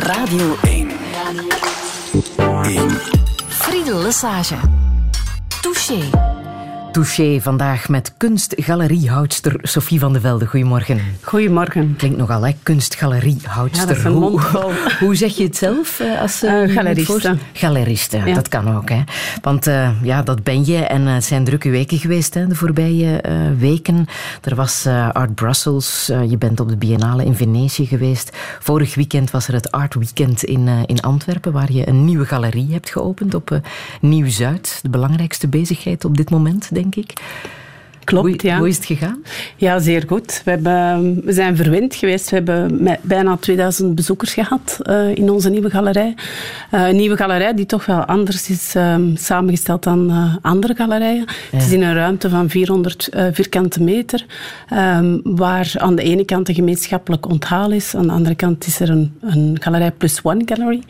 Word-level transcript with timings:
Radio 0.00 0.58
1. 0.62 0.94
1. 2.36 3.00
Friedel. 3.48 4.12
Touché. 5.62 6.25
Touché 7.00 7.40
vandaag 7.40 7.88
met 7.88 8.12
kunstgaleriehoudster 8.16 9.58
Sophie 9.62 9.98
van 9.98 10.12
de 10.12 10.20
Velde. 10.20 10.46
Goedemorgen. 10.46 11.00
Goedemorgen. 11.22 11.94
Klinkt 11.96 12.16
nogal, 12.16 12.46
hè? 12.46 12.52
Kunstgaleriehoudster. 12.62 13.80
Ja, 13.82 13.86
dat 13.88 13.96
is 13.96 14.04
een 14.04 14.10
hoe, 14.12 14.20
mondvol. 14.30 14.70
hoe 15.06 15.14
zeg 15.14 15.36
je 15.36 15.42
het 15.44 15.56
zelf? 15.56 16.00
eh, 16.00 16.20
Als, 16.20 16.40
je 16.40 16.64
galeriste. 16.68 17.36
Galeriste, 17.52 18.16
Ja. 18.24 18.34
dat 18.34 18.48
kan 18.48 18.76
ook. 18.76 18.88
Hè? 18.88 19.02
Want 19.42 19.64
ja, 20.02 20.22
dat 20.22 20.42
ben 20.42 20.64
je. 20.66 20.76
En 20.76 21.02
het 21.06 21.24
zijn 21.24 21.44
drukke 21.44 21.70
weken 21.70 21.98
geweest 21.98 22.34
hè, 22.34 22.46
de 22.46 22.54
voorbije 22.54 23.20
weken. 23.58 24.06
Er 24.42 24.54
was 24.54 24.86
Art 25.12 25.34
Brussels. 25.34 26.06
je 26.28 26.36
bent 26.38 26.60
op 26.60 26.68
de 26.68 26.76
Biennale 26.76 27.24
in 27.24 27.34
Venetië 27.34 27.86
geweest. 27.86 28.36
Vorig 28.60 28.94
weekend 28.94 29.30
was 29.30 29.48
er 29.48 29.54
het 29.54 29.70
Art 29.70 29.94
Weekend 29.94 30.44
in, 30.44 30.68
in 30.86 31.00
Antwerpen, 31.00 31.52
waar 31.52 31.72
je 31.72 31.88
een 31.88 32.04
nieuwe 32.04 32.24
galerie 32.26 32.72
hebt 32.72 32.90
geopend 32.90 33.34
op 33.34 33.60
Nieuw-Zuid. 34.00 34.78
De 34.82 34.88
belangrijkste 34.90 35.48
bezigheid 35.48 36.04
op 36.04 36.16
dit 36.16 36.30
moment, 36.30 36.68
denk 36.74 36.84
ik 36.85 36.85
denk 36.90 37.10
ik. 37.10 37.20
Klopt, 38.06 38.42
hoe, 38.42 38.50
ja. 38.50 38.58
Hoe 38.58 38.68
is 38.68 38.76
het 38.76 38.84
gegaan? 38.84 39.22
Ja, 39.56 39.78
zeer 39.78 40.04
goed. 40.06 40.42
We, 40.44 40.50
hebben, 40.50 41.20
we 41.24 41.32
zijn 41.32 41.56
verwend 41.56 41.94
geweest. 41.94 42.30
We 42.30 42.36
hebben 42.36 42.88
bijna 43.02 43.36
2000 43.36 43.94
bezoekers 43.94 44.32
gehad 44.32 44.78
eh, 44.82 45.14
in 45.14 45.30
onze 45.30 45.50
nieuwe 45.50 45.70
galerij. 45.70 46.14
Eh, 46.70 46.88
een 46.88 46.96
nieuwe 46.96 47.16
galerij 47.16 47.54
die 47.54 47.66
toch 47.66 47.86
wel 47.86 48.04
anders 48.04 48.50
is 48.50 48.74
ehm, 48.74 49.16
samengesteld 49.16 49.82
dan 49.82 50.10
eh, 50.10 50.34
andere 50.42 50.74
galerijen. 50.74 51.24
Het 51.50 51.62
is 51.62 51.72
in 51.72 51.82
een 51.82 51.94
ruimte 51.94 52.28
van 52.28 52.50
400 52.50 53.08
eh, 53.08 53.26
vierkante 53.32 53.82
meter, 53.82 54.26
ehm, 54.68 55.18
waar 55.22 55.72
aan 55.76 55.94
de 55.94 56.02
ene 56.02 56.24
kant 56.24 56.48
een 56.48 56.54
gemeenschappelijk 56.54 57.28
onthaal 57.28 57.70
is, 57.70 57.94
aan 57.94 58.06
de 58.06 58.12
andere 58.12 58.34
kant 58.34 58.66
is 58.66 58.80
er 58.80 58.90
een, 58.90 59.18
een 59.20 59.56
galerij 59.60 59.90
plus 59.90 60.20
one 60.22 60.42
gallery. 60.44 60.82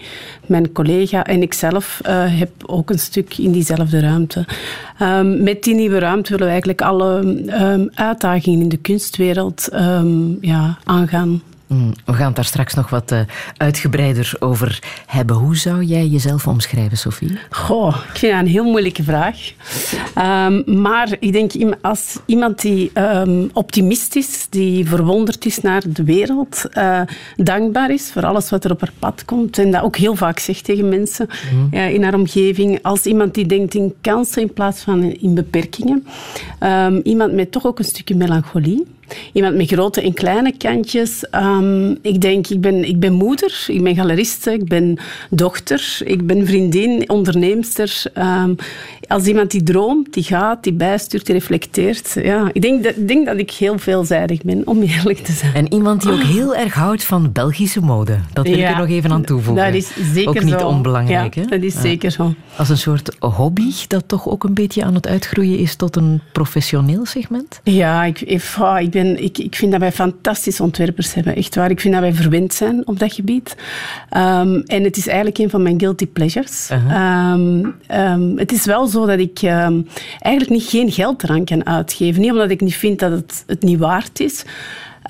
Mijn 0.47 0.73
collega 0.73 1.25
en 1.25 1.43
ikzelf 1.43 2.01
heb 2.09 2.51
ook 2.67 2.91
een 2.91 2.99
stuk 2.99 3.39
in 3.39 3.53
diezelfde 3.53 4.01
ruimte. 4.01 4.45
Ehm, 4.99 5.43
met 5.43 5.63
die 5.63 5.75
nieuwe 5.75 5.99
ruimte 5.99 6.31
willen 6.31 6.45
we 6.45 6.51
eigenlijk 6.51 6.83
alle 6.83 7.06
ehm, 7.47 7.87
uitdagingen 7.95 8.61
in 8.61 8.69
de 8.69 8.77
kunstwereld 8.77 9.69
ehm, 9.69 10.45
ja, 10.45 10.79
aangaan. 10.85 11.43
Mm, 11.67 11.93
We 12.05 12.13
gaan 12.13 12.27
het 12.27 12.37
daar 12.37 12.45
straks 12.45 12.75
nog 12.75 12.91
wat 12.91 13.13
eh, 13.13 13.21
uitgebreider 13.57 14.33
over 14.39 14.79
hebben. 15.07 15.37
Hoe 15.37 15.57
zou 15.57 15.85
jij 15.85 16.07
jezelf 16.07 16.47
omschrijven, 16.47 16.99
Sophie? 16.99 17.39
Goh, 17.51 17.97
ik 18.13 18.19
vind 18.19 18.33
dat 18.33 18.41
een 18.41 18.49
heel 18.49 18.65
moeilijke 18.65 19.03
vraag. 19.03 19.53
Ehm, 20.15 20.81
maar 20.81 21.17
ik 21.21 21.33
denk, 21.33 21.53
als 21.81 22.19
iemand 22.27 22.61
die 22.61 22.91
ehm, 22.93 23.47
optimist 23.53 24.17
is, 24.17 24.47
die 24.51 24.89
verwonderd 24.89 25.47
is 25.47 25.61
naar 25.61 25.83
de 25.87 26.05
wereld, 26.05 26.69
eh, 26.71 27.01
dankbaar 27.37 27.91
is 27.91 28.11
voor 28.13 28.27
alles 28.27 28.51
wat 28.51 28.65
er 28.65 28.71
op 28.71 28.81
haar 28.81 28.93
pad 28.99 29.25
komt, 29.25 29.59
en 29.59 29.71
dat 29.71 29.83
ook 29.83 29.97
heel 29.97 30.17
vaak 30.17 30.39
zegt 30.39 30.65
tegen 30.65 30.89
mensen 30.89 31.29
ja, 31.71 31.83
in 31.83 32.03
haar 32.03 32.15
omgeving, 32.15 32.79
als 32.83 33.05
iemand 33.05 33.35
die 33.35 33.47
denkt 33.47 33.75
in 33.75 33.95
kansen 34.01 34.43
in 34.43 34.53
plaats 34.53 34.83
van 34.83 35.03
in 35.03 35.35
beperkingen. 35.35 36.07
Ehm, 36.59 37.01
iemand 37.03 37.33
met 37.33 37.53
toch 37.53 37.67
ook 37.67 37.79
een 37.79 37.85
stukje 37.85 38.15
melancholie. 38.15 38.95
Iemand 39.33 39.57
met 39.57 39.67
grote 39.67 40.01
en 40.01 40.15
kleine 40.15 40.57
kantjes. 40.57 41.29
Ehm, 41.31 41.91
ik 42.03 42.21
denk, 42.21 42.47
ik 42.47 42.61
ben, 42.61 42.85
ik 42.85 43.01
ben 43.01 43.13
moeder, 43.13 43.65
ik 43.67 43.83
ben 43.83 43.95
galeriste, 43.95 44.53
ik 44.53 44.69
ben 44.69 44.99
dochter, 45.31 45.99
ik 46.05 46.27
ben 46.27 46.47
vriendin, 46.47 47.11
onderneemster. 47.11 48.03
Ehm, 48.15 48.55
als 49.09 49.27
iemand 49.27 49.51
die 49.51 49.63
droomt, 49.63 50.13
die 50.15 50.23
gaat, 50.23 50.63
die 50.63 50.73
bijstuurt, 50.73 51.27
die 51.27 51.35
reflecteert. 51.35 52.17
Ja, 52.23 52.51
ik 52.53 52.63
denk 52.63 52.85
dat, 52.85 52.97
ik 52.97 53.09
denk 53.09 53.27
dat 53.27 53.39
ik 53.39 53.51
heel 53.51 53.79
veelzijdig 53.79 54.43
ben, 54.43 54.67
om 54.67 54.83
eerlijk 54.83 55.19
te 55.19 55.33
zijn. 55.33 55.55
En 55.55 55.73
iemand 55.73 56.03
die 56.03 56.13
ook 56.13 56.23
heel 56.23 56.55
erg 56.57 56.75
houdt 56.75 57.05
van 57.05 57.33
Belgische 57.33 57.81
mode. 57.81 58.19
Dat 58.33 58.47
wil 58.49 58.59
ik 58.59 58.65
er 58.65 58.77
nog 58.79 58.89
even 58.89 59.13
aan 59.13 59.25
toevoegen. 59.25 59.65
Dat 59.65 59.75
is 59.75 59.91
zeker 60.13 60.29
ook 60.29 60.43
niet 60.43 60.61
zo. 60.61 60.67
onbelangrijk. 60.67 61.35
Ja, 61.35 61.41
hè? 61.43 61.47
dat 61.49 61.63
is 61.63 61.75
Ja. 61.75 61.81
zeker 61.81 62.11
zo. 62.11 62.35
Als 62.57 62.69
een 62.69 62.79
soort 62.79 63.17
hobby 63.19 63.73
dat 63.89 64.05
toch 64.07 64.29
ook 64.29 64.45
een 64.45 64.55
beetje 64.55 64.85
aan 64.85 64.95
het 64.95 65.07
uitgroeien 65.07 65.59
is 65.59 65.77
tot 65.77 65.97
een 65.97 66.21
professioneel 66.33 67.07
segment? 67.07 67.61
Ja, 67.63 68.05
ik, 68.05 68.21
ik, 68.21 68.55
ah, 68.59 68.81
ik, 68.81 68.91
ben, 68.91 69.23
ik, 69.23 69.39
ik 69.39 69.55
vind 69.57 69.71
dat 69.71 69.81
wij 69.81 69.93
fantastische 69.93 70.63
ontwerpers 70.63 71.15
hebben. 71.15 71.37
Echt 71.37 71.55
waar. 71.55 71.71
Ik 71.71 71.81
vind 71.81 71.95
dat 71.95 72.03
wij 72.03 72.15
verwend 72.15 72.55
zijn 72.55 72.87
op 72.87 72.99
dat 72.99 73.13
gebied. 73.13 73.57
Ehm, 74.11 74.61
en 74.67 74.85
het 74.85 74.97
is 74.97 75.07
eigenlijk 75.07 75.39
een 75.39 75.51
van 75.51 75.63
mijn 75.63 75.81
guilty 75.81 76.07
pleasures. 76.07 76.69
Ehm, 76.71 77.65
ehm, 77.87 78.37
het 78.37 78.53
is 78.53 78.65
wel 78.65 78.87
zo 78.87 78.96
dat 79.05 79.19
ik 79.19 79.43
ehm, 79.43 79.81
eigenlijk 80.19 80.51
niet 80.51 80.69
geen 80.69 80.93
geld 80.93 81.23
eraan 81.23 81.45
kan 81.45 81.67
uitgeven. 81.67 82.21
Niet 82.21 82.31
omdat 82.31 82.51
ik 82.51 82.61
niet 82.61 82.77
vind 82.77 82.99
dat 82.99 83.11
het 83.11 83.45
het 83.47 83.63
niet 83.63 83.79
waard 83.79 84.21
is. 84.21 84.45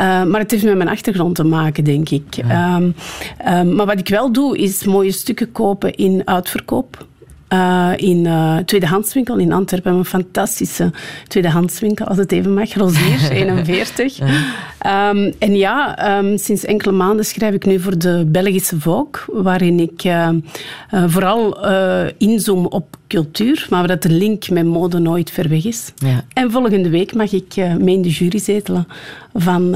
Uh, 0.00 0.24
maar 0.24 0.40
het 0.40 0.50
heeft 0.50 0.64
met 0.64 0.76
mijn 0.76 0.88
achtergrond 0.88 1.34
te 1.34 1.44
maken, 1.44 1.84
denk 1.84 2.08
ik. 2.08 2.36
Ehm, 2.36 2.90
ehm, 3.38 3.74
maar 3.74 3.86
wat 3.86 3.98
ik 3.98 4.08
wel 4.08 4.32
doe, 4.32 4.58
is 4.58 4.84
mooie 4.84 5.12
stukken 5.12 5.52
kopen 5.52 5.94
in 5.94 6.22
uitverkoop. 6.24 7.06
Uh, 7.52 7.92
in 7.96 8.24
uh, 8.24 8.56
tweedehandswinkel 8.56 9.36
in 9.36 9.52
Antwerpen. 9.52 9.92
Een 9.92 10.04
fantastische 10.04 10.92
tweedehandswinkel, 11.28 12.06
als 12.06 12.16
het 12.16 12.32
even 12.32 12.54
mag. 12.54 12.74
Rosier, 12.74 13.30
41. 13.30 14.18
Um, 14.18 15.32
en 15.38 15.56
ja, 15.56 15.98
um, 16.18 16.38
sinds 16.38 16.64
enkele 16.64 16.92
maanden 16.92 17.24
schrijf 17.24 17.54
ik 17.54 17.66
nu 17.66 17.80
voor 17.80 17.98
de 17.98 18.24
Belgische 18.26 18.80
Volk, 18.80 19.24
waarin 19.32 19.80
ik 19.80 20.04
uh, 20.04 20.28
vooral 20.90 21.66
inzoom 22.18 22.66
op 22.66 22.96
cultuur, 23.08 23.66
maar 23.70 23.86
dat 23.86 24.02
de 24.02 24.10
link 24.10 24.50
met 24.50 24.64
mode 24.64 24.98
nooit 24.98 25.30
ver 25.30 25.48
weg 25.48 25.64
is. 25.64 25.92
Ja. 25.96 26.24
En 26.32 26.50
volgende 26.50 26.88
week 26.88 27.14
mag 27.14 27.32
ik 27.32 27.56
mee 27.56 27.94
in 27.94 28.02
de 28.02 28.08
jury 28.08 28.38
zetelen 28.38 28.86
van 29.34 29.70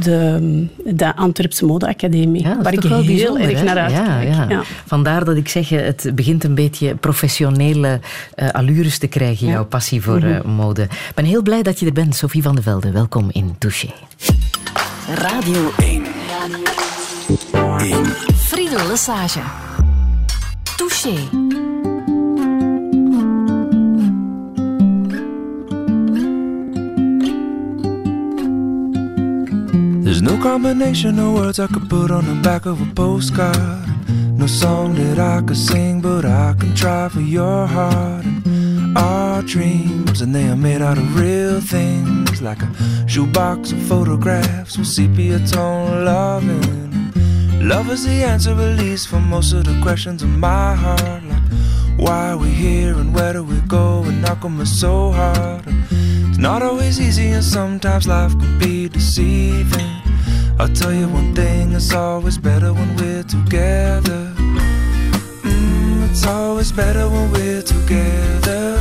de, 0.00 0.66
de 0.84 1.16
Antwerpse 1.16 1.64
Modeacademie, 1.64 2.42
ja, 2.42 2.62
waar 2.62 2.72
ik 2.72 2.82
heel 2.82 3.02
heel 3.02 3.38
erg 3.38 3.64
naar 3.64 3.78
uitkijk. 3.78 4.06
Ja, 4.06 4.20
ja. 4.20 4.46
Ja. 4.48 4.62
Vandaar 4.86 5.24
dat 5.24 5.36
ik 5.36 5.48
zeg, 5.48 5.68
het 5.68 6.12
begint 6.14 6.44
een 6.44 6.54
beetje 6.54 6.94
professionele 6.94 8.00
uh, 8.36 8.48
allures 8.48 8.98
te 8.98 9.06
krijgen, 9.06 9.46
jouw 9.46 9.64
passie 9.64 10.02
voor 10.02 10.22
uh, 10.22 10.42
mode. 10.42 10.82
Ik 10.82 11.12
ben 11.14 11.24
heel 11.24 11.42
blij 11.42 11.62
dat 11.62 11.78
je 11.78 11.86
er 11.86 11.92
bent, 11.92 12.16
Sophie 12.16 12.42
van 12.42 12.54
de 12.54 12.62
Velde. 12.62 12.90
Welkom 12.90 13.28
in 13.32 13.54
Touché. 13.58 13.88
Radio 15.14 15.70
1. 15.78 16.04
1. 17.78 18.06
Friedel 18.34 18.86
Lesage. 18.86 19.40
Touché. 20.76 21.49
No 30.30 30.40
combination 30.40 31.18
of 31.18 31.34
words 31.34 31.58
I 31.58 31.66
could 31.66 31.90
put 31.90 32.12
on 32.12 32.24
the 32.24 32.36
back 32.40 32.64
of 32.64 32.80
a 32.80 32.94
postcard. 32.94 33.88
No 34.38 34.46
song 34.46 34.94
that 34.94 35.18
I 35.18 35.42
could 35.42 35.56
sing, 35.56 36.00
but 36.00 36.24
I 36.24 36.54
can 36.56 36.72
try 36.72 37.08
for 37.08 37.20
your 37.20 37.66
heart. 37.66 38.24
And 38.24 38.96
our 38.96 39.42
dreams, 39.42 40.20
and 40.20 40.32
they 40.32 40.46
are 40.48 40.56
made 40.56 40.82
out 40.82 40.98
of 40.98 41.18
real 41.18 41.60
things, 41.60 42.40
like 42.40 42.62
a 42.62 42.70
shoebox 43.08 43.72
of 43.72 43.82
photographs 43.82 44.78
with 44.78 44.86
sepia 44.86 45.40
tone 45.40 46.04
loving. 46.04 47.12
Love 47.68 47.90
is 47.90 48.04
the 48.06 48.22
answer, 48.22 48.52
at 48.52 48.78
least, 48.78 49.08
for 49.08 49.18
most 49.18 49.52
of 49.52 49.64
the 49.64 49.76
questions 49.82 50.22
in 50.22 50.38
my 50.38 50.74
heart. 50.76 51.24
Like, 51.24 51.46
why 51.96 52.30
are 52.30 52.38
we 52.38 52.50
here 52.50 52.94
and 52.94 53.12
where 53.12 53.32
do 53.32 53.42
we 53.42 53.60
go? 53.62 54.04
And 54.04 54.24
how 54.24 54.36
come 54.36 54.60
it's 54.60 54.70
so 54.70 55.10
hard? 55.10 55.64
It's 56.28 56.38
not 56.38 56.62
always 56.62 57.00
easy, 57.00 57.28
and 57.32 57.44
sometimes 57.44 58.06
life 58.06 58.32
can 58.38 58.58
be 58.60 58.88
deceiving. 58.88 59.99
I'll 60.60 60.68
tell 60.68 60.92
you 60.92 61.08
one 61.08 61.34
thing, 61.34 61.72
it's 61.72 61.94
always 61.94 62.36
better 62.36 62.74
when 62.74 62.94
we're 62.96 63.22
together. 63.22 64.30
Mm, 65.42 66.10
it's 66.10 66.26
always 66.26 66.70
better 66.70 67.08
when 67.08 67.32
we're 67.32 67.62
together. 67.62 68.78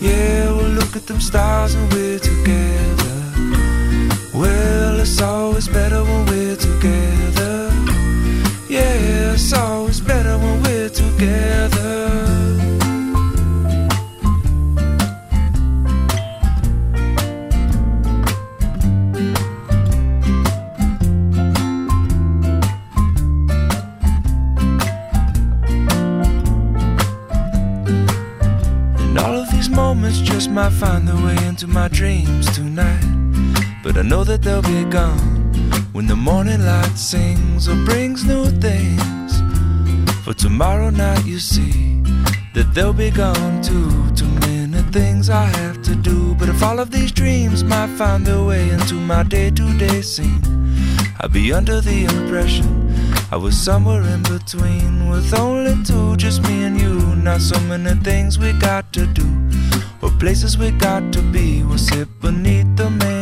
Yeah, 0.00 0.50
we'll 0.50 0.72
look 0.80 0.96
at 0.96 1.06
them 1.06 1.20
stars 1.20 1.74
and 1.74 1.92
we're 1.92 2.18
together. 2.18 3.16
Well, 4.32 5.00
it's 5.00 5.20
always 5.20 5.68
better 5.68 6.02
when 6.02 6.24
we're 6.24 6.56
together. 6.56 7.70
Yeah, 8.66 9.34
it's 9.34 9.52
always 9.52 9.79
they'll 42.80 42.94
be 42.94 43.10
gone 43.10 43.60
too. 43.60 43.90
Too 44.14 44.32
many 44.48 44.80
things 44.90 45.28
I 45.28 45.44
have 45.60 45.82
to 45.82 45.94
do. 45.94 46.34
But 46.36 46.48
if 46.48 46.62
all 46.62 46.78
of 46.80 46.90
these 46.90 47.12
dreams 47.12 47.62
might 47.62 47.90
find 47.98 48.26
their 48.26 48.42
way 48.42 48.70
into 48.70 48.94
my 48.94 49.22
day 49.22 49.50
to 49.50 49.66
day 49.78 50.00
scene, 50.00 50.42
I'd 51.20 51.30
be 51.30 51.52
under 51.52 51.82
the 51.82 52.04
impression 52.04 52.68
I 53.30 53.36
was 53.36 53.54
somewhere 53.54 54.02
in 54.14 54.22
between 54.22 55.10
with 55.10 55.34
only 55.34 55.76
two, 55.84 56.16
just 56.16 56.42
me 56.48 56.64
and 56.64 56.80
you. 56.80 56.94
Not 57.16 57.42
so 57.42 57.60
many 57.72 57.94
things 58.00 58.38
we 58.38 58.54
got 58.54 58.90
to 58.94 59.06
do, 59.06 59.28
or 60.00 60.10
places 60.22 60.56
we 60.56 60.70
got 60.70 61.12
to 61.12 61.20
be. 61.20 61.62
We'll 61.62 61.76
sit 61.76 62.08
beneath 62.22 62.76
the 62.76 62.88
mango 62.88 63.19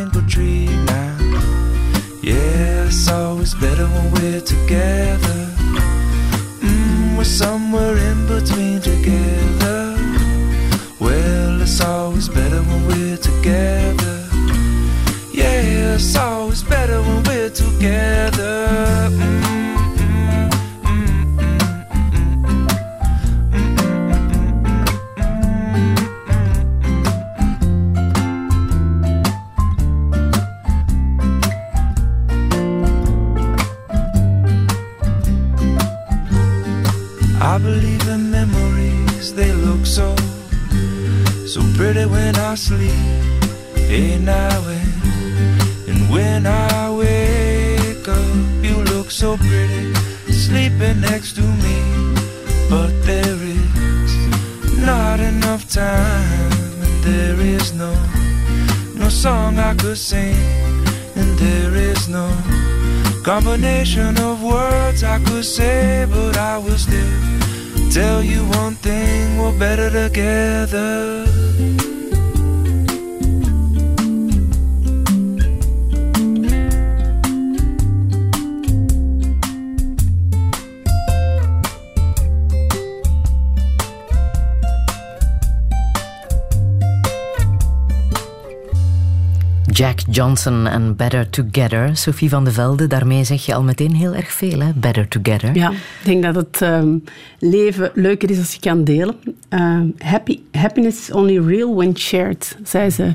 Jack 89.79 89.99
Johnson 90.09 90.67
en 90.67 90.95
Better 90.95 91.29
Together. 91.29 91.97
Sophie 91.97 92.29
van 92.29 92.43
de 92.43 92.51
Velde, 92.51 92.87
daarmee 92.87 93.23
zeg 93.23 93.45
je 93.45 93.55
al 93.55 93.63
meteen 93.63 93.95
heel 93.95 94.15
erg 94.15 94.31
veel, 94.31 94.59
hè? 94.59 94.71
Better 94.75 95.07
Together. 95.07 95.55
Ja, 95.55 95.71
ik 95.71 95.77
denk 96.03 96.23
dat 96.23 96.35
het 96.35 96.61
ehm, 96.61 96.97
leven 97.39 97.91
leuker 97.93 98.29
is 98.29 98.37
als 98.37 98.53
je 98.53 98.59
kan 98.59 98.83
delen. 98.83 99.15
Ehm, 99.49 99.87
happy, 99.97 100.39
happiness 100.51 100.99
is 100.99 101.11
only 101.11 101.39
real 101.39 101.75
when 101.75 101.97
shared, 101.97 102.57
zei 102.63 102.89
ze. 102.89 103.13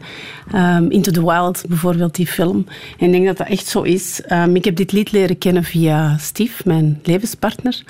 Um, 0.55 0.91
Into 0.91 1.11
the 1.11 1.25
Wild, 1.25 1.65
bijvoorbeeld, 1.69 2.15
die 2.15 2.27
film. 2.27 2.67
En 2.99 3.07
ik 3.07 3.13
denk 3.13 3.27
dat 3.27 3.37
dat 3.37 3.47
echt 3.47 3.67
zo 3.67 3.83
is. 3.83 4.21
ik 4.53 4.65
heb 4.65 4.77
dit 4.77 4.93
lied 4.93 5.13
leren 5.13 5.39
kennen 5.39 5.65
via 5.65 6.17
Steve, 6.19 6.63
mijn 6.65 7.01
levenspartner. 7.03 7.83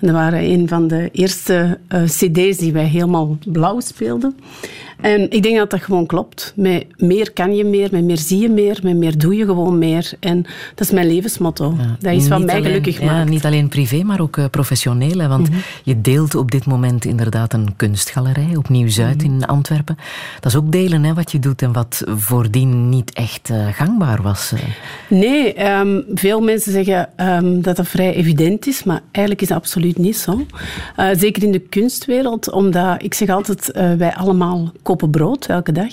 En 0.00 0.06
dat 0.06 0.16
waren 0.16 0.44
een 0.44 0.68
van 0.68 0.88
de 0.88 1.08
eerste 1.12 1.78
uh, 1.88 2.02
cd's 2.02 2.56
die 2.56 2.72
wij 2.72 2.84
helemaal 2.84 3.38
blauw 3.44 3.80
speelden. 3.80 4.36
En 5.02 5.30
ik 5.30 5.42
denk 5.42 5.56
dat 5.56 5.70
dat 5.70 5.82
gewoon 5.82 6.06
klopt. 6.06 6.52
Met 6.56 6.86
meer 6.96 7.32
kan 7.32 7.56
je 7.56 7.64
meer, 7.64 7.88
met 7.92 8.04
meer 8.04 8.18
zie 8.18 8.38
je 8.38 8.48
meer, 8.48 8.78
met 8.82 8.96
meer 8.96 9.18
doe 9.18 9.36
je 9.36 9.44
gewoon 9.44 9.78
meer. 9.78 10.12
En 10.20 10.42
dat 10.74 10.86
is 10.86 10.90
mijn 10.90 11.06
levensmotto. 11.06 11.76
dat 12.00 12.12
is 12.12 12.28
wat 12.28 12.44
mij 12.44 12.62
gelukkig 12.62 13.02
maakt. 13.02 13.12
Ja, 13.12 13.24
niet 13.24 13.44
alleen 13.44 13.68
privé, 13.68 14.02
maar 14.02 14.20
ook 14.20 14.36
uh, 14.36 14.44
professioneel. 14.50 15.18
Hè, 15.18 15.28
want 15.28 15.48
mhm. 15.48 15.58
je 15.82 16.00
deelt 16.00 16.34
op 16.34 16.50
dit 16.50 16.66
moment 16.66 17.04
inderdaad 17.04 17.52
een 17.52 17.76
kunstgalerij 17.92 18.56
op 18.56 18.68
Nieuw-Zuid 18.68 19.16
mhm. 19.16 19.24
in 19.24 19.46
Antwerpen. 19.46 19.96
Dat 20.40 20.52
is 20.52 20.58
ook 20.58 20.72
delen 20.72 21.04
hè, 21.04 21.14
wat 21.14 21.32
je 21.32 21.38
doet 21.38 21.62
en 21.62 21.72
wat 21.72 22.02
voordien 22.06 22.88
niet 22.88 23.12
echt 23.12 23.48
uh, 23.50 23.66
gangbaar 23.72 24.22
was. 24.22 24.52
Uh. 24.52 24.60
Nee, 25.08 25.70
um, 25.70 26.04
veel 26.14 26.40
mensen 26.40 26.72
zeggen 26.72 27.08
um, 27.16 27.62
dat 27.62 27.76
dat 27.76 27.88
vrij 27.88 28.14
evident 28.14 28.66
is, 28.66 28.84
maar 28.84 29.00
eigenlijk 29.10 29.40
is 29.40 29.48
dat 29.48 29.58
absoluut 29.58 29.98
niet 29.98 30.16
zo. 30.16 30.46
zeker 31.12 31.42
in 31.42 31.52
de 31.52 31.58
kunstwereld, 31.58 32.50
omdat 32.50 33.02
ik 33.02 33.14
zeg 33.14 33.28
altijd, 33.28 33.70
wij 33.72 34.14
allemaal 34.14 34.72
kopen 34.82 35.10
brood 35.10 35.46
elke 35.46 35.72
dag. 35.72 35.92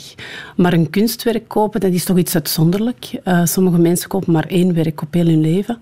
Maar 0.55 0.73
een 0.73 0.89
kunstwerk 0.89 1.47
kopen, 1.47 1.79
dat 1.79 1.91
is 1.91 2.03
toch 2.03 2.17
iets 2.17 2.35
uitzonderlijk. 2.35 3.21
Sommige 3.43 3.77
mensen 3.77 4.09
kopen 4.09 4.33
maar 4.33 4.45
één 4.47 4.73
werk 4.73 5.01
op 5.01 5.13
heel 5.13 5.25
hun 5.25 5.41
leven. 5.41 5.77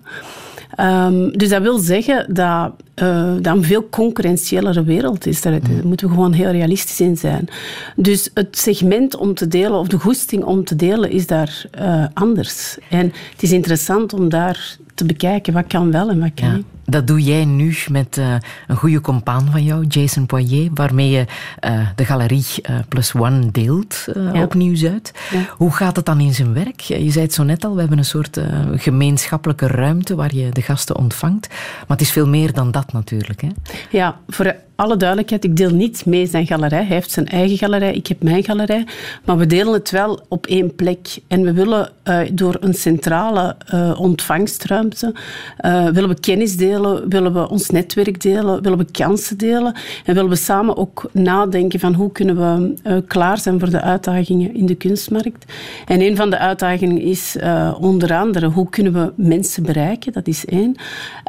Um, 0.76 1.38
dus 1.38 1.48
dat 1.48 1.62
wil 1.62 1.78
zeggen 1.78 2.34
dat, 2.34 2.72
uh, 3.02 3.34
dat 3.40 3.56
een 3.56 3.64
veel 3.64 3.88
concurrentiëlere 3.88 4.82
wereld 4.82 5.26
is. 5.26 5.40
Daar 5.40 5.52
mm. 5.52 5.86
moeten 5.86 6.08
we 6.08 6.14
gewoon 6.14 6.32
heel 6.32 6.50
realistisch 6.50 7.00
in 7.00 7.16
zijn. 7.16 7.48
Dus 7.96 8.30
het 8.34 8.58
segment 8.58 9.16
om 9.16 9.34
te 9.34 9.48
delen, 9.48 9.78
of 9.78 9.88
de 9.88 9.98
goesting 9.98 10.44
om 10.44 10.64
te 10.64 10.76
delen, 10.76 11.10
is 11.10 11.26
daar 11.26 11.64
uh, 11.80 12.04
anders. 12.14 12.78
En 12.90 13.12
het 13.32 13.42
is 13.42 13.52
interessant 13.52 14.12
om 14.12 14.28
daar 14.28 14.76
te 14.94 15.04
bekijken 15.04 15.52
wat 15.52 15.66
kan 15.66 15.90
wel 15.90 16.08
en 16.08 16.20
wat 16.20 16.34
kan 16.34 16.54
niet. 16.54 16.66
Dat 16.90 17.06
doe 17.06 17.22
jij 17.22 17.44
nu 17.44 17.76
met 17.90 18.16
uh, 18.16 18.34
een 18.66 18.76
goede 18.76 19.00
compaan 19.00 19.50
van 19.50 19.64
jou, 19.64 19.86
Jason 19.86 20.26
Poirier, 20.26 20.70
waarmee 20.74 21.10
je 21.10 21.24
uh, 21.64 21.88
de 21.94 22.04
galerie 22.04 22.44
uh, 22.70 22.78
Plus 22.88 23.14
One 23.14 23.50
deelt 23.50 24.06
ja. 24.14 24.42
op 24.42 24.54
Nieuw-Zuid. 24.54 25.12
Ja. 25.30 25.40
Hoe 25.56 25.72
gaat 25.72 25.96
het 25.96 26.06
dan 26.06 26.20
in 26.20 26.34
zijn 26.34 26.52
werk? 26.52 26.80
Je 26.80 27.10
zei 27.10 27.24
het 27.24 27.34
zo 27.34 27.42
net 27.42 27.64
al, 27.64 27.74
we 27.74 27.80
hebben 27.80 27.98
een 27.98 28.04
soort 28.04 28.40
gemeenschappelijke 28.74 29.66
ruimte 29.66 30.14
waar 30.14 30.34
je 30.34 30.48
de 30.50 30.62
gasten 30.62 30.96
ontvangt. 30.96 31.48
Maar 31.48 31.96
het 31.96 32.00
is 32.00 32.10
veel 32.10 32.28
meer 32.28 32.52
dan 32.52 32.70
dat 32.70 32.92
natuurlijk. 32.92 33.40
Hè? 33.40 33.48
Ja, 33.90 34.20
voor 34.28 34.54
alle 34.78 34.96
duidelijkheid, 34.96 35.44
ik 35.44 35.56
deel 35.56 35.70
niet 35.70 36.06
mee 36.06 36.26
zijn 36.26 36.46
galerij. 36.46 36.84
Hij 36.84 36.94
heeft 36.94 37.10
zijn 37.10 37.26
eigen 37.26 37.56
galerij, 37.56 37.94
ik 37.94 38.06
heb 38.06 38.22
mijn 38.22 38.44
galerij. 38.44 38.86
Maar 39.24 39.36
we 39.36 39.46
delen 39.46 39.72
het 39.72 39.90
wel 39.90 40.20
op 40.28 40.46
één 40.46 40.74
plek. 40.74 41.18
En 41.26 41.42
we 41.42 41.52
willen 41.52 41.90
uh, 42.04 42.20
door 42.32 42.56
een 42.60 42.74
centrale 42.74 43.56
uh, 43.74 44.00
ontvangstruimte, 44.00 45.14
uh, 45.60 45.88
willen 45.88 46.08
we 46.08 46.20
kennis 46.20 46.56
delen, 46.56 47.08
willen 47.08 47.32
we 47.32 47.48
ons 47.48 47.70
netwerk 47.70 48.20
delen, 48.20 48.62
willen 48.62 48.78
we 48.78 48.90
kansen 48.90 49.38
delen. 49.38 49.74
En 50.04 50.14
willen 50.14 50.30
we 50.30 50.36
samen 50.36 50.76
ook 50.76 51.10
nadenken 51.12 51.80
van 51.80 51.94
hoe 51.94 52.12
kunnen 52.12 52.36
we 52.36 53.02
klaar 53.06 53.38
zijn 53.38 53.58
voor 53.58 53.70
de 53.70 53.80
uitdagingen 53.80 54.54
in 54.54 54.66
de 54.66 54.74
kunstmarkt. 54.74 55.52
En 55.86 56.00
een 56.00 56.16
van 56.16 56.30
de 56.30 56.38
uitdagingen 56.38 57.00
is 57.00 57.36
onder 57.80 58.14
andere 58.14 58.46
hoe 58.46 58.68
kunnen 58.68 58.92
we 58.92 59.12
mensen 59.16 59.62
bereiken, 59.62 60.12
dat 60.12 60.26
is 60.26 60.44
één. 60.44 60.74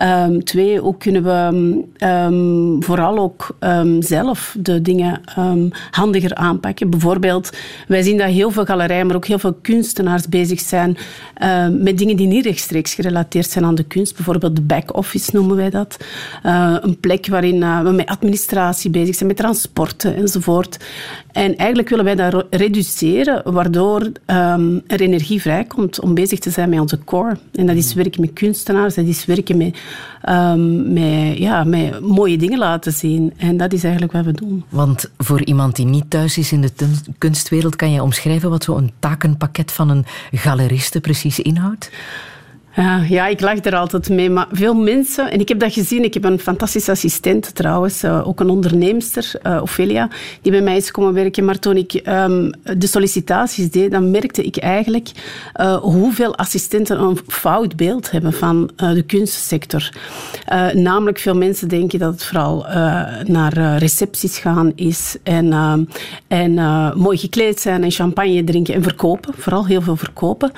Um, 0.03 0.43
twee, 0.43 0.79
hoe 0.79 0.97
kunnen 0.97 1.23
we 1.23 1.47
um, 2.05 2.83
vooral 2.83 3.17
ook 3.17 3.38
um, 3.59 4.01
zelf 4.01 4.55
de 4.59 4.81
dingen 4.81 5.21
um, 5.37 5.69
handiger 5.91 6.35
aanpakken. 6.35 6.89
Bijvoorbeeld, 6.89 7.49
wij 7.87 8.01
zien 8.01 8.17
dat 8.17 8.27
heel 8.27 8.51
veel 8.51 8.65
galerijen, 8.65 9.07
maar 9.07 9.15
ook 9.15 9.25
heel 9.25 9.39
veel 9.39 9.57
kunstenaars 9.61 10.27
bezig 10.27 10.59
zijn 10.59 10.97
um, 11.43 11.83
met 11.83 11.97
dingen 11.97 12.15
die 12.15 12.27
niet 12.27 12.45
rechtstreeks 12.45 12.93
gerelateerd 12.93 13.49
zijn 13.49 13.65
aan 13.65 13.75
de 13.75 13.83
kunst. 13.83 14.15
Bijvoorbeeld 14.15 14.55
de 14.55 14.61
back-office 14.61 15.29
noemen 15.33 15.55
wij 15.55 15.69
dat. 15.69 15.97
Uh, 16.45 16.75
een 16.81 16.99
plek 16.99 17.27
waarin 17.27 17.55
uh, 17.55 17.81
we 17.81 17.91
met 17.91 18.07
administratie 18.07 18.89
bezig 18.89 19.15
zijn, 19.15 19.27
met 19.27 19.37
transporten 19.37 20.15
enzovoort. 20.15 20.77
En 21.31 21.55
eigenlijk 21.57 21.89
willen 21.89 22.05
wij 22.05 22.15
dat 22.15 22.45
reduceren, 22.49 23.53
waardoor 23.53 24.11
er 24.87 25.01
energie 25.01 25.41
vrijkomt 25.41 25.99
om 25.99 26.13
bezig 26.13 26.39
te 26.39 26.49
zijn 26.49 26.69
met 26.69 26.79
onze 26.79 26.99
core. 27.03 27.37
En 27.51 27.65
dat 27.65 27.75
is 27.75 27.93
werken 27.93 28.21
met 28.21 28.33
kunstenaars, 28.33 28.95
dat 28.95 29.05
is 29.05 29.25
werken 29.25 29.57
met, 29.57 29.77
met, 30.93 31.37
ja, 31.37 31.63
met 31.63 31.99
mooie 31.99 32.37
dingen 32.37 32.57
laten 32.59 32.91
zien. 32.91 33.33
En 33.37 33.57
dat 33.57 33.73
is 33.73 33.83
eigenlijk 33.83 34.13
wat 34.13 34.25
we 34.25 34.31
doen. 34.31 34.63
Want 34.69 35.11
voor 35.17 35.43
iemand 35.43 35.75
die 35.75 35.85
niet 35.85 36.09
thuis 36.09 36.37
is 36.37 36.51
in 36.51 36.61
de 36.61 36.71
kunstwereld, 37.17 37.75
kan 37.75 37.91
je 37.91 38.03
omschrijven 38.03 38.49
wat 38.49 38.63
zo'n 38.63 38.91
takenpakket 38.99 39.71
van 39.71 39.89
een 39.89 40.05
galeriste 40.31 41.01
precies 41.01 41.39
inhoudt? 41.39 41.89
Ja, 42.79 43.03
ja, 43.09 43.27
ik 43.27 43.41
lach 43.41 43.63
er 43.63 43.75
altijd 43.75 44.09
mee. 44.09 44.29
Maar 44.29 44.47
veel 44.51 44.73
mensen, 44.73 45.31
en 45.31 45.39
ik 45.39 45.47
heb 45.47 45.59
dat 45.59 45.73
gezien, 45.73 46.03
ik 46.03 46.13
heb 46.13 46.23
een 46.23 46.39
fantastische 46.39 46.91
assistent 46.91 47.55
trouwens, 47.55 48.03
uh, 48.03 48.27
ook 48.27 48.39
een 48.39 48.49
onderneemster, 48.49 49.31
uh, 49.43 49.61
Ophelia, 49.61 50.09
die 50.41 50.51
bij 50.51 50.61
mij 50.61 50.77
is 50.77 50.91
komen 50.91 51.13
werken. 51.13 51.45
Maar 51.45 51.59
toen 51.59 51.77
ik 51.77 51.93
um, 51.93 52.51
de 52.77 52.87
sollicitaties 52.87 53.71
deed, 53.71 53.91
dan 53.91 54.11
merkte 54.11 54.43
ik 54.43 54.57
eigenlijk 54.57 55.11
uh, 55.55 55.75
hoeveel 55.75 56.35
assistenten 56.35 57.01
een 57.01 57.17
fout 57.27 57.75
beeld 57.75 58.11
hebben 58.11 58.33
van 58.33 58.69
de 58.75 59.03
kunstsector. 59.07 59.89
namelijk, 60.73 61.19
veel 61.19 61.35
mensen 61.35 61.67
denken 61.67 61.99
dat 61.99 62.11
het 62.11 62.25
vooral 62.25 62.65
naar 63.23 63.77
recepties 63.77 64.37
gaan 64.37 64.71
is 64.75 65.17
en, 65.23 65.87
en 66.27 66.53
mooi 66.97 67.17
gekleed 67.17 67.59
zijn 67.59 67.83
en 67.83 67.91
champagne 67.91 68.43
drinken 68.43 68.73
en 68.73 68.83
verkopen. 68.83 69.33
Vooral 69.37 69.65
heel 69.65 69.81
veel 69.81 69.95
verkopen. 69.95 70.51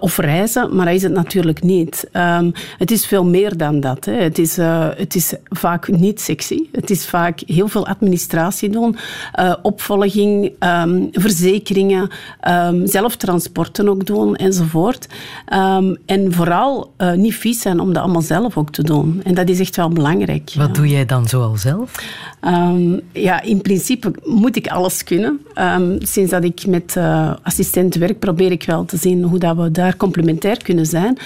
of 0.00 0.16
reizen, 0.16 0.76
maar 0.76 0.84
dat 0.84 0.94
is 0.94 1.02
het 1.02 1.12
natuurlijk 1.12 1.47
natuurlijk 1.48 1.84
niet. 1.90 2.08
Ehm, 2.12 2.50
het 2.78 2.90
is 2.90 3.06
veel 3.06 3.24
meer 3.24 3.56
dan 3.56 3.80
dat. 3.80 4.04
Hè. 4.04 4.12
Het, 4.12 4.38
is, 4.38 4.58
uh, 4.58 4.88
het 4.96 5.14
is 5.14 5.34
vaak 5.48 5.88
niet 5.88 6.20
sexy. 6.20 6.58
Het 6.72 6.90
is 6.90 7.06
vaak 7.06 7.40
heel 7.46 7.68
veel 7.68 7.86
administratie 7.86 8.70
doen, 8.70 8.96
uh, 9.40 9.54
opvolging, 9.62 10.52
um, 10.60 11.08
verzekeringen, 11.12 12.08
um, 12.48 12.86
zelftransporten 12.86 13.88
ook 13.88 14.06
doen 14.06 14.36
enzovoort. 14.36 15.06
en 16.06 16.32
vooral 16.32 16.92
uh, 16.98 17.12
niet 17.12 17.34
vies 17.34 17.60
zijn 17.60 17.80
om 17.80 17.92
dat 17.92 18.02
allemaal 18.02 18.22
zelf 18.22 18.56
ook 18.56 18.70
te 18.70 18.82
doen. 18.82 19.20
En 19.24 19.34
dat 19.34 19.48
is 19.48 19.60
echt 19.60 19.76
wel 19.76 19.88
belangrijk. 19.88 20.52
Wat 20.56 20.74
doe 20.74 20.88
jij 20.88 21.06
dan 21.06 21.28
zoal 21.28 21.56
zelf? 21.56 21.92
ja, 23.12 23.42
in 23.42 23.62
principe 23.62 24.12
moet 24.24 24.56
ik 24.56 24.66
alles 24.66 25.04
kunnen. 25.04 25.40
sinds 25.98 26.30
dat 26.30 26.44
ik 26.44 26.66
met 26.66 26.96
assistenten 27.42 28.00
werk, 28.00 28.18
probeer 28.18 28.52
ik 28.52 28.64
wel 28.64 28.84
te 28.84 28.96
zien 28.96 29.22
hoe 29.22 29.38
dat 29.38 29.56
we 29.56 29.70
daar 29.70 29.96
complementair 29.96 30.62
kunnen 30.62 30.86
zijn. 30.86 31.18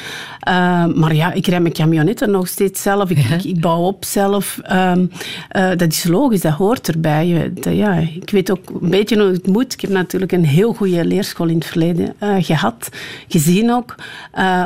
Uh, 0.49 0.87
maar 0.95 1.15
ja, 1.15 1.33
ik 1.33 1.47
rij 1.47 1.61
mijn 1.61 1.75
camionetten 1.75 2.31
nog 2.31 2.49
steeds 2.49 2.83
zelf. 2.83 3.11
Ik, 3.11 3.19
ik, 3.19 3.45
ik 3.45 3.61
bouw 3.61 3.81
op 3.81 4.05
zelf. 4.05 4.61
Um, 4.73 5.11
uh, 5.57 5.69
dat 5.69 5.93
is 5.93 6.05
logisch, 6.05 6.41
dat 6.41 6.53
hoort 6.53 6.89
erbij. 6.89 7.53
ja, 7.61 7.93
ik 7.95 8.31
weet 8.31 8.51
ook 8.51 8.71
een 8.81 8.91
beetje 8.91 9.17
hoe 9.21 9.33
het 9.33 9.47
moet. 9.47 9.73
Ik 9.73 9.81
heb 9.81 9.91
natuurlijk 9.91 10.33
een 10.33 10.45
heel 10.45 10.73
goede 10.73 11.05
leerschool 11.05 11.47
in 11.47 11.55
het 11.55 11.67
verleden 11.67 12.15
uh, 12.23 12.35
gehad, 12.39 12.89
gezien 13.29 13.71
ook. 13.73 13.95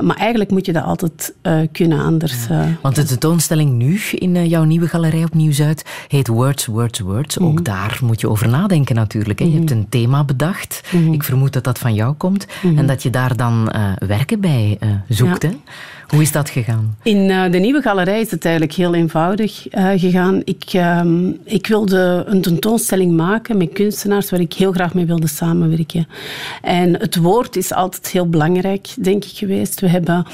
maar 0.02 0.16
eigenlijk 0.16 0.50
moet 0.50 0.66
je 0.66 0.72
dat 0.72 0.84
altijd 0.84 1.34
kunnen 1.72 2.00
anders. 2.00 2.34
Want 2.80 2.96
de 2.96 3.04
tentoonstelling 3.04 3.72
nu 3.72 4.00
in 4.10 4.48
jouw 4.48 4.64
nieuwe 4.64 4.88
galerij 4.88 5.24
op 5.24 5.34
Nieuw-Zuid 5.34 5.84
heet 6.08 6.28
Words, 6.28 6.66
Words, 6.66 6.98
Words. 6.98 7.38
Ook 7.38 7.52
mhm. 7.52 7.62
daar 7.62 7.98
moet 8.02 8.20
je 8.20 8.28
over 8.28 8.48
nadenken 8.48 8.94
natuurlijk. 8.94 9.38
Hè. 9.38 9.44
Je 9.44 9.52
hebt 9.52 9.70
mhm. 9.70 9.78
een 9.78 9.88
thema 9.88 10.24
bedacht. 10.24 10.82
Mhm. 10.92 11.12
Ik 11.12 11.22
vermoed 11.22 11.52
dat 11.52 11.64
dat 11.64 11.78
van 11.78 11.94
jou 11.94 12.14
komt. 12.14 12.46
En 12.76 12.86
dat 12.86 13.02
je 13.02 13.10
daar 13.10 13.36
dan 13.36 13.72
werken 13.98 14.40
bij 14.40 14.78
zoekt. 15.08 15.25
Hè? 15.26 15.50
Hoe 16.06 16.22
is 16.22 16.32
dat 16.32 16.50
gegaan? 16.50 16.96
In 17.02 17.28
uh, 17.28 17.50
de 17.50 17.58
nieuwe 17.58 17.82
galerij 17.82 18.20
is 18.20 18.30
het 18.30 18.44
eigenlijk 18.44 18.74
heel 18.74 18.94
eenvoudig 18.94 19.74
uh, 19.74 19.90
gegaan. 19.96 20.40
Ik, 20.44 20.72
uh, 20.72 21.00
ik 21.44 21.66
wilde 21.66 22.24
een 22.26 22.42
tentoonstelling 22.42 23.16
maken 23.16 23.56
met 23.56 23.72
kunstenaars 23.72 24.30
waar 24.30 24.40
ik 24.40 24.52
heel 24.52 24.72
graag 24.72 24.94
mee 24.94 25.06
wilde 25.06 25.28
samenwerken. 25.28 26.08
En 26.62 26.94
het 26.94 27.16
woord 27.16 27.56
is 27.56 27.72
altijd 27.72 28.08
heel 28.08 28.28
belangrijk, 28.28 28.88
denk 28.98 29.24
ik, 29.24 29.30
geweest. 29.36 29.80
We 29.80 29.88
hebben 29.88 30.26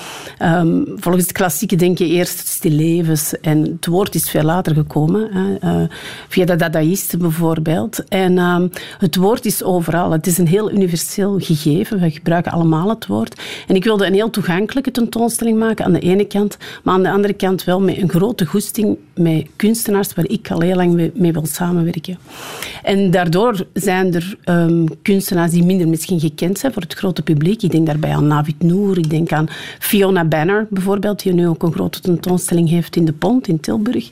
um, 0.42 0.84
volgens 0.96 1.24
het 1.24 1.32
klassieke 1.32 1.76
denken 1.76 2.06
eerst 2.06 2.46
stillevens 2.46 3.40
en 3.40 3.62
het 3.62 3.86
woord 3.86 4.14
is 4.14 4.30
veel 4.30 4.42
later 4.42 4.74
gekomen, 4.74 5.28
hè, 5.32 5.86
via 6.28 6.44
de 6.44 6.56
dadaïsten 6.56 7.18
bijvoorbeeld. 7.18 8.04
En 8.08 8.38
um, 8.38 8.70
het 8.98 9.16
woord 9.16 9.44
is 9.44 9.62
overal. 9.62 10.10
Het 10.10 10.26
is 10.26 10.38
een 10.38 10.48
heel 10.48 10.72
universeel 10.72 11.38
gegeven. 11.38 12.00
We 12.00 12.10
gebruiken 12.10 12.52
allemaal 12.52 12.88
het 12.88 13.06
woord. 13.06 13.40
En 13.66 13.74
ik 13.74 13.84
wilde 13.84 14.06
een 14.06 14.14
heel 14.14 14.30
toegankelijke 14.30 14.90
tentoonstelling 14.90 15.54
maken 15.54 15.60
aan 15.62 15.92
de 15.92 15.98
ene 15.98 16.24
kant, 16.24 16.58
maar 16.82 16.94
aan 16.94 17.02
de 17.02 17.10
andere 17.10 17.32
kant 17.32 17.64
wel 17.64 17.80
met 17.80 17.96
een 17.96 18.08
grote 18.08 18.46
goesting 18.46 18.96
met 19.14 19.46
kunstenaars 19.56 20.14
waar 20.14 20.26
ik 20.28 20.50
al 20.50 20.60
heel 20.60 20.76
lang 20.76 21.10
mee 21.14 21.32
wil 21.32 21.46
samenwerken. 21.46 22.18
En 22.82 23.10
daardoor 23.10 23.66
zijn 23.72 24.14
er 24.14 24.36
um, 24.44 25.02
kunstenaars 25.02 25.50
die 25.50 25.64
minder 25.64 25.88
misschien 25.88 26.20
gekend 26.20 26.58
zijn 26.58 26.72
voor 26.72 26.82
het 26.82 26.94
grote 26.94 27.22
publiek. 27.22 27.62
Ik 27.62 27.70
denk 27.70 27.86
daarbij 27.86 28.14
aan 28.14 28.26
Navid 28.26 28.62
Noor, 28.62 28.98
ik 28.98 29.10
denk 29.10 29.32
aan 29.32 29.46
Fiona 29.78 30.24
Banner 30.24 30.66
bijvoorbeeld, 30.70 31.22
die 31.22 31.32
nu 31.32 31.48
ook 31.48 31.62
een 31.62 31.72
grote 31.72 32.00
tentoonstelling 32.00 32.68
heeft 32.68 32.96
in 32.96 33.04
de 33.04 33.12
Pont 33.12 33.48
in 33.48 33.60
Tilburg. 33.60 34.10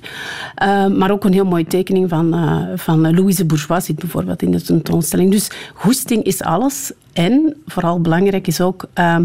Uh, 0.63 0.87
maar 0.87 1.11
ook 1.11 1.25
een 1.25 1.33
heel 1.33 1.45
mooie 1.45 1.67
tekening 1.67 2.09
van, 2.09 2.35
uh, 2.35 2.63
van 2.77 3.15
Louise 3.15 3.45
Bourgeois 3.45 3.85
zit 3.85 3.99
bijvoorbeeld 3.99 4.43
in 4.43 4.51
de 4.51 4.63
tentoonstelling. 4.63 5.31
Dus 5.31 5.51
goesting 5.75 6.23
is 6.23 6.43
alles. 6.43 6.93
En 7.13 7.57
vooral 7.67 8.01
belangrijk 8.01 8.47
is 8.47 8.61
ook, 8.61 8.85
uh, 8.99 9.17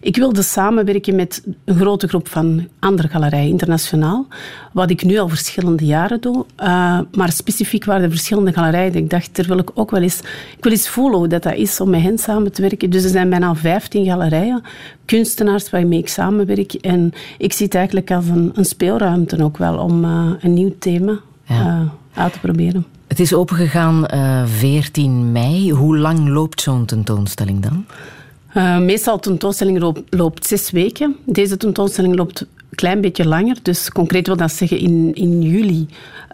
ik 0.00 0.16
wilde 0.16 0.42
samenwerken 0.42 1.14
met 1.14 1.42
een 1.64 1.76
grote 1.76 2.08
groep 2.08 2.28
van 2.28 2.68
andere 2.78 3.08
galerijen 3.08 3.48
internationaal. 3.48 4.26
Wat 4.72 4.90
ik 4.90 5.04
nu 5.04 5.18
al 5.18 5.28
verschillende 5.28 5.84
jaren 5.84 6.20
doe. 6.20 6.44
Uh, 6.60 7.00
maar 7.12 7.32
specifiek 7.32 7.84
waren 7.84 8.02
er 8.02 8.10
verschillende 8.10 8.52
galerijen. 8.52 8.94
Ik 8.94 9.10
dacht, 9.10 9.38
er 9.38 9.46
wil 9.46 9.58
ik 9.58 9.70
ook 9.74 9.90
wel 9.90 10.02
eens, 10.02 10.18
ik 10.56 10.62
wil 10.64 10.72
eens 10.72 10.88
voelen 10.88 11.18
hoe 11.18 11.28
dat, 11.28 11.42
dat 11.42 11.54
is 11.54 11.80
om 11.80 11.90
met 11.90 12.02
hen 12.02 12.18
samen 12.18 12.52
te 12.52 12.62
werken. 12.62 12.90
Dus 12.90 13.04
er 13.04 13.10
zijn 13.10 13.30
bijna 13.30 13.54
15 13.54 14.04
galerijen, 14.04 14.62
kunstenaars 15.04 15.70
waarmee 15.70 15.98
ik 15.98 16.08
samenwerk. 16.08 16.72
En 16.72 17.12
ik 17.38 17.52
zie 17.52 17.66
het 17.66 17.74
eigenlijk 17.74 18.10
als 18.10 18.28
een, 18.28 18.52
een 18.54 18.64
speelruimte 18.64 19.44
ook 19.44 19.56
wel 19.56 19.78
om 19.78 20.04
uh, 20.04 20.30
een 20.40 20.54
nieuw 20.54 20.74
thema 20.78 21.20
ja. 21.44 21.80
uh, 22.14 22.22
uit 22.22 22.32
te 22.32 22.38
proberen. 22.38 22.93
Het 23.14 23.22
is 23.22 23.34
opengegaan 23.34 24.06
uh, 24.14 24.46
14 24.46 25.32
mei. 25.32 25.70
Hoe 25.70 25.98
lang 25.98 26.28
loopt 26.28 26.60
zo'n 26.60 26.84
tentoonstelling 26.84 27.62
dan? 27.62 27.86
Uh, 28.56 28.78
meestal 28.78 29.18
tentoonstelling 29.18 29.78
loopt, 29.78 30.02
loopt, 30.14 30.46
zes 30.46 30.70
weken. 30.70 31.16
Deze 31.24 31.56
tentoonstelling 31.56 32.16
loopt 32.16 32.40
een 32.40 32.76
klein 32.76 33.00
beetje 33.00 33.26
langer. 33.26 33.56
Dus 33.62 33.90
concreet 33.90 34.26
wil 34.26 34.36
dat 34.36 34.52
zeggen, 34.52 34.78
in, 34.78 35.14
in 35.14 35.42
juli 35.42 35.86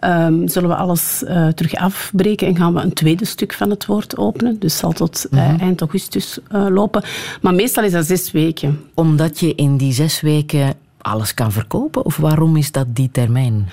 um, 0.03 0.47
zullen 0.47 0.69
we 0.69 0.75
alles 0.75 1.23
uh, 1.27 1.47
terug 1.47 1.73
afbreken 1.75 2.47
en 2.47 2.55
gaan 2.55 2.73
we 2.73 2.81
een 2.81 2.93
tweede 2.93 3.25
stuk 3.25 3.53
van 3.53 3.69
het 3.69 3.85
woord 3.85 4.17
openen. 4.17 4.59
Dus 4.59 4.77
zal 4.77 4.91
tot 4.91 5.25
uh, 5.31 5.61
eind 5.61 5.81
augustus 5.81 6.39
lopen. 6.49 7.03
Maar 7.41 7.53
meestal 7.53 7.83
is 7.83 7.91
dat 7.91 8.05
zes 8.05 8.31
weken. 8.31 8.79
Omdat 8.93 9.39
je 9.39 9.55
in 9.55 9.77
die 9.77 9.93
zes 9.93 10.21
weken 10.21 10.73
alles 10.97 11.33
kan 11.33 11.51
verkopen? 11.51 12.05
Of 12.05 12.17
waarom 12.17 12.57
is 12.57 12.71
dat 12.71 12.85
die 12.95 13.09
termijn? 13.11 13.67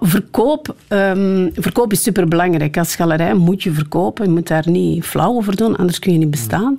Verkoop, 0.00 0.74
um, 0.88 1.50
verkoop 1.54 1.92
is 1.92 2.02
superbelangrijk. 2.02 2.78
Als 2.78 2.96
galerij 2.96 3.34
moet 3.34 3.62
je 3.62 3.72
verkopen. 3.72 4.24
Je 4.24 4.30
moet 4.30 4.48
daar 4.48 4.68
niet 4.68 5.04
flauw 5.04 5.34
over 5.34 5.56
doen, 5.56 5.76
anders 5.76 5.98
kun 5.98 6.12
je 6.12 6.18
niet 6.18 6.30
bestaan. 6.30 6.78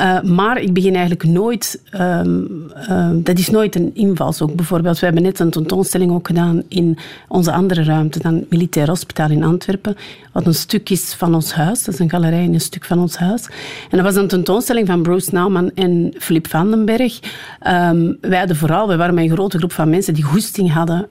Uh, 0.00 0.22
maar 0.22 0.60
ik 0.60 0.72
begin 0.72 0.92
eigenlijk 0.92 1.24
nooit... 1.24 1.82
Um, 2.00 2.70
uh, 2.90 3.10
dat 3.14 3.38
is 3.38 3.50
nooit 3.50 3.74
een 3.74 3.90
invalshoek. 3.94 4.54
Bijvoorbeeld, 4.54 4.98
we 4.98 5.04
hebben 5.04 5.22
net 5.22 5.38
een 5.38 5.50
tentoonstelling 5.50 6.12
ook 6.12 6.26
gedaan 6.26 6.62
in 6.68 6.98
onze 7.28 7.52
andere 7.52 7.82
ruimte, 7.82 8.18
dan 8.18 8.34
het 8.34 8.50
Militair 8.50 8.88
Hospitaal 8.88 9.30
in 9.30 9.44
Antwerpen, 9.44 9.96
wat 10.32 10.46
een 10.46 10.54
stuk 10.54 10.90
is 10.90 11.14
van 11.14 11.34
ons 11.34 11.52
huis. 11.52 11.84
Dat 11.84 11.94
is 11.94 12.00
een 12.00 12.10
galerij 12.10 12.42
in 12.42 12.54
een 12.54 12.60
stuk 12.60 12.84
van 12.84 12.98
ons 12.98 13.16
huis. 13.16 13.46
En 13.90 13.96
dat 13.96 14.02
was 14.02 14.16
een 14.16 14.28
tentoonstelling 14.28 14.86
van 14.86 15.02
Bruce 15.02 15.30
Nauman 15.32 15.70
en 15.74 16.14
Philip 16.18 16.46
Vandenberg. 16.46 17.20
Um, 17.66 18.18
wij 18.20 18.38
hadden 18.38 18.56
vooral, 18.56 18.88
we 18.88 18.96
waren 18.96 19.14
met 19.14 19.24
een 19.24 19.30
grote 19.30 19.58
groep 19.58 19.72
van 19.72 19.90
mensen 19.90 20.14
die 20.14 20.24
goesting 20.24 20.72
hadden, 20.72 21.06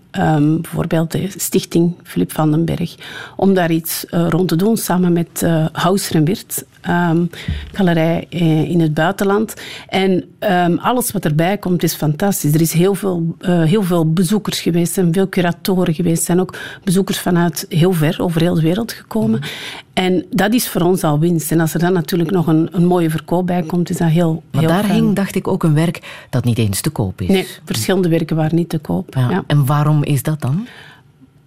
bijvoorbeeld 0.62 1.16
stichting 1.38 1.96
Philip 2.04 2.34
van 2.34 2.52
den 2.52 2.66
Berg, 2.66 2.96
om 3.36 3.54
daar 3.54 3.72
iets 3.72 4.06
uh, 4.10 4.28
rond 4.30 4.48
te 4.48 4.56
doen 4.56 4.78
samen 4.78 5.14
met 5.14 5.42
uh, 5.44 5.66
en 6.12 6.26
Wirt, 6.26 6.66
um, 6.90 7.30
galerij 7.72 8.28
uh, 8.30 8.70
in 8.70 8.80
het 8.80 8.94
buitenland. 8.94 9.54
En 9.88 10.24
um, 10.40 10.78
alles 10.78 11.12
wat 11.12 11.26
erbij 11.26 11.58
komt 11.58 11.84
is 11.84 11.94
fantastisch. 11.94 12.54
Er 12.54 12.62
is 12.62 12.74
heel 12.74 12.96
veel, 12.96 13.36
heel 13.42 13.84
veel 13.84 14.14
bezoekers 14.14 14.60
geweest 14.60 14.98
en 14.98 15.14
veel 15.14 15.30
curatoren 15.30 15.94
geweest. 15.94 16.20
Er 16.20 16.26
zijn 16.26 16.40
ook 16.40 16.58
bezoekers 16.84 17.20
vanuit 17.20 17.66
heel 17.70 17.94
ver, 17.94 18.16
over 18.22 18.42
heel 18.42 18.54
de 18.54 18.62
wereld 18.62 18.92
gekomen. 18.92 19.42
En 19.94 20.26
dat 20.30 20.54
is 20.54 20.68
voor 20.68 20.82
ons 20.82 21.04
al 21.04 21.20
winst. 21.20 21.52
En 21.52 21.60
als 21.60 21.74
er 21.74 21.80
dan 21.80 21.94
natuurlijk 21.94 22.32
nog 22.32 22.48
een, 22.48 22.70
een 22.72 22.86
mooie 22.86 23.10
verkoop 23.10 23.46
bij 23.48 23.62
komt, 23.62 23.90
is 23.90 23.98
dat 23.98 24.10
heel 24.10 24.44
Maar 24.52 24.62
heel 24.62 24.70
daar 24.70 24.84
fijn. 24.84 24.94
hing, 24.94 25.16
dacht 25.16 25.36
ik, 25.36 25.48
ook 25.48 25.64
een 25.64 25.74
werk 25.74 26.26
dat 26.30 26.44
niet 26.44 26.58
eens 26.58 26.82
te 26.82 26.90
koop 26.90 27.22
is. 27.22 27.28
Nee, 27.28 27.48
verschillende 27.66 28.10
werken 28.10 28.36
waren 28.36 28.56
niet 28.56 28.70
te 28.70 28.78
koop. 28.78 29.16
Ja. 29.16 29.30
Ja. 29.30 29.44
En 29.48 29.66
waarom 29.66 30.04
is 30.04 30.24
dat 30.24 30.42
dan? 30.42 30.68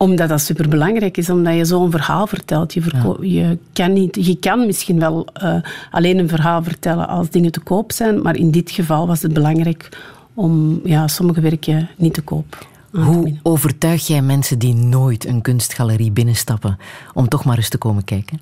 Omdat 0.02 0.28
dat 0.28 0.40
superbelangrijk 0.40 1.16
is, 1.16 1.30
omdat 1.30 1.54
je 1.54 1.64
zo'n 1.64 1.90
verhaal 1.90 2.26
vertelt. 2.26 2.74
Je, 2.74 2.82
je, 3.20 3.58
kan 3.72 3.92
niet, 3.92 4.26
je 4.26 4.36
kan 4.36 4.66
misschien 4.66 4.98
wel 4.98 5.26
uh, 5.42 5.54
alleen 5.90 6.18
een 6.18 6.28
verhaal 6.28 6.62
vertellen 6.62 7.08
als 7.08 7.30
dingen 7.30 7.52
te 7.52 7.60
koop 7.60 7.92
zijn, 7.92 8.22
maar 8.22 8.36
in 8.36 8.50
dit 8.50 8.70
geval 8.70 9.06
was 9.06 9.22
het 9.22 9.32
belangrijk 9.32 9.88
om 10.34 10.80
ja, 10.84 11.08
sommige 11.08 11.40
werken 11.40 11.88
niet 11.96 12.14
te 12.14 12.22
koop. 12.22 12.66
Hoe 12.90 13.38
overtuig 13.42 14.06
jij 14.06 14.22
mensen 14.22 14.58
die 14.58 14.74
nooit 14.74 15.26
een 15.26 15.42
kunstgalerie 15.42 16.10
binnenstappen 16.10 16.78
om 17.14 17.28
toch 17.28 17.44
maar 17.44 17.56
eens 17.56 17.68
te 17.68 17.78
komen 17.78 18.04
kijken? 18.04 18.40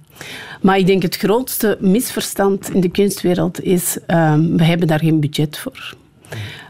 Maar 0.60 0.78
ik 0.78 0.86
denk 0.86 1.02
het 1.02 1.16
grootste 1.16 1.78
misverstand 1.80 2.70
in 2.70 2.80
de 2.80 2.88
kunstwereld 2.88 3.62
is, 3.62 3.98
um, 4.06 4.56
we 4.56 4.64
hebben 4.64 4.86
daar 4.86 4.98
geen 4.98 5.20
budget 5.20 5.58
voor. 5.58 5.94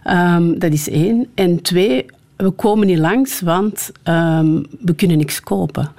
Um, 0.04 0.58
dat 0.58 0.72
is 0.72 0.88
één. 0.88 1.26
En 1.34 1.62
twee, 1.62 2.06
we 2.38 2.50
komen 2.50 2.86
niet 2.86 2.98
langs, 2.98 3.40
want 3.40 3.90
um, 4.04 4.66
we 4.80 4.94
kunnen 4.94 5.16
niks 5.16 5.40
kopen. 5.40 5.92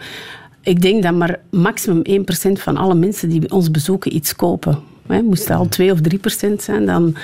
Ik 0.61 0.81
denk 0.81 1.03
dat 1.03 1.13
maar 1.13 1.39
maximum 1.49 2.01
1% 2.09 2.51
van 2.51 2.77
alle 2.77 2.95
mensen 2.95 3.29
die 3.29 3.51
ons 3.51 3.71
bezoeken 3.71 4.15
iets 4.15 4.35
kopen. 4.35 4.79
Moest 5.17 5.47
het 5.47 5.57
al 5.57 5.67
2 5.67 5.91
of 5.91 6.01
3 6.01 6.19
procent 6.19 6.61
zijn, 6.61 6.85
dan, 6.85 7.15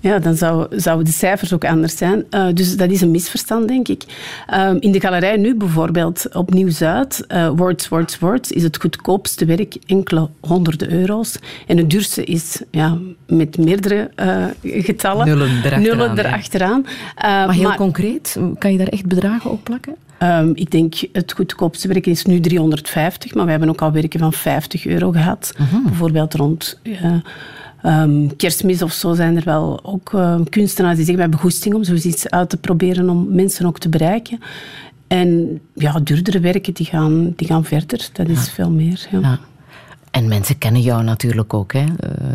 ja, 0.00 0.18
dan 0.18 0.34
zouden 0.36 0.80
zou 0.80 1.04
de 1.04 1.10
cijfers 1.10 1.52
ook 1.52 1.64
anders 1.64 1.96
zijn. 1.96 2.24
Uh, 2.30 2.46
dus 2.54 2.76
dat 2.76 2.90
is 2.90 3.00
een 3.00 3.10
misverstand, 3.10 3.68
denk 3.68 3.88
ik. 3.88 4.04
Uh, 4.50 4.70
in 4.78 4.92
de 4.92 5.00
galerij 5.00 5.36
nu 5.36 5.54
bijvoorbeeld, 5.54 6.34
op 6.34 6.52
Nieuw-Zuid, 6.52 7.24
uh, 7.28 7.48
Words, 7.48 7.88
Words, 7.88 8.18
Words, 8.18 8.52
is 8.52 8.62
het 8.62 8.80
goedkoopste 8.80 9.44
werk 9.44 9.76
enkele 9.86 10.28
honderden 10.40 10.92
euro's. 10.92 11.38
En 11.66 11.76
het 11.76 11.90
duurste 11.90 12.24
is 12.24 12.60
ja, 12.70 12.98
met 13.26 13.58
meerdere 13.58 14.10
getallen. 14.62 15.26
Nullen 15.26 15.48
erachteraan. 15.48 15.82
Nullen 15.82 16.18
erachteraan. 16.18 16.86
maar 17.22 17.52
heel 17.52 17.68
maar, 17.68 17.76
concreet, 17.76 18.36
kan 18.58 18.72
je 18.72 18.78
daar 18.78 18.86
echt 18.86 19.06
bedragen 19.06 19.50
op 19.50 19.64
plakken? 19.64 19.96
Um, 20.22 20.52
ik 20.54 20.70
denk 20.70 20.94
het 21.12 21.32
goedkoopste 21.32 21.88
werk 21.88 22.06
is 22.06 22.24
nu 22.24 22.40
350, 22.40 23.34
maar 23.34 23.44
we 23.44 23.50
hebben 23.50 23.68
ook 23.68 23.82
al 23.82 23.92
werken 23.92 24.20
van 24.20 24.32
50 24.32 24.86
euro 24.86 25.10
gehad. 25.10 25.52
Uh 25.60 25.72
-huh. 25.72 25.84
Bijvoorbeeld 25.84 26.34
rond 26.34 26.80
uh, 26.82 27.14
um, 27.84 28.36
kerstmis 28.36 28.82
of 28.82 28.92
zo 28.92 29.14
zijn 29.14 29.36
er 29.36 29.44
wel 29.44 29.80
ook 29.84 30.12
uh, 30.12 30.40
kunstenaars 30.48 30.96
die 30.96 31.04
zeggen, 31.04 31.14
we 31.14 31.30
hebben 31.30 31.40
goesting 31.40 31.74
om 31.74 31.84
zoiets 31.84 32.30
uit 32.30 32.50
te 32.50 32.56
proberen 32.56 33.08
om 33.08 33.34
mensen 33.34 33.66
ook 33.66 33.78
te 33.78 33.88
bereiken. 33.88 34.40
En 35.06 35.60
ja, 35.74 36.00
duurdere 36.00 36.40
werken 36.40 36.74
die 36.74 36.86
gaan, 36.86 37.32
die 37.36 37.46
gaan 37.46 37.64
verder. 37.64 38.08
Dat 38.12 38.28
is 38.28 38.50
veel 38.50 38.70
meer. 38.70 39.08
Ja. 39.10 39.20
ja. 39.20 39.38
En 40.10 40.28
mensen 40.28 40.58
kennen 40.58 40.82
jou 40.82 41.02
natuurlijk 41.02 41.54
ook. 41.54 41.72
Hè? 41.72 41.84
Uh, 41.84 41.86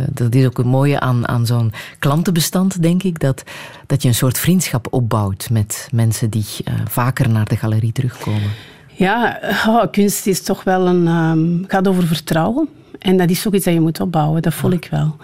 dat 0.10 0.36
is 0.36 0.46
ook 0.46 0.58
het 0.58 0.66
mooie 0.66 1.00
aan, 1.00 1.28
aan 1.28 1.46
zo'n 1.46 1.74
klantenbestand, 2.00 2.82
denk 2.82 3.04
ik. 3.04 3.20
Dat, 3.20 3.44
dat 3.88 4.02
je 4.02 4.08
een 4.08 4.16
soort 4.16 4.38
vriendschap 4.38 4.88
opbouwt 4.90 5.50
met 5.52 5.88
mensen 5.92 6.30
die 6.30 6.46
uh, 6.66 6.74
vaker 6.88 7.30
naar 7.30 7.46
de 7.46 7.58
galerie 7.58 7.92
terugkomen. 7.92 8.50
Ja, 8.88 9.40
oh, 9.68 9.84
kunst 9.92 10.28
is 10.28 10.44
toch 10.44 10.64
wel 10.64 10.88
een. 10.88 11.08
Um, 11.08 11.66
gaat 11.68 11.88
over 11.88 12.08
vertrouwen. 12.08 12.70
En 13.00 13.18
dat 13.18 13.30
is 13.30 13.48
ook 13.48 13.54
iets 13.54 13.66
dat 13.66 13.74
je 13.74 13.82
moet 13.82 14.00
opbouwen, 14.00 14.42
dat 14.42 14.54
voel 14.54 14.72
ik 14.72 14.88
wel. 14.92 15.16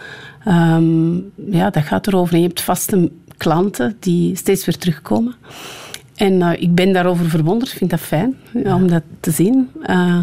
Um, 0.47 1.31
ja, 1.51 1.69
dat 1.69 1.83
gaat 1.83 2.07
erover. 2.07 2.33
En 2.33 2.41
je 2.41 2.47
hebt 2.47 2.61
vaste 2.61 3.11
klanten 3.37 3.95
die 3.99 4.35
steeds 4.35 4.65
weer 4.65 4.77
terugkomen. 4.77 5.35
En 6.15 6.33
uh, 6.33 6.61
ik 6.61 6.75
ben 6.75 6.93
daarover 6.93 7.29
verwonderd, 7.29 7.69
vind 7.69 7.89
dat 7.89 7.99
fijn 7.99 8.35
ja. 8.63 8.75
om 8.75 8.87
dat 8.87 9.03
te 9.19 9.31
zien. 9.31 9.69
Uh, 9.85 10.19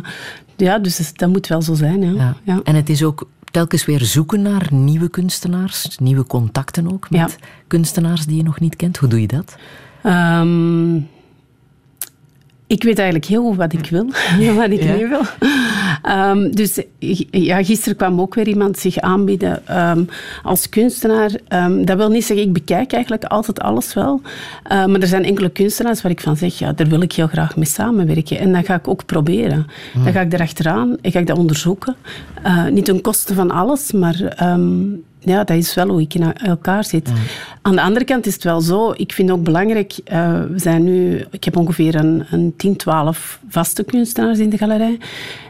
ja, 0.56 0.78
dus 0.78 1.12
dat 1.14 1.28
moet 1.28 1.46
wel 1.46 1.62
zo 1.62 1.74
zijn. 1.74 2.14
Ja. 2.14 2.36
ja. 2.42 2.60
En 2.64 2.74
het 2.74 2.88
is 2.88 3.02
ook 3.02 3.28
telkens 3.50 3.84
weer 3.84 4.00
zoeken 4.00 4.42
naar 4.42 4.66
nieuwe 4.70 5.08
kunstenaars, 5.08 5.98
nieuwe 5.98 6.26
contacten 6.26 6.92
ook 6.92 7.10
met 7.10 7.38
kunstenaars 7.66 8.26
die 8.26 8.36
je 8.36 8.42
nog 8.42 8.60
niet 8.60 8.76
kent. 8.76 8.96
Hoe 8.96 9.08
doe 9.08 9.20
je 9.20 9.26
dat? 9.26 9.56
Um, 10.02 11.08
ik 12.68 12.82
weet 12.82 12.98
eigenlijk 12.98 13.28
heel 13.28 13.42
goed 13.42 13.56
wat 13.56 13.72
ik 13.72 13.90
wil, 13.90 14.06
wat 14.54 14.70
ik 14.70 14.70
niet 14.70 15.08
wil. 15.08 15.20
Um, 16.16 16.54
dus 16.54 16.82
ja, 17.30 17.64
gisteren 17.64 17.96
kwam 17.96 18.20
ook 18.20 18.34
weer 18.34 18.48
iemand 18.48 18.78
zich 18.78 18.98
aanbieden 18.98 19.78
um, 19.78 20.08
als 20.42 20.68
kunstenaar. 20.68 21.30
Um, 21.48 21.84
dat 21.84 21.96
wil 21.96 22.08
niet 22.08 22.24
zeggen, 22.24 22.46
ik 22.46 22.52
bekijk 22.52 22.92
eigenlijk 22.92 23.24
altijd 23.24 23.60
alles 23.60 23.94
wel. 23.94 24.20
maar 24.68 25.00
er 25.00 25.06
zijn 25.06 25.24
enkele 25.24 25.50
kunstenaars 25.50 26.02
waar 26.02 26.12
ik 26.12 26.20
van 26.20 26.36
zeg, 26.36 26.58
ja, 26.58 26.72
daar 26.72 26.86
wil 26.86 27.00
ik 27.00 27.12
heel 27.12 27.26
graag 27.26 27.56
mee 27.56 27.66
samenwerken. 27.66 28.38
En 28.38 28.52
dat 28.52 28.66
ga 28.66 28.74
ik 28.74 28.88
ook 28.88 29.06
proberen. 29.06 29.66
Hmm. 29.92 30.04
Dan 30.04 30.12
ga 30.12 30.20
ik 30.20 30.32
erachteraan 30.32 30.96
en 31.00 31.10
ga 31.12 31.18
ik 31.18 31.26
dat 31.26 31.38
onderzoeken. 31.38 31.96
Uh, 32.46 32.66
niet 32.66 32.84
ten 32.84 33.00
koste 33.00 33.34
van 33.34 33.50
alles, 33.50 33.92
maar 33.92 34.36
ja, 35.18 35.44
dat 35.44 35.56
is 35.56 35.74
wel 35.74 35.88
hoe 35.88 36.00
ik 36.00 36.14
in 36.14 36.32
elkaar 36.32 36.84
zit. 36.84 37.10
Aan 37.62 37.74
de 37.74 37.82
andere 37.82 38.04
kant 38.04 38.26
is 38.26 38.34
het 38.34 38.44
wel 38.44 38.60
zo, 38.60 38.92
ik 38.96 39.12
vind 39.12 39.30
ook 39.30 39.42
belangrijk, 39.42 39.92
uh, 40.12 40.40
we 40.50 40.58
zijn 40.58 40.84
nu, 40.84 41.24
ik 41.30 41.44
heb 41.44 41.56
ongeveer 41.56 41.94
een, 41.94 42.26
een 42.30 42.54
10, 42.56 42.76
12 42.76 43.40
vaste 43.48 43.84
kunstenaars 43.84 44.38
in 44.38 44.50
de 44.50 44.58
galerij. 44.58 44.98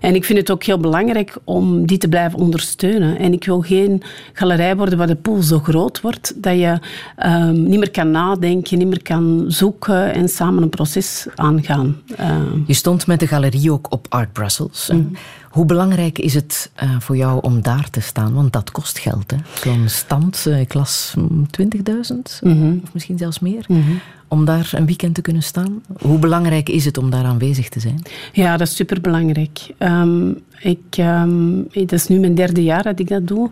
En 0.01 0.15
ik 0.15 0.25
vind 0.25 0.39
het 0.39 0.51
ook 0.51 0.63
heel 0.63 0.79
belangrijk 0.79 1.37
om 1.45 1.87
die 1.87 1.99
te 1.99 2.09
blijven 2.09 2.39
ondersteunen. 2.39 3.19
En 3.19 3.33
ik 3.33 3.45
wil 3.45 3.61
geen 3.61 4.03
galerij 4.33 4.77
worden 4.77 4.99
waar 4.99 5.07
de 5.07 5.15
pool 5.15 5.43
zo 5.43 5.59
groot 5.59 6.01
wordt 6.01 6.33
dat 6.37 6.59
je 6.59 6.79
um, 7.27 7.63
niet 7.63 7.79
meer 7.79 7.91
kan 7.91 8.11
nadenken, 8.11 8.79
niet 8.79 8.89
meer 8.89 9.03
kan 9.03 9.45
zoeken 9.49 10.15
en 10.15 10.29
samen 10.29 10.63
een 10.63 10.69
proces 10.69 11.27
aangaan. 11.35 11.97
Uh. 12.21 12.37
Je 12.67 12.75
stond 12.75 13.07
met 13.07 13.21
de 13.21 13.27
galerie 13.27 13.73
ook 13.73 13.93
op 13.93 14.07
Art 14.09 14.33
Brussels. 14.33 14.91
Mm. 14.93 15.11
Hoe 15.51 15.65
belangrijk 15.65 16.19
is 16.19 16.35
het 16.35 16.71
uh, 16.83 16.91
voor 16.99 17.17
jou 17.17 17.41
om 17.43 17.63
daar 17.63 17.91
te 17.91 18.01
staan? 18.01 18.35
Want 18.35 18.53
dat 18.53 18.71
kost 18.71 18.99
geld. 18.99 19.33
Zo'n 19.63 19.89
stand, 19.89 20.45
uh, 20.49 20.61
ik 20.61 20.75
las 20.75 21.15
20.000 21.17 21.23
mm 22.41 22.53
-hmm. 22.53 22.81
of 22.85 22.93
misschien 22.93 23.19
zelfs 23.19 23.39
meer. 23.39 23.65
-hmm. 23.67 24.01
Om 24.29 24.45
daar 24.45 24.71
een 24.73 24.87
weekend 24.87 25.15
te 25.15 25.21
kunnen 25.21 25.43
staan. 25.43 25.83
Hoe 26.01 26.19
belangrijk 26.19 26.69
is 26.69 26.85
het 26.85 26.99
om 26.99 27.11
daar 27.11 27.25
aanwezig 27.25 27.69
te 27.69 27.81
zijn? 27.81 28.03
Ja, 28.33 28.57
dat 28.57 28.67
is 28.67 28.77
superbelangrijk. 28.77 29.67
Um, 29.79 30.43
ik, 30.61 30.97
um, 30.99 31.67
het 31.71 31.93
is 31.93 32.09
nu 32.09 32.19
mijn 32.19 32.35
derde 32.35 32.63
jaar 32.63 32.83
dat 32.83 32.99
ik 32.99 33.09
dat 33.09 33.27
doe. 33.27 33.51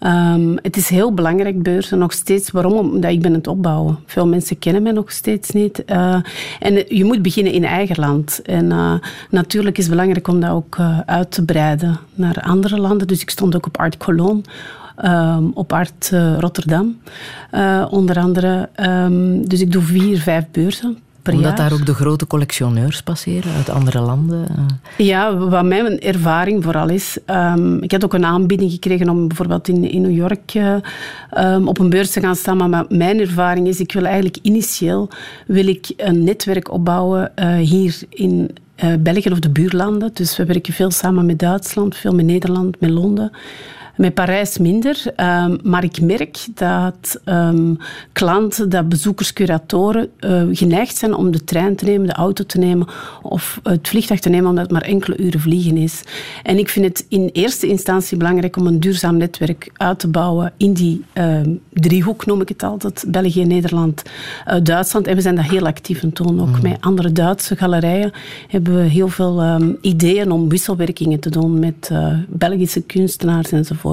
Um, 0.00 0.58
het 0.62 0.76
is 0.76 0.88
heel 0.88 1.14
belangrijk, 1.14 1.62
beurzen, 1.62 1.98
nog 1.98 2.12
steeds. 2.12 2.50
Waarom? 2.50 2.72
Omdat 2.72 3.10
ik 3.10 3.22
ben 3.22 3.34
het 3.34 3.46
opbouwen. 3.46 3.98
Veel 4.06 4.26
mensen 4.26 4.58
kennen 4.58 4.82
mij 4.82 4.92
nog 4.92 5.12
steeds 5.12 5.50
niet. 5.50 5.82
Uh, 5.86 6.16
en 6.60 6.84
je 6.88 7.04
moet 7.04 7.22
beginnen 7.22 7.52
in 7.52 7.64
eigen 7.64 7.96
land. 7.98 8.42
En 8.42 8.64
uh, 8.64 8.94
natuurlijk 9.30 9.78
is 9.78 9.84
het 9.84 9.92
belangrijk 9.92 10.28
om 10.28 10.40
dat 10.40 10.50
ook 10.50 10.76
uh, 10.80 11.00
uit 11.00 11.30
te 11.30 11.44
breiden 11.44 11.98
naar 12.14 12.40
andere 12.42 12.80
landen. 12.80 13.06
Dus 13.06 13.20
ik 13.20 13.30
stond 13.30 13.56
ook 13.56 13.66
op 13.66 13.76
Art 13.76 13.96
Cologne. 13.96 14.40
Um, 15.04 15.50
op 15.54 15.72
Art 15.72 16.12
Rotterdam, 16.38 16.96
onder 17.90 18.18
andere. 18.18 18.68
Um, 18.80 19.48
dus 19.48 19.60
ik 19.60 19.72
doe 19.72 19.82
vier, 19.82 20.18
vijf 20.18 20.44
beurzen 20.52 20.98
omdat 21.32 21.56
daar 21.56 21.72
ook 21.72 21.86
de 21.86 21.94
grote 21.94 22.26
collectioneurs 22.26 23.02
passeren 23.02 23.52
uit 23.52 23.70
andere 23.70 24.00
landen? 24.00 24.46
Ja, 24.98 25.36
wat 25.36 25.64
mijn 25.64 26.00
ervaring 26.00 26.64
vooral 26.64 26.88
is... 26.88 27.18
Um, 27.26 27.82
ik 27.82 27.92
had 27.92 28.04
ook 28.04 28.14
een 28.14 28.24
aanbieding 28.24 28.70
gekregen 28.70 29.08
om 29.08 29.28
bijvoorbeeld 29.28 29.68
in, 29.68 29.90
in 29.90 30.02
New 30.02 30.16
York 30.16 30.54
uh, 30.54 30.74
um, 31.38 31.68
op 31.68 31.78
een 31.78 31.90
beurs 31.90 32.10
te 32.10 32.20
gaan 32.20 32.36
staan. 32.36 32.70
Maar 32.70 32.84
mijn 32.88 33.20
ervaring 33.20 33.66
is, 33.66 33.80
ik 33.80 33.92
wil 33.92 34.04
eigenlijk 34.04 34.38
initieel 34.42 35.08
wil 35.46 35.66
ik 35.66 35.92
een 35.96 36.24
netwerk 36.24 36.72
opbouwen 36.72 37.32
uh, 37.36 37.54
hier 37.56 37.98
in 38.08 38.50
uh, 38.84 38.94
België 38.98 39.30
of 39.30 39.38
de 39.38 39.50
buurlanden. 39.50 40.10
Dus 40.12 40.36
we 40.36 40.44
werken 40.44 40.72
veel 40.72 40.90
samen 40.90 41.26
met 41.26 41.38
Duitsland, 41.38 41.96
veel 41.96 42.14
met 42.14 42.26
Nederland, 42.26 42.80
met 42.80 42.90
Londen. 42.90 43.30
Met 43.96 44.14
Parijs 44.14 44.58
minder. 44.58 45.02
Um, 45.16 45.58
maar 45.62 45.84
ik 45.84 46.00
merk 46.00 46.46
dat 46.54 47.20
um, 47.24 47.78
klanten, 48.12 48.68
dat 48.68 48.88
bezoekers, 48.88 49.32
curatoren 49.32 50.08
uh, 50.20 50.42
geneigd 50.50 50.96
zijn 50.96 51.14
om 51.14 51.30
de 51.30 51.44
trein 51.44 51.76
te 51.76 51.84
nemen, 51.84 52.06
de 52.06 52.12
auto 52.12 52.44
te 52.44 52.58
nemen 52.58 52.86
of 53.22 53.60
het 53.62 53.88
vliegtuig 53.88 54.20
te 54.20 54.28
nemen 54.28 54.48
omdat 54.48 54.62
het 54.62 54.72
maar 54.72 54.82
enkele 54.82 55.18
uren 55.18 55.40
vliegen 55.40 55.76
is. 55.76 56.02
En 56.42 56.58
ik 56.58 56.68
vind 56.68 56.86
het 56.86 57.06
in 57.08 57.30
eerste 57.32 57.66
instantie 57.66 58.16
belangrijk 58.16 58.56
om 58.56 58.66
een 58.66 58.80
duurzaam 58.80 59.16
netwerk 59.16 59.70
uit 59.72 59.98
te 59.98 60.08
bouwen 60.08 60.52
in 60.56 60.72
die 60.72 61.04
uh, 61.14 61.40
driehoek, 61.72 62.26
noem 62.26 62.40
ik 62.40 62.48
het 62.48 62.62
altijd. 62.62 63.04
België, 63.08 63.44
Nederland, 63.44 64.02
uh, 64.48 64.54
Duitsland. 64.62 65.06
En 65.06 65.14
we 65.14 65.20
zijn 65.20 65.34
daar 65.34 65.50
heel 65.50 65.66
actief 65.66 66.02
in 66.02 66.12
toon. 66.12 66.40
Ook 66.40 66.56
mm. 66.56 66.62
met 66.62 66.80
andere 66.80 67.12
Duitse 67.12 67.56
galerijen 67.56 68.12
hebben 68.48 68.76
we 68.76 68.82
heel 68.82 69.08
veel 69.08 69.44
um, 69.44 69.78
ideeën 69.80 70.30
om 70.30 70.48
wisselwerkingen 70.48 71.20
te 71.20 71.30
doen 71.30 71.58
met 71.58 71.88
uh, 71.92 72.18
Belgische 72.28 72.82
kunstenaars 72.82 73.52
enzovoort. 73.52 73.84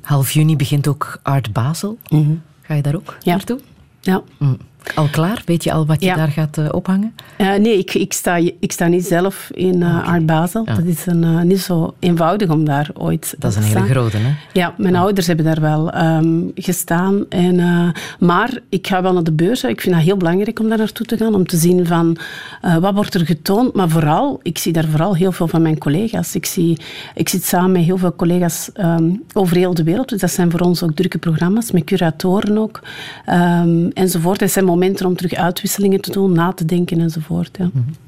Half 0.00 0.30
juni 0.30 0.56
begint 0.56 0.88
ook 0.88 1.20
Art 1.22 1.52
Basel. 1.52 1.98
Mhm. 2.08 2.34
Ga 2.62 2.74
je 2.74 2.82
daar 2.82 2.94
ook 2.94 3.16
ja. 3.20 3.32
naartoe? 3.32 3.60
Ja. 4.00 4.22
Mm. 4.38 4.58
Al 4.94 5.08
klaar? 5.10 5.42
Weet 5.44 5.64
je 5.64 5.72
al 5.72 5.86
wat 5.86 6.02
je 6.02 6.14
daar 6.14 6.28
gaat 6.28 6.58
uh, 6.58 6.66
ophangen? 6.70 7.14
Uh, 7.38 7.54
nee, 7.54 7.78
ik, 7.78 7.94
ik, 7.94 8.12
sta, 8.12 8.36
ik 8.60 8.72
sta 8.72 8.86
niet 8.86 9.06
zelf 9.06 9.50
in 9.54 9.80
uh, 9.80 10.08
Art 10.08 10.26
Basel. 10.26 10.64
Dat 10.64 10.84
is 10.84 11.06
een, 11.06 11.46
niet 11.46 11.60
zo 11.60 11.94
eenvoudig 11.98 12.50
om 12.50 12.64
daar 12.64 12.90
ooit 12.94 13.34
Dat 13.38 13.50
is 13.50 13.56
een 13.56 13.62
hele 13.62 13.86
grote, 13.86 14.16
hè? 14.16 14.34
Ja, 14.52 14.74
mijn 14.76 14.96
ouders 14.96 15.26
hebben 15.26 15.44
daar 15.44 15.60
wel 15.60 15.94
um, 15.94 16.50
gestaan. 16.54 17.24
En, 17.28 17.92
maar 18.18 18.58
ik 18.68 18.86
ga 18.86 19.02
wel 19.02 19.12
naar 19.12 19.22
de 19.22 19.32
beurs. 19.32 19.64
Ik 19.64 19.80
vind 19.80 19.94
dat 19.94 20.04
heel 20.04 20.16
belangrijk 20.16 20.60
om 20.60 20.68
daar 20.68 20.78
naartoe 20.78 21.06
te 21.06 21.16
gaan. 21.16 21.34
Om 21.34 21.46
te 21.46 21.56
zien 21.56 21.86
van 21.86 22.16
wat 22.80 22.94
wordt 22.94 23.14
er 23.14 23.26
getoond. 23.26 23.74
Maar 23.74 23.88
vooral, 23.88 24.40
ik 24.42 24.58
zie 24.58 24.72
daar 24.72 24.84
vooral 24.84 25.16
heel 25.16 25.32
veel 25.32 25.48
van 25.48 25.62
mijn 25.62 25.78
collega's. 25.78 26.34
Ik, 26.34 26.46
zie, 26.46 26.80
ik 27.14 27.28
zit 27.28 27.44
samen 27.44 27.72
met 27.72 27.82
heel 27.82 27.98
veel 27.98 28.16
collega's 28.16 28.70
um, 28.74 29.22
over 29.32 29.56
heel 29.56 29.74
de 29.74 29.82
wereld. 29.82 30.08
Dus 30.08 30.20
dat 30.20 30.30
zijn 30.30 30.50
voor 30.50 30.60
ons 30.60 30.82
ook 30.82 30.94
drukke 30.94 31.18
programma's. 31.18 31.70
Met 31.70 31.84
curatoren 31.84 32.58
ook. 32.58 32.80
Um, 33.26 33.90
enzovoort. 33.92 34.38
Dat 34.38 34.50
zijn 34.50 34.64
momenten 34.78 35.06
om 35.06 35.16
terug 35.16 35.34
uitwisselingen 35.34 36.00
te 36.00 36.10
doen, 36.10 36.32
na 36.32 36.52
te 36.52 36.64
denken 36.64 37.00
enzovoort. 37.00 37.56
Ja. 37.58 37.70
Mm 37.72 37.84
-hmm. 37.84 38.06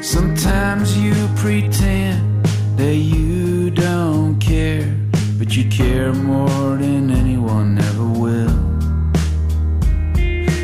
Sometimes 0.00 0.94
you 0.96 1.14
pretend 1.34 2.44
that 2.76 2.96
you 3.14 3.70
don't 3.70 4.44
care, 4.44 4.86
but 5.38 5.54
you 5.54 5.68
care 5.68 6.12
more 6.12 6.78
than 6.78 7.10
anyone 7.10 7.80
ever 7.80 8.20
will. 8.20 8.54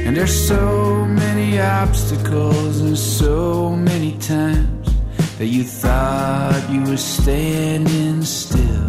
And 0.07 0.17
there's 0.17 0.47
so 0.47 1.05
many 1.07 1.61
obstacles 1.61 2.81
and 2.81 2.99
so 2.99 3.71
many 3.77 4.17
times 4.19 4.98
you 5.47 5.63
thought 5.63 6.69
you 6.69 6.83
were 6.83 6.97
standing 6.97 8.25
still. 8.25 8.89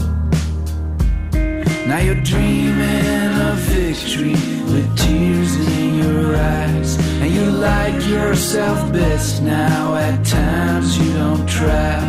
Now 1.85 1.99
you're 1.99 2.23
dreaming 2.23 3.33
of 3.49 3.57
victory 3.69 4.33
with 4.73 4.97
tears 4.97 5.55
in 5.77 5.99
your 5.99 6.35
eyes. 6.35 6.97
And 7.21 7.31
you 7.31 7.45
like 7.51 8.03
yourself 8.07 8.91
best 8.91 9.43
now. 9.43 9.93
At 9.93 10.25
times 10.25 10.97
you 10.97 11.13
don't 11.13 11.47
try. 11.47 11.99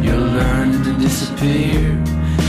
You're 0.00 0.24
learning 0.38 0.84
to 0.84 0.92
disappear. 0.92 1.98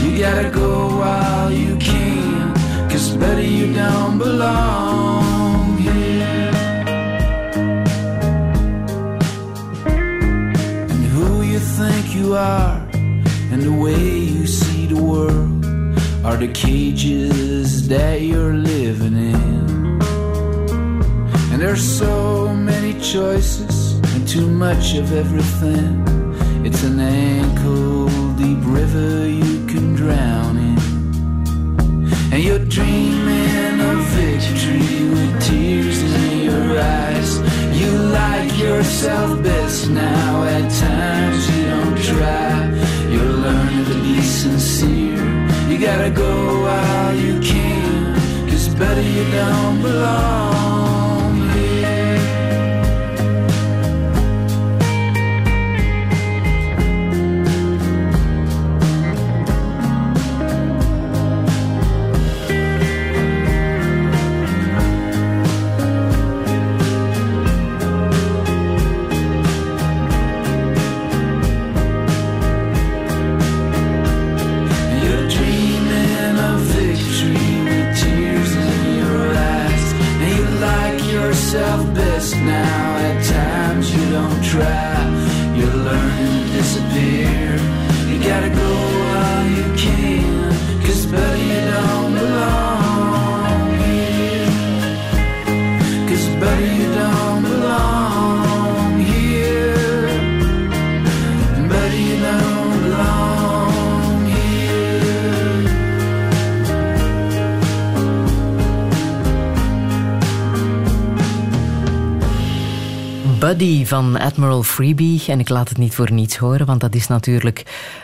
You 0.02 0.18
gotta 0.18 0.50
go 0.50 0.96
while 0.96 1.50
you 1.50 1.76
can. 1.78 2.54
Cause 2.88 3.16
better 3.16 3.42
you 3.42 3.72
don't 3.74 4.18
belong. 4.18 5.31
You 12.14 12.34
are 12.34 12.76
and 13.52 13.62
the 13.62 13.72
way 13.72 13.98
you 13.98 14.46
see 14.46 14.86
the 14.86 15.02
world 15.02 15.64
are 16.24 16.36
the 16.36 16.48
cages 16.52 17.88
that 17.88 18.20
you're 18.20 18.54
living 18.54 19.14
in. 19.14 20.00
And 21.50 21.60
there's 21.60 21.82
so 21.82 22.54
many 22.54 22.92
choices 23.00 23.98
and 24.14 24.26
too 24.28 24.48
much 24.48 24.94
of 24.94 25.12
everything. 25.12 26.04
It's 26.66 26.82
an 26.82 27.00
ankle 27.00 28.08
deep 28.34 28.62
river 28.62 29.28
you 29.28 29.66
can 29.66 29.94
drown 29.94 30.56
in. 30.56 30.78
And 32.32 32.42
you're 32.42 32.64
dreaming 32.66 33.80
of 33.80 33.98
victory 34.16 35.08
with 35.14 35.42
tears 35.46 36.02
in 36.02 36.44
your 36.50 36.80
eyes. 36.80 37.38
You 37.78 37.90
like 38.20 38.58
yourself 38.58 39.42
best 39.42 39.88
now. 39.90 40.44
At 40.44 40.70
times 40.70 41.61
to 43.88 43.94
be 44.02 44.20
sincere. 44.22 45.24
You 45.68 45.78
gotta 45.78 46.10
go 46.10 46.62
while 46.62 47.14
you 47.14 47.40
can. 47.40 48.14
Cause 48.48 48.68
better 48.74 49.02
you 49.02 49.24
don't 49.30 49.82
belong. 49.82 50.71
Buddy 113.52 113.86
van 113.86 114.18
Admiral 114.18 114.62
Freebie. 114.62 115.22
En 115.26 115.40
ik 115.40 115.48
laat 115.48 115.68
het 115.68 115.78
niet 115.78 115.94
voor 115.94 116.12
niets 116.12 116.36
horen, 116.36 116.66
want 116.66 116.80
dat 116.80 116.94
is 116.94 117.06
natuurlijk 117.06 117.62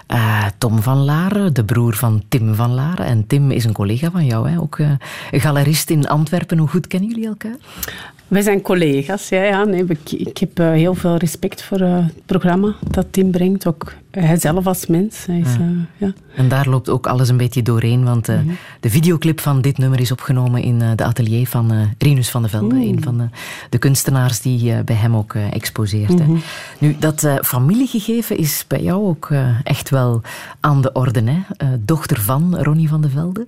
uh, 0.08 0.44
Tom 0.58 0.82
van 0.82 0.96
Laren, 0.96 1.54
de 1.54 1.64
broer 1.64 1.94
van 1.94 2.22
Tim 2.28 2.54
van 2.54 2.74
Laren. 2.74 3.06
En 3.06 3.26
Tim 3.26 3.50
is 3.50 3.64
een 3.64 3.72
collega 3.72 4.11
van 4.11 4.24
jou, 4.26 4.50
hè? 4.50 4.61
ook 4.61 4.78
uh, 4.78 4.90
galerist 5.30 5.90
in 5.90 6.08
Antwerpen. 6.08 6.58
Hoe 6.58 6.68
goed 6.68 6.87
kennen 6.87 7.08
jullie 7.08 7.26
elkaar? 7.26 7.56
Wij 8.28 8.42
zijn 8.42 8.62
collega's, 8.62 9.28
ja. 9.28 9.42
ja 9.42 9.64
nee, 9.64 9.84
ik, 9.84 10.12
ik 10.12 10.38
heb 10.38 10.60
uh, 10.60 10.70
heel 10.70 10.94
veel 10.94 11.16
respect 11.16 11.62
voor 11.62 11.80
uh, 11.80 11.96
het 11.96 12.26
programma 12.26 12.74
dat 12.90 13.06
Tim 13.10 13.30
brengt. 13.30 13.66
Ook 13.66 13.92
hij 14.10 14.36
zelf 14.36 14.66
als 14.66 14.86
mens. 14.86 15.26
Hij 15.26 15.38
is, 15.38 15.52
ja. 15.52 15.60
Uh, 15.60 15.78
ja. 15.96 16.12
En 16.36 16.48
daar 16.48 16.68
loopt 16.68 16.88
ook 16.88 17.06
alles 17.06 17.28
een 17.28 17.36
beetje 17.36 17.62
doorheen, 17.62 18.04
want 18.04 18.28
mm 18.28 18.34
-hmm. 18.34 18.56
de 18.80 18.90
videoclip 18.90 19.40
van 19.40 19.60
dit 19.60 19.78
nummer 19.78 20.00
is 20.00 20.12
opgenomen 20.12 20.62
in 20.62 20.78
de 20.78 21.04
atelier 21.04 21.46
van 21.46 21.72
Rinus 21.98 22.30
van 22.30 22.42
de 22.42 22.48
Velde, 22.48 22.74
mm. 22.74 22.80
een 22.80 23.02
van 23.02 23.18
de, 23.18 23.28
de, 23.70 23.78
kunstenaars 23.78 24.40
die 24.40 24.82
bij 24.82 24.96
hem 24.96 25.16
ook 25.16 25.34
exposeert. 25.34 26.18
Mm 26.18 26.18
-hmm. 26.18 26.42
Nu, 26.78 26.96
dat 26.98 27.28
familiegegeven 27.42 28.36
is 28.36 28.64
bij 28.68 28.82
jou 28.82 29.06
ook 29.06 29.30
echt 29.64 29.90
wel 29.90 30.20
aan 30.60 30.82
de 30.82 30.92
orde. 30.92 31.22
Hè? 31.22 31.66
dochter 31.78 32.20
van 32.20 32.56
Ronnie 32.62 32.88
van 32.88 33.00
de 33.00 33.08
Velde. 33.08 33.46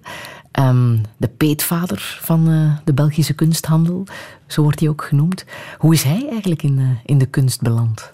Um, 0.68 1.00
de 1.16 1.28
peetvader 1.28 2.18
van 2.20 2.48
uh, 2.48 2.72
de 2.84 2.92
Belgische 2.92 3.32
kunsthandel, 3.32 4.06
zo 4.46 4.62
wordt 4.62 4.80
hij 4.80 4.88
ook 4.88 5.02
genoemd. 5.02 5.44
Hoe 5.78 5.94
is 5.94 6.02
hij 6.02 6.26
eigenlijk 6.30 6.62
in, 6.62 6.78
uh, 6.78 6.88
in 7.04 7.18
de 7.18 7.26
kunst 7.26 7.60
beland? 7.60 8.10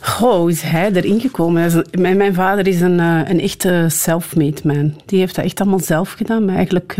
Goh, 0.00 0.34
hoe 0.34 0.50
is 0.50 0.62
hij 0.62 0.92
erin 0.92 1.20
gekomen? 1.20 1.84
Mijn, 1.98 2.16
mijn 2.16 2.34
vader 2.34 2.66
is 2.66 2.80
een, 2.80 2.98
uh, 2.98 3.20
een 3.28 3.40
echte 3.40 3.86
self-made 3.88 4.60
man. 4.64 4.94
Die 5.06 5.18
heeft 5.18 5.34
dat 5.34 5.44
echt 5.44 5.60
allemaal 5.60 5.80
zelf 5.80 6.12
gedaan. 6.12 6.44
Maar 6.44 6.54
eigenlijk 6.54 6.96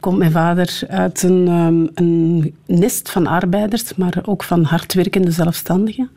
komt 0.00 0.18
mijn 0.18 0.30
vader 0.30 0.80
uit 0.88 1.22
een, 1.22 1.48
um, 1.48 1.90
een 1.94 2.54
nest 2.66 3.10
van 3.10 3.26
arbeiders, 3.26 3.94
maar 3.94 4.18
ook 4.24 4.42
van 4.42 4.64
hardwerkende 4.64 5.30
zelfstandigen. 5.30 6.10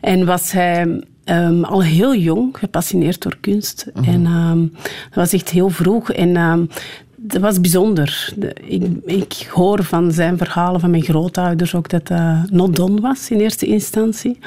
En 0.00 0.26
was 0.26 0.52
hij 0.52 1.02
Um, 1.28 1.64
al 1.64 1.82
heel 1.82 2.16
jong 2.16 2.58
gepassioneerd 2.58 3.22
door 3.22 3.36
kunst. 3.40 3.86
Mm 3.94 4.04
-hmm. 4.04 4.12
En 4.12 4.26
um, 4.32 4.72
dat 5.04 5.14
was 5.14 5.32
echt 5.32 5.48
heel 5.48 5.68
vroeg. 5.68 6.12
En 6.12 6.36
um, 6.36 6.68
dat 7.16 7.40
was 7.40 7.60
bijzonder. 7.60 8.32
De, 8.36 8.52
ik, 8.54 8.82
ik, 9.04 9.48
hoor 9.52 9.84
van 9.84 10.12
zijn 10.12 10.38
verhalen 10.38 10.80
van 10.80 10.90
mijn 10.90 11.02
grootouders 11.02 11.74
ook 11.74 11.88
dat 11.88 12.06
dat 12.06 12.18
uh, 12.18 12.42
not 12.50 12.76
done 12.76 13.00
was 13.00 13.30
in 13.30 13.38
eerste 13.38 13.66
instantie. 13.66 14.38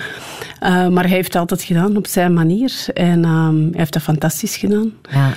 Uh, 0.64 0.88
maar 0.88 1.04
hij 1.04 1.14
heeft 1.14 1.34
het 1.34 1.42
altijd 1.42 1.62
gedaan 1.62 1.98
op 1.98 2.08
zijn 2.08 2.34
manier. 2.34 2.86
En 2.94 3.24
hij 3.24 3.70
heeft 3.72 3.94
dat 3.94 4.02
fantastisch 4.02 4.58
gedaan. 4.58 4.92
Ja, 5.12 5.34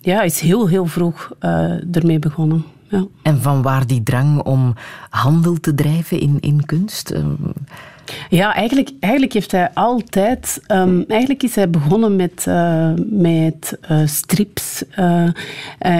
ja 0.00 0.16
hij 0.16 0.26
is 0.26 0.40
heel, 0.40 0.68
heel 0.68 0.86
vroeg 0.86 1.32
uh, 1.40 1.96
ermee 1.96 2.18
begonnen. 2.18 2.64
Ja. 2.88 3.06
En 3.22 3.42
van 3.42 3.62
waar 3.62 3.86
die 3.86 4.02
drang 4.02 4.42
om 4.42 4.74
handel 5.10 5.60
te 5.60 5.74
drijven 5.74 6.20
in, 6.20 6.36
in 6.40 6.64
kunst? 6.64 7.14
Ja, 8.28 8.54
eigenlijk, 8.54 8.90
eigenlijk 9.00 9.32
heeft 9.32 9.52
hij 9.52 9.70
altijd... 9.74 10.60
Um, 10.68 11.04
eigenlijk 11.08 11.42
is 11.42 11.54
hij 11.54 11.70
begonnen 11.70 12.16
met, 12.16 12.44
uh, 12.48 12.90
met 13.06 13.78
uh, 13.90 14.06
strips 14.06 14.84
uh, 14.98 15.28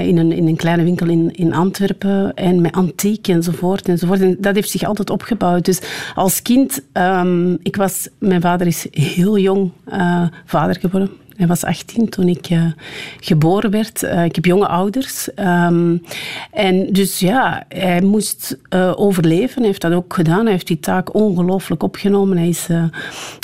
in, 0.07 0.17
een, 0.17 0.33
in 0.33 0.47
een 0.47 0.57
kleine 0.57 0.83
winkel 0.83 1.09
in, 1.09 1.35
in 1.35 1.55
Antwerpen 1.55 2.35
en 2.35 2.61
met 2.61 2.73
antiek 2.73 3.29
enzovoort, 3.29 3.89
enzovoort. 3.89 4.21
En 4.21 4.37
dat 4.41 4.55
heeft 4.55 4.71
zich 4.71 4.85
altijd 4.85 5.11
opgebouwd. 5.11 5.65
Dus 5.65 5.81
als 6.15 6.43
kind... 6.43 6.83
Um, 6.93 7.59
ik 7.63 7.77
was, 7.77 8.09
mijn 8.19 8.41
vader 8.41 8.67
is 8.67 8.87
heel 8.91 9.39
jong 9.39 9.71
vader 10.45 10.81
geworden. 10.81 11.11
Hij 11.37 11.47
was 11.47 11.65
18 11.65 12.09
toen 12.09 12.29
ik 12.29 12.51
uh, 12.51 12.65
geboren 13.21 13.71
werd. 13.71 14.03
Uh, 14.03 14.25
ik 14.25 14.35
heb 14.35 14.45
jonge 14.45 14.69
ouders. 14.69 15.29
Um, 15.37 16.03
en 16.51 16.93
dus 16.93 17.19
ja, 17.19 17.65
hij 17.69 18.01
moest 18.01 18.59
uh, 18.75 18.93
overleven. 18.97 19.57
Hij 19.57 19.67
heeft 19.67 19.81
dat 19.81 19.93
ook 19.93 20.15
gedaan. 20.15 20.43
Hij 20.43 20.53
heeft 20.53 20.67
die 20.67 20.81
taak 20.81 21.15
ongelooflijk 21.15 21.83
opgenomen. 21.83 22.37
Hij 22.37 22.49
is 22.49 22.67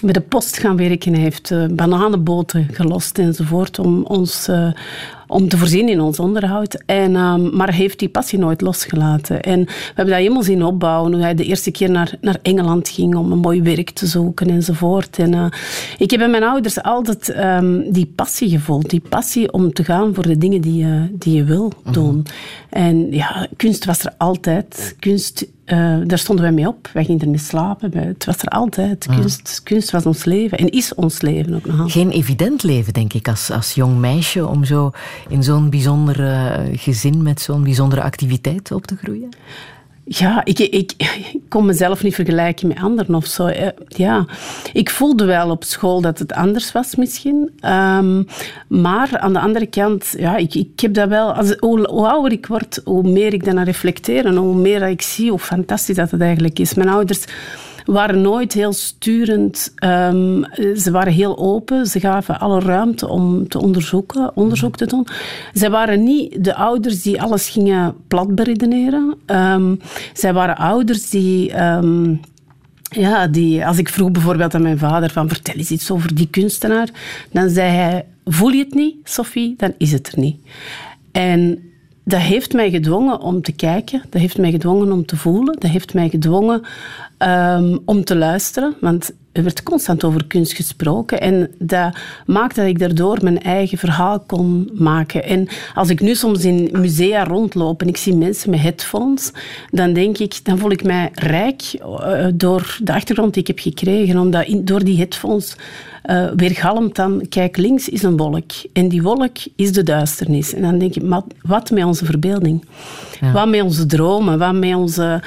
met 0.04 0.14
de 0.14 0.20
post 0.20 0.58
gaan 0.58 0.76
werken. 0.76 1.12
Hij 1.12 1.22
heeft 1.22 1.74
bananenboten 1.76 2.68
gelost 2.72 3.18
enzovoort 3.18 3.78
om 3.78 4.02
ons 4.02 4.48
om 5.28 5.48
te 5.48 5.58
voorzien 5.58 5.88
in 5.88 6.00
ons 6.00 6.18
onderhoud. 6.18 6.82
En, 6.86 7.16
um, 7.16 7.56
maar 7.56 7.72
heeft 7.72 7.98
die 7.98 8.08
passie 8.08 8.38
nooit 8.38 8.60
losgelaten. 8.60 9.42
En 9.42 9.64
we 9.64 9.72
hebben 9.86 10.06
dat 10.06 10.22
helemaal 10.22 10.42
zien 10.42 10.64
opbouwen. 10.64 11.12
Hoe 11.12 11.22
hij 11.22 11.34
de 11.34 11.44
eerste 11.44 11.70
keer 11.70 11.90
naar, 11.90 12.14
naar 12.20 12.38
Engeland 12.42 12.88
ging 12.88 13.16
om 13.16 13.32
een 13.32 13.38
mooi 13.38 13.62
werk 13.62 13.90
te 13.90 14.06
zoeken 14.06 14.50
enzovoort. 14.50 15.18
En, 15.18 15.32
uh, 15.32 15.46
ik 15.98 16.10
heb 16.10 16.20
bij 16.20 16.28
mijn 16.28 16.44
ouders 16.44 16.82
altijd 16.82 17.36
um, 17.38 17.92
die 17.92 18.12
passie 18.14 18.48
gevoeld. 18.48 18.90
Die 18.90 19.02
passie 19.08 19.52
om 19.52 19.72
te 19.72 19.84
gaan 19.84 20.14
voor 20.14 20.26
de 20.26 20.38
dingen 20.38 20.60
die 20.60 20.86
je, 20.86 21.08
die 21.12 21.34
je 21.34 21.44
wil 21.44 21.72
doen. 21.92 22.14
Mm 22.14 22.22
-hmm. 22.22 22.22
En 22.70 23.12
ja, 23.12 23.46
kunst 23.56 23.84
was 23.84 24.04
er 24.04 24.12
altijd. 24.16 24.96
Kunst 24.98 25.46
uh, 25.72 25.96
daar 26.04 26.18
stonden 26.18 26.44
wij 26.44 26.54
mee 26.54 26.68
op. 26.68 26.90
Wij 26.92 27.04
gingen 27.04 27.20
ermee 27.20 27.38
slapen. 27.38 27.98
Het 27.98 28.24
was 28.24 28.38
er 28.38 28.48
altijd. 28.48 29.06
Kunst, 29.06 29.60
kunst 29.62 29.90
was 29.90 30.06
ons 30.06 30.24
leven 30.24 30.58
en 30.58 30.68
is 30.68 30.94
ons 30.94 31.20
leven 31.20 31.54
ook 31.54 31.66
nog. 31.66 31.92
Geen 31.92 32.10
evident 32.10 32.62
leven, 32.62 32.92
denk 32.92 33.12
ik, 33.12 33.28
als, 33.28 33.50
als 33.50 33.72
jong 33.72 33.98
meisje 33.98 34.46
om 34.46 34.64
zo 34.64 34.90
in 35.28 35.42
zo'n 35.42 35.70
bijzonder 35.70 36.20
uh, 36.20 36.78
gezin 36.78 37.22
met 37.22 37.40
zo'n 37.40 37.62
bijzondere 37.62 38.02
activiteit 38.02 38.72
op 38.72 38.86
te 38.86 38.96
groeien? 38.96 39.28
Ja, 40.10 40.44
ik, 40.44 40.58
ik, 40.58 40.92
ik 40.96 41.40
kon 41.48 41.66
mezelf 41.66 42.02
niet 42.02 42.14
vergelijken 42.14 42.68
met 42.68 42.78
anderen 42.78 43.14
of 43.14 43.26
zo. 43.26 43.50
Ja, 43.88 44.26
ik 44.72 44.90
voelde 44.90 45.24
wel 45.24 45.50
op 45.50 45.64
school 45.64 46.00
dat 46.00 46.18
het 46.18 46.32
anders 46.32 46.72
was 46.72 46.94
misschien. 46.94 47.50
Um, 47.64 48.26
maar 48.68 49.18
aan 49.18 49.32
de 49.32 49.40
andere 49.40 49.66
kant, 49.66 50.14
ja, 50.18 50.36
ik, 50.36 50.54
ik 50.54 50.80
heb 50.80 50.94
dat 50.94 51.08
wel... 51.08 51.32
Als, 51.32 51.54
hoe, 51.58 51.88
hoe 51.88 52.08
ouder 52.08 52.32
ik 52.32 52.46
word, 52.46 52.80
hoe 52.84 53.02
meer 53.02 53.32
ik 53.32 53.44
daarna 53.44 53.62
reflecteer 53.62 54.26
en 54.26 54.36
hoe 54.36 54.54
meer 54.54 54.82
ik 54.82 55.02
zie 55.02 55.30
hoe 55.30 55.38
fantastisch 55.38 55.96
dat 55.96 56.10
het 56.10 56.20
eigenlijk 56.20 56.58
is. 56.58 56.74
Mijn 56.74 56.88
ouders 56.88 57.24
waren 57.88 58.20
nooit 58.20 58.52
heel 58.52 58.72
sturend. 58.72 59.74
Um, 59.84 60.44
ze 60.76 60.90
waren 60.90 61.12
heel 61.12 61.38
open. 61.38 61.86
Ze 61.86 62.00
gaven 62.00 62.40
alle 62.40 62.60
ruimte 62.60 63.08
om 63.08 63.48
te 63.48 63.60
onderzoeken, 63.60 64.36
onderzoek 64.36 64.76
te 64.76 64.86
doen. 64.86 65.06
Ze 65.54 65.70
waren 65.70 66.02
niet 66.02 66.44
de 66.44 66.54
ouders 66.54 67.02
die 67.02 67.22
alles 67.22 67.48
gingen 67.48 67.94
plat 68.08 68.34
beredeneren. 68.34 69.14
Um, 69.26 69.80
zij 70.12 70.32
waren 70.32 70.56
ouders 70.56 71.10
die... 71.10 71.62
Um, 71.62 72.20
ja, 72.90 73.26
die, 73.26 73.66
als 73.66 73.78
ik 73.78 73.88
vroeg 73.88 74.10
bijvoorbeeld 74.10 74.54
aan 74.54 74.62
mijn 74.62 74.78
vader 74.78 75.10
van 75.10 75.28
vertel 75.28 75.54
eens 75.54 75.70
iets 75.70 75.90
over 75.90 76.14
die 76.14 76.28
kunstenaar, 76.30 76.88
dan 77.30 77.50
zei 77.50 77.70
hij, 77.70 78.06
voel 78.24 78.50
je 78.50 78.64
het 78.64 78.74
niet, 78.74 78.96
Sophie? 79.04 79.54
Dan 79.56 79.74
is 79.78 79.92
het 79.92 80.12
er 80.12 80.18
niet. 80.18 80.36
En 81.12 81.67
dat 82.08 82.20
heeft 82.20 82.52
mij 82.52 82.70
gedwongen 82.70 83.20
om 83.20 83.42
te 83.42 83.52
kijken, 83.52 84.02
dat 84.10 84.20
heeft 84.20 84.38
mij 84.38 84.50
gedwongen 84.50 84.92
om 84.92 85.06
te 85.06 85.16
voelen, 85.16 85.56
dat 85.58 85.70
heeft 85.70 85.94
mij 85.94 86.08
gedwongen 86.08 86.62
ehm, 87.18 87.76
om 87.84 88.04
te 88.04 88.16
luisteren. 88.16 88.74
Want 88.80 89.12
er 89.32 89.42
werd 89.42 89.62
constant 89.62 90.04
over 90.04 90.26
kunst 90.26 90.52
gesproken 90.52 91.20
en 91.20 91.50
dat 91.58 91.96
maakte 92.26 92.60
dat 92.60 92.68
ik 92.68 92.78
daardoor 92.78 93.18
mijn 93.22 93.42
eigen 93.42 93.78
verhaal 93.78 94.20
kon 94.20 94.70
maken. 94.74 95.24
En 95.24 95.48
als 95.74 95.88
ik 95.88 96.00
nu 96.00 96.14
soms 96.14 96.44
in 96.44 96.68
musea 96.72 97.24
rondloop 97.24 97.80
en 97.80 97.88
ik 97.88 97.96
zie 97.96 98.14
mensen 98.16 98.50
met 98.50 98.60
headphones, 98.60 99.32
dan 99.70 99.92
denk 99.92 100.18
ik, 100.18 100.44
dan 100.44 100.58
voel 100.58 100.70
ik 100.70 100.84
mij 100.84 101.10
rijk 101.14 101.62
uh, 101.80 102.26
door 102.34 102.78
de 102.82 102.92
achtergrond 102.92 103.32
die 103.32 103.42
ik 103.42 103.48
heb 103.48 103.58
gekregen, 103.58 104.18
omdat 104.18 104.46
door 104.64 104.84
die 104.84 104.96
headphones 104.96 105.56
uh, 106.10 106.30
weergalmt 106.36 106.96
dan, 106.96 107.26
kijk, 107.28 107.56
links 107.56 107.88
is 107.88 108.02
een 108.02 108.16
wolk 108.16 108.50
en 108.72 108.88
die 108.88 109.02
wolk 109.02 109.36
is 109.56 109.72
de 109.72 109.82
duisternis. 109.82 110.54
En 110.54 110.62
dan 110.62 110.78
denk 110.78 110.94
ik, 110.94 111.02
wat 111.42 111.70
met 111.70 111.84
onze 111.84 112.04
verbeelding? 112.04 112.64
Ja. 113.20 113.32
Wat 113.32 113.48
met 113.48 113.62
onze 113.62 113.86
dromen? 113.86 114.38
Wat 114.38 114.54
met 114.54 114.74
onze 114.74 115.22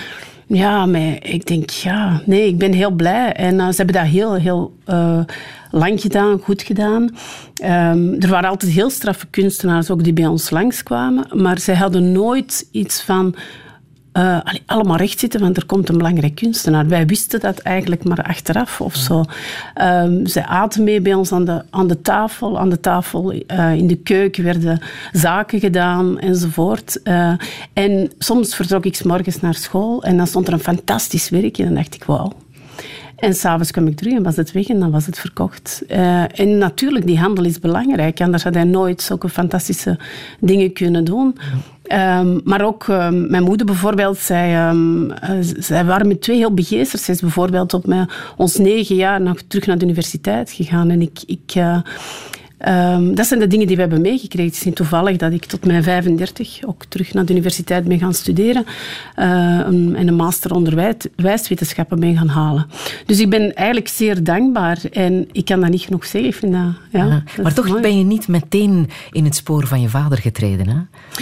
ja, 0.53 0.85
maar 0.85 1.17
ik 1.21 1.45
denk, 1.45 1.69
ja, 1.69 2.21
nee, 2.25 2.47
ik 2.47 2.57
ben 2.57 2.73
heel 2.73 2.91
blij. 2.91 3.33
En 3.33 3.55
uh, 3.55 3.67
ze 3.67 3.75
hebben 3.75 3.95
dat 3.95 4.05
heel, 4.05 4.33
heel 4.33 4.73
uh, 4.87 5.19
lang 5.71 6.01
gedaan, 6.01 6.39
goed 6.43 6.61
gedaan. 6.61 7.01
Um, 7.63 8.15
er 8.19 8.29
waren 8.29 8.49
altijd 8.49 8.71
heel 8.71 8.89
straffe 8.89 9.27
kunstenaars 9.29 9.89
ook 9.89 10.03
die 10.03 10.13
bij 10.13 10.27
ons 10.27 10.49
langskwamen. 10.49 11.25
Maar 11.33 11.59
zij 11.59 11.75
hadden 11.75 12.11
nooit 12.11 12.67
iets 12.71 13.01
van 13.01 13.35
uh, 14.13 14.39
allemaal 14.65 14.97
recht 14.97 15.19
zitten, 15.19 15.39
want 15.39 15.57
er 15.57 15.65
komt 15.65 15.89
een 15.89 15.97
belangrijk 15.97 16.35
kunstenaar. 16.35 16.87
Wij 16.87 17.05
wisten 17.05 17.39
dat 17.39 17.59
eigenlijk 17.59 18.03
maar 18.03 18.23
achteraf 18.23 18.81
of 18.81 18.95
zo. 18.95 19.23
Um, 19.81 20.27
zij 20.27 20.43
aten 20.45 20.83
mee 20.83 21.01
bij 21.01 21.13
ons 21.13 21.31
aan 21.31 21.45
de, 21.45 21.63
aan 21.69 21.87
de 21.87 22.01
tafel. 22.01 22.59
Aan 22.59 22.69
de 22.69 22.79
tafel 22.79 23.33
uh, 23.33 23.73
in 23.73 23.87
de 23.87 23.97
keuken 23.97 24.43
werden 24.43 24.81
zaken 25.11 25.59
gedaan 25.59 26.19
enzovoort. 26.19 26.99
Uh, 27.03 27.33
en 27.73 28.11
soms 28.17 28.55
vertrok 28.55 28.85
ik 28.85 28.95
s 28.95 29.03
morgens 29.03 29.39
naar 29.39 29.55
school 29.55 30.03
en 30.03 30.17
dan 30.17 30.27
stond 30.27 30.47
er 30.47 30.53
een 30.53 30.59
fantastisch 30.59 31.29
werk 31.29 31.57
en 31.57 31.65
dan 31.65 31.73
dacht 31.73 31.95
ik, 31.95 32.03
wauw. 32.03 32.31
En 33.15 33.33
s'avonds 33.33 33.71
kwam 33.71 33.87
ik 33.87 33.97
terug 33.97 34.13
en 34.13 34.23
was 34.23 34.35
het 34.35 34.51
weg 34.51 34.67
en 34.67 34.79
dan 34.79 34.91
was 34.91 35.05
het 35.05 35.19
verkocht. 35.19 35.83
En 36.33 36.57
natuurlijk, 36.57 37.05
die 37.05 37.19
handel 37.19 37.45
is 37.45 37.59
belangrijk. 37.59 38.21
Anders 38.21 38.43
had 38.43 38.53
hij 38.53 38.63
nooit 38.63 39.01
zulke 39.01 39.29
fantastische 39.29 39.99
dingen 40.39 40.73
kunnen 40.73 41.03
doen. 41.03 41.37
Um, 41.93 42.41
maar 42.43 42.65
ook 42.65 42.87
um, 42.87 43.29
mijn 43.29 43.43
moeder 43.43 43.65
bijvoorbeeld, 43.65 44.17
zij, 44.17 44.69
um, 44.69 45.11
zij 45.59 45.85
waren 45.85 46.07
met 46.07 46.21
twee 46.21 46.37
heel 46.37 46.53
begeesterd. 46.53 47.01
Zij 47.01 47.13
is 47.13 47.21
bijvoorbeeld 47.21 47.73
op 47.73 47.85
mijn, 47.85 48.09
ons 48.37 48.57
negen 48.57 48.95
jaar 48.95 49.21
nog 49.21 49.41
terug 49.47 49.65
naar 49.65 49.77
de 49.77 49.85
universiteit 49.85 50.51
gegaan. 50.51 50.89
En 50.89 51.01
ik, 51.01 51.19
ik, 51.25 51.55
uh, 51.57 51.77
Um, 52.67 53.15
dat 53.15 53.25
zijn 53.25 53.39
de 53.39 53.47
dingen 53.47 53.67
die 53.67 53.75
we 53.75 53.81
hebben 53.81 54.01
meegekregen. 54.01 54.45
Het 54.45 54.55
is 54.55 54.63
niet 54.63 54.75
toevallig 54.75 55.17
dat 55.17 55.31
ik 55.31 55.45
tot 55.45 55.65
mijn 55.65 55.83
35 55.83 56.59
ook 56.65 56.85
terug 56.85 57.13
naar 57.13 57.25
de 57.25 57.31
universiteit 57.31 57.83
ben 57.83 57.99
gaan 57.99 58.13
studeren 58.13 58.65
uh, 58.65 59.59
een, 59.65 59.95
en 59.95 60.07
een 60.07 60.15
master 60.15 60.53
onderwijswetenschappen 60.53 61.99
ben 61.99 62.17
gaan 62.17 62.27
halen. 62.27 62.67
Dus 63.05 63.19
ik 63.19 63.29
ben 63.29 63.55
eigenlijk 63.55 63.87
zeer 63.87 64.23
dankbaar 64.23 64.79
en 64.91 65.29
ik 65.31 65.45
kan 65.45 65.59
dat 65.59 65.69
niet 65.69 65.81
genoeg 65.81 66.05
zeggen. 66.05 66.29
Ik 66.29 66.35
vind 66.35 66.53
dat, 66.53 66.61
ja, 66.91 67.05
ja 67.05 67.23
maar 67.43 67.53
toch 67.53 67.81
ben 67.81 67.97
je 67.97 68.03
niet 68.03 68.27
meteen 68.27 68.89
in 69.11 69.23
het 69.23 69.35
spoor 69.35 69.67
van 69.67 69.81
je 69.81 69.89
vader 69.89 70.17
getreden. 70.17 70.69
Hè? 70.69 70.79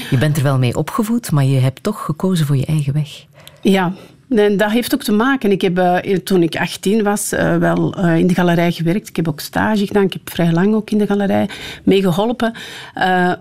Je 0.09 0.17
bent 0.17 0.37
er 0.37 0.43
wel 0.43 0.57
mee 0.57 0.75
opgevoed, 0.75 1.31
maar 1.31 1.45
je 1.45 1.59
hebt 1.59 1.83
toch 1.83 2.05
gekozen 2.05 2.45
voor 2.45 2.57
je 2.57 2.65
eigen 2.65 2.93
weg. 2.93 3.25
Ja, 3.61 3.93
Nee, 4.29 4.55
dat 4.55 4.71
heeft 4.71 4.93
ook 4.93 5.03
te 5.03 5.11
maken. 5.11 5.51
Ik 5.51 5.61
heb 5.61 5.77
uh, 5.77 5.97
toen 6.15 6.43
ik 6.43 6.55
18 6.55 7.03
was 7.03 7.33
uh, 7.33 7.57
wel 7.57 7.99
uh, 7.99 8.17
in 8.17 8.27
de 8.27 8.33
galerij 8.33 8.71
gewerkt. 8.71 9.09
Ik 9.09 9.15
heb 9.15 9.27
ook 9.27 9.39
stage 9.39 9.87
gedaan. 9.87 10.03
Ik 10.03 10.13
heb 10.13 10.29
vrij 10.29 10.51
lang 10.51 10.73
ook 10.73 10.89
in 10.89 10.97
de 10.97 11.07
galerij 11.07 11.49
meegeholpen. 11.83 12.53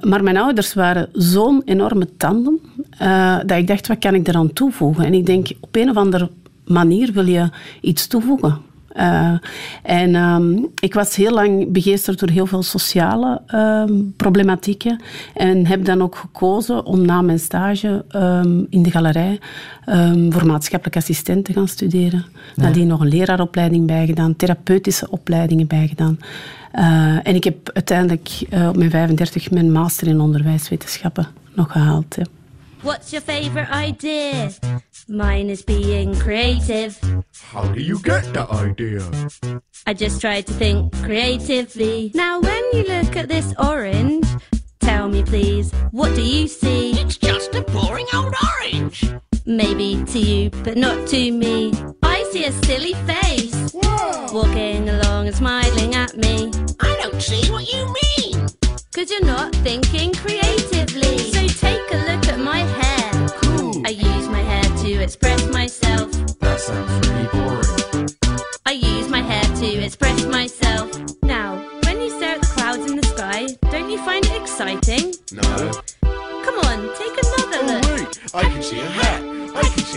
maar 0.00 0.22
mijn 0.22 0.36
ouders 0.36 0.74
waren 0.74 1.08
zo'n 1.12 1.62
enorme 1.64 2.08
tandem 2.16 2.60
dat 3.46 3.58
ik 3.58 3.66
dacht, 3.66 3.86
wat 3.86 3.98
kan 3.98 4.14
ik 4.14 4.28
eraan 4.28 4.52
toevoegen? 4.52 5.04
En 5.04 5.14
ik 5.14 5.26
denk, 5.26 5.48
op 5.60 5.76
een 5.76 5.90
of 5.90 5.96
andere 5.96 6.30
manier 6.64 7.12
wil 7.12 7.26
je 7.26 7.50
iets 7.80 8.06
toevoegen. 8.06 8.67
Uh, 8.98 9.32
en 9.82 10.14
um, 10.14 10.68
ik 10.80 10.94
was 10.94 11.16
heel 11.16 11.32
lang 11.32 11.72
begeesterd 11.72 12.18
door 12.18 12.28
heel 12.28 12.46
veel 12.46 12.62
sociale 12.62 13.40
um, 13.54 14.14
problematieken. 14.16 15.00
En 15.34 15.66
heb 15.66 15.84
dan 15.84 16.02
ook 16.02 16.16
gekozen 16.16 16.84
om 16.84 17.06
na 17.06 17.22
mijn 17.22 17.38
stage 17.38 18.04
um, 18.16 18.66
in 18.70 18.82
de 18.82 18.90
galerij 18.90 19.40
voor 20.28 20.46
maatschappelijk 20.46 20.96
assistent 20.96 21.44
te 21.44 21.52
gaan 21.52 21.68
studeren. 21.68 22.24
Ja. 22.56 22.62
Nadien 22.62 22.86
nog 22.86 23.00
een 23.00 23.08
leraaropleiding 23.08 23.86
bijgedaan, 23.86 24.36
therapeutische 24.36 25.10
opleidingen 25.10 25.66
bijgedaan. 25.66 26.18
Uh, 26.74 27.26
en 27.26 27.34
ik 27.34 27.44
heb 27.44 27.70
uiteindelijk 27.72 28.46
uh, 28.50 28.68
op 28.68 28.76
mijn 28.76 28.90
35 28.90 29.50
mijn 29.50 29.72
master 29.72 30.06
in 30.06 30.20
onderwijswetenschappen 30.20 31.26
nog 31.54 31.72
gehaald. 31.72 32.16
What's 32.82 33.12
your 33.12 33.22
favorite 33.22 33.70
idea? 33.70 34.52
Mine 35.08 35.50
is 35.50 35.62
being 35.62 36.14
creative. 36.14 36.98
How 37.50 37.66
do 37.72 37.80
you 37.80 37.98
get 38.00 38.32
that 38.34 38.50
idea? 38.50 39.02
I 39.86 39.94
just 39.94 40.20
try 40.20 40.42
to 40.42 40.52
think 40.52 40.94
creatively. 41.02 42.12
Now, 42.14 42.40
when 42.40 42.62
you 42.72 42.84
look 42.84 43.16
at 43.16 43.28
this 43.28 43.52
orange, 43.58 44.26
tell 44.80 45.08
me 45.08 45.22
please, 45.24 45.72
what 45.90 46.14
do 46.14 46.22
you 46.22 46.46
see? 46.46 46.92
It's 47.00 47.16
just 47.16 47.54
a 47.54 47.62
boring 47.62 48.06
old 48.14 48.34
orange. 48.60 49.12
Maybe 49.44 50.04
to 50.04 50.18
you, 50.18 50.50
but 50.62 50.76
not 50.76 51.08
to 51.08 51.32
me. 51.32 51.72
I 52.02 52.28
see 52.30 52.44
a 52.44 52.52
silly 52.52 52.94
face. 53.10 53.72
Whoa. 53.72 54.32
Walking 54.32 54.88
along 54.88 55.26
and 55.26 55.36
smiling 55.36 55.94
at 55.94 56.16
me. 56.16 56.52
I 56.80 56.96
don't 57.02 57.20
see 57.20 57.50
what 57.50 57.72
you 57.72 57.86
mean. 57.86 58.46
Cause 58.94 59.10
you're 59.10 59.24
not 59.24 59.54
thinking 59.56 60.12
creatively. 60.12 60.57
Express 65.08 65.50
myself. 65.50 66.10
That 66.40 66.60
sounds 66.60 67.08
really 67.08 67.28
boring. 67.32 68.10
I 68.66 68.72
use 68.72 69.08
my 69.08 69.22
hair 69.22 69.42
to 69.42 69.66
express 69.86 70.26
myself. 70.26 70.86
Now, 71.22 71.56
when 71.84 71.98
you 72.02 72.10
stare 72.10 72.34
at 72.34 72.42
the 72.42 72.46
clouds 72.48 72.84
in 72.90 72.96
the 73.00 73.06
sky, 73.06 73.46
don't 73.72 73.88
you 73.90 73.96
find 74.04 74.22
it 74.26 74.36
exciting? 74.42 75.14
No. 75.32 75.72
Come 76.44 76.58
on, 76.68 76.78
take 77.00 77.16
another 77.24 77.60
Oh, 77.60 77.70
look. 77.72 77.84
wait. 77.96 78.34
I 78.34 78.42
can 78.52 78.62
see 78.62 78.80
a 78.80 78.84
hat. 78.84 79.07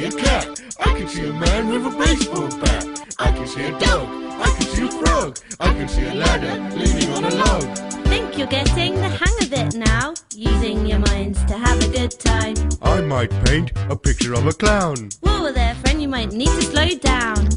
I 0.02 0.10
can 0.10 0.18
see 0.18 0.18
a 0.18 0.24
cat. 0.24 0.62
I 0.80 0.98
can 0.98 1.08
see 1.08 1.30
a 1.30 1.34
man 1.34 1.68
with 1.68 1.94
a 1.94 1.96
baseball 1.96 2.50
bat. 2.60 3.06
I 3.20 3.32
can 3.34 3.46
see 3.46 3.66
a 3.66 3.72
dog. 3.78 4.10
I 4.42 4.56
can 4.58 4.66
see 4.66 4.88
a 4.88 4.92
frog. 4.92 5.38
I 5.60 5.74
can 5.74 5.88
see 5.88 6.06
a 6.06 6.14
ladder 6.16 6.76
leaning 6.76 7.12
on 7.12 7.26
a 7.26 7.36
log. 7.36 7.78
Think 8.08 8.36
you're 8.36 8.48
getting 8.48 8.96
the 8.96 9.10
hang 9.10 9.44
of 9.44 9.54
it 9.54 9.76
now, 9.76 10.16
using 10.34 10.88
your 10.88 10.98
minds 10.98 11.44
to 11.46 11.54
have 11.56 11.80
a 11.84 11.88
good 11.90 12.18
time. 12.20 12.56
I 12.82 13.02
might 13.02 13.30
paint 13.46 13.74
a 13.92 13.96
picture 13.96 14.34
of 14.34 14.48
a 14.48 14.54
clown. 14.54 15.10
Whoa 15.22 15.52
there, 15.52 15.76
friend, 15.76 16.02
you 16.02 16.08
might 16.08 16.32
need 16.32 16.48
to 16.48 16.62
slow 16.64 16.90
down. 16.98 17.50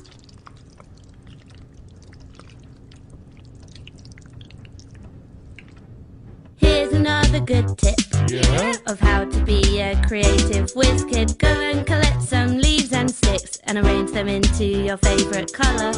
Here's 6.65 6.93
another 6.95 7.41
good 7.41 7.77
tip 7.77 7.99
Yeah? 8.29 8.75
of 8.87 8.99
how 8.99 9.27
to 9.27 9.41
be 9.45 9.81
a 9.81 10.01
creative 10.09 10.71
whiz 10.75 11.05
kid. 11.05 11.37
Go 11.39 11.49
and 11.49 11.87
collect 11.87 12.23
some 12.23 12.57
leaves 12.59 12.93
and 12.93 13.11
sticks 13.11 13.59
and 13.65 13.77
arrange 13.79 14.13
them 14.13 14.29
into 14.29 14.65
your 14.65 14.97
favourite 14.97 15.53
colour. 15.53 15.93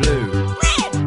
Blue. 0.00 0.54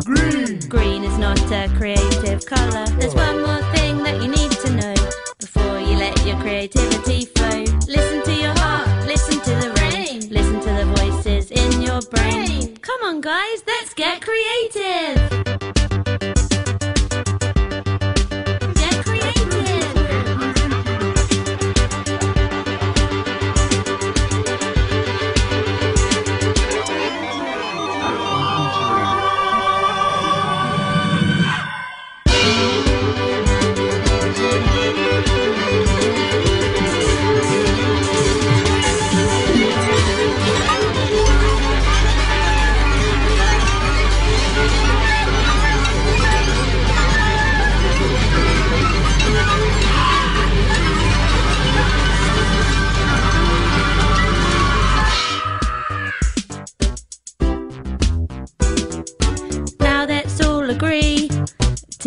Green. 0.06 0.60
Green 0.70 1.04
is 1.04 1.18
not 1.18 1.40
a 1.52 1.68
creative 1.76 2.46
colour. 2.46 2.86
There's 3.00 3.16
oh. 3.16 3.26
one 3.28 3.38
more 3.48 3.64
thing 3.76 4.04
that 4.04 4.22
you 4.22 4.28
need 4.28 4.52
to 4.52 4.70
know 4.80 4.96
before 5.40 5.80
you 5.80 5.98
let 5.98 6.16
your 6.26 6.38
creativity 6.40 7.26
flow. 7.26 7.64
Listen 7.88 8.22
to 8.24 8.34
your 8.34 8.54
heart, 8.60 9.08
listen 9.08 9.40
to 9.42 9.54
the 9.64 9.72
rain, 9.82 10.30
listen 10.30 10.60
to 10.60 10.72
the 10.80 10.86
voices 10.98 11.50
in 11.52 11.82
your 11.82 12.02
brain. 12.14 12.78
Come 12.78 13.02
on, 13.04 13.22
guys, 13.22 13.64
let's 13.66 13.94
get 13.96 14.22
creative. 14.22 15.47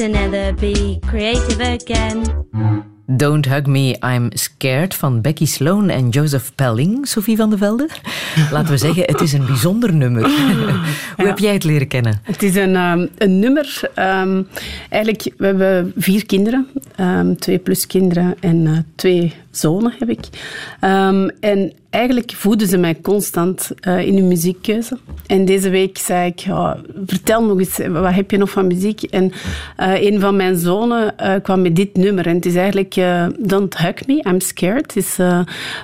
To 0.01 0.09
never 0.09 0.55
be 0.55 0.99
creative 1.07 1.61
again. 1.61 2.25
Don't 3.07 3.47
Hug 3.47 3.67
Me, 3.67 3.97
I'm 4.03 4.31
Scared 4.33 4.95
van 4.95 5.21
Becky 5.21 5.47
Sloan 5.47 5.89
en 5.89 6.09
Joseph 6.09 6.55
Pelling, 6.55 7.09
Sophie 7.09 7.37
van 7.37 7.51
de 7.51 7.59
Velde. 7.59 7.89
Laten 8.51 8.71
we 8.71 8.77
zeggen, 8.77 9.03
het 9.03 9.21
is 9.21 9.33
een 9.33 9.47
bijzonder 9.47 9.95
nummer. 9.95 10.23
Hoe 11.17 11.27
heb 11.27 11.39
jij 11.39 11.53
het 11.53 11.65
leren 11.65 11.89
kennen? 11.89 12.21
Het 12.23 12.43
is 12.43 12.57
een, 12.57 12.77
um, 12.77 13.09
een 13.19 13.39
nummer. 13.39 13.91
Um, 13.97 14.47
eigenlijk, 14.89 15.35
we 15.37 15.47
hebben 15.47 15.93
vier 15.97 16.27
kinderen. 16.27 16.67
Um, 17.01 17.37
twee 17.37 17.59
plus 17.59 17.87
kinderen 17.87 18.37
en 18.41 18.57
uh, 18.57 18.79
twee 18.95 19.35
zonen 19.51 19.95
heb 19.99 20.09
ik. 20.09 20.29
en 21.41 21.73
eigenlijk 21.91 22.33
voeden 22.33 22.69
ze 22.69 22.77
mij 22.77 23.01
constant 23.01 23.71
uh, 23.89 24.07
in 24.07 24.17
hun 24.17 24.29
muziekkeuze. 24.29 24.99
En 25.27 25.45
deze 25.45 25.71
week 25.71 25.99
zei 25.99 26.27
ik, 26.27 26.47
vertel 27.07 27.45
nog 27.45 27.59
eens, 27.59 27.79
wat 27.89 28.15
heb 28.15 28.31
je 28.31 28.37
nog 28.37 28.51
van 28.51 28.67
muziek? 28.67 29.03
En 29.03 29.33
uh, 29.81 30.03
een 30.03 30.21
van 30.21 30.37
mijn 30.37 30.57
zonen 30.57 31.15
uh, 31.21 31.35
kwam 31.43 31.63
met 31.63 31.77
dit 31.77 31.97
nummer. 31.97 32.27
En 32.27 32.35
het 32.35 32.47
is 32.47 32.55
eigenlijk 32.55 32.95
Don't 33.39 33.79
Hug 33.79 34.07
Me, 34.07 34.25
I'm 34.29 34.41
Scared. 34.41 34.95
Het 34.95 34.97
is 34.97 35.19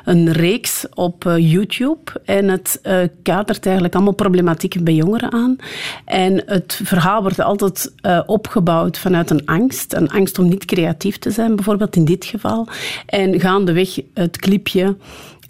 een 0.05 0.33
reeks 0.33 0.87
op 0.95 1.35
YouTube. 1.37 1.99
En 2.25 2.49
het 2.49 2.81
kadert 3.23 3.67
eigenlijk 3.67 3.95
allemaal 3.95 4.13
problematieken 4.13 4.85
bij 4.85 4.95
jongeren 4.95 5.33
aan. 5.33 5.57
En 6.05 6.43
het 6.47 6.81
verhaal 6.85 7.23
wordt 7.23 7.41
altijd 7.41 7.93
opgebouwd 8.27 8.99
vanuit 8.99 9.31
een 9.31 9.47
angst. 9.47 9.93
Een 9.93 10.11
angst 10.11 10.39
om 10.39 10.49
niet 10.49 10.65
creatief 10.65 11.19
te 11.19 11.31
zijn, 11.31 11.57
bijvoorbeeld 11.57 11.97
in 11.97 12.05
dit 12.05 12.25
geval. 12.25 12.69
En 13.07 13.41
gaandeweg 13.57 14.01
het 14.15 14.37
clipje 14.37 14.97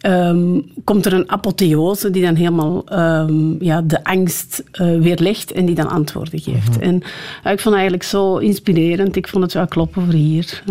Um, 0.03 0.65
komt 0.85 1.07
er 1.07 1.13
een 1.13 1.31
apotheose 1.31 2.11
die 2.11 2.23
dan 2.23 2.35
helemaal 2.35 2.85
um, 2.93 3.57
ja, 3.61 3.83
de 3.83 4.05
angst 4.05 4.63
uh, 4.73 5.01
weerlegt 5.01 5.53
en 5.53 5.67
die 5.67 5.75
dan 5.75 5.89
antwoorden 5.89 6.41
geeft. 6.41 6.69
Mm 6.69 6.75
-hmm. 6.75 6.83
En 6.83 6.95
uh, 6.95 7.53
ik 7.53 7.61
vond 7.61 7.65
het 7.65 7.75
eigenlijk 7.75 8.03
zo 8.03 8.37
inspirerend. 8.37 9.17
Ik 9.17 9.29
vond 9.29 9.45
het 9.45 9.53
wel 9.53 9.67
kloppen 9.67 10.05
voor 10.05 10.13
hier. 10.13 10.63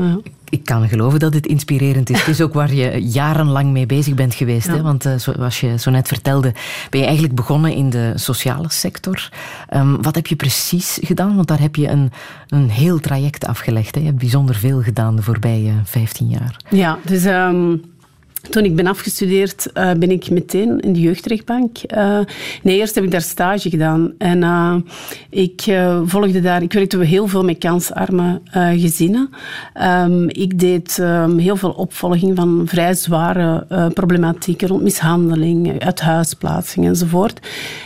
Ik 0.50 0.66
kan 0.66 0.88
geloven 0.88 1.20
dat 1.20 1.34
het 1.34 1.46
inspirerend 1.46 2.10
is. 2.10 2.20
Het 2.20 2.28
is 2.28 2.42
ook 2.42 2.54
waar 2.54 2.74
je 2.74 3.02
jarenlang 3.04 3.72
mee 3.72 3.86
bezig 3.86 4.14
bent 4.14 4.34
geweest. 4.34 4.68
Ja. 4.68 4.74
Hè? 4.74 4.82
Want 4.82 5.10
zoals 5.18 5.60
je 5.60 5.80
zo 5.80 5.92
net 5.92 6.08
vertelde, 6.08 6.54
ben 6.90 7.00
je 7.00 7.06
eigenlijk 7.06 7.36
begonnen 7.36 7.74
in 7.74 7.90
de 7.90 8.12
sociale 8.16 8.72
sector. 8.72 9.30
Um, 9.74 10.02
wat 10.02 10.16
heb 10.16 10.28
je 10.28 10.36
precies 10.36 11.00
gedaan? 11.02 11.36
Want 11.36 11.48
daar 11.48 11.62
heb 11.62 11.76
je 11.76 11.88
een, 11.88 12.12
een 12.48 12.70
heel 12.70 13.00
traject 13.00 13.46
afgelegd. 13.46 13.96
Hè? 13.96 14.02
Je 14.02 14.08
hebt 14.08 14.20
bijzonder 14.20 14.56
veel 14.56 14.82
gedaan 14.82 15.16
de 15.16 15.22
voorbije 15.22 15.72
15 15.84 16.28
jaar. 16.28 16.60
Ja, 16.70 17.00
dus... 17.06 17.26
Toen 18.50 18.64
ik 18.64 18.76
ben 18.76 18.88
afgestudeerd, 18.88 19.68
uh, 19.74 19.92
ben 19.92 20.12
ik 20.12 20.30
meteen 20.30 20.80
in 20.80 20.94
de 20.94 21.00
jeugdrechtbank. 21.00 21.78
Uh, 21.96 22.20
nee, 22.62 22.78
eerst 22.78 22.96
heb 22.96 23.04
ik 23.04 23.12
daar 23.12 23.22
stage 23.22 23.70
gedaan. 23.70 24.14
En 24.18 24.42
uh, 24.42 24.76
ik 25.30 25.62
volgde 26.06 26.42
daar... 26.42 26.62
Ik 26.62 26.74
werkte 26.74 27.04
heel 27.04 27.28
veel 27.28 27.44
met 27.44 27.58
kansarme 27.58 28.42
gezinnen. 28.76 29.30
Um, 29.82 30.30
ik 30.30 30.60
deed 30.60 30.98
um, 30.98 31.38
heel 31.38 31.56
veel 31.56 31.72
opvolging 31.72 32.36
van 32.36 32.64
vrij 32.66 32.94
zware 32.94 33.66
problematieken 33.94 34.68
rond 34.68 34.82
mishandeling, 34.82 35.84
uithuisplaatsing 35.84 36.86
enzovoort. 36.86 37.40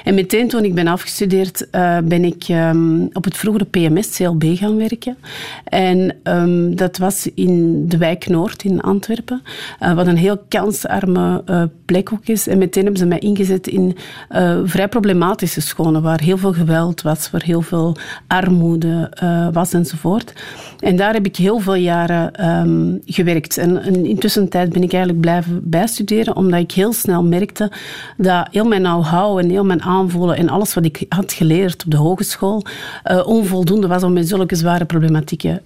En 0.03 0.15
meteen 0.15 0.47
toen 0.47 0.63
ik 0.63 0.75
ben 0.75 0.87
afgestudeerd, 0.87 1.67
ben 2.03 2.23
ik 2.23 2.47
um, 2.49 3.09
op 3.13 3.23
het 3.23 3.37
vroegere 3.37 3.65
PMS, 3.65 4.15
CLB, 4.15 4.43
gaan 4.57 4.77
werken. 4.77 5.17
En 5.63 6.15
dat 6.75 6.97
was 6.97 7.29
in 7.35 7.87
de 7.87 7.97
wijk 7.97 8.27
Noord 8.27 8.63
in 8.63 8.81
Antwerpen. 8.81 9.41
wat 9.79 10.07
een 10.07 10.17
heel 10.17 10.45
kansarme 10.49 11.43
uh, 11.45 11.63
plek 11.85 12.13
ook 12.13 12.25
is. 12.25 12.47
En 12.47 12.57
meteen 12.57 12.83
hebben 12.83 13.01
ze 13.01 13.07
mij 13.07 13.19
ingezet 13.19 13.67
in 13.67 13.97
uh, 14.31 14.59
vrij 14.63 14.87
problematische 14.87 15.61
scholen, 15.61 16.01
waar 16.01 16.21
heel 16.21 16.37
veel 16.37 16.53
geweld 16.53 17.01
was, 17.01 17.31
waar 17.31 17.43
heel 17.43 17.61
veel 17.61 17.95
armoede 18.27 19.11
uh, 19.23 19.47
was 19.51 19.73
enzovoort. 19.73 20.33
En 20.79 20.95
daar 20.95 21.13
heb 21.13 21.25
ik 21.25 21.35
heel 21.35 21.59
veel 21.59 21.75
jaren 21.75 22.49
um, 22.49 23.01
gewerkt. 23.05 23.57
En, 23.57 23.81
en 23.81 24.05
intussen 24.05 24.49
tijd 24.49 24.73
ben 24.73 24.83
ik 24.83 24.93
eigenlijk 24.93 25.21
blijven 25.21 25.69
bijstuderen, 25.69 26.35
omdat 26.35 26.59
ik 26.59 26.71
heel 26.71 26.93
snel 26.93 27.23
merkte 27.23 27.71
dat 28.17 28.47
heel 28.51 28.65
mijn 28.65 28.83
know-how 28.83 29.37
en 29.37 29.49
heel 29.49 29.65
mijn 29.65 29.81
aanvoelen 29.81 30.35
en 30.35 30.49
alles 30.49 30.73
wat 30.73 30.85
ik 30.85 31.05
had 31.09 31.33
geleerd 31.33 31.83
op 31.85 31.91
de 31.91 31.97
hogeschool 31.97 32.63
onvoldoende 33.25 33.87
was 33.87 34.03
om 34.03 34.13
met 34.13 34.27
zulke 34.27 34.55
zware 34.55 34.85
problematieken 34.85 35.61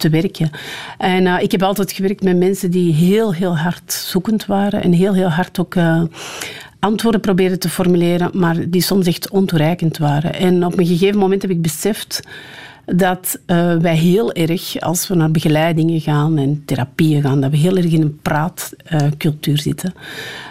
te 0.00 0.08
werken. 0.08 0.50
En 0.98 1.26
uh, 1.26 1.42
ik 1.42 1.50
heb 1.50 1.62
altijd 1.62 1.92
gewerkt 1.92 2.22
met 2.22 2.36
mensen 2.36 2.70
die 2.70 2.94
heel, 2.94 3.34
heel 3.34 3.58
hard 3.58 3.92
zoekend 3.92 4.46
waren 4.46 4.82
en 4.82 4.92
heel, 4.92 5.14
heel 5.14 5.28
hard 5.28 5.60
ook 5.60 5.74
uh, 5.74 6.02
antwoorden 6.78 7.20
probeerden 7.20 7.58
te 7.58 7.68
formuleren, 7.68 8.30
maar 8.32 8.70
die 8.70 8.82
soms 8.82 9.06
echt 9.06 9.30
ontoereikend 9.30 9.98
waren. 9.98 10.34
En 10.34 10.64
op 10.64 10.78
een 10.78 10.86
gegeven 10.86 11.18
moment 11.18 11.42
heb 11.42 11.50
ik 11.50 11.62
beseft 11.62 12.22
dat 12.94 13.40
uh, 13.46 13.76
wij 13.76 13.96
heel 13.96 14.32
erg, 14.32 14.80
als 14.80 15.08
we 15.08 15.14
naar 15.14 15.30
begeleidingen 15.30 16.00
gaan 16.00 16.38
en 16.38 16.62
therapieën 16.64 17.22
gaan, 17.22 17.40
dat 17.40 17.50
we 17.50 17.56
heel 17.56 17.76
erg 17.76 17.92
in 17.92 18.02
een 18.02 18.18
praatcultuur 18.22 19.58
zitten. 19.58 19.94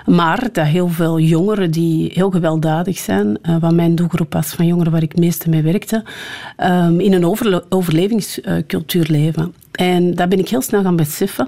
Maar 0.05 0.49
dat 0.51 0.65
heel 0.65 0.87
veel 0.87 1.19
jongeren 1.19 1.71
die 1.71 2.11
heel 2.13 2.29
gewelddadig 2.29 2.97
zijn, 2.97 3.39
uh, 3.43 3.57
wat 3.59 3.73
mijn 3.73 3.95
doelgroep 3.95 4.33
was 4.33 4.47
van 4.47 4.65
jongeren 4.65 4.91
waar 4.91 5.03
ik 5.03 5.11
het 5.11 5.19
meeste 5.19 5.49
mee 5.49 5.61
werkte, 5.61 6.03
um, 6.57 6.99
in 6.99 7.13
een 7.13 7.25
overle 7.25 7.65
overlevingscultuur 7.69 9.05
leven. 9.09 9.53
En 9.79 10.15
dat 10.15 10.29
ben 10.29 10.39
ik 10.39 10.49
heel 10.49 10.61
snel 10.61 10.81
gaan 10.81 10.95
beseffen. 10.95 11.47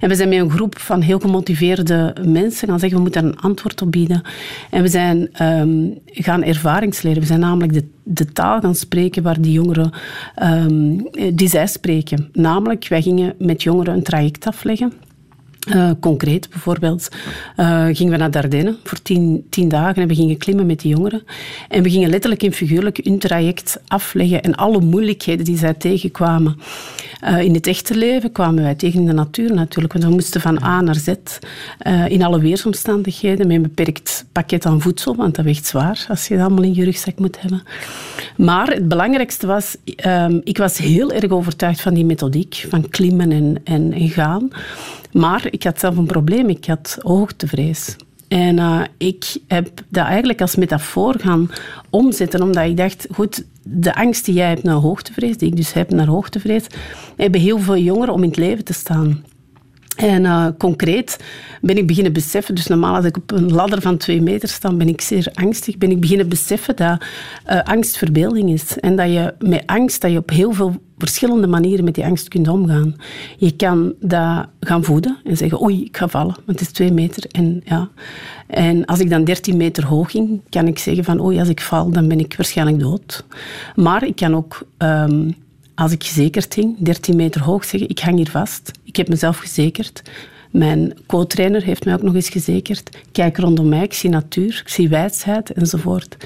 En 0.00 0.08
we 0.08 0.14
zijn 0.14 0.28
met 0.28 0.38
een 0.38 0.50
groep 0.50 0.78
van 0.78 1.00
heel 1.00 1.18
gemotiveerde 1.18 2.14
mensen 2.24 2.68
gaan 2.68 2.78
zeggen, 2.78 2.96
we 2.98 3.02
moeten 3.04 3.22
daar 3.22 3.30
een 3.32 3.40
antwoord 3.40 3.82
op 3.82 3.92
bieden. 3.92 4.22
En 4.70 4.82
we 4.82 4.88
zijn 4.88 5.42
um, 5.42 5.98
gaan 6.04 6.42
ervaringsleren. 6.42 7.20
We 7.20 7.26
zijn 7.26 7.40
namelijk 7.40 7.82
de, 8.02 8.32
taal 8.32 8.60
gaan 8.60 8.74
spreken 8.74 9.22
waar 9.22 9.40
die 9.40 9.52
jongeren, 9.52 9.90
um, 10.42 11.08
die 11.34 11.48
zij 11.48 11.66
spreken. 11.66 12.28
Namelijk, 12.32 12.88
wij 12.88 13.02
gingen 13.02 13.34
met 13.38 13.62
jongeren 13.62 13.94
een 13.94 14.02
traject 14.02 14.46
afleggen. 14.46 14.92
Uh, 15.74 15.90
concreet 16.00 16.50
bijvoorbeeld 16.50 17.08
uh, 17.56 17.86
gingen 17.92 18.12
we 18.12 18.18
naar 18.18 18.30
Dardenne 18.30 18.76
voor 18.84 19.02
tien, 19.02 19.46
tien 19.50 19.68
dagen 19.68 20.02
en 20.02 20.08
we 20.08 20.14
gingen 20.14 20.36
klimmen 20.36 20.66
met 20.66 20.80
die 20.80 20.90
jongeren. 20.90 21.22
En 21.68 21.82
we 21.82 21.90
gingen 21.90 22.10
letterlijk 22.10 22.42
en 22.42 22.52
figuurlijk 22.52 23.00
hun 23.02 23.18
traject 23.18 23.80
afleggen 23.86 24.42
en 24.42 24.54
alle 24.54 24.80
moeilijkheden 24.80 25.44
die 25.44 25.58
zij 25.58 25.74
tegenkwamen. 25.74 26.58
Uh, 27.24 27.40
in 27.40 27.54
het 27.54 27.66
echte 27.66 27.96
leven 27.96 28.32
kwamen 28.32 28.62
wij 28.62 28.74
tegen 28.74 29.00
in 29.00 29.06
de 29.06 29.12
natuur 29.12 29.54
natuurlijk, 29.54 29.92
want 29.92 30.04
we 30.04 30.10
moesten 30.10 30.40
van 30.40 30.62
A 30.62 30.80
naar 30.80 30.94
Z 30.94 31.14
in 32.08 32.22
alle 32.22 32.40
weersomstandigheden 32.40 33.46
met 33.46 33.56
een 33.56 33.62
beperkt 33.62 34.24
pakket 34.32 34.66
aan 34.66 34.80
voedsel, 34.80 35.16
want 35.16 35.34
dat 35.34 35.44
weegt 35.44 35.66
zwaar 35.66 36.06
als 36.08 36.28
je 36.28 36.36
dat 36.36 36.46
allemaal 36.46 36.64
in 36.64 36.74
je 36.74 36.84
rugzak 36.84 37.18
moet 37.18 37.40
hebben. 37.40 37.62
Maar 38.36 38.66
het 38.66 38.88
belangrijkste 38.88 39.46
was, 39.46 39.76
ehm, 39.84 40.40
ik 40.44 40.58
was 40.58 40.78
heel 40.78 41.12
erg 41.12 41.30
overtuigd 41.30 41.80
van 41.80 41.94
die 41.94 42.04
methodiek, 42.04 42.66
van 42.68 42.88
klimmen 42.88 43.32
en, 43.32 43.60
en, 43.64 43.92
en 43.92 44.08
gaan. 44.08 44.50
Maar 45.12 45.46
ik 45.50 45.62
had 45.62 45.80
zelf 45.80 45.96
een 45.96 46.06
probleem. 46.06 46.48
Ik 46.48 46.64
had 46.64 46.98
hoogtevrees. 47.00 47.96
En 48.28 48.56
uh, 48.56 48.80
ik 48.98 49.36
heb 49.46 49.68
dat 49.88 50.06
eigenlijk 50.06 50.40
als 50.40 50.56
metafoor 50.56 51.14
gaan 51.18 51.50
omzetten, 51.90 52.42
omdat 52.42 52.64
ik 52.64 52.76
dacht, 52.76 53.06
goed, 53.12 53.44
de 53.62 53.94
angst 53.94 54.24
die 54.24 54.34
jij 54.34 54.48
hebt 54.48 54.62
naar 54.62 54.74
hoogtevrees, 54.74 55.36
die 55.36 55.48
ik 55.48 55.56
dus 55.56 55.72
heb 55.72 55.90
naar 55.90 56.06
hoogtevrees, 56.06 56.66
hebben 57.16 57.40
heel 57.40 57.58
veel 57.58 57.76
jongeren 57.76 58.14
om 58.14 58.22
in 58.22 58.28
het 58.28 58.38
leven 58.38 58.64
te 58.64 58.72
staan. 58.72 59.24
En 59.98 60.24
uh, 60.24 60.46
concreet 60.58 61.18
ben 61.60 61.76
ik 61.76 61.86
beginnen 61.86 62.12
beseffen, 62.12 62.54
dus 62.54 62.66
normaal 62.66 62.94
als 62.94 63.04
ik 63.04 63.16
op 63.16 63.30
een 63.30 63.52
ladder 63.52 63.80
van 63.80 63.96
twee 63.96 64.22
meter 64.22 64.48
sta, 64.48 64.72
ben 64.72 64.88
ik 64.88 65.00
zeer 65.00 65.30
angstig, 65.34 65.78
ben 65.78 65.90
ik 65.90 66.00
beginnen 66.00 66.28
beseffen 66.28 66.76
dat 66.76 67.02
uh, 67.50 67.62
angst 67.62 67.96
verbeelding 67.96 68.50
is. 68.50 68.78
En 68.78 68.96
dat 68.96 69.12
je 69.12 69.34
met 69.38 69.62
angst, 69.66 70.00
dat 70.00 70.10
je 70.10 70.18
op 70.18 70.30
heel 70.30 70.52
veel 70.52 70.76
verschillende 70.98 71.46
manieren 71.46 71.84
met 71.84 71.94
die 71.94 72.04
angst 72.04 72.28
kunt 72.28 72.48
omgaan. 72.48 72.96
Je 73.36 73.56
kan 73.56 73.94
dat 74.00 74.46
gaan 74.60 74.84
voeden 74.84 75.18
en 75.24 75.36
zeggen, 75.36 75.62
oei, 75.62 75.84
ik 75.84 75.96
ga 75.96 76.08
vallen, 76.08 76.34
want 76.34 76.58
het 76.58 76.60
is 76.60 76.74
twee 76.74 76.92
meter. 76.92 77.24
En, 77.30 77.62
ja. 77.64 77.88
en 78.46 78.84
als 78.84 78.98
ik 78.98 79.10
dan 79.10 79.24
13 79.24 79.56
meter 79.56 79.86
hoog 79.86 80.10
ging, 80.10 80.40
kan 80.48 80.66
ik 80.66 80.78
zeggen 80.78 81.04
van, 81.04 81.20
oei, 81.20 81.38
als 81.38 81.48
ik 81.48 81.60
val, 81.60 81.90
dan 81.90 82.08
ben 82.08 82.18
ik 82.18 82.34
waarschijnlijk 82.36 82.80
dood. 82.80 83.24
Maar 83.74 84.04
ik 84.06 84.16
kan 84.16 84.36
ook... 84.36 84.66
Um, 84.78 85.34
als 85.78 85.92
ik 85.92 86.04
gezekerd 86.04 86.54
hing, 86.54 86.76
13 86.78 87.16
meter 87.16 87.42
hoog, 87.42 87.64
zeggen: 87.64 87.88
Ik 87.88 87.98
hang 87.98 88.16
hier 88.16 88.30
vast. 88.30 88.70
Ik 88.88 88.96
heb 88.96 89.08
mezelf 89.08 89.38
gezekerd. 89.38 90.02
Mijn 90.50 90.92
co-trainer 91.06 91.62
heeft 91.62 91.84
mij 91.84 91.94
ook 91.94 92.02
nog 92.02 92.14
eens 92.14 92.28
gezekerd. 92.28 92.96
Kijk 93.12 93.38
rondom 93.38 93.68
mij, 93.68 93.82
ik 93.82 93.92
zie 93.92 94.10
natuur, 94.10 94.60
ik 94.64 94.68
zie 94.68 94.88
wijsheid 94.88 95.52
enzovoort. 95.52 96.16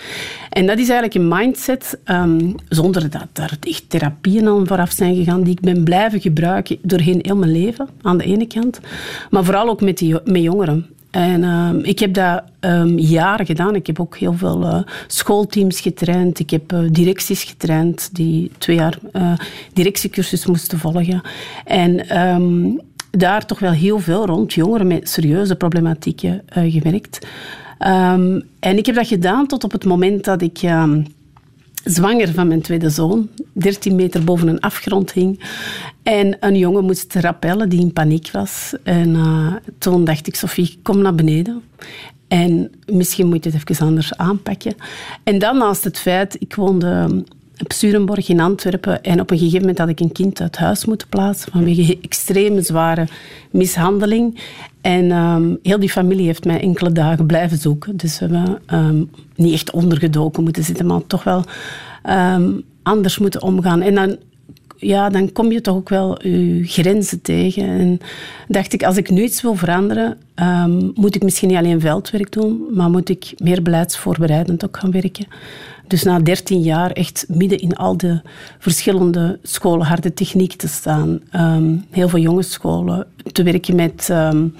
En 0.50 0.66
dat 0.66 0.78
is 0.78 0.88
eigenlijk 0.88 1.14
een 1.14 1.28
mindset, 1.28 1.98
um, 2.04 2.54
zonder 2.68 3.10
dat 3.10 3.26
daar 3.32 3.56
echt 3.60 3.90
therapieën 3.90 4.48
aan 4.48 4.66
vooraf 4.66 4.90
zijn 4.90 5.14
gegaan, 5.14 5.42
die 5.42 5.52
ik 5.52 5.60
ben 5.60 5.84
blijven 5.84 6.20
gebruiken 6.20 6.78
doorheen 6.82 7.18
heel 7.22 7.36
mijn 7.36 7.52
leven, 7.52 7.88
aan 8.02 8.18
de 8.18 8.24
ene 8.24 8.46
kant. 8.46 8.80
Maar 9.30 9.44
vooral 9.44 9.68
ook 9.68 9.80
met, 9.80 9.98
die, 9.98 10.16
met 10.24 10.42
jongeren. 10.42 10.86
En 11.12 11.42
uh, 11.42 11.70
ik 11.82 11.98
heb 11.98 12.14
dat 12.14 12.42
um, 12.60 12.98
jaren 12.98 13.46
gedaan. 13.46 13.74
Ik 13.74 13.86
heb 13.86 14.00
ook 14.00 14.18
heel 14.18 14.32
veel 14.32 14.62
uh, 14.62 14.82
schoolteams 15.06 15.80
getraind. 15.80 16.38
Ik 16.38 16.50
heb 16.50 16.72
uh, 16.72 16.80
directies 16.90 17.44
getraind 17.44 18.14
die 18.14 18.50
twee 18.58 18.76
jaar 18.76 18.98
uh, 19.12 19.32
directiecursus 19.72 20.46
moesten 20.46 20.78
volgen. 20.78 21.20
En 21.64 22.18
um, 22.22 22.80
daar 23.10 23.46
toch 23.46 23.58
wel 23.58 23.72
heel 23.72 23.98
veel 23.98 24.26
rond 24.26 24.52
jongeren 24.52 24.86
met 24.86 25.08
serieuze 25.08 25.56
problematieken 25.56 26.42
gewerkt. 26.50 27.26
En 28.58 28.76
ik 28.76 28.86
heb 28.86 28.94
dat 28.94 29.06
gedaan 29.06 29.46
tot 29.46 29.64
op 29.64 29.72
het 29.72 29.84
moment 29.84 30.24
dat 30.24 30.42
ik 30.42 30.60
zwanger 31.84 32.32
van 32.32 32.48
mijn 32.48 32.62
tweede 32.62 32.90
zoon, 32.90 33.28
13 33.52 33.94
meter 33.94 34.24
boven 34.24 34.48
een 34.48 34.60
afgrond 34.60 35.12
hing. 35.12 35.40
En 36.02 36.36
een 36.40 36.56
jongen 36.56 36.84
moest 36.84 37.14
rappellen 37.14 37.68
die 37.68 37.80
in 37.80 37.92
paniek 37.92 38.30
was. 38.30 38.74
En 38.82 39.08
uh, 39.08 39.54
toen 39.78 40.04
dacht 40.04 40.26
ik, 40.26 40.34
Sophie, 40.34 40.78
kom 40.82 40.98
naar 40.98 41.14
beneden. 41.14 41.62
En 42.28 42.70
misschien 42.86 43.28
moet 43.28 43.44
je 43.44 43.50
het 43.50 43.70
even 43.70 43.86
anders 43.86 44.16
aanpakken. 44.16 44.74
En 45.22 45.38
dan 45.38 45.58
naast 45.58 45.84
het 45.84 45.98
feit, 45.98 46.36
ik 46.38 46.54
woonde 46.54 47.24
op 47.62 47.72
Sturenborg 47.72 48.28
in 48.28 48.40
Antwerpen. 48.40 49.02
En 49.02 49.20
op 49.20 49.30
een 49.30 49.38
gegeven 49.38 49.60
moment 49.60 49.78
had 49.78 49.88
ik 49.88 50.00
een 50.00 50.12
kind 50.12 50.40
uit 50.40 50.56
huis 50.56 50.84
moeten 50.84 51.08
plaatsen 51.08 51.52
vanwege 51.52 51.98
extreme 52.08 52.62
zware 52.62 53.06
mishandeling. 53.50 54.40
En 54.80 55.10
um, 55.10 55.58
heel 55.62 55.78
die 55.78 55.90
familie 55.90 56.26
heeft 56.26 56.44
mij 56.44 56.60
enkele 56.60 56.92
dagen 56.92 57.26
blijven 57.26 57.58
zoeken. 57.58 57.96
Dus 57.96 58.18
we 58.18 58.26
hebben 58.26 58.60
um, 58.72 59.10
niet 59.34 59.52
echt 59.52 59.70
ondergedoken 59.70 60.42
moeten 60.42 60.64
zitten, 60.64 60.86
maar 60.86 61.06
toch 61.06 61.24
wel 61.24 61.44
um, 62.10 62.62
anders 62.82 63.18
moeten 63.18 63.42
omgaan. 63.42 63.80
En 63.80 63.94
dan 63.94 64.16
ja, 64.76 65.08
dan 65.08 65.32
kom 65.32 65.52
je 65.52 65.60
toch 65.60 65.74
ook 65.76 65.88
wel 65.88 66.26
je 66.26 66.62
grenzen 66.64 67.22
tegen. 67.22 67.68
En 67.68 67.98
dacht 68.48 68.72
ik, 68.72 68.82
als 68.82 68.96
ik 68.96 69.10
nu 69.10 69.22
iets 69.22 69.42
wil 69.42 69.54
veranderen, 69.54 70.18
moet 70.94 71.14
ik 71.14 71.22
misschien 71.22 71.48
niet 71.48 71.56
alleen 71.56 71.80
veldwerk 71.80 72.32
doen, 72.32 72.66
maar 72.74 72.90
moet 72.90 73.08
ik 73.08 73.32
meer 73.36 73.62
beleidsvoorbereidend 73.62 74.64
ook 74.64 74.76
gaan 74.76 74.90
werken. 74.90 75.26
Dus 75.92 76.02
na 76.02 76.18
13 76.18 76.60
jaar 76.60 76.90
echt 76.90 77.24
midden 77.28 77.58
in 77.58 77.76
al 77.76 77.96
de 77.96 78.20
verschillende 78.58 79.38
scholen 79.42 79.86
harde 79.86 80.14
techniek 80.14 80.52
te 80.52 80.68
staan. 80.68 81.20
Um, 81.36 81.84
heel 81.90 82.08
veel 82.08 82.18
jongensscholen, 82.18 83.06
te 83.32 83.42
werken 83.42 83.74
met 83.74 84.08
um, 84.10 84.54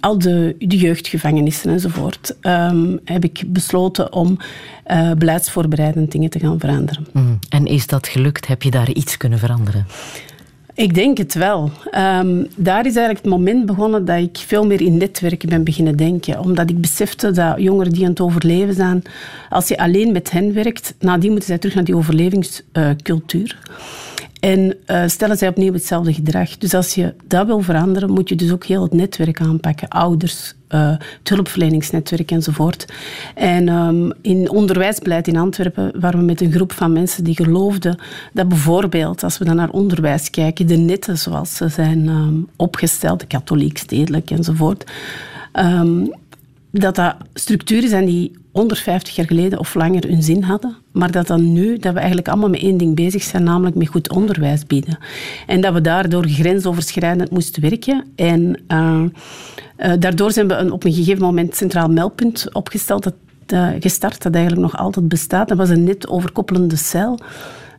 al 0.00 0.18
de, 0.18 0.54
de 0.58 0.76
jeugdgevangenissen 0.76 1.70
enzovoort. 1.70 2.36
Um, 2.42 3.00
heb 3.04 3.24
ik 3.24 3.42
besloten 3.46 4.12
om 4.12 4.38
uh, 4.86 5.12
beleidsvoorbereidend 5.12 6.12
dingen 6.12 6.30
te 6.30 6.38
gaan 6.38 6.58
veranderen. 6.58 7.06
Mm. 7.12 7.38
En 7.48 7.66
is 7.66 7.86
dat 7.86 8.08
gelukt? 8.08 8.46
Heb 8.46 8.62
je 8.62 8.70
daar 8.70 8.90
iets 8.90 9.16
kunnen 9.16 9.38
veranderen? 9.38 9.86
Ik 10.78 10.94
denk 10.94 11.18
het 11.18 11.34
wel. 11.34 11.70
Um, 11.94 12.46
daar 12.56 12.86
is 12.86 12.96
eigenlijk 12.96 13.24
het 13.24 13.34
moment 13.34 13.66
begonnen 13.66 14.04
dat 14.04 14.18
ik 14.18 14.36
veel 14.46 14.66
meer 14.66 14.80
in 14.80 14.96
netwerken 14.96 15.48
ben 15.48 15.64
beginnen 15.64 15.96
denken. 15.96 16.40
Omdat 16.40 16.70
ik 16.70 16.80
besefte 16.80 17.30
dat 17.30 17.60
jongeren 17.60 17.92
die 17.92 18.04
aan 18.04 18.10
het 18.10 18.20
overleven 18.20 18.74
zijn, 18.74 19.02
als 19.48 19.68
je 19.68 19.78
alleen 19.78 20.12
met 20.12 20.30
hen 20.30 20.54
werkt, 20.54 20.94
nadien 20.98 21.30
moeten 21.30 21.48
zij 21.48 21.58
terug 21.58 21.74
naar 21.74 21.84
die 21.84 21.96
overlevingscultuur. 21.96 23.58
En 24.40 24.76
uh, 24.86 25.02
stellen 25.06 25.36
zij 25.36 25.48
opnieuw 25.48 25.72
hetzelfde 25.72 26.12
gedrag. 26.12 26.58
Dus 26.58 26.74
als 26.74 26.94
je 26.94 27.14
dat 27.26 27.46
wil 27.46 27.60
veranderen, 27.60 28.10
moet 28.10 28.28
je 28.28 28.36
dus 28.36 28.52
ook 28.52 28.64
heel 28.64 28.82
het 28.82 28.92
netwerk 28.92 29.40
aanpakken. 29.40 29.88
Ouders, 29.88 30.54
uh, 30.70 30.90
het 31.18 31.28
hulpverleningsnetwerk 31.28 32.30
enzovoort. 32.30 32.92
En 33.34 33.68
um, 33.68 34.12
in 34.22 34.50
onderwijsbeleid 34.50 35.28
in 35.28 35.36
Antwerpen 35.36 36.00
waren 36.00 36.18
we 36.18 36.24
met 36.24 36.40
een 36.40 36.52
groep 36.52 36.72
van 36.72 36.92
mensen 36.92 37.24
die 37.24 37.36
geloofden 37.36 37.98
dat 38.32 38.48
bijvoorbeeld, 38.48 39.22
als 39.22 39.38
we 39.38 39.44
dan 39.44 39.56
naar 39.56 39.70
onderwijs 39.70 40.30
kijken, 40.30 40.66
de 40.66 40.76
netten 40.76 41.18
zoals 41.18 41.56
ze 41.56 41.68
zijn 41.68 42.08
um, 42.08 42.48
opgesteld, 42.56 43.26
katholiek, 43.26 43.78
stedelijk 43.78 44.30
enzovoort, 44.30 44.90
um, 45.52 46.12
dat 46.70 46.94
dat 46.94 47.16
structuren 47.34 47.88
zijn 47.88 48.04
die 48.04 48.32
150 48.52 49.16
jaar 49.16 49.26
geleden 49.26 49.58
of 49.58 49.74
langer 49.74 50.08
hun 50.08 50.22
zin 50.22 50.42
hadden, 50.42 50.76
maar 50.92 51.10
dat 51.10 51.26
dan 51.26 51.52
nu, 51.52 51.78
dat 51.78 51.92
we 51.92 51.98
eigenlijk 51.98 52.28
allemaal 52.28 52.48
met 52.48 52.60
één 52.60 52.76
ding 52.76 52.94
bezig 52.94 53.22
zijn, 53.22 53.42
namelijk 53.42 53.76
met 53.76 53.88
goed 53.88 54.10
onderwijs 54.10 54.66
bieden. 54.66 54.98
En 55.46 55.60
dat 55.60 55.72
we 55.72 55.80
daardoor 55.80 56.26
grensoverschrijdend 56.28 57.30
moesten 57.30 57.62
werken. 57.62 58.04
En 58.16 58.60
uh, 58.68 59.02
uh, 59.78 59.92
daardoor 59.98 60.32
zijn 60.32 60.48
we 60.48 60.54
een, 60.54 60.72
op 60.72 60.84
een 60.84 60.92
gegeven 60.92 61.22
moment 61.22 61.56
centraal 61.56 61.88
meldpunt 61.88 62.54
opgesteld, 62.54 63.02
dat, 63.02 63.14
uh, 63.52 63.68
gestart, 63.80 64.22
dat 64.22 64.34
eigenlijk 64.34 64.62
nog 64.62 64.76
altijd 64.76 65.08
bestaat. 65.08 65.48
Dat 65.48 65.56
was 65.56 65.68
een 65.68 65.84
net 65.84 66.08
overkoppelende 66.08 66.76
cel. 66.76 67.18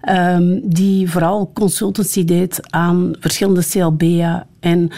Um, 0.08 0.60
die 0.64 1.10
vooral 1.12 1.52
consultancy 1.54 2.24
deed 2.24 2.72
aan 2.72 3.16
verschillende 3.20 3.66
CLB'en 3.66 4.46
en, 4.60 4.90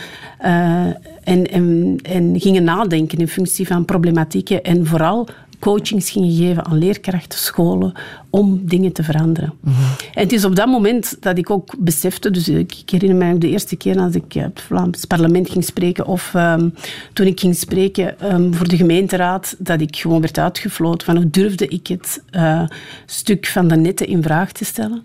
uh, 0.41 0.85
en, 1.23 1.47
en, 1.51 1.97
en 2.03 2.39
gingen 2.39 2.63
nadenken 2.63 3.17
in 3.17 3.27
functie 3.27 3.67
van 3.67 3.85
problematieken 3.85 4.63
en 4.63 4.85
vooral 4.85 5.27
coachings 5.59 6.11
gingen 6.11 6.35
geven 6.35 6.65
aan 6.65 6.77
leerkrachten, 6.77 7.39
scholen, 7.39 7.93
om 8.31 8.61
dingen 8.63 8.91
te 8.91 9.03
veranderen. 9.03 9.53
Mm 9.59 9.73
-hmm. 9.73 9.83
En 10.13 10.23
het 10.23 10.31
is 10.31 10.45
op 10.45 10.55
dat 10.55 10.67
moment 10.67 11.17
dat 11.19 11.37
ik 11.37 11.49
ook 11.49 11.75
besefte, 11.79 12.31
dus 12.31 12.49
ik, 12.49 12.75
ik 12.75 12.89
herinner 12.89 13.17
mij 13.17 13.33
ook 13.33 13.41
de 13.41 13.49
eerste 13.49 13.75
keer 13.75 13.99
als 13.99 14.15
ik 14.15 14.33
het 14.33 14.61
Vlaams 14.61 15.05
parlement 15.05 15.49
ging 15.49 15.63
spreken, 15.63 16.05
of 16.05 16.33
um, 16.33 16.73
toen 17.13 17.25
ik 17.25 17.39
ging 17.39 17.55
spreken 17.55 18.33
um, 18.33 18.53
voor 18.53 18.67
de 18.67 18.77
gemeenteraad, 18.77 19.55
dat 19.59 19.81
ik 19.81 19.95
gewoon 19.95 20.21
werd 20.21 20.37
uitgefloten 20.37 21.05
van 21.05 21.15
hoe 21.15 21.29
durfde 21.29 21.67
ik 21.67 21.87
het 21.87 22.23
uh, 22.31 22.63
stuk 23.05 23.45
van 23.45 23.67
de 23.67 23.75
netten 23.75 24.07
in 24.07 24.23
vraag 24.23 24.51
te 24.51 24.65
stellen. 24.65 25.03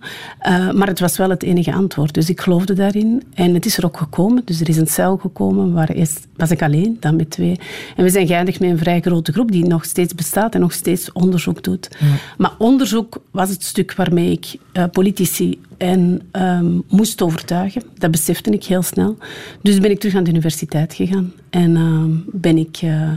Uh, 0.48 0.72
maar 0.72 0.88
het 0.88 1.00
was 1.00 1.16
wel 1.16 1.30
het 1.30 1.42
enige 1.42 1.72
antwoord, 1.72 2.14
dus 2.14 2.28
ik 2.28 2.40
geloofde 2.40 2.74
daarin. 2.74 3.22
En 3.34 3.54
het 3.54 3.66
is 3.66 3.78
er 3.78 3.84
ook 3.84 3.96
gekomen, 3.96 4.42
dus 4.44 4.60
er 4.60 4.68
is 4.68 4.76
een 4.76 4.86
cel 4.86 5.16
gekomen, 5.16 5.72
waar 5.72 5.88
eerst 5.88 6.26
was 6.36 6.50
ik 6.50 6.62
alleen, 6.62 6.96
dan 7.00 7.16
met 7.16 7.30
twee. 7.30 7.58
En 7.96 8.04
we 8.04 8.10
zijn 8.10 8.26
geëindigd 8.26 8.60
met 8.60 8.70
een 8.70 8.78
vrij 8.78 9.00
grote 9.00 9.32
groep 9.32 9.52
die 9.52 9.66
nog 9.66 9.84
steeds 9.84 10.14
bestaat 10.14 10.54
en 10.54 10.60
nog 10.60 10.72
steeds 10.72 11.12
onderzoek 11.12 11.62
doet. 11.62 11.88
Mm. 12.00 12.08
Maar 12.36 12.52
onderzoek 12.58 13.15
was 13.30 13.50
het 13.50 13.64
stuk 13.64 13.94
waarmee 13.94 14.30
ik 14.30 14.56
uh, 14.72 14.84
politici 14.92 15.60
en 15.78 16.20
um, 16.32 16.82
moest 16.88 17.22
overtuigen. 17.22 17.82
Dat 17.98 18.10
besefte 18.10 18.50
ik 18.50 18.64
heel 18.64 18.82
snel. 18.82 19.16
Dus 19.62 19.78
ben 19.78 19.90
ik 19.90 20.00
terug 20.00 20.14
aan 20.14 20.24
de 20.24 20.30
universiteit 20.30 20.94
gegaan. 20.94 21.32
En 21.50 21.70
uh, 21.76 22.04
ben 22.26 22.58
ik 22.58 22.82
uh, 22.82 23.12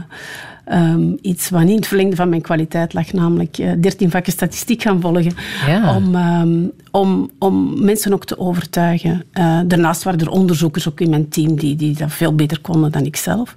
um, 0.72 1.18
iets 1.20 1.50
wat 1.50 1.60
niet 1.60 1.70
in 1.70 1.76
het 1.76 1.86
verlengde 1.86 2.16
van 2.16 2.28
mijn 2.28 2.40
kwaliteit 2.42 2.92
lag, 2.92 3.12
namelijk 3.12 3.58
uh, 3.58 3.72
13 3.80 4.10
vakken 4.10 4.32
statistiek 4.32 4.82
gaan 4.82 5.00
volgen. 5.00 5.32
Ja. 5.66 5.96
Om, 5.96 6.14
um, 6.14 6.70
om, 6.90 7.30
om 7.38 7.84
mensen 7.84 8.12
ook 8.12 8.24
te 8.24 8.38
overtuigen. 8.38 9.24
Uh, 9.34 9.60
daarnaast 9.66 10.02
waren 10.02 10.20
er 10.20 10.30
onderzoekers 10.30 10.88
ook 10.88 11.00
in 11.00 11.10
mijn 11.10 11.28
team 11.28 11.56
die, 11.56 11.76
die 11.76 11.96
dat 11.96 12.12
veel 12.12 12.34
beter 12.34 12.60
konden 12.60 12.92
dan 12.92 13.04
ik 13.04 13.16
zelf. 13.16 13.54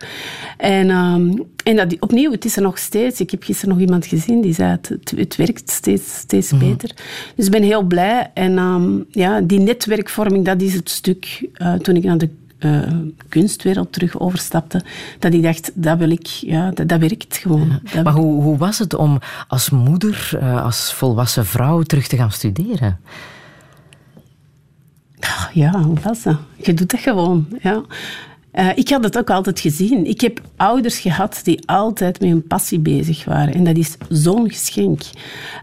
En, 0.57 0.89
um, 0.89 1.43
en 1.63 1.75
dat, 1.75 1.95
opnieuw, 1.99 2.31
het 2.31 2.45
is 2.45 2.55
er 2.55 2.61
nog 2.61 2.77
steeds. 2.77 3.19
Ik 3.19 3.31
heb 3.31 3.43
gisteren 3.43 3.73
nog 3.73 3.83
iemand 3.83 4.05
gezien 4.05 4.41
die 4.41 4.53
zei 4.53 4.71
het, 4.71 4.89
het, 4.89 5.13
het 5.15 5.35
werkt 5.35 5.71
steeds, 5.71 6.17
steeds 6.17 6.51
mm 6.51 6.59
-hmm. 6.59 6.69
beter. 6.69 6.95
Dus 7.35 7.45
ik 7.45 7.51
ben 7.51 7.63
heel 7.63 7.83
blij. 7.83 8.31
En 8.33 9.05
ja, 9.09 9.41
die 9.41 9.59
netwerkvorming, 9.59 10.45
dat 10.45 10.61
is 10.61 10.73
het 10.73 10.89
stuk 10.89 11.47
uh, 11.57 11.73
toen 11.73 11.95
ik 11.95 12.03
naar 12.03 12.17
de 12.17 12.29
uh, 12.65 12.81
kunstwereld 13.29 13.93
terug 13.93 14.19
overstapte, 14.19 14.81
dat 15.19 15.33
ik 15.33 15.43
dacht, 15.43 15.71
dat 15.73 15.97
wil 15.97 16.09
ik, 16.09 16.27
ja, 16.27 16.71
dat, 16.71 16.87
dat 16.87 16.99
werkt 16.99 17.37
gewoon. 17.37 17.79
Ja. 17.93 18.01
Maar 18.01 18.13
hoe, 18.13 18.41
hoe 18.41 18.57
was 18.57 18.79
het 18.79 18.93
om 18.93 19.19
als 19.47 19.69
moeder, 19.69 20.31
uh, 20.33 20.63
als 20.63 20.93
volwassen 20.93 21.45
vrouw 21.45 21.81
terug 21.81 22.07
te 22.07 22.17
gaan 22.17 22.31
studeren? 22.31 22.99
Ja, 25.53 25.81
hoe 25.81 25.99
was 26.03 26.23
dat? 26.23 26.37
Je 26.57 26.73
doet 26.73 26.91
dat 26.91 26.99
gewoon, 26.99 27.47
ja. 27.61 27.81
Uh, 28.53 28.69
ik 28.75 28.89
had 28.89 29.03
het 29.03 29.17
ook 29.17 29.29
altijd 29.29 29.59
gezien. 29.59 30.05
Ik 30.05 30.21
heb 30.21 30.41
ouders 30.55 30.99
gehad 30.99 31.41
die 31.43 31.67
altijd 31.67 32.19
met 32.19 32.29
hun 32.29 32.47
passie 32.47 32.79
bezig 32.79 33.25
waren. 33.25 33.53
En 33.53 33.63
dat 33.63 33.77
is 33.77 33.97
zo'n 34.09 34.49
geschenk. 34.49 35.01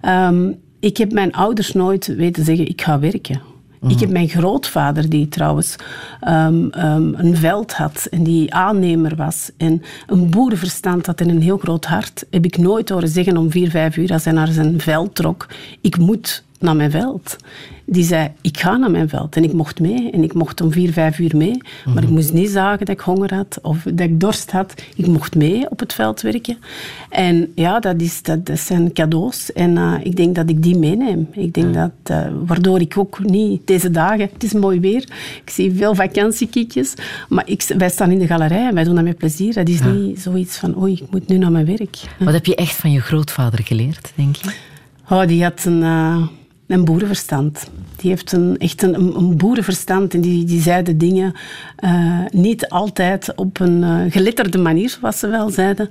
Um, 0.03 0.59
ik 0.81 0.97
heb 0.97 1.13
mijn 1.13 1.33
ouders 1.33 1.73
nooit 1.73 2.07
weten 2.07 2.45
zeggen, 2.45 2.69
ik 2.69 2.83
ga 2.83 2.99
werken. 2.99 3.41
Ik 3.89 4.01
heb 4.01 4.11
mijn 4.11 4.29
grootvader, 4.29 5.09
die 5.09 5.29
trouwens 5.29 5.77
um, 6.29 6.71
um, 6.79 7.15
een 7.17 7.37
veld 7.37 7.73
had 7.73 8.07
en 8.11 8.23
die 8.23 8.55
aannemer 8.55 9.17
was 9.17 9.51
en 9.57 9.83
een 10.07 10.31
boerenverstand 10.31 11.07
had 11.07 11.21
en 11.21 11.29
een 11.29 11.43
heel 11.43 11.59
groot 11.59 11.85
hart, 11.85 12.27
heb 12.31 12.45
ik 12.45 12.59
nooit 12.59 12.89
horen 12.89 13.09
zeggen 13.09 13.37
om 13.37 13.51
vier, 13.51 13.71
vijf 13.71 13.97
uur 13.97 14.13
als 14.13 14.25
hij 14.25 14.33
naar 14.33 14.49
zijn 14.49 14.81
veld 14.81 15.15
trok, 15.15 15.47
ik 15.81 15.97
moet 15.97 16.45
naar 16.59 16.77
mijn 16.77 16.91
veld. 16.91 17.37
Die 17.93 18.05
zei, 18.05 18.31
ik 18.41 18.59
ga 18.59 18.77
naar 18.77 18.91
mijn 18.91 19.09
veld. 19.09 19.37
En 19.37 19.45
ik 19.45 19.53
mocht 19.53 19.81
mee. 19.81 20.11
En 20.11 20.23
ik 20.23 20.35
mocht 20.35 20.61
om 20.61 20.73
vier, 20.73 20.93
vijf 20.93 21.19
uur 21.19 21.37
mee. 21.37 21.57
Maar 21.57 21.63
mm-hmm. 21.85 22.03
ik 22.03 22.09
moest 22.09 22.33
niet 22.33 22.51
zeggen 22.51 22.79
dat 22.79 22.89
ik 22.89 23.01
honger 23.01 23.35
had 23.35 23.59
of 23.63 23.83
dat 23.83 24.01
ik 24.01 24.21
dorst 24.21 24.51
had. 24.51 24.75
Ik 24.95 25.07
mocht 25.07 25.35
mee 25.35 25.71
op 25.71 25.79
het 25.79 25.93
veld 25.93 26.21
werken. 26.21 26.59
En 27.09 27.53
ja, 27.55 27.81
dat, 27.81 28.01
is, 28.01 28.23
dat, 28.23 28.47
dat 28.47 28.59
zijn 28.59 28.93
cadeaus. 28.93 29.53
En 29.53 29.77
uh, 29.77 29.95
ik 30.03 30.17
denk 30.17 30.35
dat 30.35 30.49
ik 30.49 30.63
die 30.63 30.79
meeneem. 30.79 31.29
Ik 31.33 31.55
denk 31.55 31.75
ja. 31.75 31.93
dat, 32.05 32.17
uh, 32.17 32.33
waardoor 32.47 32.81
ik 32.81 32.99
ook 32.99 33.25
niet 33.25 33.67
deze 33.67 33.91
dagen... 33.91 34.29
Het 34.33 34.43
is 34.43 34.53
mooi 34.53 34.81
weer. 34.81 35.03
Ik 35.45 35.51
zie 35.51 35.75
veel 35.75 35.95
vakantiekiekjes. 35.95 36.95
Maar 37.29 37.49
ik, 37.49 37.65
wij 37.77 37.91
staan 37.91 38.11
in 38.11 38.19
de 38.19 38.27
galerij 38.27 38.67
en 38.67 38.75
wij 38.75 38.85
doen 38.85 38.95
dat 38.95 39.05
met 39.05 39.19
plezier. 39.19 39.55
Dat 39.55 39.69
is 39.69 39.79
ja. 39.79 39.87
niet 39.87 40.21
zoiets 40.21 40.57
van, 40.57 40.83
oei, 40.83 40.93
ik 40.93 41.11
moet 41.11 41.29
nu 41.29 41.39
naar 41.39 41.53
mijn 41.53 41.67
werk. 41.67 41.99
Wat 42.19 42.33
heb 42.33 42.47
je 42.47 42.55
echt 42.55 42.75
van 42.75 42.93
je 42.93 43.01
grootvader 43.01 43.65
geleerd, 43.65 44.13
denk 44.15 44.37
je? 44.37 44.51
Oh, 45.09 45.27
die 45.27 45.43
had 45.43 45.65
een... 45.65 45.83
Uh, 45.83 46.23
een 46.71 46.85
boerenverstand. 46.85 47.71
Die 47.97 48.11
heeft 48.11 48.33
een, 48.33 48.59
echt 48.59 48.83
een, 48.83 48.95
een 48.95 49.37
boerenverstand 49.37 50.15
en 50.15 50.21
die, 50.21 50.45
die 50.45 50.61
zei 50.61 50.83
de 50.83 50.97
dingen 50.97 51.35
uh, 51.85 52.19
niet 52.31 52.69
altijd 52.69 53.35
op 53.35 53.61
een 53.61 53.83
uh, 53.83 54.13
geletterde 54.13 54.59
manier, 54.59 54.91
zoals 54.91 55.19
ze 55.19 55.29
wel 55.29 55.51
zeiden. 55.51 55.89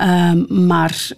Uh, 0.00 0.32
maar 0.48 1.08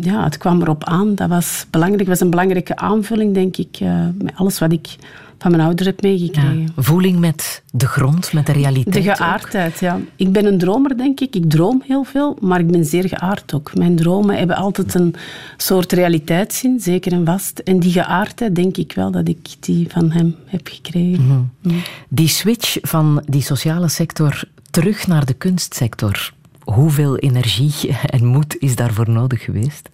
ja, 0.00 0.24
het 0.24 0.36
kwam 0.36 0.60
erop 0.62 0.84
aan. 0.84 1.14
Dat 1.14 1.28
was 1.28 1.66
belangrijk. 1.70 2.00
Dat 2.04 2.12
was 2.12 2.20
een 2.20 2.30
belangrijke 2.30 2.76
aanvulling, 2.76 3.34
denk 3.34 3.56
ik, 3.56 3.80
met 4.18 4.32
alles 4.34 4.58
wat 4.58 4.72
ik 4.72 4.96
van 5.42 5.50
mijn 5.50 5.62
ouders 5.62 5.88
heb 5.88 6.02
meegekregen. 6.02 6.68
voeling 6.76 7.18
met 7.18 7.62
de 7.70 7.86
grond, 7.86 8.32
met 8.32 8.46
de 8.46 8.52
realiteit. 8.52 8.94
De 8.94 9.14
geaardheid, 9.14 9.80
ja. 9.80 10.00
Ik 10.16 10.32
ben 10.32 10.46
een 10.46 10.58
dromer, 10.58 10.96
denk 10.96 11.20
ik. 11.20 11.34
Ik 11.34 11.50
droom 11.50 11.82
heel 11.86 12.04
veel, 12.04 12.36
maar 12.40 12.60
ik 12.60 12.70
ben 12.70 12.84
zeer 12.84 13.08
geaard 13.08 13.54
ook. 13.54 13.74
Mijn 13.74 13.96
dromen 13.96 14.38
hebben 14.38 14.56
altijd 14.56 14.94
een 14.94 15.14
soort 15.56 15.92
realiteitszin, 15.92 16.80
zeker 16.80 17.12
en 17.12 17.24
vast. 17.24 17.58
En 17.58 17.80
die 17.80 17.92
geaardheid, 17.92 18.54
denk 18.54 18.76
ik 18.76 18.92
wel 18.92 19.10
dat 19.10 19.28
ik 19.28 19.48
die 19.60 19.86
van 19.88 20.10
hem 20.10 20.34
heb 20.46 20.68
gekregen. 20.72 21.50
Mhm. 21.62 21.74
Die 22.08 22.28
switch 22.28 22.78
van 22.80 23.22
die 23.26 23.42
sociale 23.42 23.88
sector 23.88 24.44
terug 24.70 25.06
naar 25.06 25.24
de 25.24 25.34
kunstsector. 25.34 26.32
Hoeveel 26.64 27.16
energie 27.18 27.96
en 28.16 28.24
moed 28.24 28.56
is 28.58 28.76
daarvoor 28.76 29.10
nodig 29.10 29.42
geweest? 29.42 29.88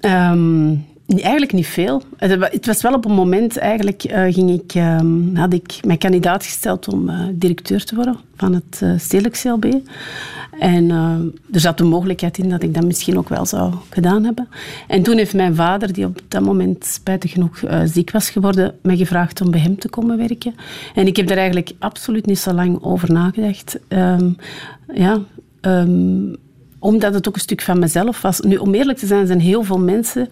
Um, 0.00 0.86
Eigenlijk 1.16 1.52
niet 1.52 1.66
veel. 1.66 2.02
Het 2.16 2.66
was 2.66 2.82
wel 2.82 2.94
op 2.94 3.04
een 3.04 3.14
moment, 3.14 3.56
eigenlijk 3.56 4.04
uh, 4.04 4.32
ging 4.32 4.50
ik, 4.50 4.74
uh, 4.74 5.00
had 5.34 5.52
ik 5.52 5.78
mijn 5.84 5.98
kandidaat 5.98 6.44
gesteld 6.44 6.88
om 6.88 7.08
uh, 7.08 7.20
directeur 7.32 7.84
te 7.84 7.94
worden 7.94 8.16
van 8.36 8.54
het 8.54 8.80
uh, 8.82 8.92
Stedelijk 8.98 9.40
CLB. 9.42 9.74
En 10.60 10.90
er 11.52 11.60
zat 11.60 11.78
de 11.78 11.84
mogelijkheid 11.84 12.38
in 12.38 12.48
dat 12.48 12.62
ik 12.62 12.74
dat 12.74 12.84
misschien 12.84 13.18
ook 13.18 13.28
wel 13.28 13.46
zou 13.46 13.74
gedaan 13.90 14.24
hebben. 14.24 14.48
En 14.88 15.02
toen 15.02 15.16
heeft 15.16 15.34
mijn 15.34 15.54
vader, 15.54 15.92
die 15.92 16.04
op 16.04 16.20
dat 16.28 16.42
moment 16.42 16.84
spijtig 16.84 17.32
genoeg 17.32 17.60
ziek 17.84 18.10
was 18.10 18.30
geworden, 18.30 18.74
mij 18.82 18.96
gevraagd 18.96 19.40
om 19.40 19.50
bij 19.50 19.60
hem 19.60 19.78
te 19.78 19.88
komen 19.88 20.16
werken. 20.16 20.54
En 20.94 21.06
ik 21.06 21.16
heb 21.16 21.26
daar 21.26 21.36
eigenlijk 21.36 21.72
absoluut 21.78 22.26
niet 22.26 22.38
zo 22.38 22.52
lang 22.52 22.82
over 22.82 23.12
nagedacht. 23.12 23.78
Um, 23.88 24.36
ja... 24.94 25.18
Um, 25.60 26.36
omdat 26.78 27.14
het 27.14 27.28
ook 27.28 27.34
een 27.34 27.40
stuk 27.40 27.60
van 27.60 27.78
mezelf 27.78 28.22
was. 28.22 28.40
Nu, 28.40 28.56
om 28.56 28.74
eerlijk 28.74 28.98
te 28.98 29.06
zijn, 29.06 29.26
zijn 29.26 29.40
heel 29.40 29.62
veel 29.62 29.78
mensen 29.78 30.28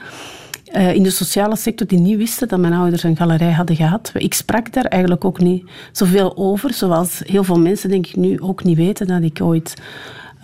uh, 0.73 0.95
in 0.95 1.03
de 1.03 1.11
sociale 1.11 1.57
sector 1.57 1.87
die 1.87 1.99
niet 1.99 2.17
wisten 2.17 2.49
dat 2.49 2.59
mijn 2.59 2.73
ouders 2.73 3.03
een 3.03 3.17
galerij 3.17 3.53
hadden 3.53 3.77
gehad. 3.77 4.11
Ik 4.15 4.35
sprak 4.35 4.73
daar 4.73 4.85
eigenlijk 4.85 5.25
ook 5.25 5.41
niet 5.41 5.65
zoveel 5.93 6.37
over, 6.37 6.75
zoals 6.75 7.23
heel 7.25 7.45
veel 7.45 7.59
mensen 7.59 7.91
denk 7.91 8.07
ik 8.07 8.17
nu 8.17 8.41
ook 8.41 8.65
niet 8.65 8.77
weten 8.77 9.07
dat 9.07 9.23
ik 9.23 9.41
ooit 9.41 9.75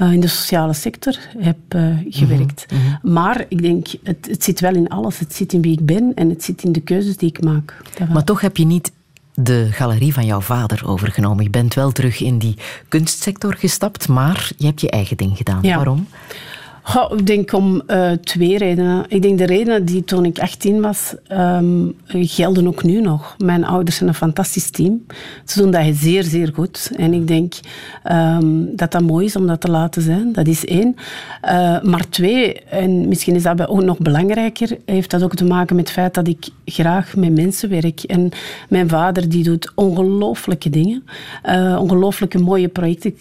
uh, 0.00 0.12
in 0.12 0.20
de 0.20 0.26
sociale 0.26 0.72
sector 0.72 1.18
heb 1.38 1.58
uh, 1.76 1.96
gewerkt. 2.08 2.66
Mm 2.72 2.78
-hmm. 2.78 3.12
Maar 3.12 3.44
ik 3.48 3.62
denk, 3.62 3.86
het, 4.02 4.26
het, 4.30 4.44
zit 4.44 4.60
wel 4.60 4.74
in 4.74 4.88
alles. 4.88 5.18
Het 5.18 5.34
zit 5.34 5.52
in 5.52 5.62
wie 5.62 5.72
ik 5.72 5.86
ben 5.86 6.12
en 6.14 6.28
het 6.28 6.44
zit 6.44 6.62
in 6.62 6.72
de 6.72 6.80
keuzes 6.80 7.16
die 7.16 7.28
ik 7.28 7.44
maak. 7.44 7.82
Maar 8.12 8.24
toch 8.24 8.40
heb 8.40 8.56
je 8.56 8.64
niet 8.64 8.92
de 9.34 9.68
galerie 9.70 10.12
van 10.12 10.26
jouw 10.26 10.40
vader 10.40 10.82
overgenomen. 10.86 11.44
Je 11.44 11.50
bent 11.50 11.74
wel 11.74 11.92
terug 11.92 12.20
in 12.20 12.38
die 12.38 12.56
kunstsector 12.88 13.54
gestapt, 13.54 14.08
maar 14.08 14.50
je 14.56 14.66
hebt 14.66 14.80
je 14.80 14.90
eigen 14.90 15.16
ding 15.16 15.36
gedaan. 15.36 15.62
Ja. 15.62 15.76
Waarom? 15.76 16.06
Ik 17.10 17.26
denk 17.26 17.52
om 17.52 17.82
uh, 17.86 18.10
twee 18.10 18.58
redenen. 18.58 19.04
Ik 19.08 19.22
denk 19.22 19.38
de 19.38 19.46
redenen 19.46 19.84
die 19.84 20.04
toen 20.04 20.24
ik 20.24 20.38
18 20.38 20.80
was, 20.80 21.14
um, 21.32 21.94
gelden 22.06 22.66
ook 22.66 22.82
nu 22.82 23.00
nog. 23.00 23.34
Mijn 23.38 23.64
ouders 23.64 23.96
zijn 23.96 24.08
een 24.08 24.14
fantastisch 24.14 24.70
team. 24.70 25.06
Ze 25.44 25.62
doen 25.62 25.70
dat 25.70 25.84
zeer, 25.92 26.22
zeer 26.22 26.50
goed. 26.54 26.90
En 26.96 27.12
ik 27.12 27.26
denk 27.26 27.54
um, 28.12 28.76
dat 28.76 28.92
dat 28.92 29.02
mooi 29.02 29.26
is 29.26 29.36
om 29.36 29.46
dat 29.46 29.60
te 29.60 29.70
laten 29.70 30.02
zijn. 30.02 30.32
Dat 30.32 30.46
is 30.46 30.64
één. 30.64 30.96
Uh, 31.44 31.82
maar 31.82 32.08
twee, 32.08 32.62
en 32.62 33.08
misschien 33.08 33.34
is 33.34 33.42
dat 33.42 33.68
ook 33.68 33.82
nog 33.82 33.98
belangrijker, 33.98 34.78
heeft 34.84 35.10
dat 35.10 35.22
ook 35.22 35.34
te 35.34 35.44
maken 35.44 35.76
met 35.76 35.84
het 35.84 35.94
feit 35.94 36.14
dat 36.14 36.28
ik 36.28 36.48
graag 36.64 37.16
met 37.16 37.34
mensen 37.34 37.68
werk. 37.68 38.02
En 38.02 38.30
mijn 38.68 38.88
vader 38.88 39.28
die 39.28 39.44
doet 39.44 39.72
ongelooflijke 39.74 40.70
dingen. 40.70 41.04
Uh, 41.48 41.78
ongelooflijke 41.80 42.38
mooie 42.38 42.68
projecten 42.68 43.14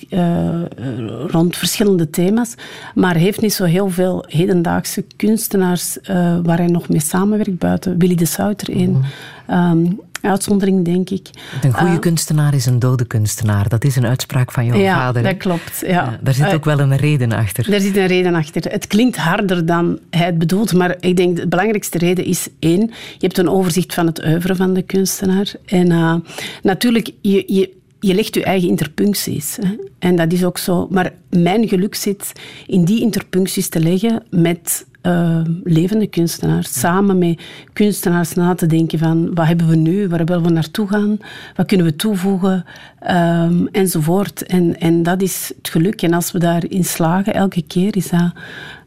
rond 1.28 1.58
verschillende 1.58 2.10
thema's. 2.10 2.56
Maar 2.96 3.16
heeft 3.16 3.42
niet 3.42 3.51
zo 3.54 3.64
heel 3.64 3.90
veel 3.90 4.26
hedendaagse 4.28 5.06
kunstenaars 5.16 5.98
uh, 5.98 6.38
waar 6.44 6.58
hij 6.58 6.68
nog 6.68 6.90
mee 6.90 7.02
samenwerkt 7.02 7.58
buiten. 7.58 7.98
Willy 7.98 8.16
de 8.16 8.26
Souter 8.26 8.70
in. 8.70 8.90
Mm 8.90 10.00
uitzondering, 10.22 10.86
denk 10.86 11.10
ik. 11.10 11.30
Een 11.62 11.74
goede 11.74 11.94
uh, 11.94 12.00
kunstenaar 12.00 12.54
is 12.54 12.66
een 12.66 12.80
dode 12.80 13.06
kunstenaar. 13.06 13.70
Dat 13.70 13.84
is 13.84 13.96
een 13.96 14.06
uitspraak 14.06 14.52
van 14.52 14.66
jouw 14.66 14.78
ja, 14.78 14.96
vader. 14.96 15.24
dat 15.24 15.38
klopt. 15.38 15.80
Ja. 15.82 15.88
ja 15.88 16.20
daar 16.22 16.34
zit 16.34 16.54
ook 16.54 16.66
wel 16.66 16.80
een 16.80 16.96
reden 16.96 17.32
achter. 17.32 17.72
Daar 17.72 17.80
zit 17.80 17.98
een 17.98 18.08
reden 18.08 18.36
achter. 18.36 18.72
Het 18.72 18.88
klinkt 18.88 19.18
harder 19.18 19.66
dan 19.66 20.00
hij 20.10 20.26
het 20.26 20.38
bedoelt, 20.38 20.74
maar 20.74 20.96
ik 21.00 21.18
denk 21.18 21.38
de 21.38 21.48
belangrijkste 21.48 21.98
reden 21.98 22.26
is 22.26 22.48
één, 22.60 22.82
je 23.18 23.28
hebt 23.28 23.38
een 23.38 23.50
overzicht 23.50 23.94
van 23.94 24.06
het 24.06 24.26
oeuvre 24.26 24.56
van 24.56 24.74
de 24.74 24.82
kunstenaar. 24.82 25.54
En 25.66 25.92
uh, 25.92 26.16
natuurlijk, 26.62 27.12
je, 27.22 27.44
je 27.48 27.80
je 28.02 28.16
legt 28.16 28.36
je 28.36 28.44
eigen 28.44 28.70
interpuncties. 28.70 29.58
Hè. 29.62 29.76
En 30.00 30.16
dat 30.16 30.34
is 30.34 30.44
ook 30.44 30.58
zo. 30.58 30.88
Maar 30.90 31.14
mijn 31.30 31.68
geluk 31.68 31.96
zit 31.96 32.32
in 32.68 32.86
die 32.86 33.02
interpuncties 33.02 33.70
te 33.70 33.80
leggen 33.80 34.24
met 34.30 34.86
uh, 35.04 35.42
levende 35.64 36.08
kunstenaars. 36.08 36.80
Samen 36.80 37.18
met 37.18 37.42
kunstenaars 37.74 38.34
na 38.34 38.56
te 38.56 38.66
denken 38.66 39.00
van 39.00 39.34
wat 39.34 39.46
hebben 39.48 39.68
we 39.68 39.76
nu, 39.76 40.08
waar 40.08 40.26
willen 40.26 40.44
we 40.44 40.50
naartoe 40.50 40.88
gaan, 40.88 41.18
wat 41.56 41.66
kunnen 41.66 41.86
we 41.86 41.96
toevoegen, 41.96 42.66
um, 43.10 43.68
enzovoort. 43.68 44.46
En, 44.46 44.80
en 44.80 45.04
dat 45.04 45.22
is 45.22 45.52
het 45.58 45.70
geluk. 45.70 46.02
En 46.02 46.14
als 46.14 46.32
we 46.32 46.40
daarin 46.40 46.86
slagen, 46.86 47.34
elke 47.34 47.62
keer, 47.62 47.96
is 47.96 48.10
dat, 48.10 48.32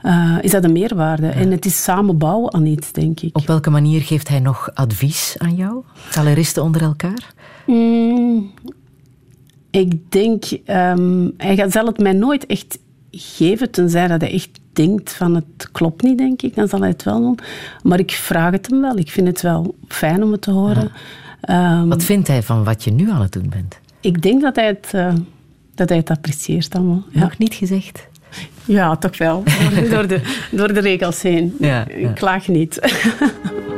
uh, 0.02 0.38
is 0.40 0.50
dat 0.50 0.64
een 0.64 0.72
meerwaarde. 0.72 1.26
Ja. 1.26 1.32
En 1.32 1.50
het 1.50 1.64
is 1.64 1.82
samen 1.82 2.18
bouwen 2.18 2.54
aan 2.54 2.66
iets, 2.66 2.92
denk 2.92 3.20
ik. 3.20 3.36
Op 3.36 3.46
welke 3.46 3.70
manier 3.70 4.00
geeft 4.00 4.28
hij 4.28 4.40
nog 4.40 4.70
advies 4.74 5.34
aan 5.38 5.54
jou? 5.54 5.82
Galeristen 5.94 6.62
onder 6.62 6.82
elkaar? 6.82 7.32
Mm, 7.66 8.50
ik 9.80 10.10
denk, 10.12 10.44
um, 10.66 11.34
hij 11.36 11.56
gaat, 11.56 11.72
zal 11.72 11.86
het 11.86 11.98
mij 11.98 12.12
nooit 12.12 12.46
echt 12.46 12.78
geven, 13.10 13.70
tenzij 13.70 14.08
dat 14.08 14.20
hij 14.20 14.32
echt 14.32 14.50
denkt 14.72 15.12
van 15.12 15.34
het 15.34 15.70
klopt 15.72 16.02
niet, 16.02 16.18
denk 16.18 16.42
ik. 16.42 16.54
Dan 16.54 16.68
zal 16.68 16.80
hij 16.80 16.88
het 16.88 17.02
wel 17.02 17.20
doen. 17.20 17.38
Maar 17.82 17.98
ik 17.98 18.10
vraag 18.10 18.52
het 18.52 18.70
hem 18.70 18.80
wel. 18.80 18.96
Ik 18.96 19.10
vind 19.10 19.26
het 19.26 19.40
wel 19.40 19.74
fijn 19.88 20.22
om 20.22 20.32
het 20.32 20.42
te 20.42 20.50
horen. 20.50 20.90
Ja. 21.40 21.80
Um, 21.80 21.88
wat 21.88 22.04
vindt 22.04 22.28
hij 22.28 22.42
van 22.42 22.64
wat 22.64 22.84
je 22.84 22.90
nu 22.90 23.10
aan 23.10 23.20
het 23.20 23.32
doen 23.32 23.48
bent? 23.48 23.78
Ik 24.00 24.22
denk 24.22 24.42
dat 24.42 24.56
hij 24.56 24.66
het, 24.66 24.92
uh, 24.94 25.12
dat 25.74 25.88
hij 25.88 25.98
het 25.98 26.10
apprecieert 26.10 26.74
allemaal. 26.74 27.02
Ja. 27.10 27.20
Nog 27.20 27.38
niet 27.38 27.54
gezegd? 27.54 28.08
Ja, 28.64 28.96
toch 28.96 29.18
wel. 29.18 29.42
door, 29.90 30.06
de, 30.06 30.20
door 30.50 30.72
de 30.72 30.80
regels 30.80 31.22
heen. 31.22 31.56
Ja, 31.58 31.88
ik 31.88 32.14
klaag 32.14 32.48
niet. 32.48 32.78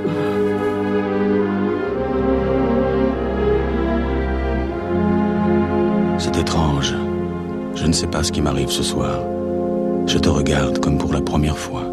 Je 7.77 7.87
ne 7.87 7.93
sais 7.93 8.07
pas 8.07 8.22
ce 8.24 8.33
qui 8.33 8.41
m'arrive 8.41 8.70
ce 8.70 8.83
soir. 8.83 9.20
Je 10.07 10.18
te 10.18 10.29
regarde 10.29 10.81
comme 10.81 10.99
pour 10.99 11.12
la 11.12 11.20
première 11.20 11.59
fois. 11.59 11.85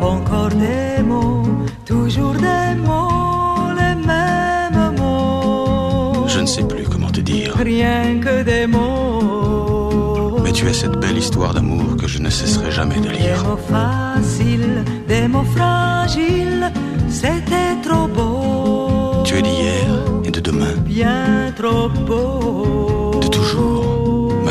Encore 0.00 0.48
des 0.48 1.02
mots, 1.02 1.42
toujours 1.84 2.34
des 2.34 2.74
mots, 2.88 3.68
les 3.76 3.94
mêmes 4.06 4.94
mots. 4.98 6.26
Je 6.26 6.40
ne 6.40 6.46
sais 6.46 6.64
plus 6.64 6.84
comment 6.84 7.10
te 7.10 7.20
dire. 7.20 7.54
Rien 7.56 8.18
que 8.20 8.42
des 8.42 8.66
mots. 8.66 10.38
Mais 10.42 10.52
tu 10.52 10.66
es 10.66 10.72
cette 10.72 10.98
belle 10.98 11.18
histoire 11.18 11.52
d'amour 11.52 11.96
que 12.00 12.08
je 12.08 12.18
ne 12.18 12.30
cesserai 12.30 12.70
jamais 12.70 13.00
de 13.00 13.10
lire. 13.10 13.42
Des 13.42 13.48
mots 13.48 13.64
faciles, 13.68 14.84
des 15.06 15.28
mots 15.28 15.50
fragiles, 15.56 16.72
c'était 17.08 17.76
trop 17.82 18.08
beau. 18.08 19.22
Tu 19.24 19.36
es 19.36 19.42
d'hier 19.42 19.86
et 20.24 20.30
de 20.30 20.40
demain. 20.40 20.74
Bien 20.84 21.52
trop 21.56 21.88
beau. 22.08 23.03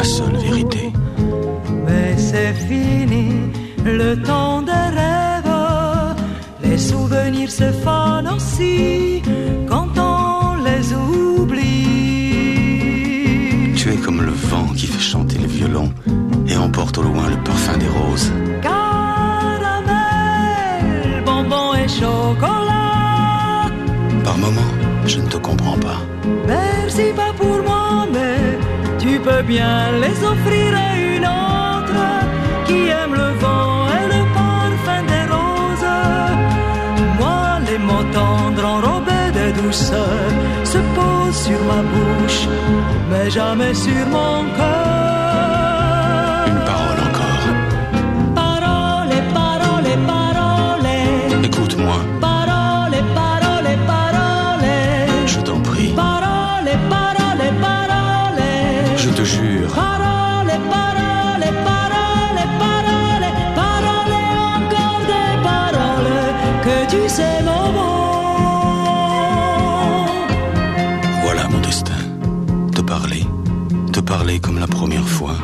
Seule 0.04 0.36
vérité. 0.36 0.92
Mais 1.86 2.18
c'est 2.18 2.54
fini, 2.54 3.30
le 3.86 4.22
temps 4.22 4.62
des 4.62 4.72
rêves. 4.72 6.14
Les 6.62 6.78
souvenirs 6.78 7.50
se 7.50 7.72
fanent 7.72 8.28
aussi 8.28 9.22
quand 9.70 9.88
on 9.98 10.56
les 10.62 10.94
oublie. 10.94 11.64
Tu 13.76 13.94
es 13.94 13.96
comme 13.96 14.22
le 14.22 14.32
vent 14.32 14.68
qui 14.76 14.88
fait 14.88 15.00
chanter 15.00 15.38
le 15.38 15.48
violon 15.48 15.94
et 16.48 16.58
emporte 16.58 16.98
au 16.98 17.04
loin 17.04 17.30
le 17.30 17.38
parfum 17.38 17.78
des 17.78 17.88
roses. 17.88 18.32
Caramel, 18.62 20.04
bonbon 21.26 21.76
et 21.76 21.88
chocolat. 21.88 23.72
Par 24.26 24.38
moments, 24.38 24.74
je 25.06 25.20
ne 25.20 25.28
te 25.28 25.38
comprends 25.38 25.78
pas. 25.78 26.02
Merci 26.46 27.04
mais 27.16 27.33
tu 29.24 29.30
peux 29.30 29.42
bien 29.44 29.92
les 30.02 30.24
offrir 30.24 30.76
à 30.76 30.98
une 30.98 31.26
autre 31.26 32.04
qui 32.66 32.88
aime 32.88 33.14
le 33.14 33.30
vent 33.40 33.88
et 33.98 34.06
le 34.16 34.22
parfum 34.34 35.02
des 35.12 35.26
roses. 35.34 35.94
Moi, 37.20 37.60
les 37.68 37.78
mots 37.78 38.08
tendres 38.12 38.66
enrobés 38.66 39.32
de 39.40 39.62
douceur 39.62 40.30
se 40.64 40.78
posent 40.96 41.44
sur 41.46 41.60
ma 41.72 41.82
bouche, 41.94 42.48
mais 43.10 43.30
jamais 43.30 43.74
sur 43.74 44.06
mon 44.08 44.44
cœur. 44.58 45.13
Parler 74.18 74.40
comme 74.40 74.60
la 74.60 74.68
première 74.68 75.08
fois. 75.08 75.36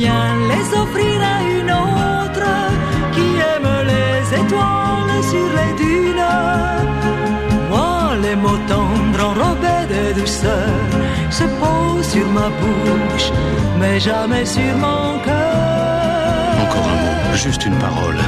Bien 0.00 0.28
les 0.50 0.66
offrir 0.82 1.16
à 1.34 1.36
une 1.58 1.72
autre 1.88 2.48
qui 3.14 3.26
aime 3.52 3.70
les 3.92 4.18
étoiles 4.40 5.22
sur 5.32 5.48
les 5.58 5.72
dunes. 5.82 6.36
Moi, 7.72 7.96
les 8.24 8.36
mots 8.44 8.62
tendres 8.72 9.22
enrobés 9.30 9.84
de 9.94 10.02
douceur 10.20 10.72
se 11.38 11.44
posent 11.60 12.08
sur 12.14 12.26
ma 12.38 12.48
bouche, 12.60 13.28
mais 13.80 13.96
jamais 14.08 14.44
sur 14.56 14.74
mon 14.84 15.06
cœur. 15.26 16.52
Encore 16.64 16.88
un 16.94 16.98
mot, 17.04 17.36
juste 17.44 17.62
une 17.68 17.78
parole. 17.86 18.20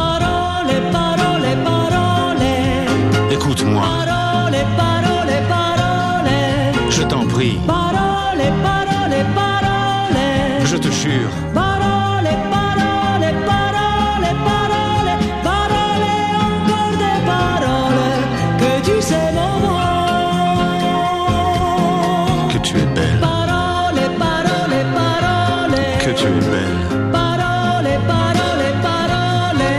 Parole, 0.00 0.72
parole, 0.98 1.48
parole, 1.68 2.44
Écoute-moi, 3.36 3.82
parole, 3.82 4.58
parole, 4.82 5.34
parole. 5.54 6.30
je 6.96 7.02
t'en 7.12 7.24
prie, 7.34 7.58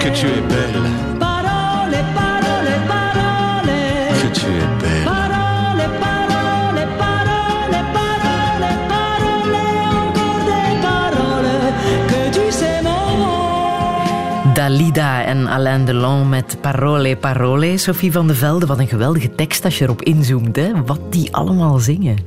que 0.10 0.16
tu 0.16 0.28
es 0.28 0.42
belle, 0.42 0.90
Parole, 1.20 2.00
parole, 2.16 2.74
parole. 2.94 3.78
que 4.22 4.28
tu 4.40 4.48
es 4.48 4.70
belle. 4.82 5.06
Parole, 5.06 5.86
parole, 6.06 6.84
parole, 6.98 7.80
parole, 7.98 8.72
parole, 8.94 9.62
encore 9.98 10.42
des 10.50 10.74
paroles 10.88 11.74
que 12.10 12.22
tu 12.36 12.52
sais 12.52 12.82
mon 12.82 14.54
Dalida 14.54 15.24
en 15.26 15.48
Alain 15.48 15.86
Delon 15.86 16.30
met 16.30 16.58
Parole 16.62 17.16
Parole. 17.16 17.78
Sophie 17.78 18.12
van 18.12 18.28
de 18.28 18.36
Velde, 18.36 18.66
wat 18.66 18.80
een 18.80 18.88
geweldige 18.88 19.36
tekst 19.36 19.66
als 19.66 19.78
je 19.78 19.84
erop 19.84 20.02
inzoomt. 20.02 20.56
Hè? 20.56 20.72
Wat 20.86 21.00
die 21.12 21.36
allemaal 21.36 21.80
zingen. 21.80 22.18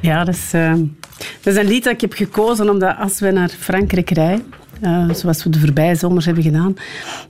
Ja, 0.00 0.24
dat 0.24 0.34
is, 0.34 0.52
eh, 0.52 0.72
dat 1.42 1.54
is 1.54 1.56
een 1.56 1.68
lied 1.68 1.84
dat 1.84 1.92
ik 1.92 2.00
heb 2.00 2.12
gekozen 2.12 2.70
omdat 2.70 2.96
als 2.98 3.20
we 3.20 3.30
naar 3.30 3.48
Frankrijk 3.48 4.10
rijden, 4.10 4.44
eh, 4.80 5.10
zoals 5.10 5.44
we 5.44 5.50
de 5.50 5.58
voorbije 5.58 5.94
zomers 5.94 6.24
hebben 6.24 6.42
gedaan, 6.42 6.76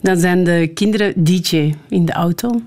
dan 0.00 0.18
zijn 0.18 0.44
de 0.44 0.70
kinderen 0.74 1.24
DJ 1.24 1.74
in 1.88 2.04
de 2.04 2.12
auto. 2.12 2.62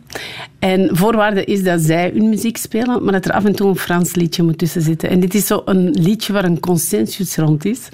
En 0.60 0.90
voorwaarde 0.92 1.44
is 1.44 1.64
dat 1.64 1.82
zij 1.82 2.12
hun 2.14 2.30
muziek 2.30 2.58
spelen, 2.58 3.04
maar 3.04 3.14
dat 3.14 3.26
er 3.26 3.32
af 3.32 3.46
en 3.46 3.56
toe 3.56 3.70
een 3.70 3.78
Frans 3.78 4.16
liedje 4.16 4.44
moet 4.44 4.58
tussen 4.58 4.82
zitten. 4.82 5.10
En 5.10 5.20
dit 5.20 5.34
is 5.34 5.48
zo 5.48 5.62
een 5.66 5.90
liedje 5.90 6.34
waar 6.34 6.44
een 6.44 6.60
consensus 6.60 7.36
rond 7.36 7.66
is. 7.66 7.90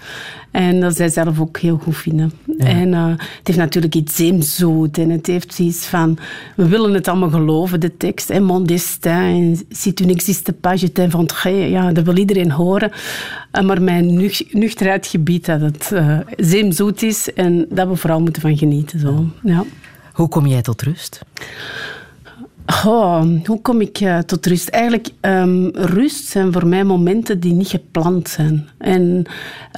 En 0.51 0.80
dat 0.80 0.95
zij 0.95 1.09
zelf 1.09 1.39
ook 1.39 1.57
heel 1.57 1.78
goed 1.78 1.97
vinden. 1.97 2.32
En 2.57 2.93
eh, 2.93 3.09
het 3.09 3.47
heeft 3.47 3.59
natuurlijk 3.59 3.95
iets 3.95 4.15
zeemzoet. 4.15 4.97
En 4.97 5.09
het 5.09 5.28
heeft 5.28 5.59
iets 5.59 5.86
van... 5.86 6.17
We 6.55 6.67
willen 6.67 6.93
het 6.93 7.07
allemaal 7.07 7.30
geloven, 7.30 7.80
de 7.80 7.97
tekst. 7.97 8.30
En 8.30 8.43
mon 8.43 8.65
destin, 8.65 9.65
si 9.69 9.93
tu 9.93 10.05
n'existe 10.05 10.53
pas, 10.53 10.82
je 10.82 10.91
t'inventerai. 10.91 11.69
Ja, 11.69 11.91
dat 11.91 12.03
wil 12.03 12.17
iedereen 12.17 12.51
horen. 12.51 12.91
Eh, 13.51 13.63
maar 13.63 13.82
mijn 13.82 14.13
nuch 14.13 14.53
nuchterheid 14.53 15.07
gebiedt 15.07 15.45
dat 15.45 15.61
het 15.61 15.89
uh, 15.93 16.20
zeemzoet 16.38 17.03
is. 17.03 17.34
En 17.34 17.65
dat 17.70 17.88
we 17.88 17.95
vooral 17.95 18.22
moeten 18.22 18.41
van 18.41 18.57
genieten. 18.57 18.99
Zo. 18.99 19.26
Ja. 19.43 19.63
Hoe 20.13 20.28
kom 20.28 20.47
jij 20.47 20.61
tot 20.61 20.82
rust? 20.82 21.22
Oh, 22.86 23.24
hoe 23.45 23.61
kom 23.61 23.82
ik 23.82 23.99
uh, 23.99 24.18
tot 24.18 24.45
rust? 24.45 24.68
Eigenlijk, 24.68 25.09
um, 25.22 25.70
rust 25.74 26.26
zijn 26.26 26.53
voor 26.53 26.68
mij 26.68 26.84
momenten 26.84 27.39
die 27.39 27.53
niet 27.53 27.68
gepland 27.68 28.30
zijn. 28.30 28.68
En 28.78 29.24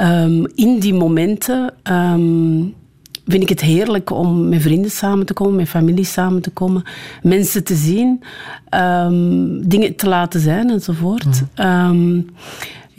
um, 0.01 0.47
in 0.55 0.79
die 0.79 0.93
momenten 0.93 1.73
um, 1.91 2.73
vind 3.27 3.43
ik 3.43 3.49
het 3.49 3.61
heerlijk 3.61 4.11
om 4.11 4.49
met 4.49 4.61
vrienden 4.61 4.91
samen 4.91 5.25
te 5.25 5.33
komen, 5.33 5.55
met 5.55 5.69
familie 5.69 6.05
samen 6.05 6.41
te 6.41 6.49
komen, 6.49 6.83
mensen 7.23 7.63
te 7.63 7.75
zien, 7.75 8.23
dingen 9.67 9.95
te 9.95 10.07
laten 10.07 10.39
zijn 10.39 10.69
enzovoort. 10.69 11.43
Mm. 11.55 12.25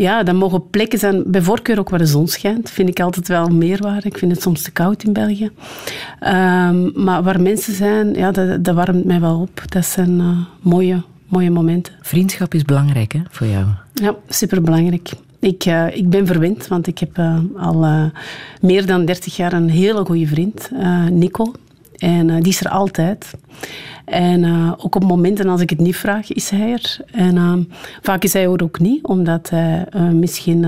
Ja, 0.00 0.22
dat 0.22 0.34
mogen 0.34 0.70
plekken 0.70 0.98
zijn, 0.98 1.22
bij 1.26 1.42
voorkeur 1.42 1.78
ook 1.78 1.88
waar 1.88 1.98
de 1.98 2.06
zon 2.06 2.28
schijnt. 2.28 2.70
Vind 2.70 2.88
ik 2.88 3.00
altijd 3.00 3.28
wel 3.28 3.48
meerwaarde. 3.48 4.08
Ik 4.08 4.18
vind 4.18 4.32
het 4.32 4.42
soms 4.42 4.62
te 4.62 4.70
koud 4.70 5.02
in 5.02 5.12
België. 5.12 5.50
Um, 6.20 6.92
maar 6.94 7.22
waar 7.22 7.40
mensen 7.40 7.74
zijn, 7.74 8.14
ja, 8.14 8.30
dat, 8.30 8.64
dat 8.64 8.74
warmt 8.74 9.04
mij 9.04 9.20
wel 9.20 9.40
op. 9.40 9.62
Dat 9.68 9.84
zijn 9.84 10.18
uh, 10.18 10.38
mooie, 10.60 11.02
mooie 11.28 11.50
momenten. 11.50 11.92
Vriendschap 12.00 12.54
is 12.54 12.62
belangrijk 12.62 13.12
hè, 13.12 13.20
voor 13.30 13.46
jou? 13.46 13.66
Ja, 13.94 14.14
superbelangrijk. 14.28 15.10
Ik, 15.38 15.66
uh, 15.66 15.96
ik 15.96 16.10
ben 16.10 16.26
verwend, 16.26 16.68
want 16.68 16.86
ik 16.86 16.98
heb 16.98 17.18
uh, 17.18 17.38
al 17.56 18.10
meer 18.60 18.86
dan 18.86 19.04
30 19.04 19.36
jaar 19.36 19.52
een 19.52 19.70
hele 19.70 20.04
goede 20.04 20.26
vriend, 20.26 20.70
Nico. 21.10 21.52
En 22.00 22.26
die 22.26 22.52
is 22.52 22.60
er 22.60 22.70
altijd. 22.70 23.30
En 24.04 24.42
uh, 24.42 24.72
ook 24.76 24.94
op 24.94 25.04
momenten 25.04 25.48
als 25.48 25.60
ik 25.60 25.70
het 25.70 25.78
niet 25.78 25.96
vraag, 25.96 26.32
is 26.32 26.50
hij 26.50 26.72
er. 26.72 26.96
En 27.12 27.36
uh, 27.36 27.52
vaak 28.02 28.24
is 28.24 28.32
hij 28.32 28.42
er 28.42 28.62
ook 28.62 28.78
niet, 28.78 29.04
omdat 29.04 29.50
hij 29.50 29.86
misschien 30.12 30.66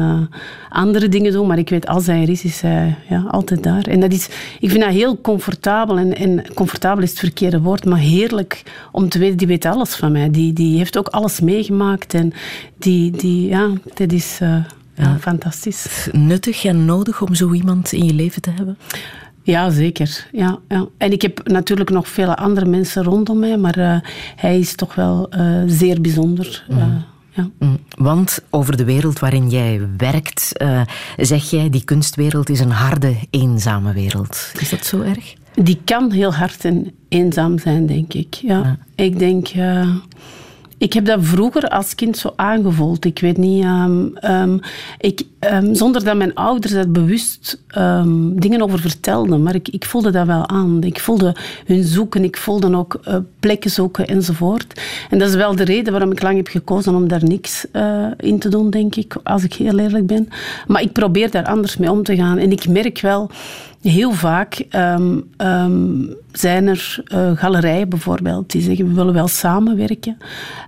andere 0.69 1.09
dingen 1.09 1.33
doet. 1.33 1.47
Maar 1.47 1.59
ik 1.59 1.69
weet, 1.69 1.87
als 1.87 2.07
hij 2.07 2.23
er 2.23 2.29
is, 2.29 2.45
is 2.45 2.61
hij 2.61 2.97
ja, 3.09 3.25
altijd 3.31 3.63
daar. 3.63 3.87
En 3.87 4.01
dat 4.01 4.13
is, 4.13 4.29
ik 4.61 4.71
vind 4.71 4.83
dat 4.83 4.93
heel 4.93 5.21
comfortabel. 5.21 5.99
En, 5.99 6.17
en 6.17 6.45
comfortabel 6.55 7.03
is 7.03 7.11
het 7.11 7.19
verkeerde 7.19 7.61
woord, 7.61 7.85
maar 7.85 7.99
heerlijk 7.99 8.63
om 8.93 9.09
te 9.09 9.19
weten, 9.19 9.37
die 9.37 9.47
weet 9.47 9.65
alles 9.65 9.95
van 9.95 10.13
mij. 10.13 10.31
Die, 10.31 10.53
die 10.53 10.77
heeft 10.77 10.99
ook 10.99 11.09
alles 11.09 11.41
meegemaakt. 11.41 12.15
En 12.15 12.33
die, 12.79 13.11
die 13.11 13.49
ja, 13.49 13.69
dat 13.95 14.13
is 14.13 14.39
ja, 14.95 15.17
fantastisch. 15.21 16.09
Nuttig 16.13 16.65
en 16.65 16.85
nodig 16.85 17.23
om 17.23 17.35
zo 17.35 17.53
iemand 17.53 17.93
in 17.93 18.05
je 18.05 18.15
leven 18.15 18.43
te 18.43 18.51
hebben? 18.51 18.77
Ja, 19.43 19.71
zeker. 19.71 20.27
Ja, 20.33 20.59
ja. 20.69 20.87
En 20.97 21.13
ik 21.13 21.23
heb 21.23 21.49
natuurlijk 21.49 21.91
nog 21.91 22.09
vele 22.09 22.37
andere 22.37 22.67
mensen 22.67 23.03
rondom 23.03 23.39
mij, 23.39 23.57
maar 23.57 23.79
uh, 23.79 23.97
hij 24.37 24.59
is 24.59 24.75
toch 24.75 24.95
wel 24.95 25.29
uh, 25.35 25.63
zeer 25.67 26.01
bijzonder. 26.01 26.65
Uh, 26.71 26.77
mm. 26.77 27.05
ja. 27.31 27.51
mm. 27.59 27.79
Want 27.97 28.43
over 28.51 28.77
de 28.77 28.85
wereld 28.85 29.19
waarin 29.19 29.51
jij 29.51 29.89
werkt, 29.97 30.53
zeg 31.17 31.51
jij, 31.51 31.71
die 31.71 31.85
kunstwereld 31.85 32.49
is 32.49 32.61
een 32.61 32.71
harde, 32.71 33.15
eenzame 33.31 33.93
wereld. 33.93 34.53
Is 34.59 34.71
dat 34.71 34.87
zo 34.87 35.01
erg? 35.01 35.35
Die 35.55 35.81
kan 35.85 36.11
heel 36.11 36.35
hard 36.35 36.65
en 36.65 36.93
eenzaam 37.09 37.59
zijn, 37.59 37.87
denk 37.87 38.13
ik. 38.13 38.35
Ja. 38.35 38.59
ja. 38.59 38.79
Ik 39.05 39.19
denk... 39.19 39.49
Ik 40.83 40.93
heb 40.93 41.05
dat 41.05 41.19
vroeger 41.23 41.69
als 41.69 41.95
kind 41.95 42.17
zo 42.17 42.33
aangevoeld. 42.37 43.05
Ik 43.05 43.19
weet 43.19 43.37
niet, 43.37 43.65
um, 43.65 44.17
um, 44.25 44.61
ik, 44.99 45.23
um, 45.53 45.75
zonder 45.75 46.05
dat 46.05 46.17
mijn 46.17 46.35
ouders 46.35 46.73
dat 46.73 46.93
bewust 46.93 47.63
dingen 48.35 48.63
over 48.63 48.79
vertelden. 48.79 49.43
Maar 49.43 49.55
ik, 49.55 49.85
voelde 49.85 50.11
dat 50.11 50.27
wel 50.27 50.49
aan. 50.49 50.83
Ik 50.83 51.01
voelde 51.01 51.37
hun 51.67 51.85
zoeken, 51.85 52.25
ik 52.25 52.37
voelde 52.37 52.77
ook 52.77 53.01
uh, 53.09 53.17
plekken 53.41 53.71
zoeken 53.71 54.07
enzovoort. 54.07 54.81
En 55.11 55.19
dat 55.19 55.29
is 55.29 55.35
wel 55.35 55.57
de 55.57 55.65
reden 55.65 55.93
waarom 55.93 56.13
ik 56.13 56.23
lang 56.23 56.37
heb 56.37 56.49
gekozen 56.49 56.95
om 56.95 57.09
daar 57.09 57.25
niks 57.25 57.67
uh, 57.73 58.07
in 58.17 58.39
te 58.39 58.49
doen, 58.49 58.71
denk 58.71 58.95
ik, 58.95 59.17
als 59.23 59.45
ik 59.45 59.55
heel 59.55 59.79
eerlijk 59.79 60.07
ben. 60.07 60.29
Maar 60.67 60.83
ik 60.83 60.93
probeer 60.93 61.31
daar 61.31 61.47
anders 61.47 61.77
mee 61.77 61.91
om 61.91 62.03
te 62.03 62.17
gaan. 62.17 62.39
En 62.39 62.53
ik 62.53 62.69
merk 62.69 63.01
wel 63.01 63.31
heel 63.83 64.13
vaak 64.13 64.65
ehm, 64.69 65.21
ehm, 65.37 66.05
zijn 66.33 66.67
er 66.67 67.05
uh, 67.15 67.31
galerijen 67.37 67.89
bijvoorbeeld 67.89 68.51
die 68.51 68.63
zeggen 68.63 68.89
we 68.89 68.95
willen 68.95 69.15
wel 69.15 69.29
samenwerken. 69.29 70.17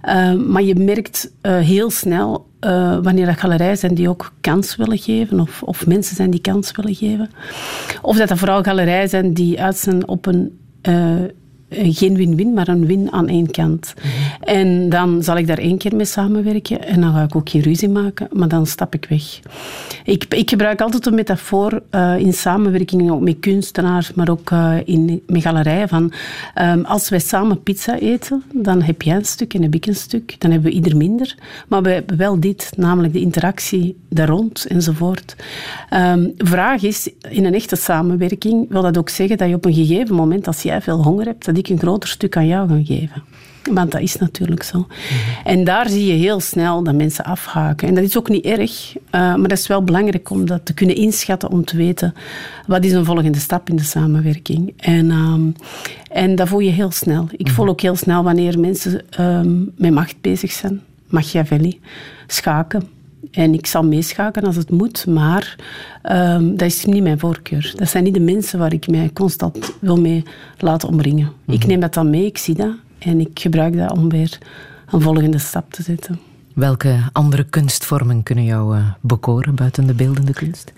Uh, 0.04 0.34
maar 0.34 0.62
je 0.62 0.74
merkt 0.74 1.30
uh, 1.42 1.58
heel 1.58 1.90
snel 1.90 2.46
uh, 2.60 2.98
wanneer 3.02 3.26
dat 3.26 3.38
galerijen 3.38 3.76
zijn 3.76 3.94
die 3.94 4.08
ook 4.08 4.32
kans 4.40 4.76
willen 4.76 4.98
geven, 4.98 5.40
of, 5.40 5.62
of 5.62 5.86
mensen 5.86 6.16
zijn 6.16 6.30
die 6.30 6.40
kans 6.40 6.70
willen 6.70 6.94
geven. 6.94 7.30
Of 8.02 8.16
dat 8.16 8.30
er 8.30 8.38
vooral 8.38 8.62
galerijen 8.62 9.08
zijn 9.08 9.34
die 9.34 9.62
uit 9.62 9.76
zijn 9.76 10.08
op 10.08 10.26
een 10.26 10.58
eh, 10.84 11.14
geen 11.70 12.16
win-win, 12.16 12.54
maar 12.54 12.68
een 12.68 12.86
win 12.86 13.12
aan 13.12 13.28
één 13.28 13.50
kant. 13.50 13.94
En 14.40 14.88
dan 14.88 15.22
zal 15.22 15.36
ik 15.36 15.46
daar 15.46 15.58
één 15.58 15.78
keer 15.78 15.96
mee 15.96 16.06
samenwerken 16.06 16.86
en 16.86 17.00
dan 17.00 17.12
ga 17.12 17.22
ik 17.22 17.36
ook 17.36 17.48
geen 17.48 17.62
ruzie 17.62 17.88
maken, 17.88 18.28
maar 18.32 18.48
dan 18.48 18.66
stap 18.66 18.94
ik 18.94 19.06
weg. 19.08 19.40
Ik, 20.04 20.24
ik 20.28 20.50
gebruik 20.50 20.80
altijd 20.80 21.06
een 21.06 21.14
metafoor 21.14 21.82
uh, 21.90 22.18
in 22.18 22.32
samenwerking 22.32 23.10
ook 23.10 23.20
met 23.20 23.36
kunstenaars, 23.40 24.14
maar 24.14 24.28
ook 24.28 24.50
uh, 24.50 24.76
in, 24.84 25.22
met 25.26 25.42
galerijen. 25.42 25.88
Van, 25.88 26.12
um, 26.60 26.84
als 26.84 27.08
wij 27.08 27.18
samen 27.18 27.62
pizza 27.62 27.98
eten, 27.98 28.42
dan 28.52 28.82
heb 28.82 29.02
jij 29.02 29.16
een 29.16 29.24
stuk 29.24 29.54
en 29.54 29.62
heb 29.62 29.74
ik 29.74 29.86
een 29.86 29.94
stuk. 29.94 30.36
Dan 30.38 30.50
hebben 30.50 30.70
we 30.70 30.76
ieder 30.76 30.96
minder. 30.96 31.34
Maar 31.68 31.82
we 31.82 31.90
hebben 31.90 32.16
wel 32.16 32.40
dit, 32.40 32.72
namelijk 32.76 33.12
de 33.12 33.20
interactie 33.20 33.96
daar 34.08 34.28
rond 34.28 34.66
enzovoort. 34.66 35.36
Um, 35.94 36.32
vraag 36.38 36.82
is, 36.82 37.10
in 37.28 37.44
een 37.44 37.54
echte 37.54 37.76
samenwerking 37.76 38.66
wil 38.68 38.82
dat 38.82 38.98
ook 38.98 39.08
zeggen 39.08 39.36
dat 39.36 39.48
je 39.48 39.54
op 39.54 39.64
een 39.64 39.74
gegeven 39.74 40.14
moment, 40.14 40.46
als 40.46 40.62
jij 40.62 40.80
veel 40.80 41.02
honger 41.02 41.24
hebt, 41.24 41.53
dat 41.54 41.66
ik 41.66 41.68
een 41.68 41.78
groter 41.78 42.08
stuk 42.08 42.36
aan 42.36 42.46
jou 42.46 42.68
gaan 42.68 42.84
geven. 42.84 43.22
Want 43.72 43.90
dat 43.90 44.00
is 44.00 44.16
natuurlijk 44.16 44.62
zo. 44.62 44.86
En 45.44 45.64
daar 45.64 45.88
zie 45.88 46.06
je 46.06 46.12
heel 46.12 46.40
snel 46.40 46.82
dat 46.82 46.94
mensen 46.94 47.24
afhaken. 47.24 47.88
En 47.88 47.94
dat 47.94 48.04
is 48.04 48.18
ook 48.18 48.28
niet 48.28 48.44
erg, 48.44 48.96
uh, 48.96 49.00
maar 49.10 49.48
dat 49.48 49.58
is 49.58 49.66
wel 49.66 49.84
belangrijk 49.84 50.30
om 50.30 50.46
dat 50.46 50.64
te 50.64 50.74
kunnen 50.74 50.96
inschatten, 50.96 51.50
om 51.50 51.64
te 51.64 51.76
weten 51.76 52.14
wat 52.66 52.84
is 52.84 52.92
een 52.92 53.04
volgende 53.04 53.38
stap 53.38 53.68
in 53.68 53.76
de 53.76 53.82
samenwerking. 53.82 54.72
En, 54.76 55.10
um, 55.10 55.54
en 56.10 56.34
dat 56.34 56.48
voel 56.48 56.58
je 56.58 56.70
heel 56.70 56.90
snel. 56.90 57.28
Ik 57.30 57.50
voel 57.50 57.68
ook 57.68 57.80
heel 57.80 57.96
snel 57.96 58.22
wanneer 58.22 58.58
mensen 58.58 59.02
um, 59.20 59.72
met 59.76 59.92
macht 59.92 60.20
bezig 60.20 60.52
zijn. 60.52 60.80
Machiavelli, 61.08 61.80
schaken. 62.26 62.88
En 63.34 63.54
ik 63.54 63.66
zal 63.66 63.82
meeschaken 63.82 64.44
als 64.44 64.56
het 64.56 64.70
moet, 64.70 65.06
maar 65.06 65.56
um, 66.02 66.56
dat 66.56 66.68
is 66.68 66.84
niet 66.84 67.02
mijn 67.02 67.18
voorkeur. 67.18 67.72
Dat 67.76 67.88
zijn 67.88 68.04
niet 68.04 68.14
de 68.14 68.20
mensen 68.20 68.58
waar 68.58 68.72
ik 68.72 68.88
mij 68.88 69.10
constant 69.12 69.72
wil 69.80 70.00
mee 70.00 70.22
laten 70.58 70.88
omringen. 70.88 71.32
Ik 71.46 71.58
mhm. 71.58 71.68
neem 71.68 71.80
dat 71.80 71.94
dan 71.94 72.10
mee, 72.10 72.26
ik 72.26 72.38
zie 72.38 72.54
dat 72.54 72.74
en 72.98 73.20
ik 73.20 73.38
gebruik 73.38 73.76
dat 73.76 73.92
om 73.92 74.08
weer 74.08 74.38
een 74.90 75.00
volgende 75.00 75.38
stap 75.38 75.72
te 75.72 75.82
zetten. 75.82 76.20
Welke 76.54 76.98
andere 77.12 77.44
kunstvormen 77.44 78.22
kunnen 78.22 78.44
jou 78.44 78.76
uh, 78.76 78.86
bekoren 79.00 79.54
buiten 79.54 79.86
de 79.86 79.94
beeldende 79.94 80.32
kunst? 80.32 80.72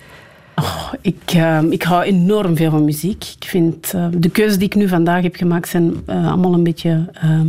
Oh, 0.55 0.93
ik, 1.01 1.35
uh, 1.35 1.63
ik 1.71 1.83
hou 1.83 2.03
enorm 2.03 2.57
veel 2.57 2.71
van 2.71 2.85
muziek. 2.85 3.25
Ik 3.39 3.49
vind 3.49 3.93
uh, 3.95 4.07
de 4.19 4.31
keuzes 4.31 4.59
die 4.59 4.67
ik 4.67 4.75
nu 4.75 4.89
vandaag 4.89 5.23
heb 5.23 5.37
gemaakt 5.37 5.69
zijn 5.69 5.95
uh, 6.07 6.29
allemaal 6.29 6.55
een 6.55 6.63
beetje 6.63 7.11
ehm, 7.13 7.49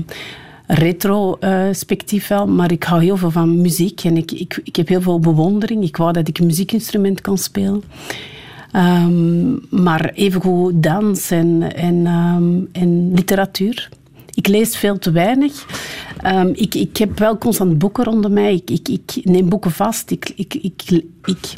retro-spectief 0.67 2.27
wel, 2.27 2.47
maar 2.47 2.71
ik 2.71 2.83
hou 2.83 3.03
heel 3.03 3.17
veel 3.17 3.31
van 3.31 3.61
muziek 3.61 4.03
en 4.03 4.17
ik, 4.17 4.31
ik, 4.31 4.59
ik 4.63 4.75
heb 4.75 4.87
heel 4.87 5.01
veel 5.01 5.19
bewondering. 5.19 5.83
Ik 5.83 5.97
wou 5.97 6.13
dat 6.13 6.27
ik 6.27 6.37
een 6.37 6.45
muziekinstrument 6.45 7.21
kan 7.21 7.37
spelen. 7.37 7.83
Um, 8.73 9.59
maar 9.69 10.09
evengoed 10.13 10.83
dans 10.83 11.31
en, 11.31 11.75
en, 11.75 12.05
um, 12.05 12.69
en 12.71 13.13
literatuur. 13.13 13.89
Ik 14.33 14.47
lees 14.47 14.77
veel 14.77 14.99
te 14.99 15.11
weinig. 15.11 15.65
Um, 16.25 16.51
ik, 16.55 16.75
ik 16.75 16.97
heb 16.97 17.19
wel 17.19 17.37
constant 17.37 17.77
boeken 17.77 18.03
rondom 18.03 18.33
mij. 18.33 18.53
Ik, 18.53 18.69
ik, 18.69 18.87
ik 18.87 19.25
neem 19.25 19.49
boeken 19.49 19.71
vast. 19.71 20.11
Ik, 20.11 20.31
ik, 20.35 20.53
ik, 20.53 21.03
ik, 21.25 21.53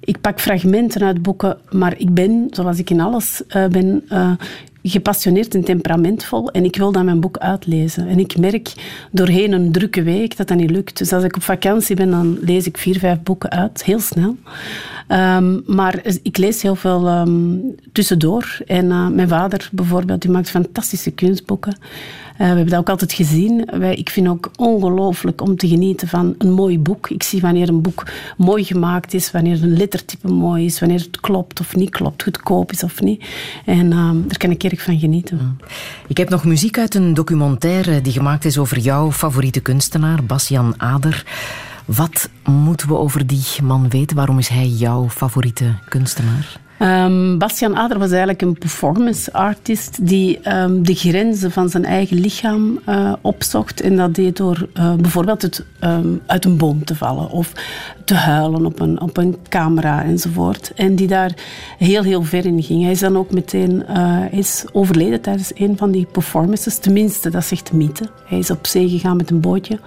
ik 0.00 0.20
pak 0.20 0.40
fragmenten 0.40 1.02
uit 1.02 1.22
boeken, 1.22 1.58
maar 1.70 1.98
ik 1.98 2.14
ben, 2.14 2.46
zoals 2.50 2.78
ik 2.78 2.90
in 2.90 3.00
alles 3.00 3.42
uh, 3.48 3.66
ben, 3.66 4.04
uh, 4.12 4.32
gepassioneerd 4.82 5.54
en 5.54 5.64
temperamentvol 5.64 6.50
en 6.50 6.64
ik 6.64 6.76
wil 6.76 6.92
dan 6.92 7.04
mijn 7.04 7.20
boek 7.20 7.38
uitlezen. 7.38 8.08
En 8.08 8.18
ik 8.18 8.38
merk 8.38 8.72
doorheen 9.10 9.52
een 9.52 9.72
drukke 9.72 10.02
week 10.02 10.36
dat 10.36 10.48
dat 10.48 10.56
niet 10.56 10.70
lukt. 10.70 10.98
Dus 10.98 11.12
als 11.12 11.24
ik 11.24 11.36
op 11.36 11.42
vakantie 11.42 11.96
ben, 11.96 12.10
dan 12.10 12.38
lees 12.40 12.66
ik 12.66 12.78
vier, 12.78 12.98
vijf 12.98 13.22
boeken 13.22 13.50
uit, 13.50 13.84
heel 13.84 14.00
snel. 14.00 14.36
Um, 15.08 15.62
maar 15.66 16.00
ik 16.22 16.36
lees 16.36 16.62
heel 16.62 16.76
veel 16.76 17.08
um, 17.08 17.74
tussendoor. 17.92 18.58
En 18.66 18.84
uh, 18.84 19.08
mijn 19.08 19.28
vader 19.28 19.68
bijvoorbeeld, 19.72 20.22
die 20.22 20.30
maakt 20.30 20.50
fantastische 20.50 21.10
kunstboeken. 21.10 21.76
Uh, 22.40 22.46
we 22.46 22.54
hebben 22.54 22.68
dat 22.68 22.78
ook 22.78 22.88
altijd 22.88 23.12
gezien. 23.12 23.68
Wij, 23.78 23.94
ik 23.94 24.10
vind 24.10 24.28
ook 24.28 24.50
ongelooflijk 24.56 25.40
om 25.40 25.56
te 25.56 25.68
genieten 25.68 26.08
van 26.08 26.34
een 26.38 26.52
mooi 26.52 26.78
boek. 26.78 27.08
Ik 27.08 27.22
zie 27.22 27.40
wanneer 27.40 27.68
een 27.68 27.80
boek 27.80 28.06
mooi 28.36 28.64
gemaakt 28.64 29.14
is, 29.14 29.30
wanneer 29.30 29.62
een 29.62 29.76
lettertype 29.76 30.28
mooi 30.32 30.64
is, 30.64 30.80
wanneer 30.80 30.98
het 30.98 31.20
klopt 31.20 31.60
of 31.60 31.76
niet 31.76 31.90
klopt, 31.90 32.22
goedkoop 32.22 32.72
is 32.72 32.82
of 32.82 33.00
niet. 33.00 33.24
En 33.64 33.86
uh, 33.86 34.10
daar 34.26 34.36
kan 34.36 34.50
ik 34.50 34.64
erg 34.64 34.82
van 34.82 34.98
genieten. 34.98 35.60
Ik 36.06 36.16
heb 36.16 36.28
nog 36.28 36.44
muziek 36.44 36.78
uit 36.78 36.94
een 36.94 37.14
documentaire 37.14 38.00
die 38.00 38.12
gemaakt 38.12 38.44
is 38.44 38.58
over 38.58 38.78
jouw 38.78 39.12
favoriete 39.12 39.60
kunstenaar, 39.60 40.24
Bas-Jan 40.24 40.74
Ader. 40.76 41.24
Wat 41.84 42.28
moeten 42.44 42.88
we 42.88 42.96
over 42.96 43.26
die 43.26 43.44
man 43.62 43.88
weten? 43.88 44.16
Waarom 44.16 44.38
is 44.38 44.48
hij 44.48 44.66
jouw 44.66 45.08
favoriete 45.08 45.74
kunstenaar? 45.88 46.60
Um, 46.82 47.38
Bastian 47.38 47.76
Ader 47.76 47.98
was 47.98 48.10
eigenlijk 48.10 48.42
een 48.42 48.58
performance 48.58 49.32
artist 49.32 50.06
die 50.06 50.52
um, 50.56 50.84
de 50.84 50.94
grenzen 50.94 51.50
van 51.50 51.68
zijn 51.68 51.84
eigen 51.84 52.20
lichaam 52.20 52.80
uh, 52.88 53.12
opzocht. 53.20 53.80
En 53.80 53.96
dat 53.96 54.14
deed 54.14 54.36
door 54.36 54.68
uh, 54.74 54.94
bijvoorbeeld 54.94 55.42
het, 55.42 55.64
um, 55.80 56.20
uit 56.26 56.44
een 56.44 56.56
boom 56.56 56.84
te 56.84 56.94
vallen 56.94 57.30
of 57.30 57.52
te 58.04 58.14
huilen 58.14 58.66
op 58.66 58.80
een, 58.80 59.00
op 59.00 59.16
een 59.16 59.36
camera 59.48 60.04
enzovoort. 60.04 60.72
En 60.74 60.94
die 60.94 61.06
daar 61.06 61.34
heel, 61.78 62.02
heel 62.02 62.22
ver 62.22 62.46
in 62.46 62.62
ging. 62.62 62.82
Hij 62.82 62.92
is 62.92 63.00
dan 63.00 63.16
ook 63.16 63.30
meteen 63.30 63.84
uh, 63.90 64.22
is 64.30 64.64
overleden 64.72 65.20
tijdens 65.20 65.52
een 65.54 65.76
van 65.76 65.90
die 65.90 66.06
performances. 66.12 66.78
Tenminste, 66.78 67.30
dat 67.30 67.44
zegt 67.44 67.70
de 67.70 67.76
mythe. 67.76 68.04
Hij 68.24 68.38
is 68.38 68.50
op 68.50 68.66
zee 68.66 68.88
gegaan 68.88 69.16
met 69.16 69.30
een 69.30 69.40
bootje 69.40 69.78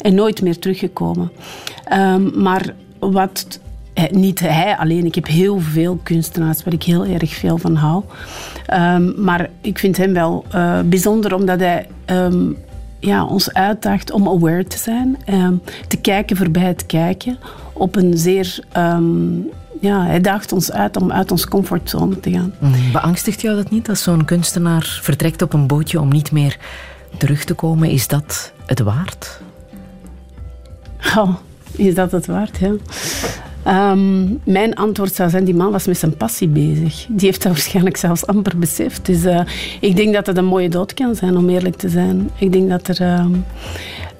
en 0.00 0.14
nooit 0.14 0.42
meer 0.42 0.58
teruggekomen. 0.58 1.30
maar 2.34 2.74
wat 2.98 3.60
eh, 3.94 4.10
niet 4.10 4.40
hij 4.40 4.76
alleen. 4.76 5.04
Ik 5.04 5.14
heb 5.14 5.26
heel 5.26 5.60
veel 5.60 5.98
kunstenaars 6.02 6.64
waar 6.64 6.72
ik 6.72 6.82
heel 6.82 7.04
erg 7.04 7.34
veel 7.34 7.58
van 7.58 7.74
hou. 7.74 8.04
Um, 8.72 9.14
maar 9.16 9.50
ik 9.60 9.78
vind 9.78 9.96
hem 9.96 10.12
wel 10.12 10.44
uh, 10.54 10.80
bijzonder 10.80 11.34
omdat 11.34 11.60
hij 11.60 11.88
um, 12.06 12.56
ja, 12.98 13.24
ons 13.24 13.52
uitdaagt 13.52 14.10
om 14.10 14.28
aware 14.28 14.64
te 14.64 14.78
zijn. 14.78 15.16
Um, 15.30 15.62
te 15.88 15.96
kijken 15.96 16.36
voorbij 16.36 16.62
het 16.62 16.86
kijken. 16.86 17.38
Op 17.72 17.96
een 17.96 18.18
zeer... 18.18 18.58
ja, 19.80 20.04
hij 20.06 20.20
daagt 20.20 20.52
ons 20.52 20.72
uit 20.72 20.96
om 20.96 21.12
uit 21.12 21.30
onze 21.30 21.48
comfortzone 21.48 22.20
te 22.20 22.30
gaan. 22.30 22.54
Mhm. 22.58 22.92
Beangstigt 22.92 23.40
jou 23.40 23.56
dat 23.56 23.70
niet 23.70 23.88
als 23.88 24.02
zo'n 24.02 24.24
kunstenaar 24.24 24.98
vertrekt 25.02 25.42
op 25.42 25.52
een 25.52 25.66
bootje 25.66 26.00
om 26.00 26.08
niet 26.08 26.32
meer 26.32 26.58
terug 27.18 27.44
te 27.44 27.54
komen? 27.54 27.90
Is 27.90 28.08
dat 28.08 28.52
het 28.66 28.80
waard? 28.80 29.40
Oh, 31.16 31.34
is 31.76 31.94
dat 31.94 32.12
het 32.12 32.26
waard, 32.26 32.58
ja. 32.58 32.72
Um, 33.68 34.40
mijn 34.44 34.74
antwoord 34.74 35.14
zou 35.14 35.30
zijn, 35.30 35.44
die 35.44 35.54
man 35.54 35.72
was 35.72 35.86
met 35.86 35.98
zijn 35.98 36.16
passie 36.16 36.48
bezig. 36.48 37.06
Die 37.08 37.26
heeft 37.26 37.42
dat 37.42 37.52
waarschijnlijk 37.52 37.96
zelfs 37.96 38.26
amper 38.26 38.58
beseft. 38.58 39.06
Dus 39.06 39.24
uh, 39.24 39.40
ik 39.80 39.96
denk 39.96 40.14
dat 40.14 40.26
het 40.26 40.36
een 40.36 40.44
mooie 40.44 40.68
dood 40.68 40.94
kan 40.94 41.14
zijn, 41.14 41.36
om 41.36 41.48
eerlijk 41.48 41.76
te 41.76 41.88
zijn. 41.88 42.30
Ik 42.38 42.52
denk 42.52 42.68
dat 42.68 42.88
er... 42.88 43.00
Uh, 43.00 43.26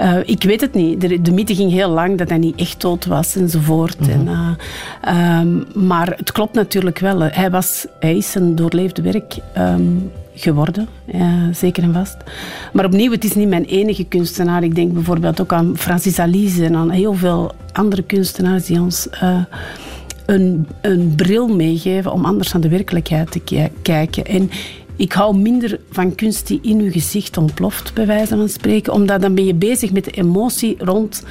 uh, 0.01 0.17
ik 0.25 0.43
weet 0.43 0.61
het 0.61 0.75
niet. 0.75 1.01
De, 1.01 1.23
de, 1.23 1.33
mythe 1.33 1.55
ging 1.55 1.71
heel 1.71 1.91
lang 1.91 2.19
dat 2.19 2.29
hij 2.29 2.39
niet 2.39 2.61
echt 2.61 2.81
dood 2.81 3.07
was 3.07 3.37
enzovoort. 3.37 4.01
Mm 4.01 4.27
-hmm. 4.27 4.57
en, 5.01 5.17
um, 5.17 5.87
maar 5.87 6.15
het 6.17 6.33
klopt 6.33 6.55
natuurlijk 6.55 6.99
wel. 6.99 7.21
Hij, 7.21 7.51
was, 7.51 7.87
hij 8.01 8.17
is 8.17 8.35
een 8.35 8.55
doorleefde 8.55 9.03
werk... 9.03 9.37
Um, 9.59 10.11
geworden, 10.35 10.89
ja, 11.05 11.53
zeker 11.53 11.83
en 11.83 11.93
vast. 11.93 12.17
Maar 12.73 12.85
opnieuw, 12.85 13.11
het 13.11 13.25
is 13.25 13.35
niet 13.35 13.49
mijn 13.49 13.65
enige 13.65 14.05
kunstenaar. 14.05 14.63
Ik 14.63 14.75
denk 14.75 14.93
bijvoorbeeld 14.93 15.41
ook 15.41 15.53
aan 15.53 15.77
Francis 15.77 16.19
Alice 16.19 16.65
en 16.65 16.75
aan 16.75 16.91
heel 16.91 17.15
veel 17.15 17.53
andere 17.73 18.03
kunstenaars 18.03 18.65
die 18.67 18.81
ons 18.81 19.09
uh, 19.23 19.45
een, 20.27 20.69
een 20.81 21.13
bril 21.17 21.49
meegeven 21.49 22.13
om 22.13 22.25
anders 22.25 22.53
naar 22.53 22.63
de 22.63 22.69
werkelijkheid 22.69 23.31
te 23.31 23.71
kijken. 23.83 24.25
En 24.25 24.51
ik 24.97 25.13
hou 25.13 25.37
minder 25.37 25.81
van 25.91 26.15
kunst 26.15 26.47
die 26.47 26.59
in 26.63 26.81
uw 26.81 26.91
gezicht 26.91 27.37
ontploft, 27.37 27.95
bij 27.95 28.07
wijze 28.07 28.37
van 28.37 28.49
spreken. 28.49 28.93
Omdat 28.93 29.21
dan 29.21 29.35
ben 29.35 29.45
je 29.45 29.55
bezig 29.55 29.93
met 29.93 30.05
de 30.05 30.11
emotie 30.11 30.77
rond 30.79 31.23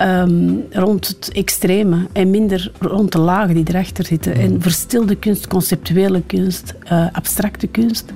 um, 0.00 0.64
rond 0.70 1.06
het 1.06 1.30
extreme 1.32 2.06
en 2.12 2.30
minder 2.30 2.72
rond 2.80 3.12
de 3.12 3.18
lagen 3.18 3.54
die 3.54 3.64
erachter 3.68 4.04
zitten. 4.04 4.34
En 4.34 4.62
verstilde 4.62 5.16
kunst, 5.16 5.46
conceptuele 5.46 6.22
kunst, 6.26 6.74
uh, 6.92 7.06
abstracte 7.12 7.66
kunst, 7.66 8.12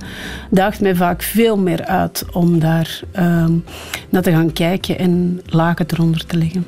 daagt 0.49 0.81
mij 0.81 0.95
vaak 0.95 1.21
veel 1.21 1.57
meer 1.57 1.85
uit 1.85 2.25
om 2.31 2.59
daar 2.59 3.01
um, 3.19 3.63
naar 4.09 4.21
te 4.21 4.31
gaan 4.31 4.53
kijken 4.53 4.97
en 4.97 5.41
lagen 5.45 5.85
eronder 5.89 6.25
te 6.25 6.37
leggen. 6.37 6.65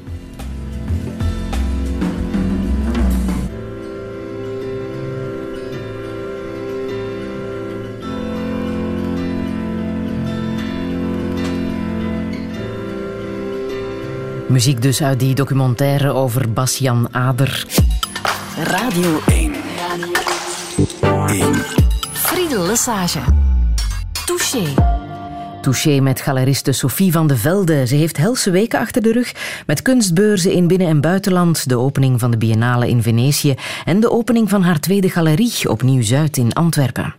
Muziek 14.53 14.81
dus 14.81 15.03
uit 15.03 15.19
die 15.19 15.35
documentaire 15.35 16.11
over 16.11 16.51
Basjan 16.51 17.07
Ader. 17.11 17.65
Radio 18.57 19.19
1. 19.25 19.53
1. 21.27 21.53
Friedel 22.13 22.65
Lesage. 22.65 23.19
Touché. 24.25 25.01
Touché 25.63 25.99
met 25.99 26.21
galeriste 26.21 26.71
Sophie 26.71 27.11
van 27.11 27.27
de 27.27 27.37
Velde. 27.37 27.87
Ze 27.87 27.95
heeft 27.95 28.17
helse 28.17 28.51
weken 28.51 28.79
achter 28.79 29.01
de 29.01 29.11
rug 29.11 29.33
met 29.65 29.81
kunstbeurzen 29.81 30.51
in 30.51 30.67
binnen- 30.67 30.87
en 30.87 31.01
buitenland, 31.01 31.69
de 31.69 31.77
opening 31.77 32.19
van 32.19 32.31
de 32.31 32.37
Biennale 32.37 32.89
in 32.89 33.01
Venetië 33.01 33.55
en 33.85 33.99
de 33.99 34.11
opening 34.11 34.49
van 34.49 34.63
haar 34.63 34.79
tweede 34.79 35.09
galerie 35.09 35.69
op 35.69 35.81
Nieuw-Zuid 35.81 36.37
in 36.37 36.53
Antwerpen. 36.53 37.15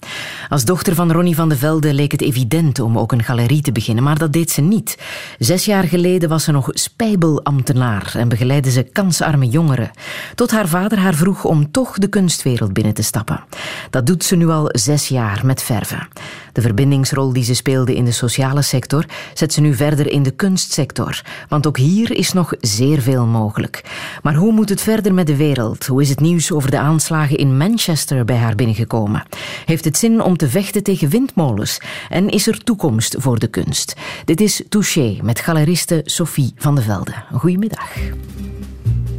Als 0.49 0.65
dochter 0.65 0.95
van 0.95 1.13
Ronnie 1.13 1.35
van 1.35 1.49
de 1.49 1.57
Velde 1.57 1.95
leek 1.95 2.13
het 2.13 2.23
evident 2.23 2.81
om 2.81 2.99
ook 2.99 3.13
een 3.13 3.23
galerie 3.23 3.63
te 3.63 3.73
beginnen, 3.73 4.05
maar 4.05 4.19
dat 4.19 4.33
deed 4.33 4.51
ze 4.51 4.61
niet. 4.61 4.99
Zes 5.39 5.65
jaar 5.65 5.85
geleden 5.85 6.29
was 6.29 6.45
ze 6.45 6.53
nog 6.53 6.69
spijbelambtenaar 6.71 8.13
en 8.17 8.29
begeleidde 8.29 8.71
ze 8.71 8.83
kansarme 8.83 9.47
jongeren. 9.47 9.91
Tot 10.35 10.51
haar 10.51 10.69
vader 10.69 10.99
haar 10.99 11.15
vroeg 11.15 11.45
om 11.45 11.71
toch 11.71 11.99
de 11.99 12.09
kunstwereld 12.09 12.73
binnen 12.73 12.95
te 12.95 13.03
stappen. 13.03 13.45
Dat 13.91 14.07
doet 14.07 14.25
ze 14.25 14.37
nu 14.37 14.49
al 14.49 14.69
zes 14.73 15.09
jaar 15.09 15.41
met 15.45 15.63
verven. 15.63 16.09
De 16.55 16.61
verbindingsrol 16.61 17.33
die 17.33 17.45
ze 17.45 17.55
speelde 17.55 17.95
in 17.95 18.05
de 18.05 18.13
sociale 18.13 18.63
sector 18.63 19.05
zet 19.35 19.53
ze 19.53 19.61
nu 19.61 19.75
verder 19.75 20.11
in 20.11 20.23
de 20.23 20.31
kunstsector. 20.31 21.23
Want 21.49 21.67
ook 21.67 21.79
hier 21.79 22.17
is 22.17 22.33
nog 22.33 22.53
zeer 22.61 23.01
veel 23.01 23.27
mogelijk. 23.27 23.85
Maar 24.23 24.35
hoe 24.35 24.53
moet 24.53 24.69
het 24.69 24.81
verder 24.81 25.15
met 25.15 25.27
de 25.27 25.37
wereld? 25.37 25.87
Hoe 25.87 26.03
is 26.03 26.09
het 26.09 26.21
nieuws 26.21 26.53
over 26.53 26.71
de 26.71 26.79
aanslagen 26.79 27.37
in 27.37 27.57
Manchester 27.57 28.25
bij 28.25 28.37
haar 28.37 28.55
binnengekomen? 28.55 29.23
Heeft 29.65 29.85
het 29.85 29.97
zin 29.97 30.23
om 30.23 30.37
te 30.37 30.49
vechten 30.49 30.83
tegen 30.83 31.09
windmolens? 31.09 31.79
En 32.09 32.29
is 32.29 32.47
er 32.47 32.65
toekomst 32.65 33.15
voor 33.19 33.39
de 33.39 33.49
kunst? 33.49 33.95
Dit 34.25 34.41
is 34.41 34.63
Touché 34.69 35.17
met 35.23 35.41
galeriste 35.41 36.01
Sophie 36.05 36.53
van 36.57 36.75
de 36.75 36.83
Velde. 36.83 37.13
Goedemiddag. 37.33 37.95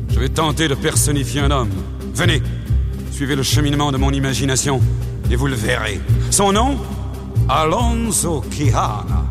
Je 0.08 0.18
vais 0.20 0.34
tenter 0.34 0.68
de 0.68 0.76
personnifier 0.76 1.44
un 1.44 1.52
homme. 1.52 1.72
Venez, 2.14 2.42
suivez 3.12 3.36
le 3.36 3.44
cheminement 3.44 3.92
de 3.92 3.98
mon 3.98 4.14
imagination 4.14 4.82
et 5.30 5.38
vous 5.38 5.50
le 5.50 5.58
verrez. 5.58 6.00
Son 6.30 6.54
nom 6.54 6.78
Alonso 7.48 8.42
Quijana. 8.50 9.26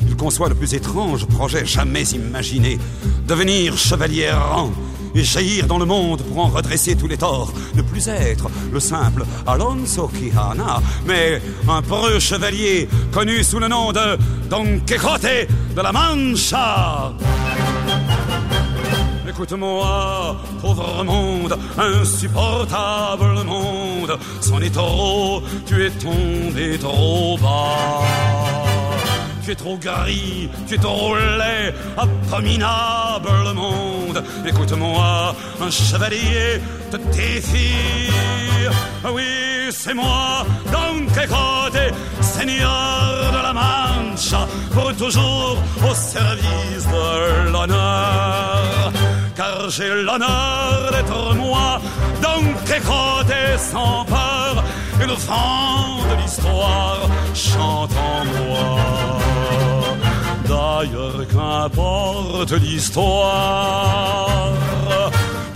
Il 0.00 0.16
conçoit 0.16 0.48
le 0.48 0.54
plus 0.54 0.74
étrange 0.74 1.26
projet 1.26 1.66
jamais 1.66 2.04
imaginé. 2.10 2.78
Devenir 3.26 3.76
chevalier 3.76 4.22
errant 4.22 4.70
et 5.14 5.22
jaillir 5.22 5.66
dans 5.66 5.78
le 5.78 5.84
monde 5.84 6.22
pour 6.22 6.38
en 6.44 6.48
redresser 6.48 6.96
tous 6.96 7.06
les 7.06 7.18
torts. 7.18 7.52
Ne 7.74 7.82
plus 7.82 8.08
être 8.08 8.48
le 8.72 8.80
simple 8.80 9.24
Alonso 9.46 10.08
Quijana, 10.08 10.80
mais 11.06 11.42
un 11.68 11.82
preux 11.82 12.18
chevalier 12.18 12.88
connu 13.12 13.44
sous 13.44 13.58
le 13.58 13.68
nom 13.68 13.92
de 13.92 14.18
Don 14.48 14.80
Quixote 14.86 15.46
de 15.76 15.80
la 15.80 15.92
Mancha. 15.92 17.12
Écoute-moi, 19.28 20.36
pauvre 20.60 21.04
monde, 21.04 21.56
insupportable 21.78 23.44
monde, 23.44 24.18
c'en 24.40 24.60
est 24.60 24.74
trop, 24.74 25.42
tu 25.64 25.86
es 25.86 25.90
tombé 25.90 26.78
trop 26.78 27.38
bas. 27.38 28.02
Tu 29.44 29.52
es 29.52 29.54
trop 29.54 29.76
gris, 29.76 30.48
tu 30.68 30.74
es 30.74 30.78
trop 30.78 31.14
laid, 31.16 31.74
abominable 31.96 33.54
monde. 33.54 34.22
Écoute-moi, 34.46 35.34
un 35.60 35.70
chevalier 35.70 36.60
te 36.90 36.96
défie. 36.96 38.10
Ah 39.04 39.12
Oui, 39.12 39.24
c'est 39.70 39.94
moi, 39.94 40.44
Don 40.72 41.06
Quixote, 41.06 41.94
seigneur 42.20 43.32
de 43.32 43.42
la 43.42 43.52
Mancha, 43.52 44.46
pour 44.72 44.94
toujours 44.96 45.58
au 45.88 45.94
service 45.94 46.86
de 46.86 47.50
l'honneur. 47.50 48.81
Car 49.36 49.68
j'ai 49.70 49.88
l'honneur 49.88 50.90
d'être 50.92 51.34
moi, 51.36 51.80
Don 52.20 52.42
Quixote 52.66 53.58
sans 53.58 54.04
peur, 54.04 54.62
le 55.00 55.14
vent 55.14 56.02
de 56.10 56.16
l'histoire 56.22 57.08
chante 57.34 57.92
en 57.92 58.24
moi. 58.24 58.78
D'ailleurs, 60.46 61.26
qu'importe 61.32 62.52
l'histoire, 62.52 64.50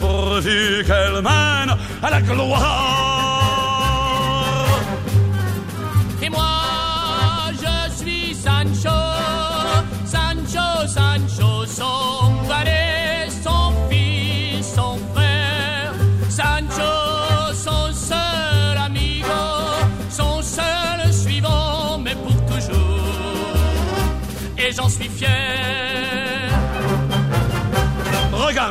pourvu 0.00 0.82
qu'elle 0.86 1.20
mène 1.22 1.76
à 2.02 2.10
la 2.10 2.22
gloire. 2.22 3.15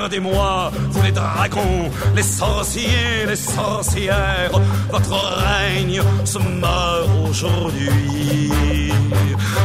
Regardez-moi, 0.06 0.72
vous 0.91 1.01
les 1.01 1.12
dragons, 1.12 1.89
les 2.16 2.22
sorciers, 2.22 3.26
les 3.28 3.36
sorcières, 3.36 4.51
votre 4.91 5.18
règne 5.47 5.99
se 6.24 6.38
meurt 6.38 7.10
aujourd'hui. 7.28 8.91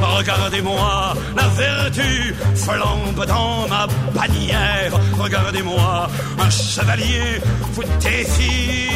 Regardez-moi, 0.01 1.13
la 1.37 1.47
vertu 1.49 2.35
flambe 2.55 3.27
dans 3.27 3.69
ma 3.69 3.87
bannière. 4.15 4.93
Regardez-moi, 5.19 6.09
un 6.39 6.51
chevalier 6.51 7.43
vous 7.75 7.85
défie. 8.01 8.89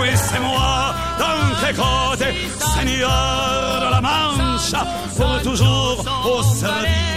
Oui, 0.00 0.08
c'est 0.14 0.40
moi, 0.40 0.94
Don 1.18 1.42
Quixote, 1.60 2.24
seigneur 2.74 3.80
de 3.84 3.90
la 3.90 4.00
Mancha, 4.00 4.86
pour 5.14 5.42
toujours 5.42 6.02
au 6.24 6.42
service 6.42 7.15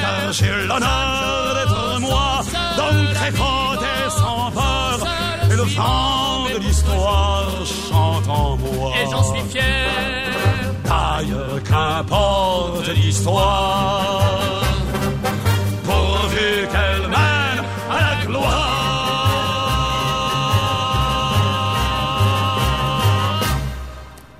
Car 0.00 0.32
j'ai 0.32 0.66
l'honneur 0.66 1.54
d'être 1.54 2.00
moi, 2.00 2.40
Don 2.76 2.96
Quixote 3.18 4.10
sans 4.10 4.50
peur, 4.50 4.98
et 5.50 5.56
le 5.56 5.62
vent 5.62 6.44
de 6.52 6.58
l'histoire 6.60 7.48
chante 7.66 8.28
en 8.28 8.56
moi. 8.56 8.92
Et 9.00 9.10
j'en 9.10 9.24
suis 9.24 9.42
fier. 9.50 9.90
D'ailleurs, 10.84 11.62
qu'importe 11.68 12.88
l'histoire, 12.88 14.30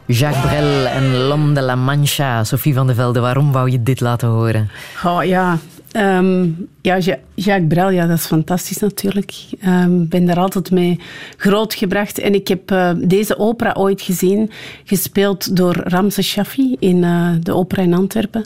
Jacques 0.09 0.43
Brel 0.43 0.89
en 0.89 1.29
L'Homme 1.29 1.55
de 1.55 1.61
la 1.61 1.77
Mancha. 1.77 2.45
Sophie 2.45 2.75
van 2.75 2.87
de 2.87 2.95
Velde, 2.95 3.21
waarom 3.21 3.53
wou 3.53 3.71
je 3.71 3.83
dit 3.83 4.01
laten 4.01 4.29
horen? 4.29 4.71
Oh, 5.05 5.25
ja, 5.25 5.59
Ehm, 5.93 6.49
ja, 6.83 6.95
Ja- 6.97 7.19
Jacques 7.35 7.69
Brel, 7.69 7.91
ja, 7.91 8.07
dat 8.07 8.19
is 8.19 8.25
fantastisch 8.27 8.79
natuurlijk. 8.79 9.33
Ik 9.51 10.09
ben 10.09 10.27
daar 10.27 10.39
altijd 10.39 10.71
mee 10.71 11.01
grootgebracht. 11.37 12.19
En 12.19 12.35
ik 12.35 12.49
heb 12.49 12.71
eh, 12.71 12.91
deze 12.99 13.39
opera 13.39 13.75
ooit 13.79 14.01
gezien, 14.03 14.51
gespeeld 14.85 15.57
door 15.57 15.77
Ramses 15.85 16.29
Shaffi 16.29 16.77
in 16.79 17.05
eh, 17.05 17.31
de 17.43 17.55
opera 17.55 17.83
in 17.83 17.95
Antwerpen. 17.95 18.45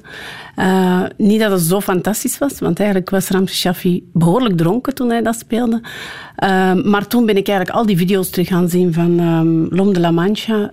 Eh, 0.57 1.03
niet 1.17 1.41
dat 1.41 1.51
het 1.51 1.61
zo 1.61 1.81
fantastisch 1.81 2.39
was, 2.39 2.59
want 2.59 2.79
eigenlijk 2.79 3.11
was 3.11 3.29
Ramses 3.29 3.59
Shaffi 3.61 4.09
behoorlijk 4.13 4.57
dronken 4.57 4.95
toen 4.95 5.11
hij 5.11 5.23
dat 5.23 5.39
speelde. 5.39 5.81
Ehm, 6.37 6.91
maar 6.91 7.07
toen 7.07 7.27
ben 7.27 7.37
ik 7.37 7.49
eigenlijk 7.49 7.79
al 7.79 7.87
die 7.87 7.97
video's 7.97 8.31
terug 8.31 8.49
gaan 8.49 8.69
zien 8.69 8.93
van 8.93 9.19
ehm 9.19 9.75
L'Homme 9.75 9.93
de 9.93 10.01
la 10.01 10.11
Mancha. 10.11 10.73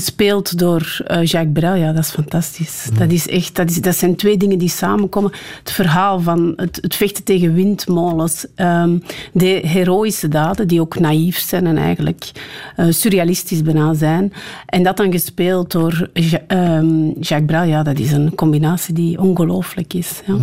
Gespeeld 0.00 0.58
door 0.58 0.96
eh, 1.06 1.24
Jacques 1.24 1.52
Brel. 1.52 1.74
Ja, 1.74 1.92
dat 1.92 2.04
is 2.04 2.10
fantastisch. 2.10 2.88
Dat, 2.98 3.10
is 3.10 3.28
echt, 3.28 3.54
dat, 3.56 3.70
is, 3.70 3.80
dat 3.80 3.96
zijn 3.96 4.16
twee 4.16 4.36
dingen 4.36 4.58
die 4.58 4.68
samenkomen. 4.68 5.32
Het 5.58 5.72
verhaal 5.72 6.20
van 6.20 6.52
het, 6.56 6.78
het 6.80 6.94
vechten 6.94 7.24
tegen 7.24 7.54
windmolens. 7.54 8.46
ehm, 8.54 8.98
de 9.32 9.60
heroïsche 9.66 10.28
daden, 10.28 10.68
die 10.68 10.80
ook 10.80 10.98
naïef 10.98 11.38
zijn 11.38 11.66
en 11.66 11.76
eigenlijk 11.76 12.30
eh, 12.76 12.86
surrealistisch 12.90 13.62
bijna 13.62 13.94
zijn. 13.94 14.32
En 14.66 14.82
dat 14.82 14.96
dan 14.96 15.12
gespeeld 15.12 15.70
door 15.72 16.08
Ja- 16.12 16.40
ehm, 16.46 17.06
Jacques 17.06 17.44
Brel. 17.46 17.62
Ja, 17.62 17.82
dat 17.82 17.98
is 17.98 18.12
een 18.12 18.34
combinatie 18.34 18.94
die 18.94 19.20
ongelooflijk 19.20 19.94
is. 19.94 20.20
Ja. 20.26 20.36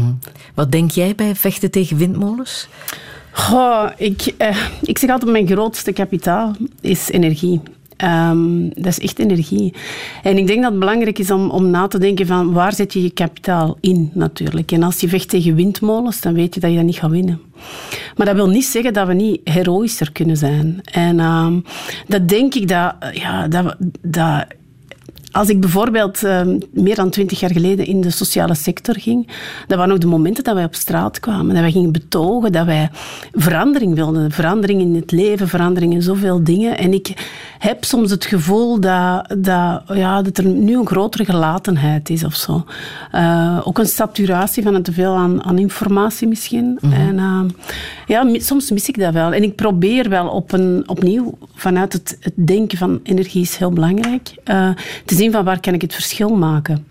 Wat 0.54 0.72
denk 0.72 0.92
jij 0.92 1.16
bij 1.16 1.36
vechten 1.36 1.72
tegen 1.72 1.98
windmolens? 1.98 2.68
Goh, 3.32 3.90
ik, 3.98 4.34
eh, 4.38 4.58
ik 4.82 4.98
zeg 4.98 5.10
altijd, 5.10 5.32
mijn 5.32 5.48
grootste 5.48 5.92
kapitaal 5.92 6.56
is 6.82 7.10
energie. 7.10 7.62
Ehm, 8.02 8.70
dat 8.70 8.86
is 8.86 9.00
echt 9.00 9.20
energie. 9.20 9.74
En 10.24 10.38
ik 10.38 10.48
denk 10.48 10.62
dat 10.62 10.72
het 10.72 10.80
belangrijk 10.80 11.20
is 11.20 11.32
om, 11.32 11.50
om 11.50 11.70
na 11.70 11.88
te 11.88 11.98
denken 11.98 12.26
van 12.28 12.54
waar 12.54 12.74
zet 12.74 12.94
je 12.94 13.02
je 13.02 13.10
kapitaal 13.10 13.78
in 13.80 14.12
natuurlijk. 14.14 14.72
En 14.72 14.84
als 14.84 15.00
je 15.00 15.08
vecht 15.08 15.30
tegen 15.30 15.56
windmolens, 15.56 16.22
dan 16.22 16.34
weet 16.34 16.54
je 16.54 16.60
dat 16.60 16.70
je 16.70 16.76
dat 16.76 16.86
niet 16.86 17.00
gaat 17.00 17.12
winnen. 17.12 17.42
Maar 18.16 18.26
dat 18.26 18.36
wil 18.36 18.48
niet 18.48 18.66
zeggen 18.66 18.94
dat 18.94 19.08
we 19.08 19.14
niet 19.14 19.42
heroïscher 19.44 20.12
kunnen 20.12 20.38
zijn. 20.38 20.80
En 20.92 21.20
ehm, 21.20 21.60
dat 22.08 22.28
denk 22.28 22.54
ik 22.54 22.68
dat, 22.68 22.96
ja, 23.14 23.48
dat, 23.48 23.76
dat 24.02 24.46
als 25.32 25.50
ik 25.50 25.60
bijvoorbeeld 25.60 26.24
ehm, 26.24 26.58
meer 26.72 26.96
dan 26.96 27.10
twintig 27.10 27.40
jaar 27.40 27.52
geleden 27.52 27.86
in 27.86 28.02
de 28.02 28.10
sociale 28.10 28.56
sector 28.56 28.96
ging, 29.00 29.28
dat 29.68 29.78
waren 29.78 29.94
ook 29.94 30.02
de 30.02 30.08
momenten 30.08 30.44
dat 30.44 30.54
wij 30.54 30.64
op 30.64 30.76
straat 30.76 31.20
kwamen, 31.20 31.54
dat 31.54 31.64
wij 31.64 31.72
gingen 31.72 31.92
betogen, 31.92 32.52
dat 32.52 32.66
wij 32.66 32.90
verandering 33.34 33.96
wilden. 33.96 34.32
Verandering 34.32 34.82
in 34.82 34.96
het 34.96 35.12
leven, 35.12 35.48
verandering 35.48 35.94
in 35.94 36.02
zoveel 36.02 36.44
dingen. 36.44 36.78
En 36.78 36.94
ik 36.94 37.14
heb 37.60 37.84
soms 37.84 38.12
het 38.12 38.26
gevoel 38.26 38.80
dat, 38.80 39.36
dat, 39.38 39.82
ja, 39.94 40.22
dat 40.22 40.38
er 40.38 40.46
nu 40.46 40.78
een 40.78 40.88
grotere 40.88 41.26
gelatenheid 41.26 42.10
is 42.10 42.24
of 42.24 42.36
zo. 42.36 42.66
Uh, 43.16 43.62
ook 43.64 43.78
een 43.78 43.86
saturatie 43.86 44.64
van 44.64 44.74
het 44.74 44.84
te 44.84 44.94
veel 44.94 45.16
aan, 45.16 45.44
aan 45.44 45.58
informatie 45.58 46.28
misschien. 46.28 46.78
Mhm. 46.82 46.94
En 46.94 47.18
uh, 47.18 47.42
ja, 48.08 48.40
soms 48.40 48.72
mis 48.72 48.90
ik 48.90 49.00
dat 49.00 49.14
wel. 49.14 49.34
En 49.34 49.44
ik 49.44 49.56
probeer 49.56 50.10
wel 50.10 50.28
op 50.28 50.52
een, 50.52 50.84
opnieuw 50.86 51.38
vanuit 51.56 51.94
het, 51.94 52.18
het 52.20 52.34
denken 52.36 52.78
van 52.78 53.00
energie 53.04 53.42
is 53.42 53.56
heel 53.56 53.72
belangrijk, 53.72 54.34
te 55.06 55.16
zien 55.22 55.32
van 55.32 55.44
waar 55.44 55.60
kan 55.60 55.74
ik 55.74 55.82
het 55.82 55.94
verschil 55.94 56.30
maken. 56.30 56.88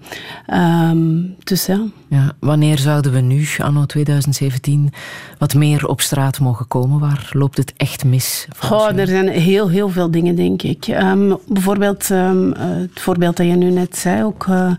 Ehm, 0.47 1.22
dus 1.45 1.66
ja. 1.66 1.81
Ja, 2.09 2.33
wanneer 2.39 2.78
zouden 2.78 3.12
we 3.12 3.20
nu, 3.20 3.47
anno 3.59 3.87
2017, 3.87 4.93
wat 5.39 5.55
meer 5.55 5.87
op 5.87 6.01
straat 6.01 6.41
mogen 6.41 6.68
komen? 6.68 7.01
Waar 7.01 7.28
loopt 7.33 7.57
het 7.57 7.72
echt 7.76 8.05
mis? 8.05 8.47
Goh, 8.59 8.99
er 8.99 9.07
zijn 9.07 9.28
heel, 9.28 9.68
heel 9.68 9.89
veel 9.89 10.11
dingen, 10.11 10.35
denk 10.37 10.62
ik. 10.62 10.87
Ehm, 10.87 11.35
bijvoorbeeld 11.49 12.11
ehm, 12.11 12.53
eh, 12.53 12.66
het 12.68 13.01
voorbeeld 13.01 13.37
dat 13.37 13.47
je 13.47 13.53
nu 13.53 13.70
net 13.70 13.97
zei, 13.97 14.24
ook 14.24 14.47
eh, 14.49 14.72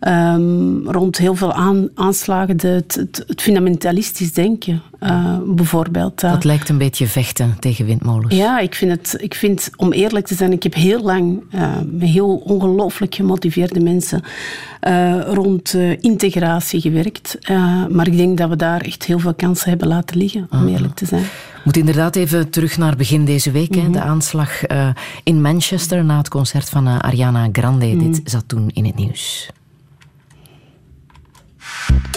ehm, 0.00 0.84
rond 0.84 1.18
heel 1.18 1.34
veel 1.34 1.52
aan, 1.52 1.88
aanslagen, 1.94 2.56
de, 2.56 2.84
het, 2.86 3.24
fundamentalistisch 3.36 4.32
denken, 4.32 4.82
eh, 4.98 5.38
bijvoorbeeld. 5.46 6.20
Dat 6.20 6.44
lijkt 6.44 6.68
een 6.68 6.78
beetje 6.78 7.06
vechten 7.06 7.56
tegen 7.60 7.86
windmolens. 7.86 8.34
Ja, 8.34 8.58
ik 8.58 8.74
vind, 8.74 8.90
het, 8.90 9.22
ik 9.22 9.34
vind, 9.34 9.70
om 9.76 9.92
eerlijk 9.92 10.26
te 10.26 10.34
zijn, 10.34 10.52
ik 10.52 10.62
heb 10.62 10.74
heel 10.74 11.02
lang 11.02 11.42
uh, 11.54 11.70
met 11.90 12.08
heel 12.08 12.36
ongelooflijk 12.36 13.14
gemotiveerde 13.14 13.80
mensen 13.80 14.22
rond 15.26 15.74
integratie 16.00 16.80
gewerkt. 16.80 17.38
Maar 17.90 18.06
ik 18.06 18.16
denk 18.16 18.38
dat 18.38 18.48
we 18.48 18.56
daar 18.56 18.80
echt 18.80 19.04
heel 19.04 19.18
veel 19.18 19.34
kansen 19.34 19.68
hebben 19.68 19.88
laten 19.88 20.16
liggen, 20.16 20.48
om 20.50 20.68
eerlijk 20.68 20.94
te 20.94 21.06
zijn. 21.06 21.24
Moet 21.64 21.76
inderdaad 21.76 22.16
even 22.16 22.50
terug 22.50 22.78
naar 22.78 22.96
begin 22.96 23.24
deze 23.24 23.50
week. 23.50 23.74
Mm 23.74 23.82
-hmm. 23.82 23.92
De 23.92 24.00
aanslag 24.00 24.60
in 25.22 25.40
Manchester 25.40 26.04
na 26.04 26.16
het 26.18 26.28
concert 26.28 26.68
van 26.68 26.86
Ariana 26.86 27.48
Grande. 27.52 27.86
Mm 27.86 28.00
-hmm. 28.00 28.12
Dit 28.12 28.30
zat 28.30 28.44
toen 28.46 28.70
in 28.72 28.84
het 28.84 28.96
nieuws. 28.96 29.50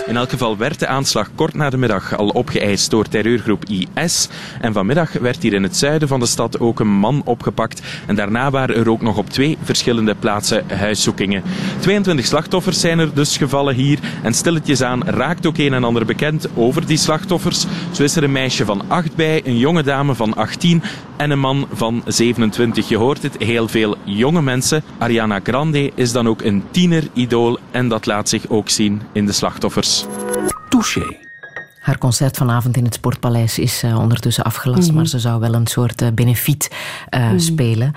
In 0.10 0.18
elk 0.18 0.30
geval 0.30 0.58
werd 0.58 0.80
de 0.80 0.88
aanslag 0.88 1.30
kort 1.36 1.54
na 1.54 1.70
de 1.70 1.78
middag 1.78 2.18
al 2.18 2.28
opgeëist 2.28 2.90
door 2.90 3.08
terreurgroep 3.08 3.66
IS. 3.66 4.30
En 4.62 4.74
vanmiddag 4.74 5.12
werd 5.12 5.42
hier 5.44 5.54
in 5.54 5.64
het 5.64 5.78
zuiden 5.78 6.08
van 6.08 6.20
de 6.20 6.26
stad 6.26 6.60
ook 6.60 6.80
een 6.80 6.88
man 6.88 7.22
opgepakt. 7.26 7.82
En 8.08 8.16
daarna 8.16 8.52
waren 8.52 8.76
er 8.76 8.90
ook 8.90 9.02
nog 9.02 9.18
op 9.18 9.30
twee 9.30 9.58
verschillende 9.62 10.16
plaatsen 10.16 10.64
huiszoekingen. 10.70 11.44
22 11.80 12.26
slachtoffers 12.26 12.80
zijn 12.80 13.00
er 13.00 13.14
dus 13.14 13.38
gevallen 13.38 13.76
hier. 13.76 14.00
En 14.24 14.34
stilletjes 14.34 14.82
aan 14.82 15.04
raakt 15.04 15.46
ook 15.46 15.58
een 15.58 15.74
en 15.74 15.84
ander 15.84 16.06
bekend 16.06 16.48
over 16.56 16.86
die 16.86 16.98
slachtoffers. 16.98 17.66
Zo 17.92 18.04
is 18.04 18.16
er 18.16 18.24
een 18.24 18.32
meisje 18.32 18.66
van 18.66 18.82
8 18.88 19.16
bij, 19.16 19.42
een 19.46 19.58
jonge 19.58 19.84
dame 19.84 20.16
van 20.16 20.36
18 20.36 20.84
en 21.18 21.32
een 21.32 21.40
man 21.40 21.68
van 21.72 22.02
27. 22.06 22.90
Je 22.90 22.98
hoort 22.98 23.24
het, 23.24 23.36
heel 23.38 23.68
veel 23.68 23.96
jonge 24.04 24.42
mensen. 24.42 24.84
Ariana 24.98 25.40
Grande 25.44 25.92
is 25.96 26.12
dan 26.12 26.28
ook 26.28 26.42
een 26.42 26.64
tieneridool 26.72 27.60
en 27.72 27.88
dat 27.88 28.06
laat 28.06 28.30
zich 28.30 28.50
ook 28.50 28.70
zien 28.70 29.02
in 29.14 29.26
de 29.26 29.32
slachtoffers. 29.32 29.59
Touché. 30.70 31.18
Haar 31.80 31.98
concert 31.98 32.38
vanavond 32.38 32.78
in 32.78 32.84
het 32.84 32.94
Sportpaleis 32.94 33.60
is 33.60 33.84
uh, 33.84 34.00
ondertussen 34.00 34.44
afgelast, 34.44 34.82
mm 34.82 34.88
-hmm. 34.88 34.96
maar 34.96 35.08
ze 35.08 35.20
zou 35.20 35.40
wel 35.40 35.54
een 35.54 35.68
soort 35.68 36.02
uh, 36.02 36.08
benefiet 36.14 36.70
uh, 37.10 37.22
mm 37.22 37.30
-hmm. 37.30 37.40
spelen. 37.40 37.94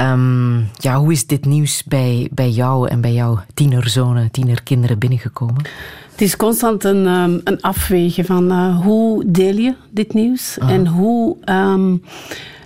Um, 0.00 0.68
ja, 0.78 0.98
hoe 0.98 1.12
is 1.12 1.26
dit 1.26 1.44
nieuws 1.44 1.82
bij, 1.84 2.28
bij 2.32 2.50
jou 2.50 2.88
en 2.88 3.00
bij 3.00 3.12
jouw 3.12 3.40
tienerzonen, 3.54 4.30
tienerkinderen 4.30 4.98
binnengekomen? 4.98 5.62
Het 6.10 6.20
is 6.20 6.36
constant 6.36 6.84
een, 6.84 7.06
um, 7.06 7.40
een 7.44 7.60
afwegen 7.60 8.24
van 8.24 8.52
uh, 8.52 8.80
hoe 8.80 9.24
deel 9.26 9.56
je 9.56 9.74
dit 9.90 10.14
nieuws 10.14 10.56
-huh. 10.60 10.70
en 10.70 10.86
hoe 10.86 11.36
um, 11.44 12.02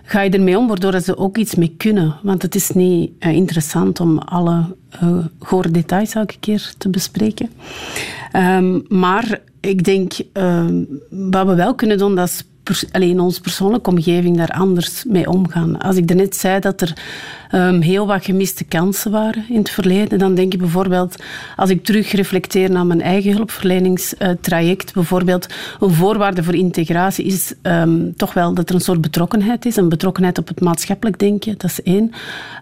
ga 0.08 0.20
je 0.20 0.30
ermee 0.30 0.58
om, 0.58 0.66
waardoor 0.66 1.00
ze 1.00 1.16
ook 1.16 1.36
iets 1.36 1.54
mee 1.54 1.74
kunnen. 1.76 2.14
Want 2.22 2.42
het 2.42 2.54
is 2.54 2.70
niet 2.70 3.10
uh, 3.20 3.32
interessant 3.32 4.00
om 4.00 4.18
alle 4.18 4.76
uh, 5.02 5.18
gore 5.38 5.70
details 5.70 6.14
elke 6.14 6.36
keer 6.40 6.72
te 6.78 6.88
bespreken. 6.88 7.50
Um, 8.32 8.84
maar 8.88 9.40
ik 9.60 9.84
denk, 9.84 10.12
um, 10.32 11.00
wat 11.10 11.46
we 11.46 11.54
wel 11.54 11.74
kunnen 11.74 11.98
doen, 11.98 12.14
dat 12.14 12.28
is 12.28 12.44
alleen 12.92 13.10
in 13.10 13.20
onze 13.20 13.40
persoonlijke 13.40 13.90
omgeving 13.90 14.36
daar 14.36 14.50
anders 14.50 15.04
mee 15.04 15.28
omgaan. 15.28 15.78
Als 15.78 15.96
ik 15.96 16.14
net 16.14 16.36
zei 16.36 16.60
dat 16.60 16.80
er 16.80 16.92
um, 17.52 17.80
heel 17.80 18.06
wat 18.06 18.24
gemiste 18.24 18.64
kansen 18.64 19.10
waren 19.10 19.44
in 19.48 19.58
het 19.58 19.70
verleden, 19.70 20.18
dan 20.18 20.34
denk 20.34 20.52
ik 20.52 20.58
bijvoorbeeld, 20.58 21.22
als 21.56 21.70
ik 21.70 21.84
terug 21.84 22.12
reflecteer 22.12 22.70
naar 22.70 22.86
mijn 22.86 23.00
eigen 23.00 23.32
hulpverleningstraject, 23.32 24.94
bijvoorbeeld 24.94 25.46
een 25.80 25.92
voorwaarde 25.92 26.42
voor 26.42 26.54
integratie 26.54 27.24
is 27.24 27.54
um, 27.62 28.16
toch 28.16 28.32
wel 28.32 28.54
dat 28.54 28.68
er 28.68 28.74
een 28.74 28.80
soort 28.80 29.00
betrokkenheid 29.00 29.66
is, 29.66 29.76
een 29.76 29.88
betrokkenheid 29.88 30.38
op 30.38 30.48
het 30.48 30.60
maatschappelijk 30.60 31.18
denken, 31.18 31.54
dat 31.58 31.70
is 31.70 31.82
één. 31.82 32.10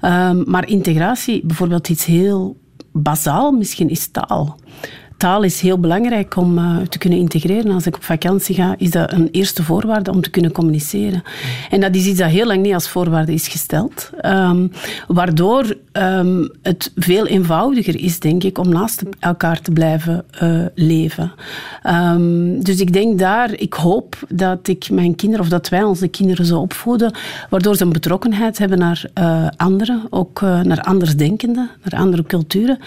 Um, 0.03 0.45
maar 0.47 0.69
integratie, 0.69 1.47
bijvoorbeeld 1.47 1.89
iets 1.89 2.05
heel 2.05 2.57
bazaal 2.93 3.53
misschien, 3.53 3.89
is 3.89 4.07
taal 4.07 4.59
taal 5.17 5.43
is 5.43 5.61
heel 5.61 5.79
belangrijk 5.79 6.37
om 6.37 6.59
uh, 6.59 6.77
te 6.79 6.99
kunnen 6.99 7.19
integreren. 7.19 7.71
Als 7.71 7.87
ik 7.87 7.97
op 7.97 8.05
vakantie 8.05 8.55
ga, 8.55 8.75
is 8.79 8.91
dat 8.91 9.13
een 9.13 9.29
eerste 9.31 9.63
voorwaarde 9.63 10.11
om 10.11 10.21
te 10.21 10.31
kunnen 10.31 10.53
communiceren. 10.53 11.23
En 11.71 11.81
dat 11.81 11.95
is 11.95 12.07
iets 12.07 12.19
dat 12.19 12.31
heel 12.31 12.47
lang 12.47 12.63
niet 12.63 12.75
als 12.75 12.89
voorwaarde 12.89 13.33
is 13.33 13.49
gesteld. 13.49 14.11
Um, 14.23 14.71
waardoor 15.09 15.77
um, 15.93 16.51
het 16.63 16.93
veel 16.97 17.27
eenvoudiger 17.27 18.01
is, 18.01 18.21
denk 18.21 18.43
ik, 18.43 18.59
om 18.59 18.69
naast 18.69 19.03
elkaar 19.19 19.61
te 19.61 19.71
blijven 19.71 20.25
uh, 20.43 20.65
leven. 20.75 21.33
Um, 21.85 22.65
dus 22.65 22.81
ik 22.81 22.93
denk 22.93 23.19
daar, 23.19 23.53
ik 23.53 23.75
hoop 23.75 24.17
dat 24.29 24.69
ik 24.69 24.91
mijn 24.91 25.15
kinderen, 25.15 25.45
of 25.45 25.51
dat 25.51 25.69
wij 25.69 25.83
onze 25.83 26.09
kinderen 26.09 26.47
zo 26.47 26.61
opvoeden, 26.61 27.13
waardoor 27.51 27.77
ze 27.77 27.83
een 27.83 27.93
betrokkenheid 27.93 28.59
hebben 28.59 28.79
naar 28.79 29.05
uh, 29.19 29.47
anderen, 29.57 30.03
ook 30.11 30.41
naar 30.41 30.81
andersdenkenden, 30.81 31.71
naar 31.83 32.01
andere 32.01 32.23
culturen. 32.23 32.79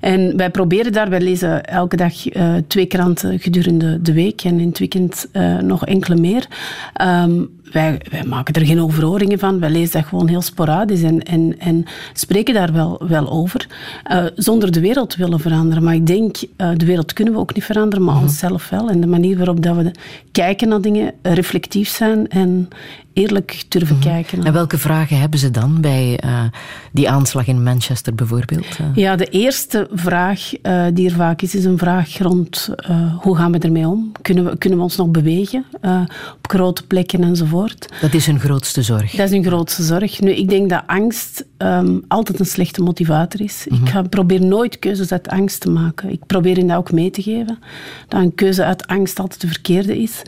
En 0.00 0.36
wij 0.36 0.50
proberen 0.50 0.92
daar, 0.92 1.10
wij 1.10 1.20
lezen 1.20 1.62
elke 1.78 1.96
dag 1.96 2.34
uh, 2.34 2.54
twee 2.66 2.86
kranten 2.86 3.38
gedurende 3.38 4.02
de 4.02 4.12
week 4.12 4.42
en 4.42 4.60
in 4.60 4.68
het 4.68 4.78
weekend 4.78 5.26
uh, 5.32 5.58
nog 5.58 5.86
enkele 5.86 6.16
meer. 6.16 6.46
Um, 7.02 7.57
wij, 7.72 8.00
wij, 8.10 8.24
maken 8.24 8.54
er 8.54 8.66
geen 8.66 8.80
overhoringen 8.80 9.38
van. 9.38 9.60
Wij 9.60 9.70
lezen 9.70 10.00
dat 10.00 10.08
gewoon 10.08 10.28
heel 10.28 10.42
sporadisch 10.42 11.02
en, 11.02 11.22
en, 11.22 11.58
en 11.58 11.84
spreken 12.12 12.54
daar 12.54 12.72
wel, 12.72 13.00
wel 13.08 13.30
over. 13.30 13.66
Uh, 14.10 14.24
zonder 14.34 14.72
de 14.72 14.80
wereld 14.80 15.10
te 15.10 15.18
willen 15.18 15.40
veranderen. 15.40 15.82
Maar 15.82 15.94
ik 15.94 16.06
denk, 16.06 16.36
de 16.56 16.86
wereld 16.86 17.12
kunnen 17.12 17.34
we 17.34 17.40
ook 17.40 17.54
niet 17.54 17.64
veranderen, 17.64 18.04
maar 18.04 18.14
mm 18.14 18.20
-hmm. 18.20 18.28
onszelf 18.28 18.68
wel. 18.68 18.88
En 18.88 19.00
de 19.00 19.06
manier 19.06 19.36
waarop 19.36 19.62
dat 19.62 19.76
we 19.76 19.90
kijken 20.32 20.68
naar 20.68 20.80
dingen, 20.80 21.12
reflectief 21.22 21.88
zijn 21.88 22.28
en 22.28 22.68
eerlijk 23.12 23.64
durven 23.68 23.96
-hmm. 23.96 24.04
kijken. 24.04 24.44
En 24.44 24.52
welke 24.52 24.78
vragen 24.78 25.20
hebben 25.20 25.38
ze 25.38 25.50
dan 25.50 25.80
bij 25.80 26.20
uh, 26.24 26.42
die 26.92 27.10
aanslag 27.10 27.46
in 27.46 27.62
Manchester 27.62 28.14
bijvoorbeeld? 28.14 28.66
Ja, 28.94 29.16
de 29.16 29.26
eerste 29.26 29.88
vraag 29.92 30.50
die 30.92 31.08
er 31.08 31.16
vaak 31.16 31.42
is, 31.42 31.54
is 31.54 31.64
een 31.64 31.78
vraag 31.78 32.18
rond 32.18 32.74
hoe 33.20 33.36
gaan 33.36 33.52
we 33.52 33.58
ermee 33.58 33.86
om? 33.86 34.12
Kunnen 34.22 34.44
we, 34.44 34.58
kunnen 34.58 34.78
we 34.78 34.84
ons 34.84 34.96
nog 34.96 35.08
bewegen 35.08 35.64
op 36.36 36.48
grote 36.48 36.86
plekken 36.86 37.22
enzovoort? 37.22 37.57
Dat 38.00 38.14
is 38.14 38.26
hun 38.26 38.40
grootste 38.40 38.82
zorg. 38.82 39.10
Dat 39.10 39.26
is 39.26 39.30
hun 39.30 39.44
grootste 39.44 39.82
zorg. 39.82 40.20
Nu, 40.20 40.30
ik 40.30 40.48
denk 40.48 40.70
dat 40.70 40.82
angst 40.86 41.44
um, 41.58 42.04
altijd 42.08 42.40
een 42.40 42.46
slechte 42.46 42.82
motivator 42.82 43.40
is. 43.40 43.66
Mm 43.68 43.76
-hmm. 43.76 43.86
Ik 43.86 43.92
ga, 43.92 44.02
probeer 44.02 44.44
nooit 44.44 44.78
keuzes 44.78 45.12
uit 45.12 45.28
angst 45.28 45.60
te 45.60 45.70
maken. 45.70 46.10
Ik 46.10 46.26
probeer 46.26 46.56
hen 46.56 46.66
dat 46.66 46.76
ook 46.76 46.92
mee 46.92 47.10
te 47.10 47.22
geven. 47.22 47.58
Dat 48.08 48.20
een 48.20 48.34
keuze 48.34 48.64
uit 48.64 48.86
angst 48.86 49.18
altijd 49.18 49.40
de 49.40 49.46
verkeerde 49.46 49.98
is. 49.98 50.22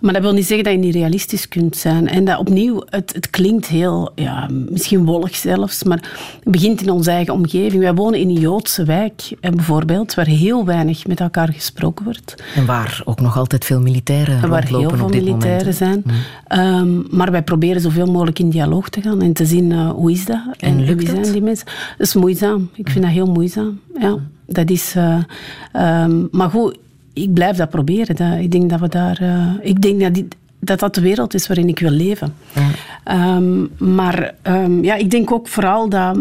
Maar 0.00 0.12
dat 0.12 0.22
wil 0.22 0.32
niet 0.32 0.46
zeggen 0.46 0.64
dat 0.64 0.72
je 0.72 0.78
niet 0.78 0.94
realistisch 0.94 1.48
kunt 1.48 1.76
zijn. 1.76 2.08
En 2.08 2.24
dat 2.24 2.38
opnieuw, 2.38 2.82
het, 2.88 3.12
het 3.12 3.30
klinkt 3.30 3.66
heel, 3.66 4.12
ja, 4.14 4.48
misschien 4.70 5.04
wollig 5.04 5.36
zelfs, 5.36 5.82
maar 5.82 6.02
het 6.42 6.52
begint 6.52 6.82
in 6.82 6.90
onze 6.90 7.10
eigen 7.10 7.34
omgeving. 7.34 7.82
Wij 7.82 7.94
wonen 7.94 8.20
in 8.20 8.28
een 8.28 8.40
Joodse 8.40 8.84
wijk, 8.84 9.36
bijvoorbeeld, 9.40 10.14
waar 10.14 10.26
heel 10.26 10.64
weinig 10.64 11.06
met 11.06 11.20
elkaar 11.20 11.52
gesproken 11.52 12.04
wordt. 12.04 12.34
En 12.54 12.66
waar 12.66 13.02
ook 13.04 13.20
nog 13.20 13.38
altijd 13.38 13.64
veel 13.64 13.80
militairen 13.80 14.42
en 14.42 14.48
waar 14.48 14.66
heel 14.66 14.90
veel 14.90 15.08
militairen 15.08 15.74
zijn. 15.74 16.02
Mm. 16.04 16.12
Um, 16.80 17.06
maar 17.10 17.30
wij 17.30 17.42
proberen 17.42 17.80
zoveel 17.80 18.06
mogelijk 18.06 18.38
in 18.38 18.50
dialoog 18.50 18.88
te 18.88 19.02
gaan 19.02 19.22
en 19.22 19.32
te 19.32 19.46
zien 19.46 19.70
uh, 19.70 19.90
hoe 19.90 20.10
is 20.10 20.24
dat 20.24 20.40
en, 20.58 20.86
en 20.86 20.96
wie 20.96 21.08
zijn 21.08 21.32
die 21.32 21.42
mensen. 21.42 21.66
Dat 21.98 22.06
is 22.06 22.14
moeizaam. 22.14 22.68
Ik 22.74 22.88
vind 22.88 23.04
dat 23.04 23.12
heel 23.12 23.26
moeizaam. 23.26 23.80
Ja, 23.98 24.16
dat 24.46 24.70
is... 24.70 24.94
Uh, 24.96 25.18
um, 26.02 26.28
maar 26.30 26.50
goed, 26.50 26.78
ik 27.12 27.32
blijf 27.32 27.56
dat 27.56 27.70
proberen. 27.70 28.16
Dat, 28.16 28.38
ik 28.38 28.50
denk 28.50 28.70
dat 28.70 28.80
we 28.80 28.88
daar... 28.88 29.22
Uh, 29.22 29.50
ik 29.60 29.82
denk 29.82 30.00
dat, 30.00 30.22
dat 30.58 30.78
dat 30.78 30.94
de 30.94 31.00
wereld 31.00 31.34
is 31.34 31.46
waarin 31.46 31.68
ik 31.68 31.78
wil 31.78 31.90
leven. 31.90 32.34
Ja. 32.54 33.36
Um, 33.36 33.70
maar 33.78 34.34
um, 34.42 34.84
ja, 34.84 34.94
ik 34.94 35.10
denk 35.10 35.32
ook 35.32 35.48
vooral 35.48 35.88
dat... 35.88 36.18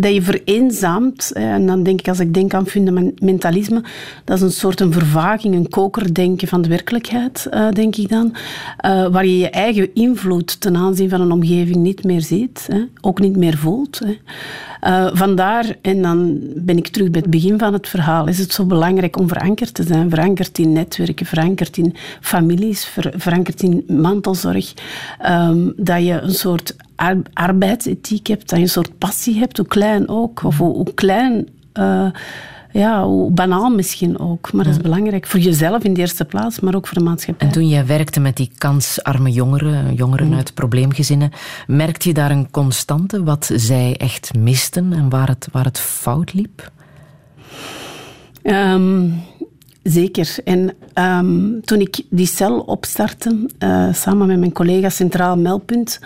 dat 0.00 0.14
je 0.14 0.22
vereenzaamt. 0.22 1.32
En 1.32 1.66
dan 1.66 1.82
denk 1.82 2.00
ik, 2.00 2.08
als 2.08 2.20
ik 2.20 2.34
denk 2.34 2.54
aan 2.54 2.66
fundamentalisme, 2.66 3.82
dat 4.24 4.36
is 4.36 4.42
een 4.42 4.52
soort 4.52 4.80
een 4.80 4.92
vervaging, 4.92 5.54
een 5.54 5.68
kokerdenken 5.68 6.48
van 6.48 6.62
de 6.62 6.68
werkelijkheid, 6.68 7.46
uh, 7.50 7.70
denk 7.70 7.96
ik 7.96 8.08
dan. 8.08 8.34
Uh, 8.86 9.06
waar 9.06 9.26
je 9.26 9.38
je 9.38 9.50
eigen 9.50 9.94
invloed 9.94 10.60
ten 10.60 10.76
aanzien 10.76 11.08
van 11.08 11.20
een 11.20 11.32
omgeving 11.32 11.76
niet 11.76 12.04
meer 12.04 12.20
ziet, 12.20 12.68
ook 13.00 13.20
niet 13.20 13.36
meer 13.36 13.56
voelt. 13.56 14.00
Uh, 14.86 15.06
vandaar, 15.12 15.76
en 15.82 16.02
dan 16.02 16.38
ben 16.54 16.76
ik 16.76 16.88
terug 16.88 17.10
bij 17.10 17.20
het 17.20 17.30
begin 17.30 17.58
van 17.58 17.72
het 17.72 17.88
verhaal, 17.88 18.26
is 18.28 18.38
het 18.38 18.52
zo 18.52 18.64
belangrijk 18.64 19.18
om 19.18 19.28
verankerd 19.28 19.74
te 19.74 19.82
zijn. 19.82 20.10
Verankerd 20.10 20.58
in 20.58 20.72
netwerken, 20.72 21.26
verankerd 21.26 21.76
in 21.76 21.94
families, 22.20 22.84
ver, 22.84 23.12
verankerd 23.16 23.62
in 23.62 23.84
mantelzorg. 23.86 24.74
Um, 25.26 25.72
dat 25.76 26.04
je 26.04 26.20
een 26.20 26.34
soort 26.34 26.76
arbeidsethiek 27.32 28.26
hebt, 28.26 28.48
dat 28.48 28.58
je 28.58 28.64
een 28.64 28.70
soort 28.70 28.98
passie 28.98 29.38
hebt, 29.38 29.56
hoe 29.56 29.66
klein 29.66 30.08
ook, 30.08 30.44
of 30.44 30.58
hoe, 30.58 30.74
hoe 30.74 30.94
klein... 30.94 31.48
Uh, 31.74 32.10
ja, 32.72 33.04
hoe 33.04 33.30
banaal 33.30 33.70
misschien 33.70 34.18
ook. 34.18 34.52
Maar 34.52 34.64
dat 34.64 34.74
is 34.74 34.80
belangrijk 34.80 35.26
voor 35.26 35.40
jezelf 35.40 35.84
in 35.84 35.94
de 35.94 36.00
eerste 36.00 36.24
plaats, 36.24 36.60
maar 36.60 36.74
ook 36.74 36.86
voor 36.86 36.98
de 36.98 37.04
maatschappij. 37.04 37.46
En 37.46 37.52
toen 37.52 37.68
jij 37.68 37.86
werkte 37.86 38.20
met 38.20 38.36
die 38.36 38.50
kansarme 38.58 39.30
jongeren, 39.30 39.94
jongeren 39.94 40.26
mm. 40.26 40.34
uit 40.34 40.54
probleemgezinnen, 40.54 41.30
merkte 41.66 42.08
je 42.08 42.14
daar 42.14 42.30
een 42.30 42.50
constante 42.50 43.22
wat 43.22 43.50
zij 43.54 43.96
echt 43.96 44.34
misten 44.34 44.92
en 44.92 45.08
waar 45.08 45.28
het, 45.28 45.48
waar 45.52 45.64
het 45.64 45.78
fout 45.78 46.32
liep? 46.32 46.70
Um, 48.42 49.14
zeker. 49.82 50.36
En 50.44 50.74
um, 50.94 51.60
toen 51.64 51.80
ik 51.80 52.02
die 52.10 52.26
cel 52.26 52.60
opstartte, 52.60 53.46
uh, 53.58 53.92
samen 53.92 54.26
met 54.26 54.38
mijn 54.38 54.52
collega 54.52 54.88
Centraal 54.88 55.36
Meldpunt, 55.36 56.00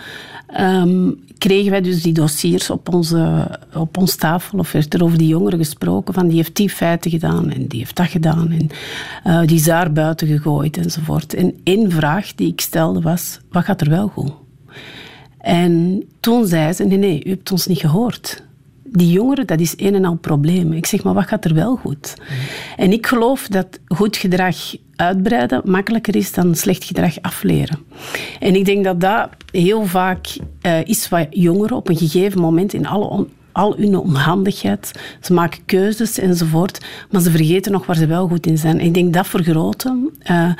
um, 0.59 1.19
kregen 1.37 1.71
wij 1.71 1.81
dus 1.81 2.01
die 2.01 2.13
dossiers 2.13 2.69
op, 2.69 2.93
onze, 2.93 3.47
op 3.73 3.97
ons 3.97 4.15
tafel. 4.15 4.59
Of 4.59 4.71
werd 4.71 4.93
er 4.93 5.03
over 5.03 5.17
die 5.17 5.27
jongeren 5.27 5.59
gesproken 5.59 6.13
van 6.13 6.27
die 6.27 6.35
heeft 6.35 6.55
die 6.55 6.69
feiten 6.69 7.11
gedaan 7.11 7.49
en 7.49 7.67
die 7.67 7.79
heeft 7.79 7.95
dat 7.95 8.07
gedaan. 8.07 8.51
En 8.51 8.69
uh, 9.27 9.47
die 9.47 9.55
is 9.55 9.63
daar 9.63 9.91
buiten 9.91 10.27
gegooid 10.27 10.77
enzovoort. 10.77 11.33
En 11.33 11.53
één 11.63 11.91
vraag 11.91 12.35
die 12.35 12.51
ik 12.51 12.61
stelde 12.61 13.01
was, 13.01 13.39
wat 13.51 13.63
gaat 13.63 13.81
er 13.81 13.89
wel 13.89 14.07
goed? 14.07 14.31
En 15.37 16.03
toen 16.19 16.47
zei 16.47 16.73
ze, 16.73 16.83
nee, 16.83 16.97
nee, 16.97 17.25
u 17.25 17.29
hebt 17.29 17.51
ons 17.51 17.67
niet 17.67 17.79
gehoord 17.79 18.43
die 18.97 19.11
jongeren, 19.11 19.47
dat 19.47 19.59
is 19.59 19.73
een 19.77 19.95
en 19.95 20.05
al 20.05 20.15
probleem. 20.15 20.73
Ik 20.73 20.85
zeg, 20.85 21.03
maar 21.03 21.13
wat 21.13 21.27
gaat 21.27 21.45
er 21.45 21.53
wel 21.53 21.75
goed? 21.75 22.13
En 22.77 22.91
ik 22.91 23.07
geloof 23.07 23.47
dat 23.47 23.79
goed 23.87 24.17
gedrag 24.17 24.55
uitbreiden 24.95 25.61
makkelijker 25.65 26.15
is 26.15 26.33
dan 26.33 26.55
slecht 26.55 26.83
gedrag 26.83 27.21
afleren. 27.21 27.79
En 28.39 28.55
ik 28.55 28.65
denk 28.65 28.83
dat 28.83 29.01
dat 29.01 29.29
heel 29.51 29.85
vaak 29.85 30.37
uh, 30.61 30.85
is 30.85 31.09
wat 31.09 31.27
jongeren 31.29 31.77
op 31.77 31.89
een 31.89 31.97
gegeven 31.97 32.41
moment 32.41 32.73
in 32.73 32.87
alle 32.87 33.27
al 33.53 33.75
hun 33.77 33.97
onhandigheid. 33.97 34.91
Ze 35.21 35.33
maken 35.33 35.65
keuzes 35.65 36.19
enzovoort, 36.19 36.85
maar 37.11 37.21
ze 37.21 37.31
vergeten 37.31 37.71
nog 37.71 37.85
waar 37.85 37.95
ze 37.95 38.05
wel 38.05 38.27
goed 38.27 38.45
in 38.45 38.57
zijn. 38.57 38.79
Ik 38.79 38.93
denk 38.93 39.13
dat 39.13 39.27
vergroten, 39.27 40.09
uh, 40.31 40.51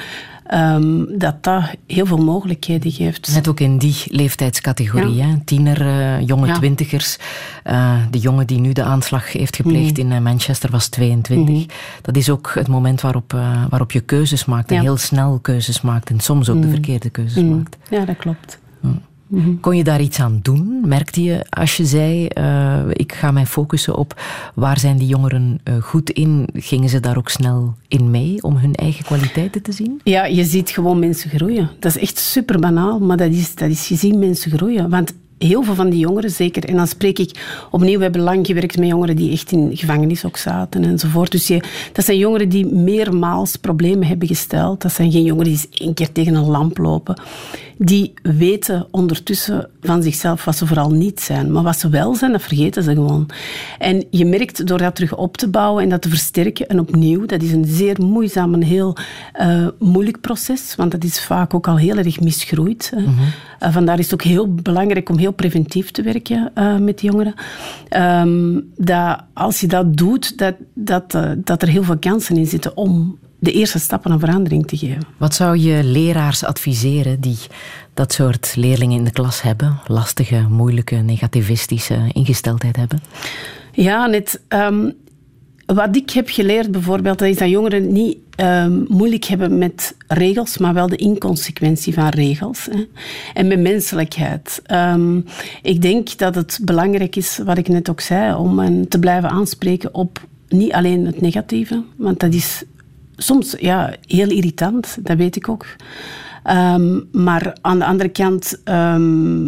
um, 0.52 1.18
dat 1.18 1.44
dat 1.44 1.64
heel 1.88 2.06
veel 2.06 2.24
mogelijkheden 2.24 2.92
geeft. 2.92 3.34
Net 3.34 3.48
ook 3.48 3.60
in 3.60 3.78
die 3.78 3.96
leeftijdscategorie, 4.06 5.16
ja. 5.16 5.40
tiener, 5.46 5.82
uh, 5.82 6.28
jonge 6.28 6.48
ja. 6.48 6.54
twintigers. 6.54 7.18
Uh, 7.66 7.96
de 8.12 8.20
jongen 8.20 8.48
die 8.48 8.60
nu 8.60 8.74
de 8.74 8.84
aanslag 8.84 9.32
heeft 9.32 9.56
gepleegd 9.56 10.04
mm. 10.04 10.12
in 10.12 10.24
Manchester 10.24 10.72
was 10.72 10.88
22. 10.88 11.56
Mm. 11.56 11.66
Dat 12.02 12.16
is 12.16 12.30
ook 12.30 12.52
het 12.54 12.68
moment 12.68 13.02
waarop, 13.02 13.32
waarop 13.70 13.92
je 13.92 14.02
keuzes 14.02 14.46
maakt 14.46 14.72
en 14.72 14.82
heel 14.82 14.98
snel 14.98 15.40
keuzes 15.40 15.82
maakt 15.82 16.10
en 16.10 16.20
soms 16.20 16.50
ook 16.50 16.56
mm. 16.56 16.62
de 16.62 16.70
verkeerde 16.70 17.10
keuzes 17.10 17.44
maakt. 17.44 17.78
Ja, 17.90 18.06
dat 18.06 18.18
klopt. 18.18 18.62
Mhm. 19.28 19.60
Kon 19.60 19.78
je 19.78 19.84
daar 19.84 20.02
iets 20.02 20.20
aan 20.20 20.40
doen? 20.42 20.82
Merkte 20.86 21.24
je 21.24 21.46
als 21.50 21.78
je 21.78 21.86
zei, 21.86 22.28
uh, 22.38 22.80
ik 22.90 23.14
ga 23.14 23.32
mij 23.32 23.46
focussen 23.46 23.96
op 23.96 24.22
waar 24.56 24.80
zijn 24.80 24.98
die 24.98 25.08
jongeren 25.08 25.60
uh, 25.64 25.76
goed 25.82 26.10
in, 26.10 26.48
gingen 26.54 26.90
ze 26.90 27.00
daar 27.00 27.18
ook 27.18 27.30
snel 27.30 27.76
in 27.88 28.12
mee 28.12 28.42
om 28.42 28.58
hun 28.58 28.76
eigen 28.76 29.06
kwaliteiten 29.06 29.62
te 29.62 29.72
zien? 29.72 30.02
Ja, 30.04 30.26
je 30.26 30.44
ziet 30.44 30.70
gewoon 30.70 31.00
mensen 31.00 31.30
groeien. 31.30 31.70
Dat 31.80 31.96
is 31.96 32.02
echt 32.02 32.18
super 32.18 32.60
banaal, 32.60 33.00
maar 33.00 33.18
dat 33.18 33.32
is, 33.32 33.56
dat 33.56 33.70
is 33.70 33.88
je 33.88 33.96
ziet 33.96 34.16
mensen 34.16 34.52
groeien. 34.52 34.90
Want 34.90 35.14
heel 35.44 35.64
veel 35.64 35.76
van 35.76 35.90
die 35.90 36.00
jongeren, 36.00 36.30
zeker. 36.30 36.66
En 36.66 36.76
dan 36.76 36.88
spreek 36.88 37.20
ik 37.20 37.66
opnieuw, 37.72 37.98
we 37.98 38.04
hebben 38.04 38.22
lang 38.22 38.46
gewerkt 38.46 38.78
met 38.78 38.88
jongeren 38.88 39.16
die 39.16 39.32
echt 39.32 39.52
in 39.52 39.78
gevangenis 39.78 40.26
ook 40.26 40.38
zaten 40.38 40.84
enzovoort. 40.84 41.32
Dus 41.32 41.48
je, 41.48 41.64
dat 41.92 42.06
zijn 42.06 42.18
jongeren 42.18 42.50
die 42.50 42.66
meermaals 42.66 43.56
problemen 43.56 44.08
hebben 44.08 44.28
gesteld. 44.28 44.82
Dat 44.82 44.92
zijn 44.92 45.12
geen 45.12 45.24
jongeren 45.24 45.52
die 45.52 45.62
eens 45.62 45.80
één 45.80 45.94
keer 45.94 46.12
tegen 46.12 46.36
een 46.36 46.50
lamp 46.50 46.78
lopen 46.78 47.16
die 47.78 48.14
weten 48.22 48.88
ondertussen 48.92 49.70
van 49.82 50.04
zichzelf 50.04 50.46
wat 50.46 50.56
ze 50.56 50.68
vooral 50.68 50.92
niet 50.92 51.22
zijn. 51.22 51.52
Maar 51.52 51.64
wat 51.64 51.80
ze 51.80 51.90
wel 51.90 52.16
zijn, 52.16 52.32
dat 52.32 52.42
vergeten 52.42 52.84
ze 52.84 52.94
gewoon. 52.94 53.30
En 53.80 54.04
je 54.10 54.26
merkt 54.26 54.68
door 54.68 54.78
dat 54.78 54.96
terug 54.96 55.16
op 55.16 55.38
te 55.38 55.48
bouwen 55.48 55.84
en 55.84 55.90
dat 55.90 56.02
te 56.02 56.10
versterken, 56.10 56.68
en 56.68 56.80
opnieuw, 56.80 57.26
dat 57.26 57.42
is 57.42 57.52
een 57.52 57.66
zeer 57.66 58.02
moeizaam 58.02 58.54
en 58.54 58.62
heel 58.62 58.98
uh, 59.42 59.68
moeilijk 59.80 60.22
proces, 60.22 60.76
want 60.76 60.92
dat 60.92 61.04
is 61.04 61.22
vaak 61.24 61.54
ook 61.54 61.68
al 61.68 61.78
heel 61.78 61.98
erg 61.98 62.20
misgroeid. 62.20 62.92
Mm 62.96 63.04
-hmm. 63.04 63.16
uh, 63.64 63.74
vandaar 63.74 64.00
is 64.00 64.06
het 64.06 64.14
ook 64.14 64.24
heel 64.24 64.54
belangrijk 64.54 65.10
om 65.10 65.18
heel 65.18 65.33
preventief 65.36 65.92
te 65.92 66.02
werken 66.02 66.52
uh, 66.56 66.78
met 66.78 67.02
jongeren. 67.02 67.34
Um, 67.98 68.72
dat 68.76 69.20
als 69.34 69.60
je 69.60 69.68
dat 69.68 69.98
doet, 69.98 70.38
dat, 70.38 70.56
dat, 70.74 71.18
dat 71.38 71.62
er 71.62 71.68
heel 71.68 71.84
veel 71.84 71.98
kansen 71.98 72.38
in 72.38 72.46
zitten 72.46 72.78
om 72.78 73.18
de 73.40 73.52
eerste 73.52 73.80
stappen 73.80 74.10
naar 74.10 74.20
verandering 74.20 74.68
te 74.68 74.78
geven. 74.78 75.06
Wat 75.18 75.34
zou 75.34 75.58
je 75.58 75.84
leraars 75.84 76.44
adviseren 76.44 77.20
die 77.20 77.38
dat 77.94 78.14
soort 78.14 78.56
leerlingen 78.56 78.98
in 78.98 79.04
de 79.04 79.12
klas 79.12 79.42
hebben? 79.42 79.80
Lastige, 79.88 80.46
moeilijke, 80.50 80.96
negativistische 80.96 82.10
ingesteldheid 82.12 82.76
hebben? 82.76 83.02
Ja, 83.72 84.06
net. 84.06 84.42
Um, 84.50 84.94
wat 85.66 85.96
ik 85.96 86.10
heb 86.10 86.30
geleerd 86.30 86.72
bijvoorbeeld, 86.72 87.20
dat 87.20 87.28
is 87.28 87.38
dat 87.38 87.50
jongeren 87.50 87.92
niet 87.92 88.18
um, 88.42 88.86
moeilijk 88.88 89.24
hebben 89.24 89.58
met 89.58 89.96
regels, 90.08 90.58
maar 90.58 90.74
wel 90.74 90.88
de 90.88 90.96
inconsequentie 90.96 91.94
van 91.94 92.08
regels. 92.08 92.68
Hè. 92.72 92.86
En 93.34 93.48
met 93.48 93.60
menselijkheid. 93.60 94.62
Um, 94.72 95.26
ik 95.62 95.82
denk 95.82 96.18
dat 96.18 96.36
het 96.36 96.60
belangrijk 96.62 97.16
is, 97.16 97.40
wat 97.46 97.58
ik 97.58 97.68
net 97.68 97.90
ook 97.90 98.02
zei, 98.02 98.36
om 98.36 98.88
te 98.88 99.00
blijven 99.00 99.30
aanspreken 99.30 99.94
op 99.94 100.28
niet 100.48 100.74
alleen 100.74 101.06
het 101.06 101.22
negatieve, 101.22 101.84
want 101.96 102.20
dat 102.20 102.34
is 102.34 102.64
soms 103.16 103.56
ja, 103.60 103.96
heel 104.08 104.30
irritant, 104.30 104.98
dat 105.02 105.18
weet 105.18 105.36
ik 105.36 105.50
ook. 105.50 105.66
Um, 106.50 107.08
maar 107.12 107.58
aan 107.62 107.80
de 107.80 107.86
andere 107.86 108.10
kant, 108.10 108.62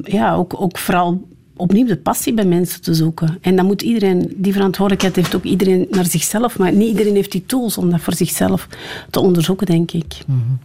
ja, 0.04 0.34
ook, 0.34 0.62
ook 0.62 0.78
vooral 0.78 1.28
opnieuw 1.56 1.86
de 1.86 1.98
passie 1.98 2.34
bij 2.34 2.46
mensen 2.46 2.82
te 2.82 2.94
zoeken. 2.94 3.38
En 3.42 3.56
dan 3.56 3.66
moet 3.66 3.82
iedereen, 3.82 4.34
die 4.36 4.54
verantwoordelijkheid 4.54 5.16
heeft 5.16 5.36
ook 5.36 5.44
iedereen 5.44 5.88
naar 5.90 6.06
zichzelf, 6.06 6.58
maar 6.58 6.74
niet 6.74 6.90
iedereen 6.90 7.16
heeft 7.16 7.32
die 7.32 7.46
tools 7.46 7.78
om 7.78 7.90
dat 7.90 8.02
voor 8.02 8.14
zichzelf 8.14 8.68
te 9.10 9.20
onderzoeken, 9.20 9.66
denk 9.66 9.92
ik. 9.92 10.14
-hmm. 10.26 10.60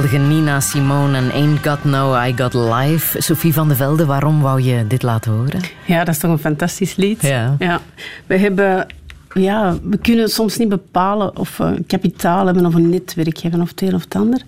Geweldige 0.00 0.34
Nina 0.34 0.60
Simone 0.60 1.16
en 1.16 1.32
Ain't 1.32 1.66
Got 1.66 1.84
No, 1.84 2.22
I 2.22 2.32
Got 2.36 2.54
Life. 2.54 3.22
Sophie 3.22 3.52
van 3.52 3.68
de 3.68 3.74
Velde, 3.74 4.04
waarom 4.04 4.40
wou 4.40 4.62
je 4.62 4.86
dit 4.86 5.02
laten 5.02 5.32
horen? 5.32 5.60
Ja, 5.84 6.04
dat 6.04 6.14
is 6.14 6.20
toch 6.20 6.30
een 6.30 6.38
fantastisch 6.38 6.96
lied. 6.96 7.22
Ja. 7.22 7.56
ja. 7.58 7.80
We 8.26 8.36
hebben... 8.36 8.86
Ja, 9.34 9.76
we 9.82 9.98
kunnen 9.98 10.28
soms 10.28 10.56
niet 10.56 10.68
bepalen 10.68 11.36
of 11.36 11.56
we 11.56 11.64
een 11.64 11.86
kapitaal 11.86 12.46
hebben 12.46 12.66
of 12.66 12.74
een 12.74 12.88
netwerk 12.88 13.38
hebben 13.38 13.60
of 13.60 13.68
het 13.68 13.80
een 13.82 13.94
of 13.94 14.04
het 14.04 14.14
ander. 14.14 14.42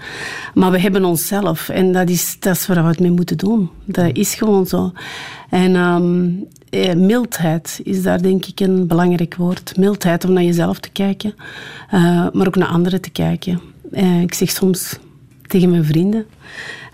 Maar 0.55 0.71
we 0.71 0.81
hebben 0.81 1.05
onszelf 1.05 1.69
en 1.69 1.93
dat 1.93 2.09
is, 2.09 2.37
dat 2.39 2.57
is 2.57 2.67
waar 2.67 2.83
we 2.83 2.89
het 2.89 3.01
mee 3.01 3.11
moeten 3.11 3.37
doen. 3.37 3.71
Dat 3.85 4.17
is 4.17 4.35
gewoon 4.35 4.67
zo. 4.67 4.93
En 5.51 5.77
ehm, 5.77 6.29
eh, 6.71 6.95
mildheid 6.95 7.81
is 7.85 8.03
daar 8.03 8.23
denk 8.23 8.47
ik 8.47 8.61
een 8.61 8.87
belangrijk 8.87 9.35
woord. 9.35 9.77
Mildheid 9.77 10.25
om 10.25 10.33
naar 10.33 10.43
jezelf 10.43 10.79
te 10.79 10.91
kijken, 10.91 11.35
eh, 11.91 12.27
maar 12.33 12.47
ook 12.47 12.57
naar 12.57 12.69
anderen 12.69 13.01
te 13.01 13.11
kijken. 13.11 13.61
Eh, 13.93 14.21
ik 14.21 14.35
zeg 14.35 14.51
soms 14.51 14.99
tegen 15.53 15.71
mijn 15.71 15.85
vrienden. 15.85 16.27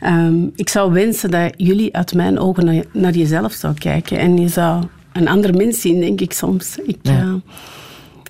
Ehm, 0.01 0.43
ik 0.56 0.68
zou 0.68 0.93
wensen 0.93 1.30
dat 1.30 1.52
jullie 1.56 1.97
uit 1.97 2.14
mijn 2.14 2.39
ogen 2.39 2.64
naar, 2.64 2.85
naar 2.93 3.12
jezelf 3.12 3.52
zou 3.52 3.74
kijken. 3.74 4.18
En 4.18 4.36
je 4.39 4.48
zou 4.48 4.85
een 5.12 5.28
ander 5.28 5.55
mens 5.56 5.80
zien, 5.80 6.01
denk 6.01 6.20
ik 6.20 6.32
soms. 6.32 6.76
Ik, 6.86 6.98
Ja. 7.02 7.40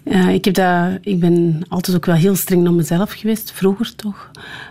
eh, 0.04 0.20
eh, 0.28 0.34
ik, 0.34 0.44
heb 0.44 0.54
dat, 0.54 0.98
ik 1.00 1.20
ben 1.20 1.62
altijd 1.68 1.96
ook 1.96 2.06
wel 2.06 2.14
heel 2.14 2.36
streng 2.36 2.62
naar 2.62 2.72
mezelf 2.72 3.12
geweest, 3.12 3.52
vroeger 3.52 3.94
toch. 3.94 4.30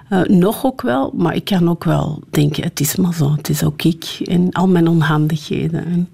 Eh, 0.09 0.21
nog 0.23 0.65
ook 0.65 0.81
wel, 0.81 1.13
maar 1.17 1.35
ik 1.35 1.45
kan 1.45 1.69
ook 1.69 1.83
wel 1.83 2.23
denken, 2.29 2.63
het 2.63 2.79
is 2.79 2.95
maar 2.95 3.13
zo. 3.13 3.31
Het 3.35 3.49
is 3.49 3.63
ook 3.63 3.81
ik 3.83 4.17
en 4.25 4.51
al 4.51 4.67
mijn 4.67 4.87
onhandigheden. 4.87 5.85
En, 5.85 6.09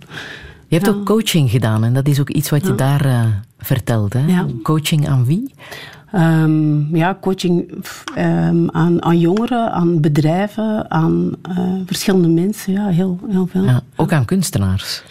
Je 0.68 0.80
hebt 0.80 0.92
Ja. 0.92 0.98
ook 1.00 1.06
coaching 1.06 1.50
gedaan 1.50 1.84
en 1.84 1.94
dat 1.94 2.08
is 2.08 2.20
ook 2.20 2.30
iets 2.30 2.50
wat 2.50 2.62
je 2.62 2.68
Ja. 2.70 2.76
daar 2.76 3.42
vertelt. 3.58 4.14
Hè? 4.14 4.26
Ja. 4.26 4.46
Coaching 4.64 5.08
aan 5.08 5.26
wie? 5.26 5.54
Ehm, 6.14 6.96
ja, 6.96 7.18
coaching 7.22 7.72
ehm, 8.16 8.68
aan, 8.68 9.04
aan 9.04 9.20
jongeren, 9.20 9.72
aan 9.72 10.02
bedrijven, 10.02 10.92
aan 10.92 11.32
eh, 11.42 11.58
verschillende 11.86 12.28
mensen. 12.28 12.74
Ja, 12.74 12.88
heel, 12.88 13.20
heel 13.30 13.48
veel. 13.48 13.64
Ja, 13.64 13.82
ook 13.96 14.12
aan 14.12 14.26
kunstenaars. 14.26 15.04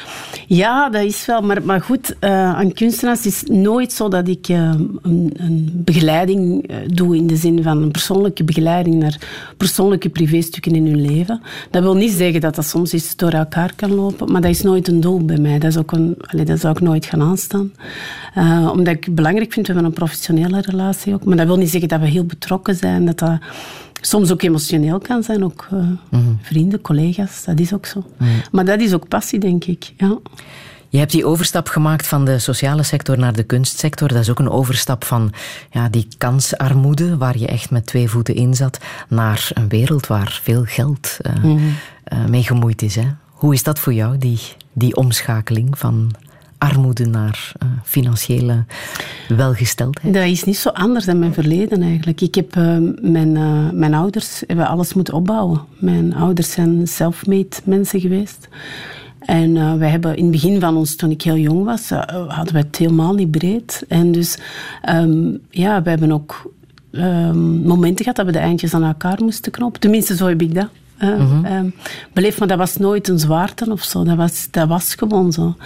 Ja, 0.47 0.91
dat 0.91 1.03
is 1.03 1.27
wel. 1.27 1.41
Maar, 1.41 1.63
maar 1.65 1.81
goed, 1.81 2.17
eh, 2.19 2.55
aan 2.55 2.73
kunstenaars 2.73 3.27
is 3.27 3.43
nooit 3.43 3.93
zo 3.93 4.09
dat 4.09 4.29
ik 4.29 4.49
eh, 4.49 4.71
een, 5.03 5.31
een 5.37 5.71
begeleiding 5.75 6.67
eh, 6.67 6.77
doe 6.87 7.17
in 7.17 7.27
de 7.27 7.37
zin 7.37 7.63
van 7.63 7.83
een 7.83 7.91
persoonlijke 7.91 8.45
begeleiding 8.45 8.97
naar 8.97 9.19
persoonlijke 9.57 10.09
privéstukken 10.09 10.75
in 10.75 10.87
hun 10.87 11.01
leven. 11.01 11.41
Dat 11.71 11.83
wil 11.83 11.97
niet 11.97 12.13
zeggen 12.13 12.41
dat 12.41 12.55
dat 12.55 12.67
soms 12.67 12.93
eens 12.93 13.17
door 13.17 13.31
elkaar 13.31 13.73
kan 13.77 13.95
lopen, 13.95 14.33
maar 14.33 14.41
dat 14.41 14.51
is 14.51 14.63
nooit 14.63 14.89
een 14.89 15.01
doel 15.01 15.25
bij 15.25 15.39
mij. 15.39 15.59
Dat, 15.59 15.71
is 15.71 15.77
ook 15.77 15.93
een, 15.93 16.17
allee, 16.27 16.45
dat 16.45 16.61
zou 16.61 16.75
ik 16.75 16.81
nooit 16.81 17.07
gaan 17.07 17.23
aanstaan. 17.23 17.73
Omdat 18.73 18.95
ik 18.95 19.15
belangrijk 19.15 19.53
vind, 19.53 19.67
we 19.67 19.73
hebben 19.73 19.91
een 19.91 19.97
professionele 19.97 20.61
relatie 20.61 20.92
ook. 21.09 21.25
Maar 21.25 21.37
dat 21.37 21.47
wil 21.47 21.57
niet 21.57 21.71
zeggen 21.71 21.89
dat 21.89 22.01
we 22.01 22.07
heel 22.07 22.25
betrokken 22.25 22.75
zijn, 22.77 23.05
dat 23.07 23.19
dat 23.19 23.39
soms 24.01 24.31
ook 24.33 24.43
emotioneel 24.43 24.99
kan 24.99 25.23
zijn. 25.23 25.45
Ook 25.45 25.67
eh, 25.71 26.19
vrienden, 26.43 26.81
collega's, 26.81 27.45
dat 27.45 27.61
is 27.61 27.73
ook 27.73 27.87
zo. 27.87 28.05
Maar 28.53 28.65
dat 28.65 28.81
is 28.81 28.93
ook 28.93 29.09
passie, 29.09 29.39
denk 29.39 29.65
ik. 29.65 29.93
Ja. 29.97 30.19
Je 30.89 30.99
hebt 30.99 31.11
die 31.13 31.25
overstap 31.27 31.69
gemaakt 31.69 32.07
van 32.07 32.25
de 32.25 32.39
sociale 32.39 32.83
sector 32.83 33.19
naar 33.19 33.33
de 33.33 33.43
kunstsector. 33.43 34.09
Dat 34.09 34.19
is 34.19 34.31
ook 34.31 34.39
een 34.39 34.51
overstap 34.51 35.05
van 35.05 35.33
ja, 35.71 35.89
die 35.89 36.07
kansarmoede, 36.19 37.17
waar 37.17 37.39
je 37.39 37.47
echt 37.47 37.71
met 37.71 37.87
twee 37.87 38.09
voeten 38.09 38.35
in 38.35 38.55
zat, 38.55 38.79
naar 39.09 39.51
een 39.55 39.69
wereld 39.69 40.07
waar 40.07 40.41
veel 40.43 40.63
geld 40.67 41.17
eh, 41.21 41.35
Mhm. 41.45 41.59
eh, 42.05 42.25
mee 42.25 42.43
gemoeid 42.43 42.83
is. 42.83 42.95
Hè? 42.95 43.07
Hoe 43.31 43.55
is 43.55 43.63
dat 43.63 43.79
voor 43.79 43.93
jou, 43.95 44.19
die, 44.19 44.39
die 44.73 44.97
omschakeling 44.97 45.79
van 45.79 46.11
armoede 46.63 47.07
naar 47.07 47.53
eh, 47.59 47.69
financiële 47.85 48.65
welgesteldheid? 49.29 50.15
Dat 50.15 50.25
is 50.25 50.45
niet 50.45 50.57
zo 50.57 50.69
anders 50.69 51.05
dan 51.05 51.19
mijn 51.19 51.33
verleden 51.33 51.83
eigenlijk. 51.83 52.21
Ik 52.21 52.35
heb, 52.35 52.57
eh, 52.57 52.77
mijn, 53.01 53.37
eh, 53.37 53.71
mijn 53.73 53.95
ouders 53.95 54.43
hebben 54.47 54.67
alles 54.67 54.95
moeten 54.95 55.15
opbouwen. 55.15 55.61
Mijn 55.79 56.15
ouders 56.15 56.51
zijn 56.51 56.89
self-made 56.89 57.57
mensen 57.65 58.01
geweest. 58.01 58.49
En 59.19 59.57
eh, 59.57 59.75
wij 59.75 59.89
hebben 59.89 60.17
in 60.17 60.23
het 60.23 60.33
begin 60.33 60.61
van 60.61 60.77
ons, 60.77 60.97
toen 60.97 61.11
ik 61.11 61.23
heel 61.23 61.37
jong 61.37 61.65
was, 61.65 61.89
hadden 62.29 62.53
we 62.53 62.59
het 62.59 62.77
helemaal 62.77 63.15
niet 63.15 63.31
breed. 63.31 63.85
En 63.89 64.13
dus, 64.13 64.39
ehm, 64.83 65.37
ja, 65.51 65.83
we 65.83 65.91
hebben 65.91 66.13
ook 66.13 66.51
ehm, 66.93 67.61
momenten 67.63 68.05
gehad 68.05 68.17
dat 68.17 68.27
we 68.27 68.33
de 68.33 68.39
eindjes 68.39 68.75
aan 68.75 68.85
elkaar 68.85 69.19
moesten 69.23 69.53
knopen. 69.53 69.81
Tenminste, 69.81 70.17
zo 70.17 70.27
heb 70.27 70.43
ik 70.43 70.55
dat. 70.55 70.69
Eh, 71.03 71.17
Mhm. 71.19 71.45
ehm, 71.45 71.67
beleefd, 72.13 72.39
maar 72.39 72.49
dat 72.49 72.59
was 72.59 72.77
nooit 72.77 73.09
een 73.09 73.19
zwaarte 73.19 73.71
of 73.71 73.83
zo. 73.83 74.05
Dat 74.05 74.17
was, 74.17 74.49
dat 74.51 74.69
was 74.69 74.95
gewoon 74.95 75.33
zo. 75.33 75.57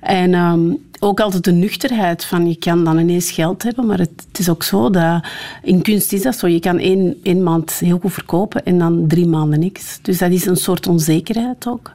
En 0.00 0.34
ehm, 0.34 0.60
ook 1.00 1.20
altijd 1.20 1.44
de 1.44 1.52
nuchterheid 1.52 2.24
van 2.24 2.48
je 2.48 2.56
kan 2.56 2.84
dan 2.84 2.98
ineens 2.98 3.30
geld 3.30 3.62
hebben, 3.62 3.86
maar 3.86 3.98
het, 3.98 4.26
is 4.38 4.48
ook 4.48 4.62
zo 4.62 4.90
dat 4.90 5.24
in 5.62 5.82
kunst 5.82 6.12
is 6.12 6.22
dat 6.22 6.36
zo. 6.36 6.46
Je 6.46 6.60
kan 6.60 6.78
één, 6.78 7.16
één 7.22 7.42
maand 7.42 7.72
heel 7.72 7.98
goed 7.98 8.12
verkopen 8.12 8.64
en 8.64 8.78
dan 8.78 9.04
drie 9.06 9.26
maanden 9.26 9.58
niks. 9.58 9.98
Dus 10.02 10.18
dat 10.18 10.30
is 10.30 10.46
een 10.46 10.56
soort 10.56 10.86
onzekerheid 10.86 11.66
ook. 11.66 11.92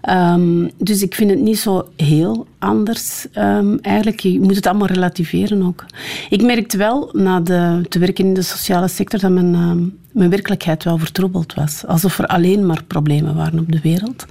Ehm, 0.00 0.68
dus 0.76 1.02
ik 1.02 1.14
vind 1.14 1.30
het 1.30 1.40
niet 1.40 1.58
zo 1.58 1.88
heel 1.96 2.46
anders. 2.58 3.26
Ehm, 3.32 3.76
eigenlijk, 3.82 4.20
je 4.20 4.40
moet 4.40 4.56
het 4.56 4.66
allemaal 4.66 4.88
relativeren 4.88 5.62
ook. 5.62 5.84
Ik 6.30 6.42
merkte 6.42 6.76
wel, 6.76 7.10
na 7.12 7.40
de, 7.40 7.82
te 7.88 7.98
werken 7.98 8.24
in 8.24 8.34
de 8.34 8.42
sociale 8.42 8.88
sector, 8.88 9.20
dat 9.20 9.30
mijn, 9.30 9.54
ehm, 9.54 9.82
mijn 10.12 10.30
werkelijkheid 10.30 10.84
wel 10.84 10.98
vertroebeld 10.98 11.54
was. 11.54 11.86
Alsof 11.86 12.18
er 12.18 12.26
alleen 12.26 12.66
maar 12.66 12.84
problemen 12.84 13.34
waren 13.34 13.58
op 13.58 13.72
de 13.72 13.80
wereld. 13.80 14.26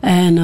En 0.00 0.36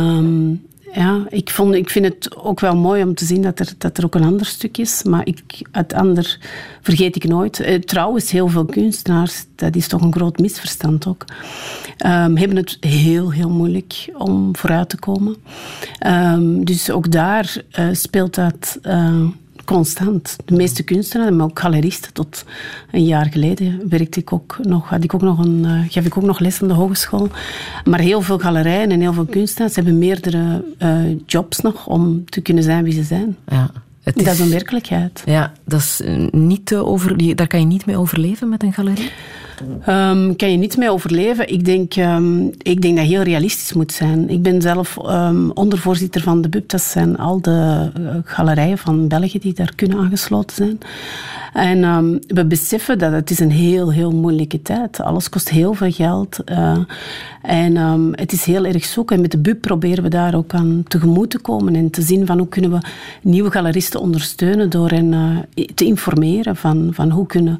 ja, 0.92 1.26
ik, 1.28 1.50
vond, 1.50 1.74
ik 1.74 1.90
vind 1.90 2.04
het 2.04 2.36
ook 2.36 2.60
wel 2.60 2.76
mooi 2.76 3.02
om 3.02 3.14
te 3.14 3.24
zien 3.24 3.42
dat 3.42 3.58
er, 3.58 3.72
dat 3.78 3.98
er 3.98 4.04
ook 4.04 4.14
een 4.14 4.24
ander 4.24 4.46
stuk 4.46 4.78
is. 4.78 5.02
Maar 5.02 5.26
ik, 5.26 5.68
het 5.72 5.92
ander 5.92 6.38
vergeet 6.80 7.16
ik 7.16 7.24
nooit. 7.24 7.60
Eh, 7.60 7.78
trouwens, 7.78 8.30
heel 8.30 8.48
veel 8.48 8.64
kunstenaars, 8.64 9.44
dat 9.54 9.76
is 9.76 9.88
toch 9.88 10.02
een 10.02 10.12
groot 10.12 10.38
misverstand 10.38 11.06
ook, 11.06 11.24
ehm, 11.96 12.36
hebben 12.36 12.56
het 12.56 12.76
heel, 12.80 13.32
heel 13.32 13.50
moeilijk 13.50 14.12
om 14.18 14.56
vooruit 14.56 14.88
te 14.88 14.98
komen. 14.98 15.36
Ehm, 15.98 16.64
dus 16.64 16.90
ook 16.90 17.10
daar 17.10 17.56
eh, 17.70 17.88
speelt 17.92 18.34
dat 18.34 18.78
eh, 18.82 19.26
constant. 19.64 20.36
De 20.44 20.56
meeste 20.56 20.82
kunstenaars, 20.82 21.30
maar 21.30 21.46
ook 21.46 21.58
galeristen. 21.58 22.12
Tot 22.12 22.44
een 22.90 23.04
jaar 23.04 23.26
geleden 23.26 23.88
werkte 23.88 24.20
ik 24.20 24.32
ook 24.32 24.58
nog, 24.62 24.88
had 24.88 25.04
ik 25.04 25.14
ook 25.14 25.22
nog 25.22 25.38
een, 25.38 25.64
eh, 25.64 25.80
gaf 25.88 26.04
ik 26.04 26.16
ook 26.16 26.24
nog 26.24 26.38
les 26.38 26.62
aan 26.62 26.68
de 26.68 26.74
hogeschool. 26.74 27.28
Maar 27.84 28.00
heel 28.00 28.20
veel 28.20 28.38
galerijen 28.38 28.90
en 28.90 29.00
heel 29.00 29.12
veel 29.12 29.24
kunstenaars 29.24 29.74
hebben 29.74 29.98
meerdere 29.98 30.64
eh, 30.78 31.18
jobs 31.26 31.60
nog 31.60 31.86
om 31.86 32.24
te 32.24 32.40
kunnen 32.40 32.64
zijn 32.64 32.84
wie 32.84 32.92
ze 32.92 33.02
zijn. 33.02 33.36
Ja, 33.48 33.70
het 34.02 34.16
Dat 34.16 34.26
is 34.26 34.38
een 34.38 34.50
werkelijkheid. 34.50 35.22
Ja, 35.26 35.52
dat 35.64 35.80
is 35.80 36.00
eh, 36.00 36.16
niet 36.30 36.66
te 36.66 36.76
over, 36.84 37.36
daar 37.36 37.46
kan 37.46 37.60
je 37.60 37.66
niet 37.66 37.86
mee 37.86 37.96
overleven 37.96 38.48
met 38.48 38.62
een 38.62 38.72
galerie? 38.72 39.10
Ehm, 39.84 40.36
kan 40.36 40.50
je 40.50 40.56
niet 40.56 40.76
mee 40.76 40.90
overleven? 40.90 41.52
Ik 41.52 41.64
denk, 41.64 41.94
ehm, 41.94 42.46
ik 42.46 42.82
denk 42.82 42.96
dat 42.96 43.06
je 43.06 43.12
heel 43.12 43.22
realistisch 43.22 43.72
moet 43.72 43.92
zijn. 43.92 44.28
Ik 44.28 44.42
ben 44.42 44.62
zelf 44.62 44.98
ehm, 44.98 45.50
ondervoorzitter 45.50 46.20
van 46.20 46.40
de 46.40 46.48
BUB. 46.48 46.68
Dat 46.68 46.82
zijn 46.82 47.18
al 47.18 47.40
de 47.40 47.90
eh, 47.94 48.16
galerijen 48.24 48.78
van 48.78 49.08
België 49.08 49.38
die 49.38 49.54
daar 49.54 49.72
kunnen 49.74 49.98
aangesloten 49.98 50.56
zijn. 50.56 50.78
En 51.52 51.84
ehm, 51.84 52.18
we 52.26 52.46
beseffen 52.46 52.98
dat 52.98 53.12
het 53.12 53.30
is 53.30 53.38
een 53.38 53.50
heel, 53.50 53.92
heel 53.92 54.10
moeilijke 54.10 54.62
tijd. 54.62 55.00
Alles 55.00 55.28
kost 55.28 55.48
heel 55.48 55.74
veel 55.74 55.90
geld. 55.92 56.44
eh, 56.44 56.78
en 57.42 57.76
ehm, 57.76 58.12
het 58.12 58.32
is 58.32 58.44
heel 58.44 58.64
erg 58.64 58.84
zoeken. 58.84 59.16
En 59.16 59.22
met 59.22 59.30
de 59.30 59.38
BUB 59.38 59.60
proberen 59.60 60.02
we 60.02 60.08
daar 60.08 60.34
ook 60.34 60.54
aan 60.54 60.84
tegemoet 60.88 61.30
te 61.30 61.38
komen 61.38 61.74
en 61.74 61.90
te 61.90 62.02
zien 62.02 62.26
van 62.26 62.38
hoe 62.38 62.48
kunnen 62.48 62.70
we 62.70 62.78
nieuwe 63.22 63.50
galeristen 63.50 64.00
ondersteunen 64.00 64.70
door 64.70 64.90
hen 64.90 65.12
eh, 65.54 65.64
te 65.74 65.84
informeren 65.84 66.56
van, 66.56 66.90
van 66.92 67.10
hoe 67.10 67.26
kunnen 67.26 67.58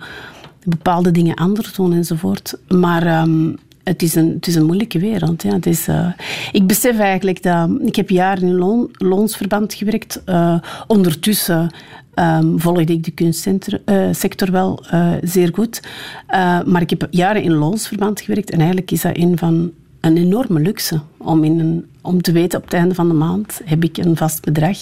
bepaalde 0.65 1.11
dingen 1.11 1.35
anders 1.35 1.75
doen 1.75 1.93
enzovoort. 1.93 2.59
Maar 2.69 3.07
ehm, 3.07 3.53
het, 3.85 4.03
is 4.03 4.15
een, 4.15 4.33
het 4.35 4.47
is 4.47 4.55
een 4.55 4.67
moeilijke 4.67 4.99
wereld. 4.99 5.43
Ja. 5.43 5.53
Het 5.53 5.67
is, 5.67 5.89
eh, 5.89 6.07
ik 6.53 6.67
besef 6.67 6.99
eigenlijk 6.99 7.43
dat... 7.43 7.71
Ik 7.85 7.97
heb 7.97 8.11
jaren 8.11 8.49
in 8.49 8.55
loon, 8.55 8.89
loonsverband 8.93 9.75
gewerkt. 9.75 10.23
Ondertussen 10.87 11.71
ehm, 12.15 12.59
volgde 12.59 12.93
ik 12.93 13.05
de 13.05 13.11
kunstsector 13.11 14.51
wel 14.51 14.85
eh, 14.91 15.13
zeer 15.23 15.51
goed. 15.55 15.83
Eh, 16.27 16.63
maar 16.63 16.81
ik 16.81 16.91
heb 16.91 17.07
jaren 17.11 17.43
in 17.43 17.53
loonsverband 17.53 18.21
gewerkt. 18.21 18.51
En 18.51 18.59
eigenlijk 18.59 18.91
is 18.91 19.01
dat 19.01 19.17
een 19.17 19.39
van 19.39 19.73
een 20.01 20.17
enorme 20.17 20.61
luxe 20.61 21.01
om, 21.17 21.45
in 21.45 21.59
een, 21.59 21.87
om 22.01 22.23
te 22.23 22.33
weten 22.33 22.59
op 22.59 22.65
het 22.65 22.75
einde 22.75 22.95
van 22.95 23.09
de 23.09 23.15
maand 23.15 23.61
heb 23.65 23.85
ik 23.85 23.97
een 23.97 24.17
vast 24.17 24.45
bedrag 24.45 24.79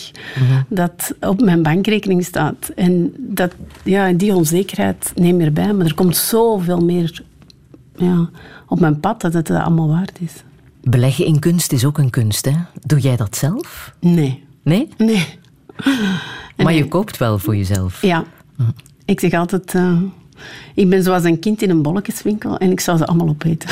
dat 0.68 1.14
op 1.20 1.40
mijn 1.40 1.62
bankrekening 1.62 2.24
staat. 2.24 2.70
En 2.76 3.12
dat, 3.16 3.54
ja, 3.84 4.12
die 4.12 4.34
onzekerheid 4.34 5.12
neem 5.14 5.40
je 5.40 5.46
erbij, 5.46 5.72
maar 5.72 5.86
er 5.86 5.94
komt 5.94 6.16
zoveel 6.16 6.84
meer 6.84 7.22
ja, 7.96 8.30
op 8.66 8.80
mijn 8.80 9.00
pad 9.00 9.20
dat 9.20 9.32
het 9.32 9.50
allemaal 9.50 9.88
waard 9.88 10.18
is. 10.20 10.32
Beleggen 10.82 11.26
in 11.26 11.38
kunst 11.38 11.72
is 11.72 11.84
ook 11.84 11.98
een 11.98 12.10
kunst, 12.10 12.44
hè? 12.44 12.56
Doe 12.80 13.00
jij 13.00 13.16
dat 13.16 13.36
zelf? 13.36 13.94
Nee. 14.00 14.44
Nee? 14.62 14.88
Nee. 14.96 15.26
Maar 16.62 16.74
je 16.74 16.88
koopt 16.88 17.16
wel 17.16 17.38
voor 17.38 17.56
jezelf. 17.56 18.02
Ja. 18.02 18.24
Ik 19.04 19.20
zeg 19.20 19.32
altijd, 19.32 19.74
eh, 19.74 20.02
Ik 20.74 20.88
ben 20.88 21.02
zoals 21.02 21.24
een 21.24 21.38
kind 21.38 21.62
in 21.62 21.70
een 21.70 21.82
bolletjeswinkel 21.82 22.58
en 22.58 22.70
ik 22.70 22.80
zou 22.80 22.98
ze 22.98 23.06
allemaal 23.06 23.28
opeten. 23.28 23.68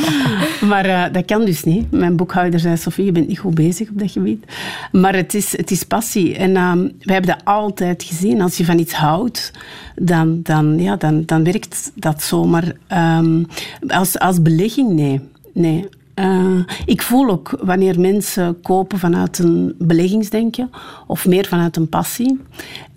maar 0.70 0.84
eh, 0.84 1.12
dat 1.12 1.24
kan 1.24 1.44
dus 1.44 1.64
niet. 1.64 1.90
Mijn 1.90 2.16
boekhouder 2.16 2.60
zei, 2.60 2.76
Sofie, 2.76 3.04
je 3.04 3.12
bent 3.12 3.28
niet 3.28 3.38
goed 3.38 3.54
bezig 3.54 3.88
op 3.88 3.98
dat 3.98 4.10
gebied. 4.10 4.44
Maar 4.92 5.14
het 5.14 5.34
is, 5.34 5.56
het 5.56 5.70
is 5.70 5.82
passie. 5.82 6.36
En 6.36 6.50
uh, 6.50 6.72
we 7.00 7.12
hebben 7.12 7.30
dat 7.30 7.44
altijd 7.44 8.02
gezien. 8.02 8.40
Als 8.40 8.56
je 8.56 8.64
van 8.64 8.78
iets 8.78 8.94
houdt, 8.94 9.50
dan, 9.94 10.40
dan, 10.42 10.78
ja, 10.78 10.96
dan, 10.96 11.22
dan 11.24 11.44
werkt 11.44 11.92
dat 11.94 12.22
zo. 12.22 12.44
Maar 12.44 12.72
um, 13.18 13.46
als, 13.88 14.18
als 14.18 14.42
belegging, 14.42 14.92
nee. 14.92 15.20
nee. 15.52 15.88
Uh, 16.18 16.60
ik 16.84 17.02
voel 17.02 17.30
ook 17.30 17.58
wanneer 17.62 18.00
mensen 18.00 18.60
kopen 18.60 18.98
vanuit 18.98 19.38
een 19.38 19.74
beleggingsdenken 19.78 20.70
of 21.06 21.26
meer 21.26 21.46
vanuit 21.46 21.76
een 21.76 21.88
passie. 21.88 22.40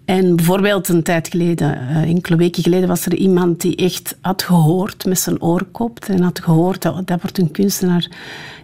En 0.05 0.35
bijvoorbeeld 0.35 0.87
een 0.87 1.03
tijd 1.03 1.27
geleden, 1.27 1.77
uh, 1.81 2.01
enkele 2.01 2.35
weken 2.35 2.63
geleden, 2.63 2.87
was 2.87 3.05
er 3.05 3.15
iemand 3.15 3.61
die 3.61 3.75
echt 3.75 4.17
had 4.21 4.43
gehoord, 4.43 5.05
met 5.05 5.19
zijn 5.19 5.41
oor 5.41 5.63
koopt, 5.71 6.09
en 6.09 6.21
had 6.21 6.39
gehoord 6.39 6.81
dat 6.81 7.07
dat 7.07 7.21
wordt 7.21 7.37
een 7.37 7.51
kunstenaar 7.51 8.07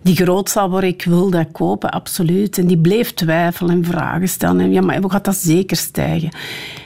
die 0.05 0.15
groot 0.15 0.49
zal 0.49 0.69
worden, 0.69 0.89
ik 0.89 1.03
wil 1.03 1.29
dat 1.29 1.47
kopen, 1.51 1.91
absoluut. 1.91 2.57
En 2.57 2.67
die 2.67 2.77
bleef 2.77 3.13
twijfelen 3.13 3.75
en 3.75 3.85
vragen 3.85 4.29
stellen. 4.29 4.59
En 4.59 4.71
ja, 4.71 4.81
maar 4.81 5.01
hoe 5.01 5.11
gaat 5.11 5.25
dat 5.25 5.35
zeker 5.35 5.77
stijgen? 5.77 6.29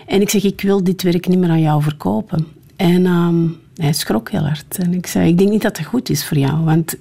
En 0.07 0.21
ik 0.21 0.29
zeg, 0.29 0.43
ik 0.43 0.61
wil 0.61 0.83
dit 0.83 1.01
werk 1.01 1.27
niet 1.27 1.39
meer 1.39 1.49
aan 1.49 1.61
jou 1.61 1.81
verkopen. 1.81 2.47
En 2.75 3.05
um, 3.05 3.57
hij 3.75 3.93
schrok 3.93 4.31
heel 4.31 4.45
hard. 4.45 4.77
En 4.77 4.93
ik 4.93 5.07
zei, 5.07 5.29
ik 5.29 5.37
denk 5.37 5.49
niet 5.49 5.61
dat 5.61 5.77
het 5.77 5.87
goed 5.87 6.09
is 6.09 6.25
voor 6.25 6.37
jou, 6.37 6.63
want 6.63 6.97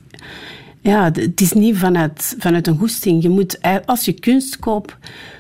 ja, 0.88 1.04
het 1.12 1.40
is 1.40 1.52
niet 1.52 1.76
vanuit, 1.76 2.36
vanuit 2.38 2.66
een 2.66 2.78
goesting. 2.78 3.22
Je 3.22 3.28
moet, 3.28 3.58
als 3.84 4.04
je 4.04 4.12
kunst 4.12 4.58
koopt, 4.58 4.96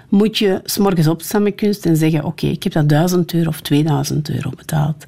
moet 0.08 0.38
je 0.38 0.60
s'morgens 0.64 1.06
opstaan 1.06 1.42
met 1.42 1.54
kunst 1.54 1.86
en 1.86 1.96
zeggen: 1.96 2.24
Oké, 2.24 2.46
ik 2.46 2.62
heb 2.62 2.72
dat 2.72 2.88
1000 2.88 3.34
euro 3.34 3.48
of 3.48 3.60
2000 3.60 4.30
euro 4.30 4.50
betaald. 4.56 5.04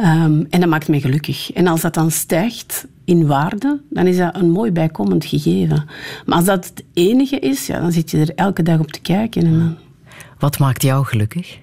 Um, 0.00 0.46
en 0.50 0.60
dat 0.60 0.68
maakt 0.68 0.88
mij 0.88 1.00
gelukkig. 1.00 1.52
En 1.52 1.66
als 1.66 1.80
dat 1.80 1.94
dan 1.94 2.10
stijgt 2.10 2.86
in 3.04 3.26
waarde, 3.26 3.80
dan 3.90 4.06
is 4.06 4.16
dat 4.16 4.36
een 4.36 4.50
mooi 4.50 4.70
bijkomend 4.70 5.24
gegeven. 5.24 5.84
Maar 6.26 6.36
als 6.36 6.44
dat 6.44 6.66
het 6.66 6.84
enige 6.92 7.38
is, 7.38 7.66
ja, 7.66 7.80
dan 7.80 7.92
zit 7.92 8.10
je 8.10 8.18
er 8.18 8.34
elke 8.34 8.62
dag 8.62 8.78
op 8.78 8.92
te 8.92 9.00
kijken. 9.00 9.46
En 9.46 9.58
dan... 9.58 9.76
Wat 10.38 10.58
maakt 10.58 10.82
jou 10.82 11.04
gelukkig? 11.04 11.58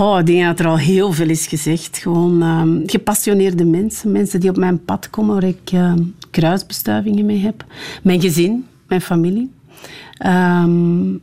Oh, 0.00 0.18
ik 0.18 0.26
denk 0.26 0.44
dat 0.44 0.60
er 0.60 0.66
al 0.66 0.78
heel 0.78 1.12
veel 1.12 1.28
is 1.28 1.46
gezegd. 1.46 1.98
Gewoon 1.98 2.42
um, 2.42 2.82
gepassioneerde 2.86 3.64
mensen. 3.64 4.12
Mensen 4.12 4.40
die 4.40 4.50
op 4.50 4.56
mijn 4.56 4.84
pad 4.84 5.10
komen 5.10 5.34
waar 5.34 5.44
ik 5.44 5.72
uh, 5.74 5.92
kruisbestuivingen 6.30 7.26
mee 7.26 7.38
heb. 7.38 7.64
Mijn 8.02 8.20
gezin, 8.20 8.66
mijn 8.86 9.00
familie. 9.00 9.50
Um, 10.26 11.20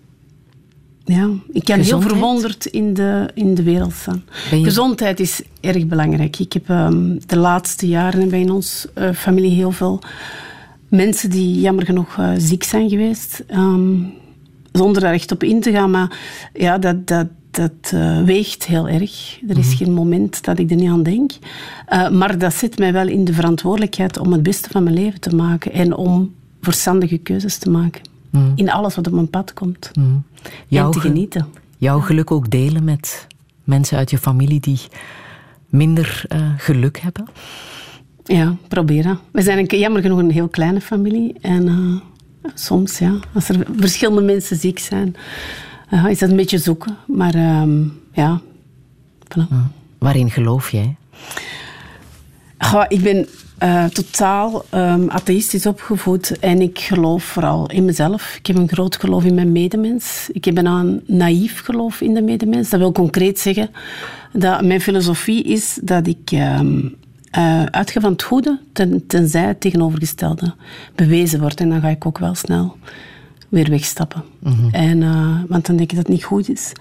ja, 1.05 1.29
ik 1.51 1.63
kan 1.63 1.79
heel 1.79 2.01
verwonderd 2.01 2.65
in 2.65 2.93
de, 2.93 3.29
in 3.33 3.55
de 3.55 3.63
wereld 3.63 3.93
staan. 3.93 4.23
Gezondheid 4.49 5.19
is 5.19 5.41
erg 5.59 5.85
belangrijk. 5.85 6.39
Ik 6.39 6.53
heb 6.53 6.69
um, 6.69 7.19
de 7.25 7.37
laatste 7.37 7.87
jaren 7.87 8.29
bij 8.29 8.39
in 8.39 8.51
onze 8.51 8.89
uh, 8.97 9.11
familie 9.11 9.51
heel 9.51 9.71
veel 9.71 9.99
mensen 10.87 11.29
die 11.29 11.59
jammer 11.59 11.85
genoeg 11.85 12.17
uh, 12.17 12.31
ziek 12.37 12.63
zijn 12.63 12.89
geweest. 12.89 13.43
Um, 13.51 14.13
zonder 14.71 15.01
daar 15.01 15.13
echt 15.13 15.31
op 15.31 15.43
in 15.43 15.61
te 15.61 15.71
gaan. 15.71 15.91
Maar 15.91 16.17
ja, 16.53 16.77
dat, 16.77 17.07
dat, 17.07 17.27
dat 17.55 17.91
uh, 17.93 18.23
weegt 18.23 18.65
heel 18.65 18.87
erg. 18.87 19.39
Er 19.47 19.57
is 19.57 19.69
mm. 19.69 19.75
geen 19.75 19.93
moment 19.93 20.43
dat 20.43 20.59
ik 20.59 20.69
er 20.69 20.75
niet 20.75 20.89
aan 20.89 21.03
denk. 21.03 21.31
Uh, 21.89 22.09
maar 22.09 22.37
dat 22.37 22.53
zet 22.53 22.77
mij 22.77 22.93
wel 22.93 23.07
in 23.07 23.25
de 23.25 23.33
verantwoordelijkheid 23.33 24.17
om 24.17 24.31
het 24.31 24.43
beste 24.43 24.69
van 24.69 24.83
mijn 24.83 24.95
leven 24.95 25.19
te 25.19 25.35
maken 25.35 25.71
en 25.71 25.95
om 25.95 26.33
verstandige 26.61 27.17
keuzes 27.17 27.57
te 27.57 27.69
maken. 27.69 28.01
Mm. 28.29 28.51
In 28.55 28.71
alles 28.71 28.95
wat 28.95 29.07
op 29.07 29.13
mijn 29.13 29.29
pad 29.29 29.53
komt. 29.53 29.91
Mm. 29.93 30.23
en 30.69 30.91
te 30.91 30.99
genieten. 30.99 31.47
Jouw 31.77 31.99
geluk 31.99 32.31
ook 32.31 32.49
delen 32.49 32.83
met 32.83 33.27
mensen 33.63 33.97
uit 33.97 34.09
je 34.09 34.17
familie 34.17 34.59
die 34.59 34.79
minder 35.69 36.25
uh, 36.33 36.39
geluk 36.57 36.99
hebben? 36.99 37.25
Ja, 38.23 38.55
proberen. 38.67 39.19
We 39.31 39.41
zijn 39.41 39.57
een, 39.57 39.79
jammer 39.79 40.01
genoeg 40.01 40.19
een 40.19 40.31
heel 40.31 40.47
kleine 40.47 40.81
familie. 40.81 41.35
En 41.41 42.01
soms, 42.53 42.97
ja, 42.97 43.19
als 43.33 43.49
er 43.49 43.65
verschillende 43.77 44.21
mensen 44.21 44.57
ziek 44.57 44.79
zijn, 44.79 45.15
uh, 45.91 46.09
is 46.09 46.19
dat 46.19 46.29
een 46.29 46.35
beetje 46.35 46.57
zoeken. 46.57 46.97
Maar 47.07 47.35
uh, 47.35 47.63
ja. 48.13 48.41
Voilà. 49.27 49.71
Waarin 49.97 50.31
geloof 50.31 50.71
jij? 50.71 50.95
Goh, 52.57 52.85
ik 52.87 53.01
ben 53.01 53.27
uh, 53.63 53.85
totaal 53.85 54.65
um, 54.73 55.09
atheïstisch 55.09 55.65
opgevoed 55.65 56.39
en 56.39 56.61
ik 56.61 56.79
geloof 56.79 57.23
vooral 57.23 57.69
in 57.69 57.85
mezelf. 57.85 58.35
Ik 58.39 58.47
heb 58.47 58.55
een 58.55 58.67
groot 58.67 58.95
geloof 58.95 59.23
in 59.23 59.33
mijn 59.33 59.51
medemens. 59.51 60.29
Ik 60.31 60.45
heb 60.45 60.57
een 60.57 61.03
naïef 61.07 61.59
geloof 61.59 62.01
in 62.01 62.13
de 62.13 62.21
medemens. 62.21 62.69
Dat 62.69 62.79
wil 62.79 62.91
concreet 62.91 63.39
zeggen 63.39 63.69
dat 64.33 64.63
mijn 64.63 64.81
filosofie 64.81 65.43
is 65.43 65.79
dat 65.83 66.07
ik 66.07 66.31
um, 66.31 66.95
uh, 67.37 67.63
uitga 67.63 67.99
van 67.99 68.11
het 68.11 68.23
goede 68.23 68.59
ten, 68.73 69.07
tenzij 69.07 69.47
het 69.47 69.61
tegenovergestelde 69.61 70.53
bewezen 70.95 71.39
wordt. 71.39 71.59
En 71.59 71.69
dan 71.69 71.81
ga 71.81 71.87
ik 71.87 72.05
ook 72.05 72.17
wel 72.17 72.35
snel 72.35 72.77
weer 73.55 73.69
wegstappen. 73.69 74.23
Mm 74.39 74.69
en, 74.71 75.01
uh, 75.01 75.39
want 75.47 75.65
dan 75.65 75.75
denk 75.75 75.89
ik 75.89 75.95
dat 75.95 76.05
het 76.05 76.15
niet 76.15 76.23
goed 76.23 76.49
is. 76.49 76.71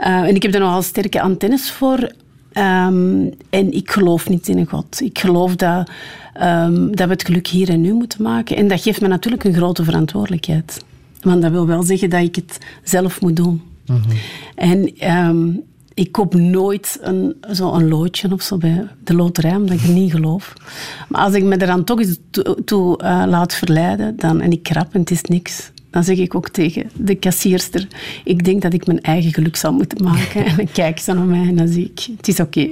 Uh, 0.00 0.06
en 0.06 0.34
ik 0.34 0.42
heb 0.42 0.54
er 0.54 0.60
nogal 0.60 0.82
sterke 0.82 1.20
antennes 1.20 1.70
voor. 1.70 1.98
Um, 1.98 3.30
en 3.50 3.72
ik 3.72 3.90
geloof 3.90 4.28
niet 4.28 4.48
in 4.48 4.58
een 4.58 4.66
God. 4.66 5.00
Ik 5.00 5.18
geloof 5.18 5.56
dat, 5.56 5.90
um, 6.42 6.96
dat 6.96 7.06
we 7.06 7.12
het 7.12 7.24
geluk 7.24 7.46
hier 7.46 7.68
en 7.68 7.80
nu 7.80 7.92
moeten 7.92 8.22
maken. 8.22 8.56
En 8.56 8.68
dat 8.68 8.80
geeft 8.80 9.00
me 9.00 9.08
natuurlijk 9.08 9.44
een 9.44 9.54
grote 9.54 9.84
verantwoordelijkheid. 9.84 10.84
Want 11.22 11.42
dat 11.42 11.50
wil 11.50 11.66
wel 11.66 11.82
zeggen 11.82 12.10
dat 12.10 12.22
ik 12.22 12.34
het 12.34 12.58
zelf 12.82 13.20
moet 13.20 13.36
doen. 13.36 13.62
Mm 13.86 14.00
-hmm. 14.02 14.16
En 14.54 15.08
um, 15.28 15.62
ik 15.94 16.12
koop 16.12 16.34
nooit 16.34 16.98
een, 17.00 17.36
zo 17.52 17.72
een 17.72 17.88
loodje 17.88 18.32
of 18.32 18.42
zo 18.42 18.56
bij 18.56 18.88
de 19.04 19.14
loterij, 19.14 19.54
omdat 19.54 19.76
ik 19.76 19.82
er 19.82 19.92
niet 19.92 20.12
geloof. 20.12 20.52
Maar 21.08 21.20
als 21.20 21.34
ik 21.34 21.44
me 21.44 21.56
er 21.56 21.66
dan 21.66 21.84
toch 21.84 21.98
eens 21.98 22.18
toe, 22.30 22.64
toe 22.64 23.00
uh, 23.02 23.24
laat 23.26 23.54
verleiden 23.54 24.16
dan, 24.16 24.40
en 24.40 24.52
ik 24.52 24.62
krap 24.62 24.94
en 24.94 25.00
het 25.00 25.10
is 25.10 25.22
niks, 25.22 25.70
dan 25.92 26.04
zeg 26.04 26.18
ik 26.18 26.34
ook 26.34 26.48
tegen 26.48 26.90
de 26.96 27.14
kassierster, 27.14 27.86
ik 28.24 28.44
denk 28.44 28.62
dat 28.62 28.72
ik 28.72 28.86
mijn 28.86 29.00
eigen 29.00 29.32
geluk 29.32 29.56
zal 29.56 29.72
moeten 29.72 30.04
maken. 30.04 30.44
En 30.52 30.56
dan 30.56 30.72
kijkt 30.72 31.02
ze 31.02 31.12
naar 31.12 31.24
mij 31.24 31.48
en 31.48 31.56
dan 31.56 31.68
zie 31.68 31.92
ik, 31.94 32.06
het 32.16 32.28
is 32.28 32.40
oké. 32.40 32.68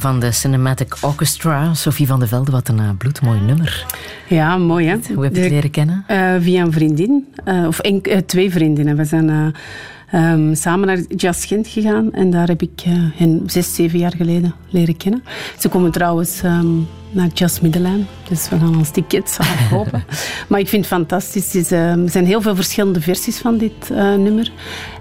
Van 0.00 0.20
de 0.20 0.32
Cinematic 0.32 0.96
Orchestra. 1.00 1.74
Sophie 1.74 2.06
van 2.06 2.18
der 2.18 2.28
Velde, 2.28 2.50
wat 2.50 2.68
een 2.68 2.78
uh, 2.78 2.88
bloedmooi 2.98 3.40
nummer. 3.40 3.86
Ja, 4.28 4.56
mooi 4.56 4.86
hè. 4.86 4.96
Hoe 5.14 5.24
heb 5.24 5.34
je 5.34 5.40
het 5.40 5.50
leren 5.50 5.70
kennen? 5.70 6.04
Uh, 6.10 6.34
via 6.40 6.62
een 6.62 6.72
vriendin. 6.72 7.26
Uh, 7.44 7.66
of 7.66 7.78
een, 7.82 8.02
twee 8.26 8.50
vriendinnen. 8.50 8.96
We 8.96 9.04
zijn 9.04 9.54
um, 10.14 10.54
samen 10.54 10.86
naar 10.86 10.98
Jazz 10.98 11.46
Gent 11.46 11.68
gegaan. 11.68 12.12
En 12.12 12.30
daar 12.30 12.48
heb 12.48 12.62
ik 12.62 12.82
hen 13.14 13.42
zes, 13.46 13.74
zeven 13.74 13.98
jaar 13.98 14.14
geleden 14.16 14.54
leren 14.68 14.96
kennen. 14.96 15.22
Ze 15.58 15.68
komen 15.68 15.90
trouwens 15.90 16.42
um, 16.42 16.86
naar 17.10 17.28
Jazz 17.34 17.60
Middelijn. 17.60 18.06
Dus 18.28 18.48
we 18.48 18.58
gaan 18.58 18.76
ons 18.76 18.90
tickets 18.90 19.38
kopen. 19.70 20.04
maar 20.48 20.60
ik 20.60 20.68
vind 20.68 20.84
het 20.84 20.94
fantastisch. 20.94 21.54
Is, 21.54 21.72
uh, 21.72 21.90
er 21.90 22.10
zijn 22.10 22.26
heel 22.26 22.40
veel 22.40 22.54
verschillende 22.54 23.00
versies 23.00 23.38
van 23.38 23.58
dit 23.58 23.90
uh, 23.92 23.98
nummer. 23.98 24.52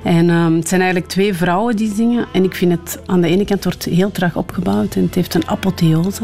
En 0.04 0.30
uh, 0.30 0.56
het 0.56 0.68
zijn 0.68 0.82
eigenlijk 0.82 1.12
twee 1.12 1.34
vrouwen 1.34 1.76
die 1.76 1.94
zingen. 1.96 2.26
En 2.34 2.44
ik 2.44 2.56
vind 2.56 2.72
het 2.72 3.00
aan 3.06 3.22
de 3.22 3.28
ene 3.28 3.46
kant 3.46 3.64
wordt 3.64 3.86
heel 3.86 4.12
traag 4.12 4.36
opgebouwd. 4.36 4.96
En 4.96 5.02
het 5.04 5.16
heeft 5.16 5.34
een 5.34 5.48
apotheose. 5.48 6.22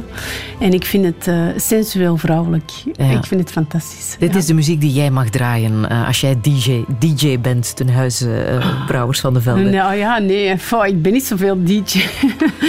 En 0.59 0.73
ik 0.73 0.85
vind 0.85 1.05
het 1.05 1.27
uh, 1.27 1.45
sensueel 1.55 2.17
vrouwelijk. 2.17 2.71
Ja. 2.93 3.05
Ik 3.05 3.25
vind 3.25 3.41
het 3.41 3.51
fantastisch. 3.51 4.15
Dit 4.19 4.31
ja. 4.31 4.37
is 4.37 4.45
de 4.45 4.53
muziek 4.53 4.81
die 4.81 4.93
jij 4.93 5.11
mag 5.11 5.29
draaien 5.29 5.89
als 5.89 6.21
jij 6.21 6.37
DJ, 6.41 6.83
DJ 6.99 7.39
bent 7.39 7.75
ten 7.75 7.89
huize 7.89 8.59
Brouwers 8.87 9.19
van 9.19 9.33
de 9.33 9.41
Velde. 9.41 9.69
Nou 9.69 9.95
ja, 9.95 10.17
nee. 10.17 10.57
Ik 10.85 11.01
ben 11.01 11.13
niet 11.13 11.25
zoveel 11.25 11.63
DJ. 11.63 12.03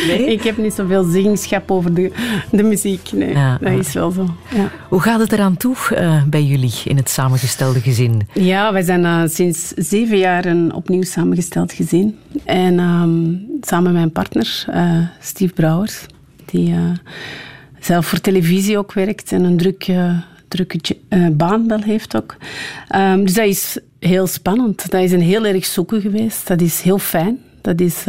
Nee? 0.07 0.27
ik 0.37 0.43
heb 0.43 0.57
niet 0.57 0.75
zoveel 0.75 1.05
zeggenschap 1.05 1.71
over 1.71 1.95
de, 1.95 2.13
de 2.51 2.63
muziek. 2.63 3.04
Nee, 3.13 3.33
Ja, 3.33 3.59
dat 3.61 3.73
is 3.73 3.93
wel 3.93 4.11
zo. 4.11 4.35
Ja. 4.55 4.71
Hoe 4.89 5.01
gaat 5.01 5.21
het 5.21 5.33
eraan 5.33 5.57
toe 5.57 5.77
uh, 5.93 6.23
bij 6.23 6.43
jullie 6.43 6.73
in 6.85 6.97
het 6.97 7.11
samengestelde 7.11 7.81
gezin? 7.81 8.29
Ja, 8.33 8.73
wij 8.73 8.83
zijn 8.83 9.03
uh, 9.05 9.23
sinds 9.27 9.69
zeven 9.69 10.19
jaar 10.19 10.45
een 10.45 10.73
opnieuw 10.75 11.03
samengesteld 11.03 11.73
gezin. 11.73 12.19
En 12.45 12.79
um, 12.79 13.47
samen 13.61 13.85
met 13.85 13.93
mijn 13.93 14.13
partner, 14.13 14.65
uh, 14.71 14.99
Steve 15.21 15.53
Brouwers, 15.53 16.07
die 16.45 16.75
zelf 17.81 18.07
voor 18.07 18.21
televisie 18.21 18.79
ook 18.79 18.93
werkt 18.93 19.33
en 19.33 19.45
een 19.45 19.57
druk, 19.57 19.93
drukke 20.49 20.97
baan 21.33 21.69
wel 21.69 21.81
heeft 21.81 22.17
ook. 22.17 22.37
Um, 22.97 23.25
dus 23.25 23.35
dat 23.35 23.47
is 23.47 23.79
heel 23.99 24.27
spannend. 24.27 24.91
Dat 24.91 25.03
is 25.03 25.13
een 25.13 25.21
heel 25.21 25.45
erg 25.45 25.65
zoeken 25.65 26.01
geweest. 26.01 26.47
Dat 26.47 26.61
is 26.61 26.81
heel 26.81 26.99
fijn. 26.99 27.39
Dat 27.61 27.81
is... 27.81 28.05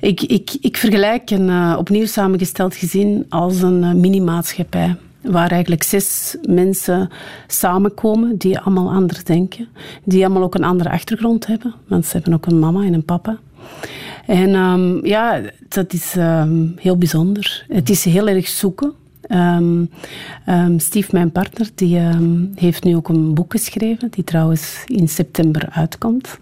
Ik, 0.00 0.22
ik, 0.22 0.56
ik 0.60 0.76
vergelijk 0.76 1.30
een 1.30 1.48
uh, 1.48 1.74
opnieuw 1.78 2.06
samengesteld 2.06 2.74
gezin 2.74 3.26
als 3.28 3.62
een 3.62 3.82
uh, 3.82 3.92
mini-maatschappij. 3.92 4.96
Waar 5.20 5.50
eigenlijk 5.50 5.82
zes 5.82 6.36
mensen 6.48 7.10
samenkomen 7.46 8.36
die 8.36 8.58
allemaal 8.58 8.90
anders 8.92 9.24
denken. 9.24 9.68
Die 10.04 10.24
allemaal 10.24 10.42
ook 10.42 10.54
een 10.54 10.64
andere 10.64 10.90
achtergrond 10.90 11.46
hebben. 11.46 11.74
Want 11.86 12.06
ze 12.06 12.16
hebben 12.16 12.34
ook 12.34 12.46
een 12.46 12.58
mama 12.58 12.84
en 12.84 12.92
een 12.92 13.04
papa. 13.04 13.38
En 14.26 14.54
um, 14.54 15.06
ja, 15.06 15.40
dat 15.68 15.92
is 15.92 16.14
um, 16.16 16.74
heel 16.76 16.96
bijzonder. 16.96 17.64
Het 17.68 17.90
is 17.90 18.04
heel 18.04 18.28
erg 18.28 18.48
zoeken. 18.48 18.92
Um, 19.30 19.90
Steve, 20.76 21.08
mijn 21.12 21.32
partner, 21.32 21.68
die 21.74 21.98
heeft 22.54 22.84
nu 22.84 22.96
ook 22.96 23.08
een 23.08 23.34
boek 23.34 23.52
geschreven, 23.52 24.10
die 24.10 24.24
trouwens 24.24 24.82
in 24.86 25.08
september 25.08 25.68
uitkomt. 25.70 26.38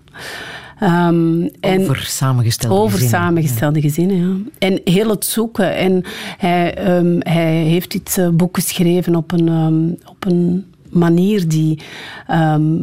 Um, 0.82 1.48
en 1.60 1.80
over 1.80 1.96
samengestelde 1.96 2.76
over 2.76 2.98
gezinnen. 2.98 3.20
samengestelde 3.20 3.76
ja. 3.80 3.88
gezinnen, 3.88 4.16
ja. 4.16 4.36
En 4.58 4.80
heel 4.84 5.10
het 5.10 5.24
zoeken. 5.24 5.76
En 5.76 6.02
hij, 6.38 6.96
um, 6.96 7.18
hij 7.18 7.62
heeft 7.62 7.90
dit 7.90 8.16
uh, 8.18 8.28
boek 8.28 8.56
geschreven 8.56 9.16
op 9.16 9.32
een, 9.32 9.48
um, 9.48 9.96
op 10.04 10.24
een 10.26 10.64
manier 10.90 11.48
die 11.48 11.78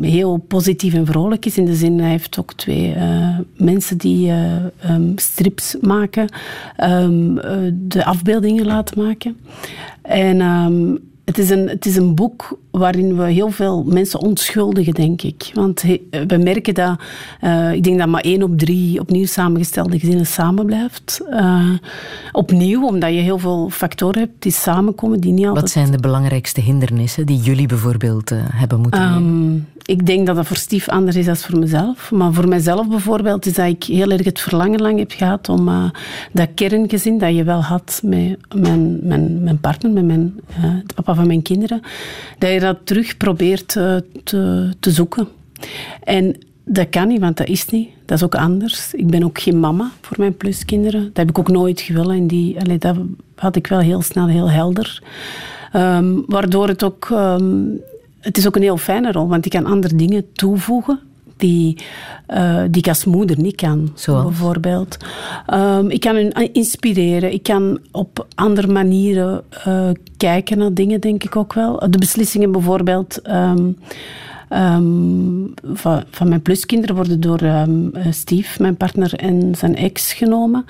heel 0.02 0.38
positief 0.38 0.94
en 0.94 1.06
vrolijk 1.06 1.46
is. 1.46 1.58
In 1.58 1.66
de 1.66 1.76
zin, 1.76 2.00
hij 2.00 2.10
heeft 2.10 2.40
ook 2.40 2.54
twee 2.54 2.96
uh, 2.96 3.40
mensen 3.58 3.98
die 3.98 4.28
uh, 4.28 4.96
strips 5.16 5.76
maken, 5.82 6.30
de 7.74 8.06
afbeeldingen 8.06 8.66
laten 8.66 9.04
maken. 9.04 9.38
En 10.02 10.42
het 11.26 11.38
is, 11.38 11.50
een, 11.50 11.68
het 11.68 11.86
is 11.86 11.96
een 11.96 12.16
boek 12.16 12.58
waarin 12.72 13.18
we 13.18 13.32
heel 13.32 13.50
veel 13.50 13.84
mensen 13.84 14.20
onschuldigen, 14.20 14.94
denk 14.94 15.22
ik. 15.22 15.52
Want 15.54 15.82
we 16.28 16.38
merken 16.38 16.74
dat, 16.74 17.00
uh, 17.42 17.74
ik 17.74 17.84
denk 17.84 17.98
dat 18.00 18.08
maar 18.08 18.22
één 18.22 18.44
op 18.44 18.58
drie 18.58 19.00
opnieuw 19.00 19.26
samengestelde 19.26 20.00
gezinnen 20.00 20.26
samen 20.26 20.66
blijft. 20.66 21.22
Uh, 21.30 21.70
opnieuw, 22.32 22.86
omdat 22.86 23.10
je 23.10 23.20
heel 23.20 23.38
veel 23.38 23.70
factoren 23.70 24.20
hebt 24.20 24.42
die 24.42 24.52
samenkomen, 24.52 25.20
die 25.20 25.32
niet 25.32 25.46
altijd... 25.46 25.64
Wat 25.64 25.74
zijn 25.74 25.92
de 25.92 25.98
belangrijkste 25.98 26.62
hindernissen 26.62 27.26
die 27.26 27.38
jullie 27.38 27.68
bijvoorbeeld 27.68 28.32
uh, 28.32 28.40
hebben 28.44 28.80
moeten 28.80 29.02
um, 29.02 29.68
Ik 29.86 30.06
denk 30.06 30.28
dat 30.28 30.36
dat 30.36 30.48
voor 30.48 30.58
Steve 30.58 30.92
anders 30.92 31.16
is 31.16 31.26
dan 31.26 31.36
voor 31.36 31.60
mezelf. 31.60 32.12
Maar 32.12 32.34
voor 32.34 32.48
mezelf 32.48 32.88
bijvoorbeeld 32.88 33.46
is 33.46 33.54
dat 33.54 33.68
ik 33.68 33.84
heel 33.84 34.10
erg 34.10 34.26
het 34.26 34.40
verlangen 34.40 34.82
lang 34.82 35.00
heb 35.00 35.12
gehad 35.12 35.50
om 35.50 35.92
dat 36.32 36.50
kerngezin 36.56 37.18
dat 37.18 37.36
je 37.36 37.44
wel 37.44 37.64
had 37.64 38.02
met 38.04 38.38
mijn, 38.56 39.00
mijn, 39.02 39.44
mijn 39.44 39.60
partner, 39.60 39.92
met 39.92 40.06
mijn, 40.06 40.34
de 40.86 40.94
van 41.16 41.28
mijn 41.28 41.42
kinderen, 41.42 41.82
dat 42.38 42.52
je 42.52 42.60
dat 42.60 42.78
terug 42.84 43.18
probeert 43.18 43.76
uh, 43.76 43.96
te, 44.24 44.70
te 44.80 44.92
zoeken. 44.92 45.28
En 46.04 46.36
dat 46.66 46.90
kan 46.90 47.08
niet, 47.08 47.20
want 47.20 47.38
dat 47.38 47.48
is 47.48 47.66
niet. 47.66 47.90
Dat 48.06 48.18
is 48.18 48.24
ook 48.24 48.36
anders. 48.36 48.94
Ik 48.94 49.08
ben 49.08 49.24
ook 49.24 49.40
geen 49.40 49.60
mama 49.60 49.92
voor 50.02 50.18
mijn 50.20 50.38
pluskinderen. 50.38 51.04
Dat 51.04 51.18
heb 51.18 51.30
ik 51.30 51.40
ook 51.40 51.50
nooit 51.50 51.82
gewild. 51.82 52.10
En 52.10 52.28
die, 52.28 52.78
dat 52.80 52.98
had 53.36 53.56
ik 53.56 53.68
wel 53.68 53.80
heel 53.80 54.02
snel, 54.02 54.28
heel 54.28 54.50
helder. 54.50 55.04
Um, 55.76 56.24
waardoor 56.28 56.68
het 56.68 56.84
ook... 56.84 57.10
Um, 57.12 57.82
het 58.20 58.38
is 58.38 58.48
ook 58.48 58.56
een 58.56 58.62
heel 58.62 58.78
fijne 58.78 59.12
rol, 59.12 59.28
want 59.28 59.46
ik 59.46 59.52
kan 59.52 59.66
andere 59.66 59.96
dingen 59.96 60.34
toevoegen 60.34 61.00
die, 61.44 61.78
uh, 62.34 62.62
die 62.70 62.82
ik 62.82 62.88
als 62.88 63.06
moeder 63.06 63.40
niet 63.40 63.56
kan. 63.56 63.92
Zoals? 63.96 64.24
Bijvoorbeeld. 64.24 64.98
Um, 65.54 65.90
ik 65.90 66.00
kan 66.00 66.16
hun 66.16 66.54
inspireren. 66.54 67.34
Ik 67.34 67.44
kan 67.44 67.80
op 67.92 68.28
andere 68.36 68.68
manieren 68.68 69.44
uh, 69.68 69.90
kijken 70.18 70.58
naar 70.58 70.74
dingen, 70.74 71.02
denk 71.02 71.24
ik 71.24 71.36
ook 71.36 71.54
wel. 71.54 71.80
De 71.90 71.98
beslissingen 71.98 72.52
bijvoorbeeld... 72.52 73.20
Um, 73.30 73.78
Um, 74.50 75.54
van, 75.64 76.04
van, 76.12 76.30
mijn 76.30 76.42
pluskinderen 76.42 76.96
worden 76.96 77.20
door 77.20 77.42
um, 77.42 77.92
Steve, 78.10 78.62
mijn 78.62 78.78
partner, 78.78 79.14
en 79.14 79.56
zijn 79.56 79.76
ex 79.76 80.14
genomen. 80.14 80.66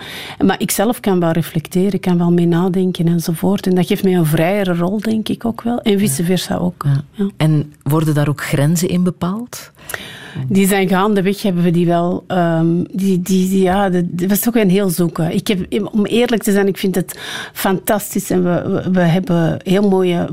Maar 0.46 0.56
ik 0.60 0.72
zelf 0.72 1.00
kan 1.00 1.20
wel 1.20 1.32
reflecteren, 1.32 1.94
ik 1.94 2.02
kan 2.02 2.18
wel 2.18 2.32
mee 2.32 2.46
nadenken 2.46 3.08
enzovoort. 3.08 3.68
En 3.68 3.76
dat 3.76 3.88
geeft 3.88 4.04
mij 4.04 4.14
een 4.14 4.26
vrijere 4.26 4.76
rol, 4.76 5.02
denk 5.02 5.30
ik 5.30 5.46
ook 5.46 5.62
wel. 5.62 5.82
En 5.82 6.00
vice 6.00 6.24
versa 6.24 6.56
ook. 6.56 6.84
Ja. 6.86 7.04
Ja. 7.12 7.30
En 7.38 7.74
worden 7.84 8.14
daar 8.14 8.30
ook 8.30 8.44
grenzen 8.44 8.90
in 8.90 9.04
bepaald? 9.04 9.72
Die 10.48 10.68
zijn 10.68 10.88
gaandeweg, 10.88 11.42
hebben 11.42 11.64
we 11.64 11.72
die 11.72 11.86
wel. 11.86 12.24
Um, 12.28 12.86
die, 12.92 13.22
die, 13.22 13.62
ja, 13.62 13.90
dat 13.90 14.06
was 14.28 14.48
ook 14.48 14.56
een 14.56 14.70
heel 14.70 14.90
zoeken. 14.90 15.34
Ik 15.34 15.48
heb, 15.48 15.90
om 15.92 16.06
eerlijk 16.06 16.44
te 16.44 16.52
zijn, 16.52 16.68
ik 16.68 16.78
vind 16.78 16.96
het 16.96 17.20
fantastisch. 17.54 18.30
En 18.30 18.44
we, 18.44 18.92
we, 18.92 19.00
hebben 19.00 19.60
heel 19.64 19.90
mooie... 19.90 20.30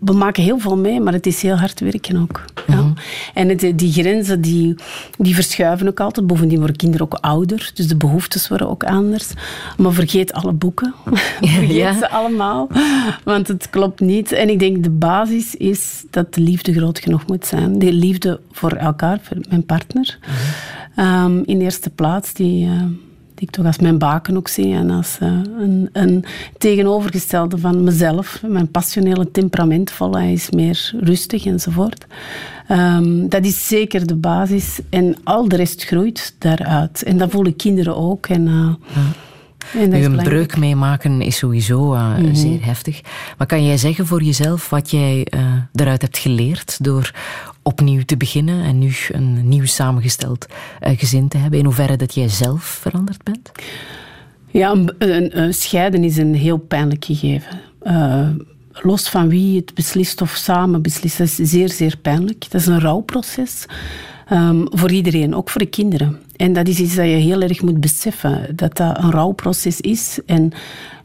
we 0.00 0.12
maken 0.12 0.42
heel 0.42 0.58
veel 0.58 0.76
mee, 0.76 1.00
maar 1.00 1.12
het 1.12 1.26
is 1.26 1.42
heel 1.42 1.56
hard 1.56 1.80
werken 1.80 2.16
ook. 2.16 2.44
Ja. 2.66 2.74
Mm 2.74 2.80
-hmm. 2.80 2.94
En 3.34 3.48
het, 3.48 3.78
die 3.78 3.92
grenzen 3.92 4.40
die, 4.40 4.74
die 5.18 5.34
verschuiven 5.34 5.88
ook 5.88 6.00
altijd. 6.00 6.26
Bovendien 6.26 6.58
worden 6.58 6.76
kinderen 6.76 7.06
ook 7.06 7.18
ouder, 7.20 7.70
dus 7.74 7.88
de 7.88 7.96
behoeftes 7.96 8.48
worden 8.48 8.68
ook 8.68 8.84
anders. 8.84 9.32
Maar 9.76 9.92
vergeet 9.92 10.32
alle 10.32 10.52
boeken. 10.52 10.94
vergeet 11.40 11.70
ja. 11.70 11.98
ze 11.98 12.10
allemaal, 12.10 12.68
want 13.24 13.48
het 13.48 13.70
klopt 13.70 14.00
niet. 14.00 14.32
En 14.32 14.48
ik 14.48 14.58
denk 14.58 14.82
de 14.82 14.90
basis 14.90 15.54
is 15.54 16.04
dat 16.10 16.34
de 16.34 16.40
liefde 16.40 16.72
groot 16.72 16.98
genoeg 16.98 17.26
moet 17.26 17.46
zijn. 17.46 17.78
De 17.78 17.92
liefde 17.92 18.40
voor 18.52 18.72
elkaar, 18.72 19.18
voor 19.22 19.36
mijn 19.48 19.66
partner. 19.66 20.18
Mm 20.20 21.04
-hmm. 21.04 21.24
um, 21.24 21.42
in 21.46 21.60
eerste 21.60 21.90
plaats, 21.90 22.32
die... 22.32 22.66
Uh, 22.66 22.82
die 23.40 23.48
ik 23.48 23.54
toch 23.54 23.66
als 23.66 23.78
mijn 23.78 23.98
baken 23.98 24.36
ook 24.36 24.48
zie 24.48 24.74
en 24.74 24.90
als 24.90 25.18
uh, 25.22 25.28
een, 25.58 25.88
een, 25.92 26.24
tegenovergestelde 26.58 27.58
van 27.58 27.84
mezelf. 27.84 28.42
Mijn 28.46 28.70
passionele 28.70 29.30
temperamentvol, 29.30 30.16
hij 30.16 30.32
is 30.32 30.50
meer 30.50 30.92
rustig 31.00 31.46
enzovoort. 31.46 32.06
Um, 32.70 33.28
dat 33.28 33.44
is 33.44 33.68
zeker 33.68 34.06
de 34.06 34.14
basis 34.14 34.80
en 34.90 35.16
al 35.24 35.48
de 35.48 35.56
rest 35.56 35.84
groeit 35.84 36.34
daaruit. 36.38 37.02
En 37.02 37.18
dat 37.18 37.30
voelen 37.30 37.56
kinderen 37.56 37.96
ook. 37.96 38.26
En, 38.26 38.46
uh, 38.46 38.74
ja. 38.94 39.80
En 39.80 39.90
nu 39.90 40.04
een 40.04 40.16
breuk 40.16 40.56
meemaken 40.56 41.20
is 41.20 41.36
sowieso 41.36 41.94
uh, 41.94 42.16
mm 42.16 42.24
-hmm. 42.24 42.34
zeer 42.34 42.64
heftig. 42.64 43.00
Maar 43.38 43.46
kan 43.46 43.64
jij 43.64 43.76
zeggen 43.76 44.06
voor 44.06 44.22
jezelf 44.22 44.70
wat 44.70 44.90
jij 44.90 45.26
uh, 45.34 45.40
eruit 45.74 46.02
hebt 46.02 46.18
geleerd 46.18 46.84
door 46.84 47.14
opnieuw 47.62 48.02
te 48.02 48.16
beginnen 48.16 48.64
en 48.64 48.78
nu 48.78 48.92
een 49.08 49.48
nieuw 49.48 49.66
samengesteld 49.66 50.46
uh, 50.82 50.98
gezin 50.98 51.28
te 51.28 51.36
hebben? 51.36 51.58
In 51.58 51.64
hoeverre 51.64 51.96
dat 51.96 52.14
jij 52.14 52.28
zelf 52.28 52.64
veranderd 52.64 53.22
bent? 53.22 53.50
Ja, 54.46 54.76
een, 54.98 55.54
scheiden 55.54 56.04
is 56.04 56.16
een 56.16 56.34
heel 56.34 56.58
pijnlijk 56.58 57.04
gegeven. 57.04 57.60
Uh, 57.82 58.28
los 58.72 59.08
van 59.08 59.28
wie 59.28 59.56
het 59.56 59.74
beslist 59.74 60.20
of 60.20 60.30
samen 60.30 60.82
beslist, 60.82 61.18
dat 61.18 61.26
is 61.26 61.50
zeer, 61.50 61.68
zeer 61.68 61.96
pijnlijk. 61.96 62.50
Dat 62.50 62.60
is 62.60 62.66
een 62.66 62.80
rouwproces. 62.80 63.66
Um, 64.32 64.66
voor 64.70 64.90
iedereen, 64.90 65.34
ook 65.34 65.50
voor 65.50 65.60
de 65.60 65.66
kinderen. 65.66 66.18
En 66.36 66.52
dat 66.52 66.68
is 66.68 66.78
iets 66.78 66.94
dat 66.94 67.04
je 67.04 67.10
heel 67.10 67.40
erg 67.40 67.62
moet 67.62 67.80
beseffen, 67.80 68.56
dat 68.56 68.76
dat 68.76 68.98
een 68.98 69.10
rouwproces 69.10 69.80
is. 69.80 70.18
En 70.26 70.52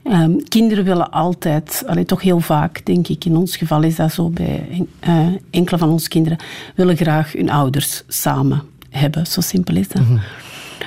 um, 0.08 0.44
kinderen 0.44 0.84
willen 0.84 1.12
altijd, 1.12 1.84
allee, 1.86 2.06
toch 2.06 2.22
heel 2.22 2.40
vaak, 2.40 2.86
denk 2.86 3.08
ik, 3.08 3.26
in 3.26 3.36
ons 3.36 3.58
geval 3.58 3.84
is 3.84 3.96
dat 3.96 4.14
zo 4.14 4.30
bij 4.30 4.86
uh, 5.08 5.28
enkele 5.50 5.78
van 5.78 5.90
onze 5.90 6.10
kinderen, 6.10 6.38
willen 6.76 6.96
graag 6.96 7.32
hun 7.34 7.50
ouders 7.50 8.04
samen 8.08 8.62
hebben. 8.90 9.26
Zo 9.28 9.42
simpel 9.42 9.76
is 9.76 9.88
dat. 9.88 10.02
Mm 10.02 10.20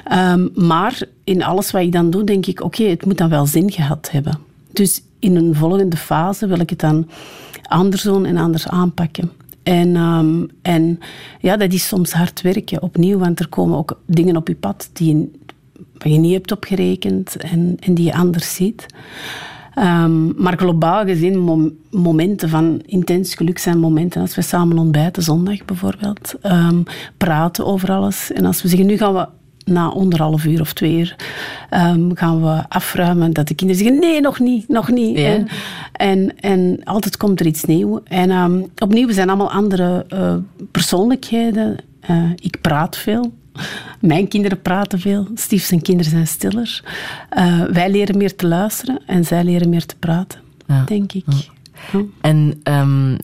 -hmm. 0.04 0.40
um, 0.40 0.66
maar 0.66 1.00
in 1.24 1.42
alles 1.42 1.70
wat 1.70 1.82
ik 1.82 1.92
dan 1.92 2.10
doe, 2.10 2.24
denk 2.24 2.46
ik, 2.46 2.60
oké, 2.62 2.80
okay, 2.80 2.92
het 2.92 3.04
moet 3.04 3.18
dan 3.18 3.28
wel 3.28 3.46
zin 3.46 3.70
gehad 3.70 4.10
hebben. 4.10 4.38
Dus 4.72 5.02
in 5.18 5.36
een 5.36 5.54
volgende 5.54 5.96
fase 5.96 6.46
wil 6.46 6.60
ik 6.60 6.70
het 6.70 6.80
dan 6.80 7.08
anders 7.62 8.02
doen 8.02 8.26
en 8.26 8.36
anders 8.36 8.68
aanpakken. 8.68 9.30
En, 9.62 9.96
um, 9.96 10.50
en 10.62 10.98
ja, 11.40 11.56
dat 11.56 11.72
is 11.72 11.88
soms 11.88 12.12
hard 12.12 12.40
werken 12.40 12.82
opnieuw, 12.82 13.18
want 13.18 13.40
er 13.40 13.48
komen 13.48 13.78
ook 13.78 14.00
dingen 14.06 14.36
op 14.36 14.48
je 14.48 14.54
pad 14.54 14.90
die 14.92 15.16
je, 15.16 15.30
waar 15.98 16.12
je 16.12 16.18
niet 16.18 16.32
hebt 16.32 16.52
opgerekend 16.52 17.36
en, 17.36 17.76
en 17.80 17.94
die 17.94 18.04
je 18.04 18.14
anders 18.14 18.54
ziet. 18.54 18.86
Um, 19.78 20.34
maar 20.36 20.56
globaal 20.56 21.04
gezien, 21.04 21.38
mom 21.38 21.72
momenten 21.90 22.48
van 22.48 22.82
intens 22.86 23.34
geluk 23.34 23.58
zijn 23.58 23.78
momenten 23.78 24.20
als 24.20 24.34
we 24.34 24.42
samen 24.42 24.78
ontbijten, 24.78 25.22
zondag 25.22 25.64
bijvoorbeeld. 25.64 26.34
Um, 26.42 26.82
praten 27.16 27.66
over 27.66 27.90
alles. 27.90 28.32
En 28.32 28.44
als 28.44 28.62
we 28.62 28.68
zeggen, 28.68 28.86
nu 28.86 28.96
gaan 28.96 29.14
we 29.14 29.26
na 29.64 29.86
anderhalf 29.86 30.44
uur 30.44 30.60
of 30.60 30.72
twee 30.72 30.98
uur 30.98 31.16
um, 31.70 32.16
gaan 32.16 32.42
we 32.42 32.68
afruimen. 32.68 33.32
Dat 33.32 33.48
de 33.48 33.54
kinderen 33.54 33.84
zeggen, 33.84 34.00
nee, 34.00 34.20
nog 34.20 34.38
niet, 34.38 34.68
nog 34.68 34.90
niet. 34.90 35.18
Ja. 35.18 35.24
En, 35.26 35.46
en, 35.92 36.40
en 36.40 36.80
altijd 36.84 37.16
komt 37.16 37.40
er 37.40 37.46
iets 37.46 37.64
nieuws. 37.64 38.00
En 38.04 38.30
um, 38.30 38.70
opnieuw, 38.78 39.06
we 39.06 39.12
zijn 39.12 39.28
allemaal 39.28 39.50
andere 39.50 40.06
uh, 40.14 40.34
persoonlijkheden. 40.70 41.76
Uh, 42.10 42.30
ik 42.36 42.60
praat 42.60 42.96
veel. 42.96 43.32
Mijn 44.00 44.28
kinderen 44.28 44.62
praten 44.62 45.00
veel. 45.00 45.26
Steve 45.34 45.66
zijn 45.66 45.82
kinderen 45.82 46.10
zijn 46.10 46.26
stiller. 46.26 46.82
Uh, 47.38 47.64
wij 47.64 47.90
leren 47.90 48.18
meer 48.18 48.36
te 48.36 48.46
luisteren 48.46 49.00
en 49.06 49.24
zij 49.24 49.44
leren 49.44 49.68
meer 49.68 49.86
te 49.86 49.96
praten, 49.96 50.40
ja. 50.66 50.84
denk 50.84 51.12
ik. 51.12 51.24
Ja. 51.26 52.00
En 52.20 52.60
um, 52.64 53.16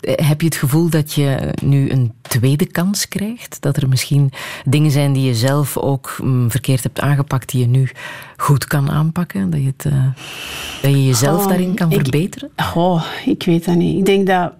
heb 0.00 0.40
je 0.40 0.46
het 0.46 0.56
gevoel 0.56 0.90
dat 0.90 1.12
je 1.12 1.54
nu 1.62 1.90
een 1.90 2.12
tweede 2.22 2.66
kans 2.66 3.08
krijgt? 3.08 3.56
Dat 3.60 3.76
er 3.76 3.88
misschien 3.88 4.32
dingen 4.64 4.90
zijn 4.90 5.12
die 5.12 5.24
je 5.24 5.34
zelf 5.34 5.76
ook 5.76 6.16
um, 6.22 6.50
verkeerd 6.50 6.82
hebt 6.82 7.00
aangepakt, 7.00 7.50
die 7.50 7.60
je 7.60 7.66
nu 7.66 7.90
goed 8.36 8.64
kan 8.64 8.90
aanpakken? 8.90 9.50
Dat 9.50 9.60
je, 9.60 9.66
het, 9.66 9.84
uh, 9.84 10.06
dat 10.82 10.90
je 10.90 11.06
jezelf 11.06 11.42
oh, 11.42 11.48
daarin 11.48 11.74
kan 11.74 11.90
ik, 11.90 12.00
verbeteren? 12.00 12.50
Oh, 12.74 13.04
ik 13.26 13.42
weet 13.42 13.64
dat 13.64 13.74
niet. 13.74 13.98
Ik 13.98 14.06
denk 14.06 14.26
dat 14.26 14.52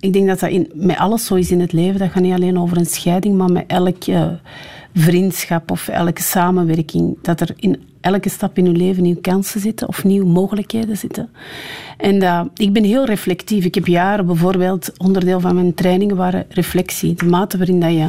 ik 0.00 0.12
denk 0.12 0.26
dat 0.26 0.40
dat 0.40 0.50
in, 0.50 0.70
met 0.74 0.96
alles 0.96 1.24
zo 1.24 1.34
is 1.34 1.50
in 1.50 1.60
het 1.60 1.72
leven. 1.72 1.98
Dat 1.98 2.10
gaat 2.10 2.22
niet 2.22 2.34
alleen 2.34 2.58
over 2.58 2.76
een 2.76 2.86
scheiding, 2.86 3.36
maar 3.36 3.52
met 3.52 3.64
elke 3.66 4.38
vriendschap 4.94 5.70
of 5.70 5.88
elke 5.88 6.22
samenwerking. 6.22 7.18
Dat 7.22 7.40
er 7.40 7.54
in 7.56 7.82
elke 8.00 8.28
stap 8.28 8.58
in 8.58 8.66
uw 8.66 8.72
leven 8.72 9.02
nieuwe 9.02 9.20
kansen 9.20 9.60
zitten 9.60 9.88
of 9.88 10.04
nieuwe 10.04 10.26
mogelijkheden 10.26 10.96
zitten. 10.96 11.28
En 11.96 12.50
ik 12.54 12.72
ben 12.72 12.84
heel 12.84 13.04
reflectief. 13.04 13.64
Ik 13.64 13.74
heb 13.74 13.86
jaren 13.86 14.26
bijvoorbeeld, 14.26 14.92
onderdeel 14.96 15.40
van 15.40 15.54
mijn 15.54 15.74
trainingen 15.74 16.16
waren 16.16 16.46
reflectie. 16.48 17.14
De 17.14 17.24
mate 17.24 17.56
waarin 17.56 17.80
dat 17.80 17.92
je 17.92 18.08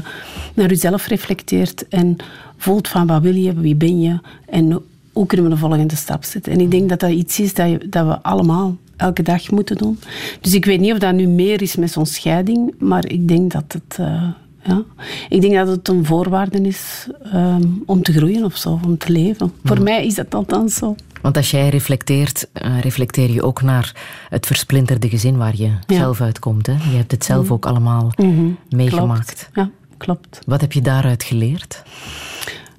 naar 0.53 0.69
jezelf 0.69 1.07
reflecteert 1.07 1.87
en 1.87 2.15
voelt 2.57 2.87
van 2.87 3.07
wat 3.07 3.21
wil 3.21 3.35
je, 3.35 3.53
wie 3.53 3.75
ben 3.75 4.01
je 4.01 4.19
en 4.45 4.81
hoe 5.13 5.25
kunnen 5.25 5.45
we 5.45 5.51
de 5.53 5.59
volgende 5.59 5.95
stap 5.95 6.23
zetten. 6.23 6.51
En 6.51 6.59
ik 6.59 6.71
denk 6.71 6.89
dat 6.89 6.99
dat 6.99 7.11
iets 7.11 7.39
is 7.39 7.53
dat, 7.53 7.77
dat 7.89 8.07
we 8.07 8.21
allemaal 8.21 8.77
elke 9.01 9.23
dag 9.23 9.51
moeten 9.51 9.75
doen. 9.77 9.99
Dus 10.41 10.53
ik 10.53 10.65
weet 10.65 10.79
niet 10.79 10.91
of 10.91 10.97
dat 10.97 11.13
nu 11.13 11.27
meer 11.27 11.61
is 11.61 11.75
met 11.75 11.91
zo'n 11.91 12.05
scheiding, 12.05 12.73
maar 12.79 13.05
ik 13.07 13.27
denk 13.27 13.51
dat 13.51 13.63
het... 13.67 13.97
Uh, 13.99 14.23
ja. 14.63 14.83
Ik 15.29 15.41
denk 15.41 15.53
dat 15.53 15.67
het 15.67 15.87
een 15.87 16.05
voorwaarde 16.05 16.61
is 16.61 17.07
um, 17.33 17.83
om 17.85 18.01
te 18.01 18.13
groeien 18.13 18.43
of 18.43 18.57
zo, 18.57 18.79
om 18.85 18.97
te 18.97 19.11
leven. 19.11 19.45
Mm. 19.45 19.53
Voor 19.63 19.81
mij 19.81 20.05
is 20.05 20.15
dat 20.15 20.35
althans 20.35 20.75
zo. 20.75 20.95
Want 21.21 21.37
als 21.37 21.51
jij 21.51 21.69
reflecteert, 21.69 22.47
uh, 22.65 22.79
reflecteer 22.79 23.31
je 23.31 23.43
ook 23.43 23.61
naar 23.61 23.95
het 24.29 24.45
versplinterde 24.45 25.09
gezin 25.09 25.37
waar 25.37 25.55
je 25.55 25.71
ja. 25.87 25.95
zelf 25.95 26.21
uitkomt. 26.21 26.67
Hè? 26.67 26.73
Je 26.73 26.97
hebt 26.97 27.11
het 27.11 27.25
zelf 27.25 27.45
mm. 27.45 27.51
ook 27.51 27.65
allemaal 27.65 28.11
Mhm. 28.15 28.29
-hmm. 28.29 28.57
meegemaakt. 28.69 29.49
Klopt. 29.51 29.51
Ja, 29.53 29.69
klopt. 29.97 30.39
Wat 30.45 30.61
heb 30.61 30.71
je 30.71 30.81
daaruit 30.81 31.23
geleerd? 31.23 31.83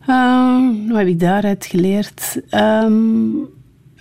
Um, 0.09 0.89
wat 0.89 0.99
heb 0.99 1.07
ik 1.07 1.21
daaruit 1.21 1.67
geleerd? 1.67 2.41
Um, 2.51 3.49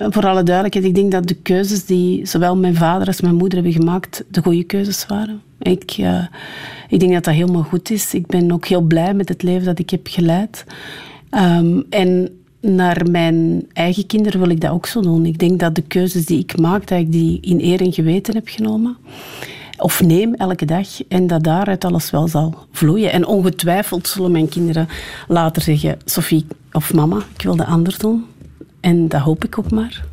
voor 0.10 0.28
alle 0.28 0.44
duidelijkheid, 0.44 0.86
ik 0.86 0.96
denk 0.96 1.12
dat 1.12 1.28
de 1.28 1.34
keuzes 1.34 1.86
die 1.86 2.26
zowel 2.26 2.58
mijn 2.58 2.76
vader 2.76 3.08
als 3.08 3.22
mijn 3.22 3.36
moeder 3.36 3.64
hebben 3.64 3.82
gemaakt, 3.82 4.24
de 4.28 4.42
goede 4.42 4.64
keuzes 4.64 5.06
waren. 5.06 5.42
Ik, 5.60 5.98
uh, 5.98 6.26
ik 6.90 7.00
denk 7.00 7.14
dat 7.14 7.24
dat 7.24 7.34
helemaal 7.34 7.64
goed 7.64 7.92
is. 7.92 8.14
Ik 8.14 8.28
ben 8.28 8.52
ook 8.52 8.66
heel 8.66 8.82
blij 8.82 9.14
met 9.14 9.30
het 9.30 9.44
leven 9.44 9.66
dat 9.66 9.80
ik 9.80 9.90
heb 9.90 10.08
geleid. 10.08 10.66
Um, 11.32 11.86
en 11.90 12.30
naar 12.62 13.06
mijn 13.12 13.66
eigen 13.74 14.06
kinderen 14.06 14.40
wil 14.40 14.50
ik 14.50 14.62
dat 14.62 14.72
ook 14.72 14.86
zo 14.86 15.02
doen. 15.02 15.26
Ik 15.26 15.40
denk 15.40 15.60
dat 15.60 15.76
de 15.76 15.82
keuzes 15.82 16.26
die 16.26 16.40
ik 16.40 16.60
maak, 16.60 16.88
dat 16.88 17.00
ik 17.00 17.12
die 17.12 17.40
in 17.42 17.62
eer 17.62 17.82
en 17.82 17.94
geweten 17.94 18.34
heb 18.34 18.48
genomen. 18.48 18.98
Of 19.78 20.02
neem 20.02 20.34
elke 20.34 20.66
dag. 20.66 21.08
En 21.08 21.28
dat 21.28 21.44
daaruit 21.44 21.86
alles 21.86 22.10
wel 22.10 22.28
zal 22.28 22.56
vloeien. 22.72 23.12
En 23.12 23.26
ongetwijfeld 23.26 24.08
zullen 24.08 24.32
mijn 24.32 24.50
kinderen 24.50 24.88
later 25.28 25.62
zeggen... 25.62 25.98
Sophie 26.06 26.46
of 26.72 26.94
mama, 26.94 27.18
ik 27.36 27.42
wil 27.42 27.56
dat 27.56 27.68
anders 27.68 27.98
doen. 27.98 28.26
En 28.82 29.08
dat 29.08 29.22
hoop 29.22 29.46
ik 29.46 29.58
ook 29.58 29.72
maar. 29.72 30.04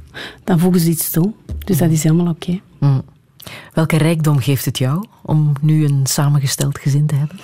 Dan 0.44 0.58
voegen 0.58 0.80
ze 0.80 0.88
iets 0.88 1.10
toe. 1.10 1.32
Dus 1.64 1.78
dat 1.78 1.90
is 1.90 2.02
helemaal 2.02 2.32
oké. 2.32 2.42
Okay. 2.42 2.62
Mm. 2.78 3.02
Welke 3.72 3.96
rijkdom 3.96 4.38
geeft 4.38 4.64
het 4.64 4.78
jou 4.78 5.04
om 5.22 5.52
nu 5.60 5.84
een 5.84 6.06
samengesteld 6.06 6.78
gezin 6.78 7.06
te 7.06 7.14
hebben? 7.14 7.36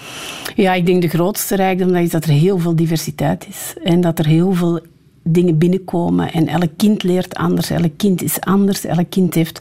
Ja, 0.55 0.74
ik 0.74 0.86
denk 0.86 1.02
de 1.02 1.09
grootste 1.09 1.56
rijkdom 1.56 1.94
is 1.94 2.10
dat 2.10 2.24
er 2.24 2.30
heel 2.30 2.59
veel 2.59 2.76
diversiteit 2.76 3.46
is. 3.48 3.74
En 3.84 4.01
dat 4.01 4.18
er 4.18 4.26
heel 4.26 4.52
veel 4.52 4.80
dingen 5.22 5.59
binnenkomen. 5.59 6.32
En 6.32 6.48
elk 6.48 6.70
kind 6.76 7.02
leert 7.02 7.34
anders. 7.34 7.70
Elk 7.70 7.92
kind 7.96 8.22
is 8.22 8.40
anders. 8.40 8.84
Elk 8.84 9.10
kind 9.10 9.34
heeft 9.34 9.60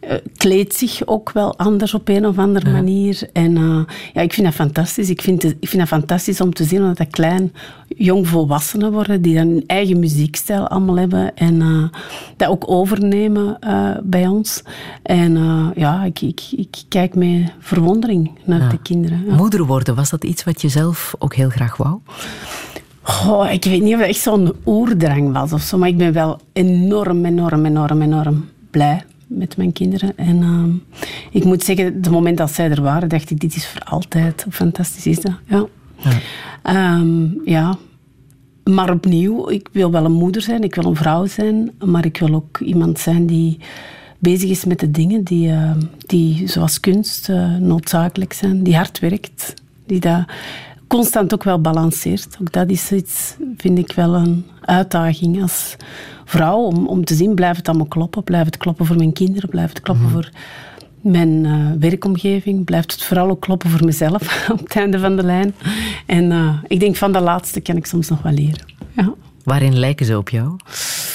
uh, 0.00 0.12
kleedt 0.36 0.74
zich 0.74 1.06
ook 1.06 1.32
wel 1.32 1.58
anders 1.58 1.94
op 1.94 2.08
een 2.08 2.26
of 2.26 2.38
andere 2.38 2.66
ja. 2.66 2.72
manier. 2.72 3.28
En 3.32 3.56
uh, 3.56 3.80
ja, 4.12 4.20
ik 4.20 4.32
vind 4.32 4.46
dat 4.46 4.54
fantastisch. 4.54 5.10
Ik 5.10 5.22
vind, 5.22 5.42
het, 5.42 5.56
ik 5.60 5.68
vind 5.68 5.80
dat 5.80 5.88
fantastisch 5.88 6.40
om 6.40 6.52
te 6.52 6.64
zien 6.64 6.80
dat 6.80 6.96
dat 6.96 7.10
klein, 7.10 7.52
jong 7.88 8.28
volwassenen 8.28 8.92
worden, 8.92 9.22
die 9.22 9.34
dan 9.34 9.48
hun 9.48 9.64
eigen 9.66 9.98
muziekstijl 9.98 10.68
allemaal 10.68 10.98
hebben 10.98 11.36
en 11.36 11.54
uh, 11.54 11.88
dat 12.36 12.48
ook 12.48 12.70
overnemen 12.70 13.58
bij 14.02 14.26
ons. 14.26 14.62
En 15.02 15.32
ja, 15.74 16.04
ik, 16.04 16.20
ik, 16.20 16.40
ik, 16.50 16.76
kijk 16.88 17.14
met 17.14 17.52
verwondering 17.58 18.30
naar 18.44 18.60
ja. 18.60 18.68
de 18.68 18.78
kinderen. 18.82 19.24
Ja. 19.26 19.34
Moeder 19.34 19.66
worden, 19.66 19.94
was 19.94 20.10
dat 20.10 20.24
iets 20.24 20.44
wat 20.44 20.62
je 20.62 20.68
zelf 20.68 21.14
ook 21.18 21.34
heel 21.34 21.48
graag 21.48 21.76
wou? 21.76 21.98
Oh, 23.26 23.50
ik 23.52 23.64
weet 23.64 23.82
niet 23.82 23.94
of 23.94 24.00
het 24.00 24.08
echt 24.08 24.20
zo'n 24.20 24.52
oerdrang 24.66 25.32
was 25.32 25.52
of 25.52 25.62
zo, 25.62 25.78
maar 25.78 25.88
ik 25.88 25.96
ben 25.96 26.12
wel 26.12 26.40
enorm, 26.52 27.24
enorm, 27.24 27.64
enorm, 27.64 28.02
enorm 28.02 28.48
blij 28.70 29.04
met 29.28 29.56
mijn 29.56 29.72
kinderen. 29.72 30.16
En 30.16 30.36
uh, 30.36 31.00
ik 31.30 31.44
moet 31.44 31.64
zeggen, 31.64 31.84
het 31.84 32.10
moment 32.10 32.38
dat 32.38 32.52
zij 32.52 32.70
er 32.70 32.82
waren, 32.82 33.08
dacht 33.08 33.30
ik, 33.30 33.40
dit 33.40 33.56
is 33.56 33.66
voor 33.66 33.82
altijd. 33.82 34.46
Fantastisch 34.50 35.06
is 35.06 35.20
dat, 35.20 35.32
ja. 35.46 35.66
Ja. 36.64 36.96
Um, 36.96 37.40
ja. 37.44 37.78
Maar 38.64 38.90
opnieuw, 38.90 39.48
ik 39.48 39.68
wil 39.72 39.90
wel 39.90 40.04
een 40.04 40.12
moeder 40.12 40.42
zijn, 40.42 40.62
ik 40.62 40.74
wil 40.74 40.84
een 40.84 40.96
vrouw 40.96 41.26
zijn, 41.26 41.70
maar 41.84 42.04
ik 42.04 42.18
wil 42.18 42.34
ook 42.34 42.58
iemand 42.60 42.98
zijn 42.98 43.26
die 43.26 43.58
bezig 44.18 44.50
is 44.50 44.64
met 44.64 44.80
de 44.80 44.90
dingen 44.90 45.24
die, 45.24 45.48
uh, 45.48 45.70
die 46.06 46.48
zoals 46.48 46.80
kunst, 46.80 47.28
uh, 47.28 47.56
noodzakelijk 47.56 48.32
zijn, 48.32 48.62
die 48.62 48.76
hard 48.76 48.98
werkt, 48.98 49.54
die 49.86 50.00
dat 50.00 50.24
constant 50.86 51.34
ook 51.34 51.44
wel 51.44 51.60
balanceert. 51.60 52.36
Ook 52.40 52.52
dat 52.52 52.70
is 52.70 52.92
iets, 52.92 53.36
vind 53.56 53.78
ik 53.78 53.92
wel 53.92 54.14
een 54.14 54.44
uitdaging 54.60 55.42
als 55.42 55.76
vrouw, 56.28 56.58
om, 56.58 56.86
om 56.86 57.04
te 57.04 57.14
zien, 57.14 57.34
blijft 57.34 57.56
het 57.56 57.68
allemaal 57.68 57.86
kloppen? 57.86 58.24
Blijft 58.24 58.46
het 58.46 58.56
kloppen 58.56 58.86
voor 58.86 58.96
mijn 58.96 59.12
kinderen? 59.12 59.48
Blijft 59.48 59.72
het 59.72 59.82
kloppen 59.82 60.06
mm 60.06 60.12
-hmm. 60.12 60.22
voor 60.22 60.32
mijn 61.00 61.44
uh, 61.44 61.70
werkomgeving? 61.78 62.64
Blijft 62.64 62.92
het 62.92 63.02
vooral 63.02 63.30
ook 63.30 63.40
kloppen 63.40 63.70
voor 63.70 63.84
mezelf 63.84 64.22
op 64.52 64.58
het 64.58 64.76
einde 64.76 64.98
van 64.98 65.16
de 65.16 65.22
lijn? 65.22 65.54
En 66.06 66.30
uh, 66.30 66.58
ik 66.66 66.80
denk 66.80 66.96
van 66.96 67.12
de 67.12 67.20
laatste 67.20 67.60
kan 67.60 67.76
ik 67.76 67.86
soms 67.86 68.08
nog 68.08 68.22
wel 68.22 68.32
leren. 68.32 68.64
Ja. 68.96 69.14
Waarin 69.44 69.78
lijken 69.78 70.06
ze 70.06 70.18
op 70.18 70.28
jou? 70.28 70.56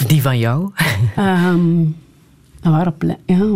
Die 0.08 0.22
van 0.22 0.38
jou? 0.38 0.72
um, 1.18 1.96
waarop, 2.62 3.04
ja. 3.26 3.48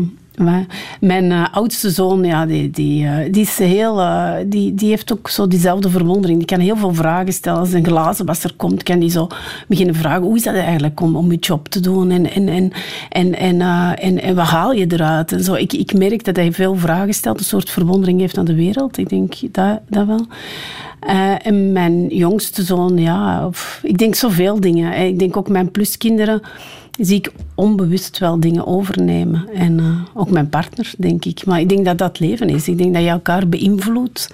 Mijn 1.00 1.32
eh, 1.32 1.46
oudste 1.52 1.90
zoon, 1.90 2.24
ja, 2.24 2.46
die, 2.46 2.70
die, 2.70 3.08
eh, 3.08 3.32
die, 3.32 3.42
is 3.42 3.58
heel, 3.58 4.02
eh, 4.02 4.34
die, 4.46 4.74
die 4.74 4.90
heeft 4.90 5.14
ook 5.14 5.30
zo 5.30 5.48
diezelfde 5.48 5.90
verwondering. 5.90 6.38
Die 6.38 6.48
kan 6.48 6.60
heel 6.60 6.78
veel 6.78 6.94
vragen 6.94 7.34
stellen. 7.34 7.60
Als 7.60 7.74
een 7.74 7.86
glazenwasser 7.86 8.54
komt, 8.56 8.84
kan 8.84 9.00
die 9.00 9.10
zo 9.10 9.28
beginnen 9.68 9.96
vragen. 9.96 10.22
Hoe 10.22 10.36
is 10.36 10.44
dat 10.44 10.56
eigenlijk 10.56 11.02
om, 11.02 11.16
om 11.16 11.32
je 11.32 11.38
job 11.38 11.68
te 11.68 11.80
doen? 11.80 12.12
En, 12.12 12.32
en, 12.32 12.48
en, 12.50 12.72
en, 13.10 13.36
en, 13.36 13.62
en, 13.98 14.22
en 14.22 14.36
wat 14.36 14.46
haal 14.46 14.72
je 14.72 14.86
eruit? 14.88 15.32
En 15.32 15.44
zo. 15.44 15.54
Ik, 15.54 15.74
ik 15.74 15.94
merk 15.94 16.24
dat 16.24 16.36
hij 16.36 16.52
veel 16.52 16.76
vragen 16.76 17.14
stelt. 17.14 17.40
Een 17.40 17.46
soort 17.46 17.70
verwondering 17.70 18.20
heeft 18.20 18.38
aan 18.38 18.46
de 18.46 18.56
wereld. 18.56 18.98
Ik 18.98 19.10
denk 19.10 19.34
dat, 19.52 19.80
dat 19.90 20.06
wel. 20.06 20.26
en 21.42 21.72
mijn 21.72 22.08
jongste 22.08 22.64
zoon, 22.64 22.98
ja, 22.98 23.50
ik 23.82 23.98
denk 23.98 24.16
zoveel 24.16 24.60
dingen. 24.60 25.08
Ik 25.08 25.20
denk 25.20 25.38
ook 25.38 25.50
mijn 25.50 25.72
pluskinderen 25.72 26.42
zie 26.98 27.18
ik 27.18 27.32
onbewust 27.56 28.18
wel 28.18 28.40
dingen 28.40 28.68
overnemen. 28.68 29.50
En 29.54 29.80
uh, 29.80 30.00
ook 30.14 30.30
mijn 30.30 30.50
partner, 30.50 30.94
denk 30.98 31.26
ik. 31.26 31.46
Maar 31.46 31.60
ik 31.60 31.70
denk 31.70 31.86
dat 31.86 31.98
dat 31.98 32.20
leven 32.20 32.50
is. 32.50 32.68
Ik 32.68 32.78
denk 32.78 32.94
dat 32.94 33.04
je 33.04 33.10
elkaar 33.10 33.48
beïnvloedt 33.48 34.34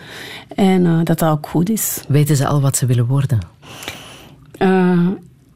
en 0.55 0.85
uh, 0.85 0.99
dat 1.03 1.19
dat 1.19 1.29
ook 1.29 1.47
goed 1.47 1.69
is. 1.69 2.03
Weten 2.07 2.35
ze 2.35 2.47
al 2.47 2.61
wat 2.61 2.77
ze 2.77 2.85
willen 2.85 3.05
worden? 3.05 3.39
Uh, 4.59 5.07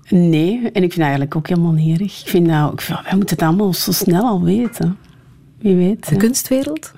nee, 0.09 0.55
en 0.55 0.63
ik 0.63 0.73
vind 0.73 0.95
dat 0.95 0.99
eigenlijk 0.99 1.35
ook 1.35 1.47
helemaal 1.47 1.71
niet 1.71 1.99
erg. 1.99 2.21
Ik 2.21 2.27
vind 2.27 2.47
dat, 2.47 2.83
vind, 2.83 2.99
wij 3.03 3.15
moeten 3.15 3.35
het 3.37 3.47
allemaal 3.47 3.73
zo 3.73 3.91
snel 3.91 4.23
al 4.23 4.43
weten. 4.43 4.97
Wie 5.59 5.75
weet. 5.75 6.09
De 6.09 6.15
kunstwereld? 6.15 6.91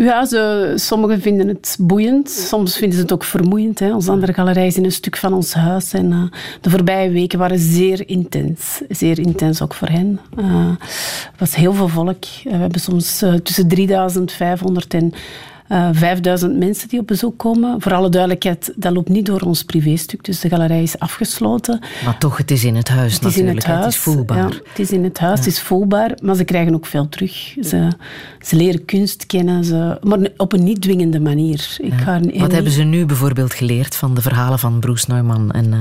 Ja, 0.00 0.24
ze, 0.24 0.72
sommigen 0.76 1.20
vinden 1.20 1.48
het 1.48 1.76
boeiend, 1.80 2.30
soms 2.30 2.76
vinden 2.76 2.96
ze 2.96 3.02
het 3.02 3.12
ook 3.12 3.24
vermoeiend. 3.24 3.78
Hè. 3.78 3.94
Onze 3.94 4.10
andere 4.10 4.32
galerij 4.32 4.66
is 4.66 4.76
in 4.76 4.84
een 4.84 4.92
stuk 4.92 5.16
van 5.16 5.32
ons 5.32 5.54
huis. 5.54 5.92
En 5.92 6.10
uh, 6.10 6.22
de 6.60 6.70
voorbije 6.70 7.10
weken 7.10 7.38
waren 7.38 7.58
zeer 7.58 8.08
intens. 8.08 8.80
Zeer 8.88 9.18
intens 9.18 9.62
ook 9.62 9.74
voor 9.74 9.88
hen. 9.88 10.20
Uh, 10.38 10.70
was 11.38 11.54
heel 11.54 11.72
veel 11.72 11.88
volk. 11.88 12.24
we 12.44 12.50
hebben 12.50 12.80
soms 12.80 13.24
tussen 13.42 13.68
3500 13.68 14.94
en 14.94 15.12
uh, 15.68 15.88
5000 15.92 16.56
mensen 16.56 16.88
die 16.88 17.00
op 17.00 17.06
bezoek 17.06 17.38
komen. 17.38 17.80
Voor 17.80 17.94
alle 17.94 18.08
duidelijkheid, 18.08 18.72
dat 18.76 18.92
loopt 18.92 19.08
niet 19.08 19.26
door 19.26 19.40
ons 19.40 19.62
privéstuk, 19.62 20.24
dus 20.24 20.40
de 20.40 20.48
galerij 20.48 20.82
is 20.82 20.98
afgesloten. 20.98 21.80
Maar 22.04 22.18
toch, 22.18 22.36
het 22.36 22.50
is 22.50 22.64
in 22.64 22.76
het 22.76 22.88
huis 22.88 23.12
het 23.12 23.22
natuurlijk. 23.22 23.56
Is 23.56 23.64
in 23.64 23.70
het, 23.70 23.80
huis, 23.80 23.84
het 23.84 23.94
is 23.94 24.00
voelbaar. 24.00 24.36
Ja, 24.36 24.48
het 24.68 24.78
is 24.78 24.90
in 24.90 25.04
het 25.04 25.18
huis, 25.18 25.38
ja. 25.38 25.44
het 25.44 25.52
is 25.52 25.60
voelbaar, 25.60 26.18
maar 26.22 26.34
ze 26.34 26.44
krijgen 26.44 26.74
ook 26.74 26.86
veel 26.86 27.08
terug. 27.08 27.54
Ze, 27.62 27.88
ze 28.40 28.56
leren 28.56 28.84
kunst 28.84 29.26
kennen, 29.26 29.64
ze, 29.64 29.98
maar 30.02 30.18
op 30.36 30.52
een 30.52 30.64
niet 30.64 30.80
dwingende 30.80 31.20
manier. 31.20 31.76
Ik 31.78 31.92
ja. 31.92 31.98
ga 31.98 32.20
Wat 32.34 32.52
hebben 32.52 32.72
ze 32.72 32.82
nu 32.82 33.06
bijvoorbeeld 33.06 33.54
geleerd 33.54 33.96
van 33.96 34.14
de 34.14 34.22
verhalen 34.22 34.58
van 34.58 34.80
Bruce 34.80 35.12
Neumann 35.12 35.50
en 35.50 35.66
uh, 35.66 35.78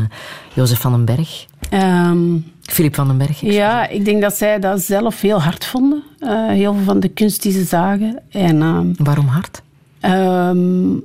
Jozef 0.53 0.79
van 0.79 0.91
den 0.91 1.05
Berg? 1.05 1.45
Um, 1.73 2.45
Philip 2.61 2.95
van 2.95 3.07
den 3.07 3.17
Berg. 3.17 3.41
Ja, 3.41 3.87
ik 3.87 4.05
denk 4.05 4.21
dat 4.21 4.37
zij 4.37 4.59
dat 4.59 4.81
zelf 4.81 5.21
heel 5.21 5.41
hard 5.41 5.65
vonden. 5.65 6.03
Uh, 6.19 6.47
heel 6.47 6.73
veel 6.73 6.83
van 6.83 6.99
de 6.99 7.07
kunst 7.07 7.41
die 7.41 7.51
ze 7.51 7.63
zagen. 7.63 8.19
En, 8.29 8.55
uh, 8.55 8.79
Waarom 8.97 9.27
hard? 9.27 9.61
Um, 10.01 11.03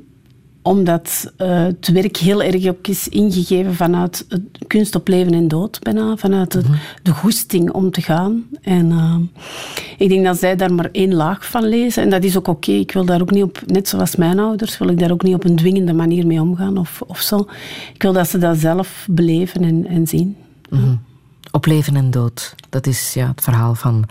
omdat 0.62 1.32
uh, 1.38 1.62
het 1.62 1.88
werk 1.88 2.16
heel 2.16 2.42
erg 2.42 2.66
ook 2.66 2.86
is 2.86 3.08
ingegeven 3.08 3.74
vanuit 3.74 4.24
het 4.28 4.42
kunst 4.66 4.94
op 4.94 5.08
leven 5.08 5.34
en 5.34 5.48
dood, 5.48 5.78
bijna. 5.80 6.16
Vanuit 6.16 6.52
het, 6.52 6.66
-hmm. 6.66 6.76
de 7.02 7.12
goesting 7.12 7.70
om 7.70 7.90
te 7.90 8.02
gaan. 8.02 8.44
En 8.60 8.90
uh, 8.90 9.16
ik 9.98 10.08
denk 10.08 10.24
dat 10.24 10.38
zij 10.38 10.56
daar 10.56 10.74
maar 10.74 10.88
één 10.92 11.14
laag 11.14 11.46
van 11.46 11.64
lezen. 11.64 12.02
En 12.02 12.10
dat 12.10 12.24
is 12.24 12.36
ook 12.36 12.48
oké. 12.48 12.70
Okay. 12.70 12.80
Ik 12.80 12.92
wil 12.92 13.04
daar 13.04 13.20
ook 13.20 13.30
niet 13.30 13.42
op, 13.42 13.62
net 13.66 13.88
zoals 13.88 14.16
mijn 14.16 14.38
ouders, 14.38 14.78
wil 14.78 14.88
ik 14.88 14.98
daar 14.98 15.10
ook 15.10 15.22
niet 15.22 15.34
op 15.34 15.44
een 15.44 15.56
dwingende 15.56 15.92
manier 15.92 16.26
mee 16.26 16.40
omgaan 16.40 16.78
of, 16.78 17.02
of 17.06 17.20
zo. 17.20 17.46
Ik 17.94 18.02
wil 18.02 18.12
dat 18.12 18.28
ze 18.28 18.38
dat 18.38 18.58
zelf 18.58 19.06
beleven 19.10 19.62
en, 19.62 19.86
en 19.86 20.06
zien. 20.06 20.36
Mm 20.70 20.78
-hmm. 20.78 21.00
Op 21.50 21.66
leven 21.66 21.96
en 21.96 22.10
dood. 22.10 22.54
Dat 22.68 22.86
is 22.86 23.14
ja, 23.14 23.28
het 23.28 23.40
verhaal 23.40 23.74
van 23.74 24.04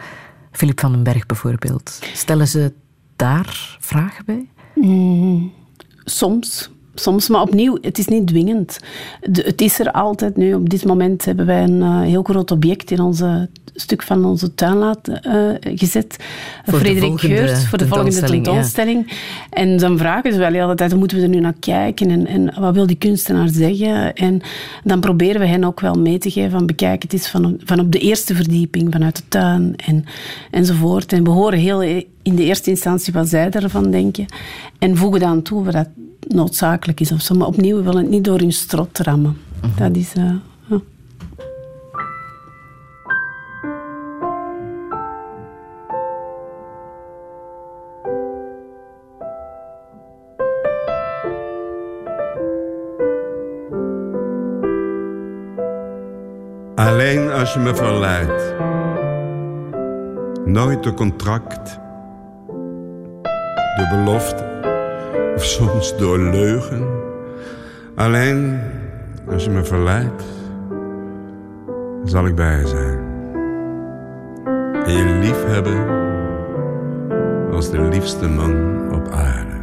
Philip 0.51 0.79
van 0.79 0.91
den 0.91 1.03
Berg 1.03 1.25
bijvoorbeeld. 1.25 1.99
Stellen 2.13 2.47
ze 2.47 2.73
daar 3.15 3.77
vragen 3.79 4.25
bij? 4.25 4.47
Mm, 4.81 5.51
soms. 6.07 6.69
Soms, 6.95 7.29
maar 7.29 7.41
opnieuw, 7.41 7.77
het 7.81 7.97
is 7.97 8.07
niet 8.07 8.27
dwingend. 8.27 8.79
De, 9.29 9.41
het 9.41 9.61
is 9.61 9.79
er 9.79 9.91
altijd. 9.91 10.37
Nu, 10.37 10.53
op 10.53 10.69
dit 10.69 10.85
moment 10.85 11.25
hebben 11.25 11.45
wij 11.45 11.63
een 11.63 11.81
uh, 11.81 12.01
heel 12.01 12.23
groot 12.23 12.51
object 12.51 12.91
in 12.91 12.99
onze 12.99 13.49
stuk 13.75 14.03
van 14.03 14.25
onze 14.25 14.53
tuin 14.53 14.77
laten, 14.77 15.21
uh, 15.27 15.75
gezet. 15.77 16.17
Voor 16.65 16.79
Frederik 16.79 17.19
Geurt, 17.19 17.65
voor 17.65 17.77
de 17.77 17.87
volgende 17.87 18.21
tentoonstelling. 18.21 19.03
Ja. 19.07 19.15
En 19.49 19.77
dan 19.77 19.97
vragen 19.97 20.33
ze 20.33 20.39
wel 20.39 20.51
heel 20.51 20.67
de 20.67 20.75
tijd, 20.75 20.95
moeten 20.95 21.17
we 21.17 21.23
er 21.23 21.29
nu 21.29 21.39
naar 21.39 21.55
kijken? 21.59 22.09
En, 22.09 22.27
en 22.27 22.53
wat 22.59 22.73
wil 22.73 22.87
die 22.87 22.95
kunstenaar 22.95 23.49
zeggen? 23.49 24.13
En 24.13 24.41
dan 24.83 24.99
proberen 24.99 25.41
we 25.41 25.47
hen 25.47 25.63
ook 25.63 25.79
wel 25.79 25.93
mee 25.93 26.17
te 26.17 26.31
geven 26.31 26.51
van 26.51 26.65
bekijk, 26.65 27.01
het 27.01 27.13
is 27.13 27.27
van, 27.27 27.59
van 27.63 27.79
op 27.79 27.91
de 27.91 27.99
eerste 27.99 28.35
verdieping, 28.35 28.91
vanuit 28.91 29.15
de 29.15 29.23
tuin 29.27 29.73
en, 29.75 30.05
enzovoort. 30.51 31.13
En 31.13 31.23
we 31.23 31.29
horen 31.29 31.59
heel 31.59 31.81
in 32.21 32.35
de 32.35 32.43
eerste 32.43 32.69
instantie 32.69 33.13
wat 33.13 33.27
zij 33.27 33.49
ervan 33.49 33.91
denken. 33.91 34.25
En 34.79 34.97
voegen 34.97 35.19
dan 35.19 35.41
toe 35.41 35.63
wat 35.63 35.73
dat 35.73 35.87
noodzakelijk 36.27 36.99
is 36.99 37.11
of 37.11 37.21
zo. 37.21 37.35
Maar 37.35 37.47
opnieuw, 37.47 37.75
we 37.75 37.83
willen 37.83 38.01
het 38.01 38.09
niet 38.09 38.23
door 38.23 38.39
hun 38.39 38.51
strot 38.51 38.99
rammen. 38.99 39.37
Uh 39.55 39.69
-huh. 39.69 39.77
Dat 39.77 39.95
is... 39.95 40.13
Uh, 40.15 40.23
ja. 40.23 40.81
Alleen 56.75 57.31
als 57.31 57.53
je 57.53 57.59
me 57.59 57.75
verleidt. 57.75 58.55
Nooit 60.45 60.83
de 60.83 60.93
contract. 60.93 61.79
De 63.75 63.87
belofte. 63.89 64.70
Of 65.41 65.47
soms 65.47 65.97
door 65.97 66.19
leugen. 66.19 66.87
Alleen 67.95 68.59
als 69.31 69.43
je 69.43 69.49
me 69.49 69.63
verleidt. 69.63 70.23
Zal 72.03 72.25
ik 72.25 72.35
bij 72.35 72.59
je 72.59 72.67
zijn. 72.67 72.99
En 74.85 74.93
je 74.93 75.19
lief 75.19 75.45
hebben. 75.45 75.87
Als 77.51 77.71
de 77.71 77.81
liefste 77.81 78.27
man 78.27 78.81
op 78.93 79.11
aarde. 79.11 79.59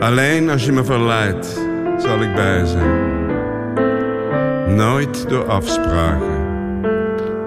Alleen 0.00 0.50
als 0.50 0.64
je 0.64 0.72
me 0.72 0.84
verleidt 0.84 1.60
zal 1.98 2.22
ik 2.22 2.34
bij 2.34 2.66
zijn. 2.66 3.26
Nooit 4.76 5.28
door 5.28 5.48
afspraken, 5.48 6.42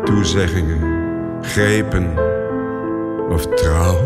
toezeggingen, 0.04 0.82
grepen 1.42 2.27
of 3.30 3.48
trouw. 3.48 3.98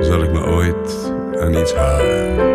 Zal 0.00 0.22
ik 0.22 0.32
me 0.32 0.44
ooit 0.46 1.12
aan 1.40 1.54
iets 1.54 1.74
houden. 1.74 2.46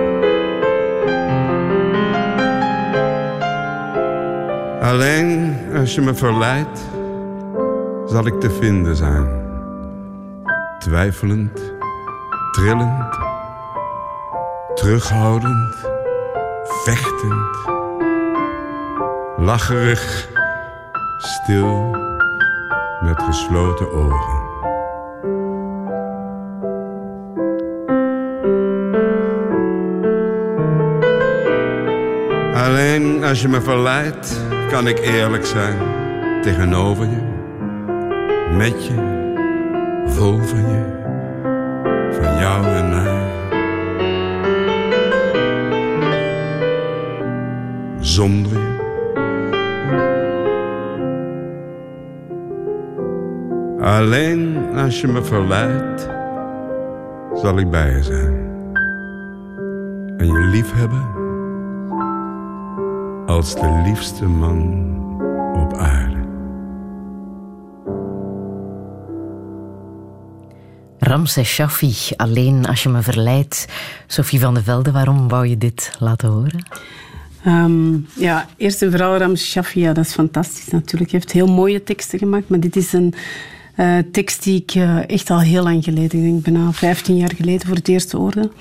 Alleen 4.82 5.56
als 5.76 5.96
je 5.96 6.02
me 6.02 6.14
verleidt, 6.14 6.80
zal 8.06 8.26
ik 8.26 8.40
te 8.40 8.50
vinden 8.50 8.96
zijn. 8.96 9.42
Twijfelend, 10.80 11.74
trillend 12.52 13.24
terughoudend, 14.76 15.88
vechtend, 16.84 17.58
lacherig, 19.38 20.30
stil, 21.18 21.90
met 23.02 23.24
gesloten 23.24 23.94
ogen. 23.94 24.43
Alleen 32.94 33.24
als 33.24 33.42
je 33.42 33.48
me 33.48 33.62
verleidt, 33.62 34.42
kan 34.70 34.88
ik 34.88 35.00
eerlijk 35.00 35.46
zijn 35.46 35.78
tegenover 36.42 37.06
je, 37.06 37.22
met 38.58 38.86
je, 38.86 38.94
vol 40.06 40.38
van 40.38 40.60
je, 40.60 40.84
van 42.12 42.40
jou 42.40 42.66
en 42.66 42.90
mij. 42.90 43.32
zonder 48.00 48.52
je. 48.52 48.82
Alleen 53.80 54.58
als 54.76 55.02
je 55.02 55.08
me 55.08 55.24
verleidt, 55.24 56.10
zal 57.34 57.58
ik 57.58 57.70
bij 57.70 57.92
je 57.92 58.04
zijn. 58.04 58.52
En 60.18 60.28
je 60.28 60.40
lief 60.40 60.74
hebben 60.74 61.13
als 63.34 63.56
de 63.56 63.82
liefste 63.86 64.26
man 64.26 64.60
op 65.56 65.74
aarde. 65.74 66.22
Ramses 71.00 71.48
Shaffi, 71.48 71.94
alleen 72.16 72.66
als 72.66 72.84
je 72.84 72.90
me 72.90 73.02
verleidt. 73.02 73.68
Sophie 74.08 74.40
van 74.40 74.54
de 74.54 74.64
Velde, 74.64 74.92
waarom 74.92 75.28
wou 75.28 75.48
je 75.48 75.58
dit 75.58 75.92
laten 76.00 76.30
horen? 76.30 76.66
Ehm, 77.44 77.94
ja, 78.16 78.48
eerst 78.58 78.82
en 78.82 78.92
vooral 78.92 79.18
Ramses 79.18 79.50
Shaffi, 79.52 79.80
ja, 79.80 79.94
dat 79.94 80.06
is 80.06 80.14
fantastisch 80.14 80.68
natuurlijk. 80.68 81.12
Hij 81.12 81.20
heeft 81.20 81.32
heel 81.34 81.48
mooie 81.48 81.84
teksten 81.84 82.20
gemaakt, 82.20 82.50
maar 82.50 82.60
dit 82.60 82.76
is 82.76 82.94
een 82.94 83.14
uh, 83.78 83.98
tekst 84.12 84.44
die 84.44 84.62
ik 84.62 84.76
uh, 84.76 85.10
echt 85.10 85.30
al 85.30 85.40
heel 85.40 85.64
lang 85.64 85.84
geleden, 85.84 86.20
ik 86.20 86.24
denk 86.24 86.44
bijna 86.44 86.72
15 86.72 87.16
jaar 87.16 87.34
geleden, 87.36 87.68
voor 87.68 87.76
het 87.76 87.88
eerst 87.88 88.12
hoorde. 88.12 88.52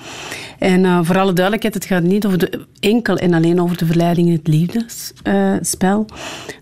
En 0.59 0.83
uh, 0.83 0.99
voor 1.01 1.19
alle 1.19 1.33
duidelijkheid, 1.33 1.73
het 1.73 1.85
gaat 1.85 2.03
niet 2.03 2.25
over 2.25 2.37
de, 2.37 2.65
enkel 2.79 3.17
en 3.17 3.33
alleen 3.33 3.61
over 3.61 3.77
de 3.77 3.85
verleiding 3.85 4.27
in 4.27 4.33
het 4.33 4.47
liefdespel, 4.47 6.05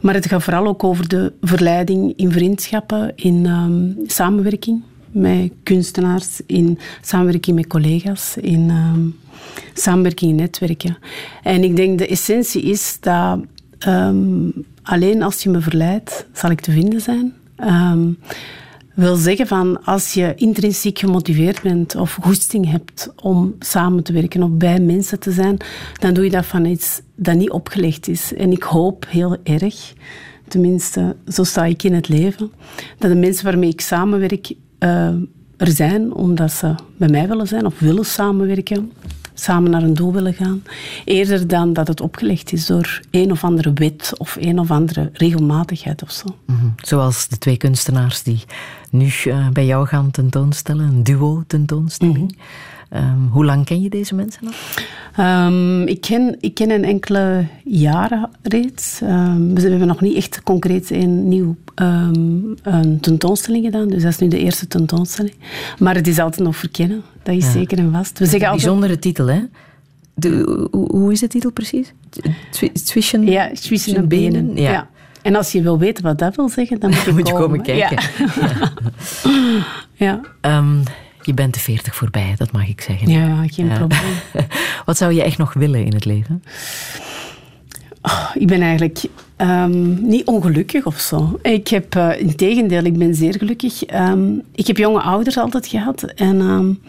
maar 0.01 0.13
het 0.13 0.25
gaat 0.25 0.43
vooral 0.43 0.67
ook 0.67 0.83
over 0.83 1.07
de 1.07 1.33
verleiding 1.41 2.13
in 2.15 2.31
vriendschappen, 2.31 3.11
in 3.15 3.45
um, 3.45 3.97
samenwerking 4.05 4.83
met 5.11 5.51
kunstenaars, 5.63 6.41
in 6.45 6.79
samenwerking 7.01 7.55
met 7.55 7.67
collega's, 7.67 8.37
in 8.37 8.69
um, 8.69 9.15
samenwerking 9.73 10.31
in 10.31 10.37
netwerken. 10.37 10.97
En 11.43 11.63
ik 11.63 11.75
denk 11.75 11.97
de 11.97 12.07
essentie 12.07 12.61
is 12.61 12.97
dat 12.99 13.39
um, 13.87 14.53
alleen 14.83 15.23
als 15.23 15.43
je 15.43 15.49
me 15.49 15.61
verleidt, 15.61 16.25
zal 16.33 16.49
ik 16.49 16.61
te 16.61 16.71
vinden 16.71 17.01
zijn. 17.01 17.33
Um, 17.63 18.17
wil 18.93 19.15
zeggen 19.15 19.47
van 19.47 19.83
als 19.83 20.13
je 20.13 20.33
intrinsiek 20.35 20.99
gemotiveerd 20.99 21.61
bent 21.61 21.95
of 21.95 22.17
goesting 22.21 22.71
hebt 22.71 23.13
om 23.15 23.55
samen 23.59 24.03
te 24.03 24.13
werken 24.13 24.43
of 24.43 24.49
bij 24.51 24.79
mensen 24.79 25.19
te 25.19 25.31
zijn, 25.31 25.57
dan 25.99 26.13
doe 26.13 26.23
je 26.23 26.29
dat 26.29 26.45
van 26.45 26.65
iets 26.65 27.01
dat 27.15 27.35
niet 27.35 27.49
opgelegd 27.49 28.07
is. 28.07 28.33
En 28.33 28.51
ik 28.51 28.63
hoop 28.63 29.05
heel 29.09 29.37
erg, 29.43 29.93
tenminste 30.47 31.15
zo 31.27 31.43
sta 31.43 31.65
ik 31.65 31.83
in 31.83 31.93
het 31.93 32.07
leven, 32.07 32.51
dat 32.97 33.11
de 33.11 33.17
mensen 33.17 33.45
waarmee 33.45 33.69
ik 33.69 33.81
samenwerk 33.81 34.53
uh, 34.79 35.09
er 35.61 35.71
zijn 35.71 36.13
omdat 36.13 36.51
ze 36.51 36.75
bij 36.97 37.09
mij 37.09 37.27
willen 37.27 37.47
zijn 37.47 37.65
of 37.65 37.79
willen 37.79 38.05
samenwerken 38.05 38.91
samen 39.33 39.71
naar 39.71 39.83
een 39.83 39.93
doel 39.93 40.13
willen 40.13 40.33
gaan. 40.33 40.63
Eerder 41.05 41.47
dan 41.47 41.73
dat 41.73 41.87
het 41.87 42.01
opgelegd 42.01 42.51
is 42.51 42.65
door 42.65 43.01
een 43.11 43.31
of 43.31 43.43
andere 43.43 43.73
wet 43.73 44.13
of 44.17 44.37
een 44.39 44.59
of 44.59 44.71
andere 44.71 45.09
regelmatigheid 45.13 46.03
of 46.03 46.11
zo. 46.11 46.25
Mm 46.45 46.55
-hmm. 46.55 46.73
Zoals 46.77 47.27
de 47.27 47.37
twee 47.37 47.57
kunstenaars 47.57 48.23
die 48.23 48.43
nu 48.89 49.11
uh, 49.25 49.49
bij 49.49 49.65
jou 49.65 49.87
gaan 49.87 50.11
tentoonstellen, 50.11 50.87
een 50.87 51.03
duo 51.03 51.43
tentoonstelling. 51.47 52.17
Mm 52.17 52.27
-hmm. 52.27 52.37
Um, 52.93 53.27
hoe 53.31 53.45
lang 53.45 53.65
ken 53.65 53.81
je 53.81 53.89
deze 53.89 54.15
mensen 54.15 54.41
al? 54.47 54.53
Um, 55.47 55.87
ik, 55.87 56.01
ken, 56.01 56.35
ik 56.39 56.53
ken 56.53 56.69
hen 56.69 56.83
enkele 56.83 57.45
jaren 57.63 58.29
reeds. 58.41 58.99
Um, 59.03 59.55
we 59.55 59.61
hebben 59.61 59.87
nog 59.87 60.01
niet 60.01 60.15
echt 60.15 60.43
concreet 60.43 60.89
een 60.89 61.27
nieuw 61.27 61.55
um, 61.75 62.55
een 62.63 62.99
tentoonstelling 62.99 63.65
gedaan. 63.65 63.87
Dus 63.87 64.03
dat 64.03 64.11
is 64.11 64.17
nu 64.17 64.27
de 64.27 64.39
eerste 64.39 64.67
tentoonstelling. 64.67 65.35
Maar 65.79 65.95
het 65.95 66.07
is 66.07 66.19
altijd 66.19 66.41
nog 66.47 66.55
verkennen. 66.55 67.01
Dat 67.23 67.35
is 67.35 67.45
ja. 67.45 67.51
zeker 67.51 67.77
en 67.77 67.91
vast. 67.91 68.19
We 68.19 68.25
zeggen 68.25 68.49
een 68.49 68.55
bijzondere 68.55 68.99
titel, 68.99 69.27
hè? 69.27 69.39
De, 70.13 70.67
hoe 70.71 71.11
is 71.11 71.19
de 71.19 71.27
titel 71.27 71.51
precies? 71.51 71.93
Zwischen 72.73 73.25
Ja, 73.25 73.49
zwischen 73.53 74.07
benen. 74.07 74.45
benen. 74.45 74.63
Ja. 74.63 74.71
ja. 74.71 74.89
En 75.21 75.35
als 75.35 75.51
je 75.51 75.61
wil 75.61 75.79
weten 75.79 76.03
wat 76.03 76.19
dat 76.19 76.35
wil 76.35 76.49
zeggen, 76.49 76.79
dan 76.79 76.89
moet 76.89 77.03
je, 77.05 77.11
moet 77.11 77.27
je 77.27 77.33
komen. 77.33 77.41
komen 77.41 77.61
kijken. 77.61 77.99
Ja. 78.17 78.71
ja. 80.41 80.57
Um, 80.57 80.83
je 81.21 81.33
bent 81.33 81.53
de 81.53 81.59
veertig 81.59 81.95
voorbij, 81.95 82.33
dat 82.37 82.51
mag 82.51 82.67
ik 82.67 82.81
zeggen. 82.81 83.09
Ja, 83.09 83.43
geen 83.47 83.67
ja. 83.67 83.77
probleem. 83.77 84.15
Wat 84.85 84.97
zou 84.97 85.13
je 85.13 85.23
echt 85.23 85.37
nog 85.37 85.53
willen 85.53 85.85
in 85.85 85.93
het 85.93 86.05
leven? 86.05 86.43
Oh, 88.01 88.29
ik 88.33 88.47
ben 88.47 88.61
eigenlijk 88.61 89.01
um, 89.37 90.07
niet 90.07 90.25
ongelukkig 90.25 90.85
of 90.85 90.99
zo. 90.99 91.39
Ik 91.41 91.67
heb, 91.67 91.95
uh, 91.95 92.19
in 92.19 92.35
tegendeel, 92.35 92.83
ik 92.83 92.97
ben 92.97 93.15
zeer 93.15 93.35
gelukkig. 93.37 93.93
Um, 93.93 94.41
ik 94.55 94.67
heb 94.67 94.77
jonge 94.77 95.01
ouders 95.01 95.37
altijd 95.37 95.67
gehad. 95.67 96.03
En 96.03 96.41
um, 96.41 96.79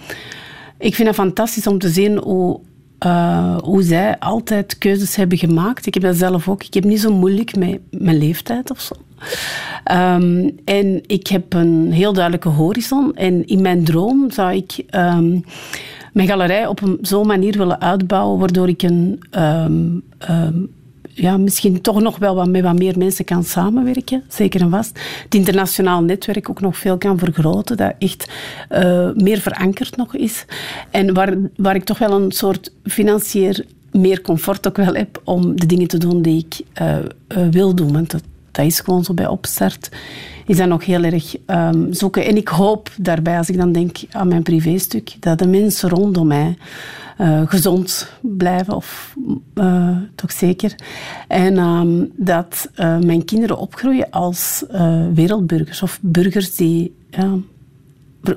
ik 0.79 0.95
vind 0.95 1.09
het 1.09 1.17
fantastisch 1.17 1.67
om 1.67 1.79
te 1.79 1.89
zien 1.89 2.19
hoe, 2.19 2.61
uh, 3.07 3.57
hoe 3.59 3.83
zij 3.83 4.19
altijd 4.19 4.79
keuzes 4.79 5.17
hebben 5.17 5.39
gemaakt. 5.39 5.87
Ik 5.87 5.95
heb 5.95 6.03
dat 6.03 6.17
zelf 6.17 6.49
ook. 6.49 6.63
Ik 6.63 6.75
heb 6.75 6.85
niet 6.85 7.01
zo 7.01 7.13
moeilijk 7.13 7.57
met 7.57 7.81
mijn 7.91 8.19
leeftijd 8.19 8.71
of 8.71 8.81
zo. 8.81 8.95
Um, 9.93 10.51
en 10.65 11.01
ik 11.07 11.27
heb 11.27 11.55
een 11.55 11.93
heel 11.93 12.13
duidelijke 12.13 12.49
horizon. 12.49 13.17
En 13.17 13.47
in 13.47 13.63
mijn 13.63 13.85
droom 13.85 14.31
zou 14.31 14.55
ik 14.55 14.85
um, 14.91 15.45
mijn 16.13 16.29
galerij 16.29 16.67
op 16.67 16.81
zo'n 17.01 17.27
manier 17.27 17.59
willen 17.59 17.81
uitbouwen, 17.81 18.39
waardoor 18.39 18.69
ik 18.69 18.83
een, 18.83 19.21
um, 19.39 20.03
ja, 21.15 21.37
misschien 21.37 21.81
toch 21.81 22.01
nog 22.01 22.19
wel 22.19 22.35
wat 22.35 22.49
met 22.49 22.63
wat 22.63 22.79
meer 22.79 22.99
mensen 22.99 23.25
kan 23.25 23.45
samenwerken, 23.45 24.23
zeker 24.29 24.61
en 24.61 24.71
vast. 24.71 25.01
Het 25.25 25.35
internationaal 25.35 26.03
netwerk 26.03 26.51
ook 26.51 26.61
nog 26.61 26.77
veel 26.77 26.99
kan 26.99 27.19
vergroten, 27.19 27.77
dat 27.77 27.95
echt 27.99 28.31
uh, 28.71 29.11
meer 29.15 29.39
verankerd 29.39 29.97
nog 29.97 30.17
is. 30.17 30.45
En 30.91 31.15
waar, 31.15 31.37
waar 31.57 31.75
ik 31.75 31.85
toch 31.85 31.99
wel 31.99 32.13
een 32.13 32.33
soort 32.33 32.73
financieel 32.85 33.55
meer 33.91 34.21
comfort 34.21 34.69
ook 34.69 34.77
wel 34.77 34.95
heb 34.95 35.21
om 35.25 35.57
de 35.61 35.67
dingen 35.67 35.89
te 35.89 35.99
doen 35.99 36.23
die 36.23 36.47
ik 36.47 36.81
uh, 36.83 36.97
uh, 36.99 37.49
wil 37.51 37.75
doen. 37.75 37.93
Want 37.93 38.11
dat, 38.11 38.23
dat 38.53 38.67
is 38.67 38.81
gewoon 38.81 39.05
zo 39.05 39.15
bij 39.15 39.27
opstart. 39.27 39.89
Is 40.47 40.57
dat 40.57 40.69
nog 40.69 40.85
heel 40.85 41.03
erg 41.03 41.37
um, 41.47 41.93
zoeken. 41.93 42.25
En 42.25 42.37
ik 42.37 42.49
hoop 42.49 42.91
daarbij, 42.97 43.39
als 43.39 43.49
ik 43.49 43.57
dan 43.57 43.73
denk 43.73 43.97
aan 44.11 44.29
mijn 44.29 44.43
privéstuk, 44.43 45.17
dat 45.21 45.39
de 45.39 45.47
mensen 45.47 45.89
rondom 45.89 46.27
mij 46.27 46.57
uh, 47.21 47.43
gezond 47.45 48.13
blijven, 48.21 48.77
of 48.77 49.15
uh, 49.55 49.97
toch 50.15 50.33
zeker. 50.33 50.75
En 51.29 51.59
um, 51.59 52.13
dat 52.17 52.71
uh, 52.77 52.99
mijn 52.99 53.25
kinderen 53.25 53.59
opgroeien 53.59 54.11
als 54.11 54.65
wereldburgers 55.15 55.83
of 55.83 55.99
burgers 56.03 56.57
die 56.57 56.95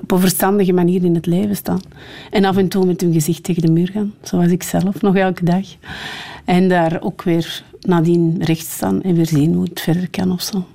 op 0.01 0.11
een 0.11 0.19
verstandige 0.19 0.73
manier 0.73 1.03
in 1.03 1.15
het 1.15 1.25
leven 1.25 1.55
staan. 1.55 1.79
En 2.31 2.45
af 2.45 2.57
en 2.57 2.67
toe 2.67 2.85
met 2.85 3.01
hun 3.01 3.13
gezicht 3.13 3.43
tegen 3.43 3.61
de 3.61 3.71
muur 3.71 3.89
gaan, 3.93 4.13
zoals 4.21 4.51
ik 4.51 4.63
zelf, 4.63 5.01
nog 5.01 5.15
elke 5.15 5.45
dag. 5.45 5.65
En 6.45 6.69
daar 6.69 7.01
ook 7.01 7.23
weer 7.23 7.63
nadien 7.87 8.43
recht 8.43 8.67
staan 8.67 9.01
en 9.01 9.15
weer 9.15 9.27
zien 9.27 9.53
hoe 9.53 9.63
het 9.63 9.81
verder 9.81 10.09
kan 10.09 10.31
of 10.31 10.41
zo. 10.41 10.65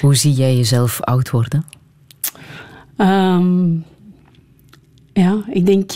Hoe 0.00 0.14
zie 0.14 0.32
jij 0.32 0.56
jezelf 0.56 1.00
oud 1.00 1.30
worden? 1.30 1.64
Um, 2.96 3.84
ja, 5.12 5.44
ik 5.48 5.66
denk 5.66 5.90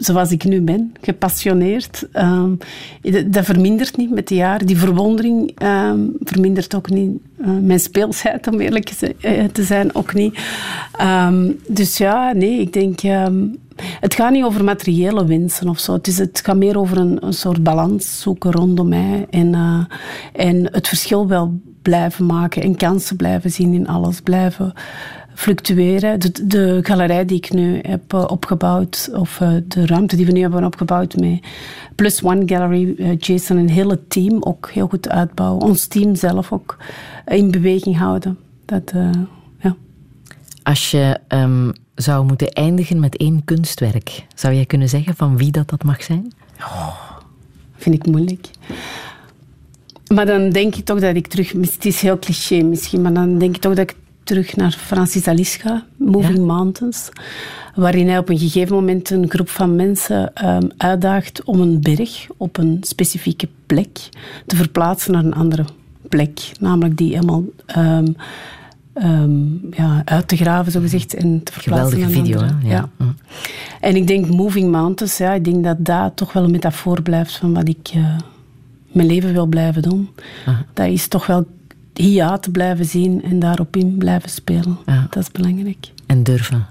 zoals 0.00 0.32
ik 0.32 0.44
nu 0.44 0.60
ben, 0.60 0.92
gepassioneerd. 1.00 2.08
Um, 2.12 2.58
dat 3.26 3.44
vermindert 3.44 3.96
niet 3.96 4.10
met 4.10 4.28
de 4.28 4.34
jaren. 4.34 4.66
Die 4.66 4.78
verwondering 4.78 5.62
um, 5.62 6.12
vermindert 6.20 6.74
ook 6.74 6.90
niet. 6.90 7.10
Uh, 7.40 7.48
mijn 7.62 7.80
speelsheid, 7.80 8.46
om 8.46 8.60
eerlijk 8.60 8.88
te 9.52 9.62
zijn, 9.62 9.94
ook 9.94 10.14
niet. 10.14 10.38
Um, 11.00 11.58
dus 11.68 11.96
ja, 11.96 12.32
nee, 12.32 12.60
ik 12.60 12.72
denk... 12.72 13.00
het 14.00 14.14
gaat 14.14 14.32
niet 14.32 14.44
over 14.44 14.64
materiële 14.64 15.26
wensen 15.26 15.68
of 15.68 15.78
zo. 15.78 15.92
Het, 15.92 16.06
is, 16.06 16.18
het 16.18 16.40
gaat 16.44 16.56
meer 16.56 16.78
over 16.78 16.96
een, 16.96 17.26
een 17.26 17.32
soort 17.32 17.62
balans 17.62 18.20
zoeken 18.20 18.50
rondom 18.50 18.88
mij. 18.88 19.26
En, 19.30 19.54
uh, 19.54 19.84
en 20.32 20.72
het 20.72 20.88
verschil 20.88 21.28
wel 21.28 21.60
blijven 21.82 22.26
maken 22.26 22.62
en 22.62 22.76
kansen 22.76 23.16
blijven 23.16 23.50
zien 23.50 23.74
in 23.74 23.88
alles. 23.88 24.20
Blijven 24.20 24.72
fluctueren. 25.40 26.20
De, 26.20 26.46
de, 26.46 26.78
galerij 26.82 27.24
die 27.24 27.36
ik 27.36 27.52
nu 27.52 27.78
heb 27.82 28.12
uh, 28.12 28.24
opgebouwd, 28.26 29.10
of 29.12 29.40
uh, 29.40 29.52
de 29.64 29.86
ruimte 29.86 30.16
die 30.16 30.26
we 30.26 30.32
nu 30.32 30.40
hebben 30.40 30.64
opgebouwd 30.64 31.16
met 31.16 31.40
Plus 31.94 32.22
One 32.22 32.42
Gallery, 32.46 32.94
uh, 32.96 33.18
Jason 33.18 33.56
en 33.56 33.62
een 33.62 33.70
hele 33.70 34.06
team 34.08 34.42
ook 34.42 34.70
heel 34.70 34.88
goed 34.88 35.08
uitbouwen. 35.08 35.62
Ons 35.62 35.86
team 35.86 36.14
zelf 36.14 36.52
ook 36.52 36.76
in 37.26 37.50
beweging 37.50 37.98
houden. 37.98 38.38
Dat, 38.64 38.92
ja. 39.58 39.76
Als 40.62 40.90
je 40.90 41.18
um, 41.28 41.72
zou 41.94 42.26
moeten 42.26 42.48
eindigen 42.48 43.00
met 43.00 43.16
één 43.16 43.44
kunstwerk, 43.44 44.26
zou 44.34 44.54
jij 44.54 44.66
kunnen 44.66 44.88
zeggen 44.88 45.16
van 45.16 45.36
wie 45.36 45.50
dat, 45.50 45.68
dat 45.68 45.82
mag 45.82 46.02
zijn? 46.02 46.32
Oh, 46.58 46.96
vind 47.76 47.94
ik 47.94 48.06
moeilijk. 48.06 48.50
Maar 50.14 50.26
dan 50.26 50.50
denk 50.50 50.74
ik 50.74 50.84
toch 50.84 51.00
dat 51.00 51.14
ik 51.14 51.26
terug... 51.26 51.52
Het 51.52 51.84
is 51.84 52.00
heel 52.00 52.18
cliché 52.18 52.62
misschien, 52.62 53.02
maar 53.02 53.12
dan 53.12 53.38
denk 53.38 53.54
ik 53.54 53.60
toch 53.60 53.74
dat 53.74 53.90
ik 53.90 53.96
terug 54.30 54.56
naar 54.56 54.70
Francis 54.70 55.28
Alice 55.28 55.82
Moving 55.96 56.36
ja. 56.36 56.44
Mountains, 56.44 57.08
waarin 57.74 58.08
hij 58.08 58.18
op 58.18 58.28
een 58.28 58.38
gegeven 58.38 58.74
moment 58.74 59.10
een 59.10 59.30
groep 59.30 59.48
van 59.48 59.76
mensen 59.76 60.32
um, 60.46 60.70
uitdaagt 60.76 61.44
om 61.44 61.60
een 61.60 61.80
berg 61.80 62.26
op 62.36 62.56
een 62.56 62.76
specifieke 62.80 63.48
plek 63.66 63.98
te 64.46 64.56
verplaatsen 64.56 65.12
naar 65.12 65.24
een 65.24 65.34
andere 65.34 65.64
plek, 66.08 66.50
namelijk 66.60 66.96
die 66.96 67.14
helemaal 67.14 67.44
um, 67.76 68.16
um, 68.94 69.60
ja, 69.70 70.02
uit 70.04 70.28
te 70.28 70.36
graven, 70.36 70.72
zo 70.72 70.80
gezegd, 70.80 71.14
en 71.14 71.42
te 71.42 71.52
verplaatsen 71.52 71.98
Geweldige 71.98 72.22
video, 72.22 72.40
andere. 72.40 72.68
hè? 72.68 72.74
Ja. 72.74 72.88
ja. 72.98 73.14
En 73.80 73.96
ik 73.96 74.06
denk 74.06 74.28
Moving 74.28 74.70
Mountains, 74.70 75.16
ja, 75.16 75.32
ik 75.32 75.44
denk 75.44 75.64
dat 75.64 75.84
dat 75.84 76.16
toch 76.16 76.32
wel 76.32 76.44
een 76.44 76.50
metafoor 76.50 77.02
blijft 77.02 77.36
van 77.36 77.54
wat 77.54 77.68
ik 77.68 77.90
uh, 77.96 78.16
mijn 78.92 79.06
leven 79.06 79.32
wil 79.32 79.46
blijven 79.46 79.82
doen. 79.82 80.08
Aha. 80.46 80.64
Dat 80.74 80.86
is 80.86 81.08
toch 81.08 81.26
wel 81.26 81.46
ja 81.92 82.38
te 82.38 82.50
blijven 82.50 82.84
zien 82.84 83.22
en 83.22 83.38
daarop 83.38 83.76
in 83.76 83.96
blijven 83.98 84.30
spelen. 84.30 84.78
Ja. 84.86 85.06
Dat 85.10 85.22
is 85.22 85.30
belangrijk. 85.30 85.90
En 86.06 86.22
durven. 86.22 86.66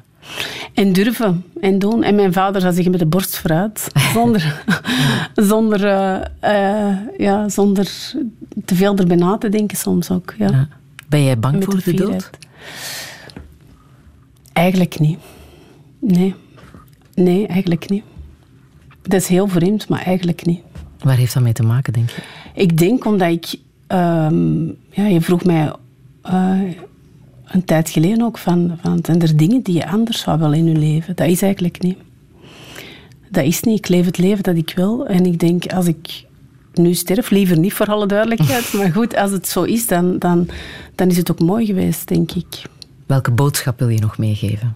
En 0.73 0.93
durven 0.93 1.43
en 1.61 1.79
doen. 1.79 2.03
En 2.03 2.15
mijn 2.15 2.33
vader 2.33 2.61
zou 2.61 2.73
zeggen 2.73 2.91
met 2.91 2.99
de 2.99 3.05
borst 3.05 3.37
vooruit. 3.37 3.87
Zonder, 4.13 4.63
zonder, 5.33 5.85
uh, 5.85 6.21
uh, 6.43 6.97
ja, 7.17 7.49
zonder 7.49 7.91
te 8.65 8.75
veel 8.75 8.95
erbij 8.95 9.17
na 9.17 9.37
te 9.37 9.49
denken 9.49 9.77
soms 9.77 10.11
ook. 10.11 10.33
Ja. 10.37 10.49
Ja. 10.49 10.67
Ben 11.07 11.23
jij 11.23 11.39
bang 11.39 11.63
voor 11.63 11.75
de, 11.75 11.81
de 11.83 11.93
dood? 11.93 12.29
Eigenlijk 14.53 14.99
niet. 14.99 15.19
Nee. 15.99 16.35
Nee, 17.13 17.47
eigenlijk 17.47 17.89
niet. 17.89 18.03
Dat 19.01 19.21
is 19.21 19.27
heel 19.27 19.47
vreemd, 19.47 19.89
maar 19.89 20.01
eigenlijk 20.01 20.45
niet. 20.45 20.61
Waar 20.99 21.17
heeft 21.17 21.33
dat 21.33 21.43
mee 21.43 21.53
te 21.53 21.63
maken, 21.63 21.93
denk 21.93 22.09
je? 22.09 22.21
Ik 22.53 22.77
denk 22.77 23.05
omdat 23.05 23.29
ik... 23.29 23.55
ehm, 23.89 24.65
ja, 24.89 25.05
je 25.07 25.21
vroeg 25.21 25.43
mij 25.43 25.73
eh, 26.21 26.59
een 27.45 27.65
tijd 27.65 27.89
geleden 27.89 28.21
ook 28.21 28.37
van, 28.37 28.77
van... 28.81 28.99
Zijn 29.01 29.21
er 29.21 29.37
dingen 29.37 29.61
die 29.61 29.75
je 29.75 29.87
anders 29.87 30.19
zou 30.19 30.39
willen 30.39 30.57
in 30.57 30.65
je 30.65 30.77
leven? 30.77 31.15
Dat 31.15 31.27
is 31.27 31.41
eigenlijk 31.41 31.81
niet. 31.81 31.97
Dat 33.29 33.43
is 33.43 33.61
niet. 33.61 33.77
Ik 33.77 33.87
leef 33.87 34.05
het 34.05 34.17
leven 34.17 34.43
dat 34.43 34.55
ik 34.55 34.73
wil. 34.75 35.07
En 35.07 35.25
ik 35.25 35.39
denk, 35.39 35.65
als 35.73 35.85
ik 35.85 36.25
nu 36.73 36.93
sterf, 36.93 37.29
liever 37.29 37.59
niet 37.59 37.73
voor 37.73 37.85
alle 37.85 38.05
duidelijkheid. 38.05 38.73
maar 38.77 38.91
goed, 38.91 39.15
als 39.15 39.31
het 39.31 39.47
zo 39.47 39.63
is, 39.63 39.87
dan, 39.87 40.19
dan, 40.19 40.47
dan 40.95 41.07
is 41.07 41.17
het 41.17 41.31
ook 41.31 41.39
mooi 41.39 41.65
geweest, 41.65 42.07
denk 42.07 42.31
ik. 42.31 42.61
Welke 43.05 43.31
boodschap 43.31 43.79
wil 43.79 43.89
je 43.89 43.99
nog 43.99 44.17
meegeven? 44.17 44.73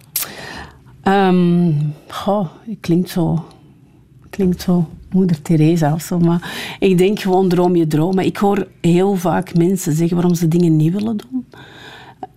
Goh, 2.08 2.48
het 2.66 2.76
klinkt 2.80 3.10
zo, 3.10 3.44
klinkt 4.34 4.62
zo 4.62 4.88
moeder 5.12 5.42
Teresa 5.42 5.92
of 5.92 6.02
zo, 6.02 6.18
maar 6.18 6.76
ik 6.78 6.98
denk 6.98 7.20
gewoon 7.20 7.48
droom 7.48 7.76
je 7.76 7.86
dromen. 7.86 8.24
Ik 8.24 8.36
hoor 8.36 8.66
heel 8.80 9.16
vaak 9.16 9.56
mensen 9.56 9.92
zeggen 9.92 10.16
waarom 10.16 10.34
ze 10.34 10.48
dingen 10.48 10.76
niet 10.76 10.92
willen 10.92 11.16
doen. 11.16 11.46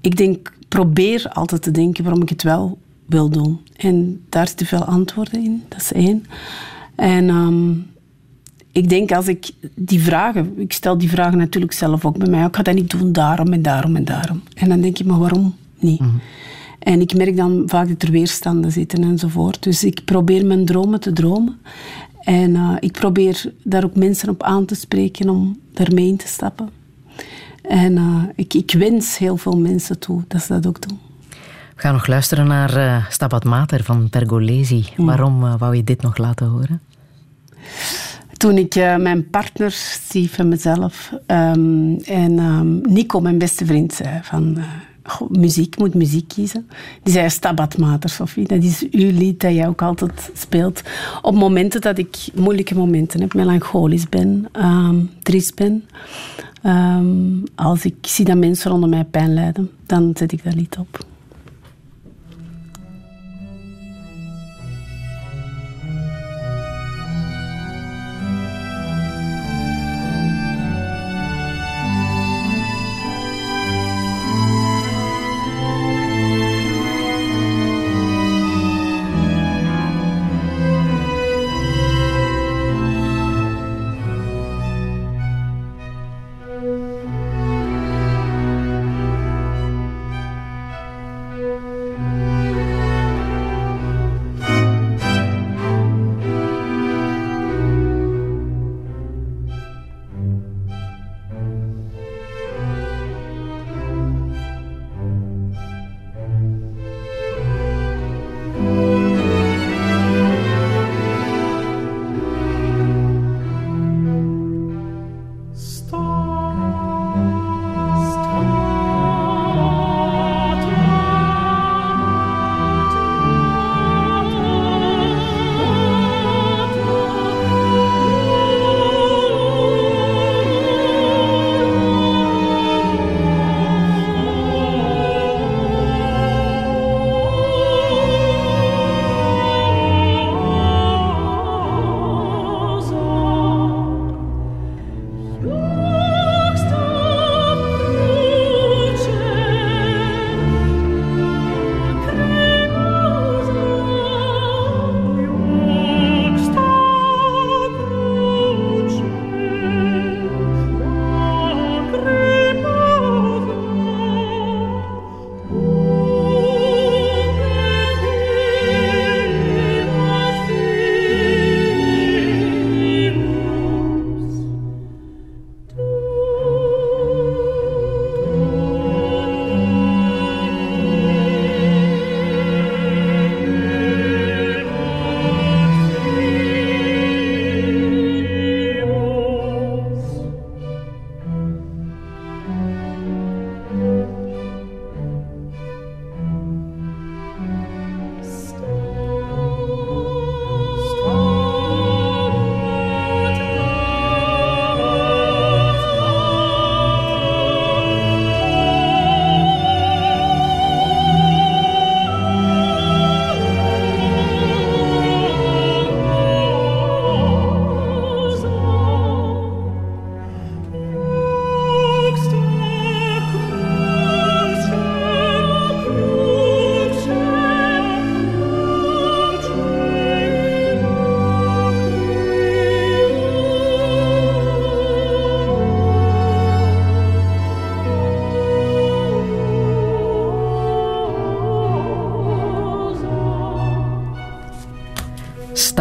Ik 0.02 0.18
denk, 0.18 0.54
probeer 0.68 1.30
altijd 1.34 1.62
te 1.62 1.72
denken 1.72 2.04
waarom 2.04 2.22
ik 2.22 2.30
het 2.30 2.44
wel 2.44 2.78
wil 3.06 3.30
doen. 3.30 3.60
En 3.78 4.22
daar 4.30 4.48
zitten 4.48 4.66
veel 4.66 4.84
antwoorden 4.84 5.44
in, 5.44 5.64
dat 5.68 5.80
is 5.80 5.94
één. 5.94 6.26
En 6.96 7.30
ehm, 7.30 7.72
ik 8.72 8.90
denk 8.90 9.12
als 9.12 9.28
ik 9.28 9.50
die 9.76 10.02
vragen, 10.02 10.54
ik 10.58 10.74
stel 10.74 10.98
die 10.98 11.10
vragen 11.10 11.38
natuurlijk 11.38 11.74
zelf 11.74 12.06
ook 12.06 12.18
bij 12.18 12.30
mij, 12.30 12.46
ik 12.46 12.56
ga 12.56 12.64
dat 12.64 12.76
niet 12.76 12.90
doen 12.90 13.12
daarom 13.12 13.54
en 13.54 13.62
daarom 13.62 13.96
en 13.96 14.06
daarom. 14.06 14.42
En 14.54 14.70
dan 14.70 14.82
denk 14.82 14.98
je, 14.98 15.06
maar 15.06 15.20
waarom 15.20 15.56
niet? 15.80 16.02
En 16.88 17.02
ik 17.02 17.14
merk 17.14 17.36
dan 17.38 17.64
vaak 17.66 17.88
dat 17.88 18.02
er 18.02 18.12
weerstanden 18.12 18.72
zitten 18.72 19.04
enzovoort. 19.04 19.64
Dus 19.64 19.84
ik 19.84 20.02
probeer 20.06 20.46
mijn 20.46 20.66
dromen 20.66 21.00
te 21.00 21.14
dromen. 21.14 21.60
En 22.22 22.56
eh, 22.56 22.76
ik 22.80 22.92
probeer 22.92 23.54
daar 23.64 23.84
ook 23.84 23.96
mensen 23.96 24.30
op 24.30 24.44
aan 24.44 24.66
te 24.66 24.76
spreken 24.76 25.30
om 25.30 25.60
daarmee 25.74 26.08
in 26.08 26.18
te 26.18 26.28
stappen. 26.28 26.70
En 27.62 27.98
eh, 27.98 28.24
ik, 28.36 28.54
ik 28.54 28.72
wens 28.72 29.18
heel 29.18 29.38
veel 29.38 29.58
mensen 29.58 30.00
toe 30.00 30.24
dat 30.28 30.42
ze 30.42 30.54
dat 30.54 30.68
ook 30.68 30.88
doen. 30.88 31.00
We 31.76 31.82
gaan 31.82 31.94
nog 31.94 32.08
luisteren 32.08 32.48
naar 32.48 32.76
eh, 32.76 33.06
Stabat 33.10 33.44
Mater 33.44 33.84
van 33.84 34.10
Pergolesi. 34.10 34.86
Waarom 34.98 35.58
wou 35.58 35.76
je 35.76 35.84
dit 35.84 36.02
nog 36.02 36.18
laten 36.18 36.48
horen? 36.48 36.82
Toen 38.38 38.58
ik 38.58 38.76
mijn 38.76 39.30
partner, 39.30 39.72
Steve 39.72 40.38
en 40.38 40.48
mezelf, 40.48 41.14
ehm, 41.26 41.96
en 42.06 42.40
ehm, 42.40 42.94
Nico, 42.94 43.20
mijn 43.20 43.38
beste 43.38 43.66
vriend, 43.66 43.94
zei 43.94 44.20
van... 44.24 44.58
goh, 45.08 45.30
muziek, 45.30 45.78
moet 45.78 45.94
muziek 45.94 46.28
kiezen. 46.28 46.68
Die 47.04 47.14
zei 47.14 47.30
Stabat 47.30 47.78
Mater, 47.78 48.10
Sophie. 48.10 48.48
Dat 48.48 48.64
is 48.64 48.88
uw 48.92 49.12
lied 49.12 49.40
dat 49.40 49.54
jij 49.54 49.68
ook 49.68 49.82
altijd 49.82 50.32
speelt. 50.34 50.82
Op 51.22 51.36
momenten 51.36 51.82
dat 51.82 51.98
ik 51.98 52.18
moeilijke 52.36 52.76
momenten 52.76 53.22
heb, 53.22 53.34
melancholisch 53.34 54.10
ben, 54.10 54.48
ehm 54.52 54.96
triest 55.22 55.56
ben. 55.56 55.84
Ehm, 56.62 57.46
als 57.56 57.86
ik 57.86 57.96
zie 58.02 58.26
dat 58.26 58.38
mensen 58.38 58.72
rondom 58.72 58.90
mij 58.90 59.04
pijn 59.04 59.34
lijden, 59.34 59.72
dan 59.86 60.12
zet 60.14 60.32
ik 60.32 60.44
dat 60.44 60.56
lied 60.56 60.78
op. 60.78 61.06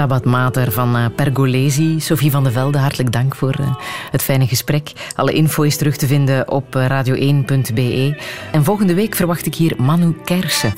Stabat 0.06 0.24
Mater 0.24 0.72
van 0.72 0.96
eh, 0.96 1.04
Pergolesi. 1.16 2.00
Sophie 2.00 2.30
van 2.30 2.44
de 2.44 2.50
Velde, 2.50 2.78
hartelijk 2.78 3.12
dank 3.12 3.34
voor 3.34 3.54
eh, 3.60 3.74
het 4.10 4.22
fijne 4.22 4.46
gesprek. 4.46 4.92
Alle 5.14 5.32
info 5.32 5.62
is 5.62 5.76
terug 5.76 5.96
te 5.96 6.06
vinden 6.06 6.50
op 6.50 6.76
eh, 6.76 6.86
radio1.be. 6.86 8.22
En 8.52 8.64
volgende 8.64 8.94
week 8.94 9.14
verwacht 9.14 9.46
ik 9.46 9.54
hier 9.54 9.72
Manu 9.76 10.16
Kersen. 10.24 10.72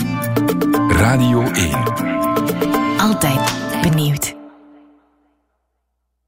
Radio 0.89 1.43
1. 1.43 1.71
Altijd 2.99 3.53
benieuwd. 3.83 4.28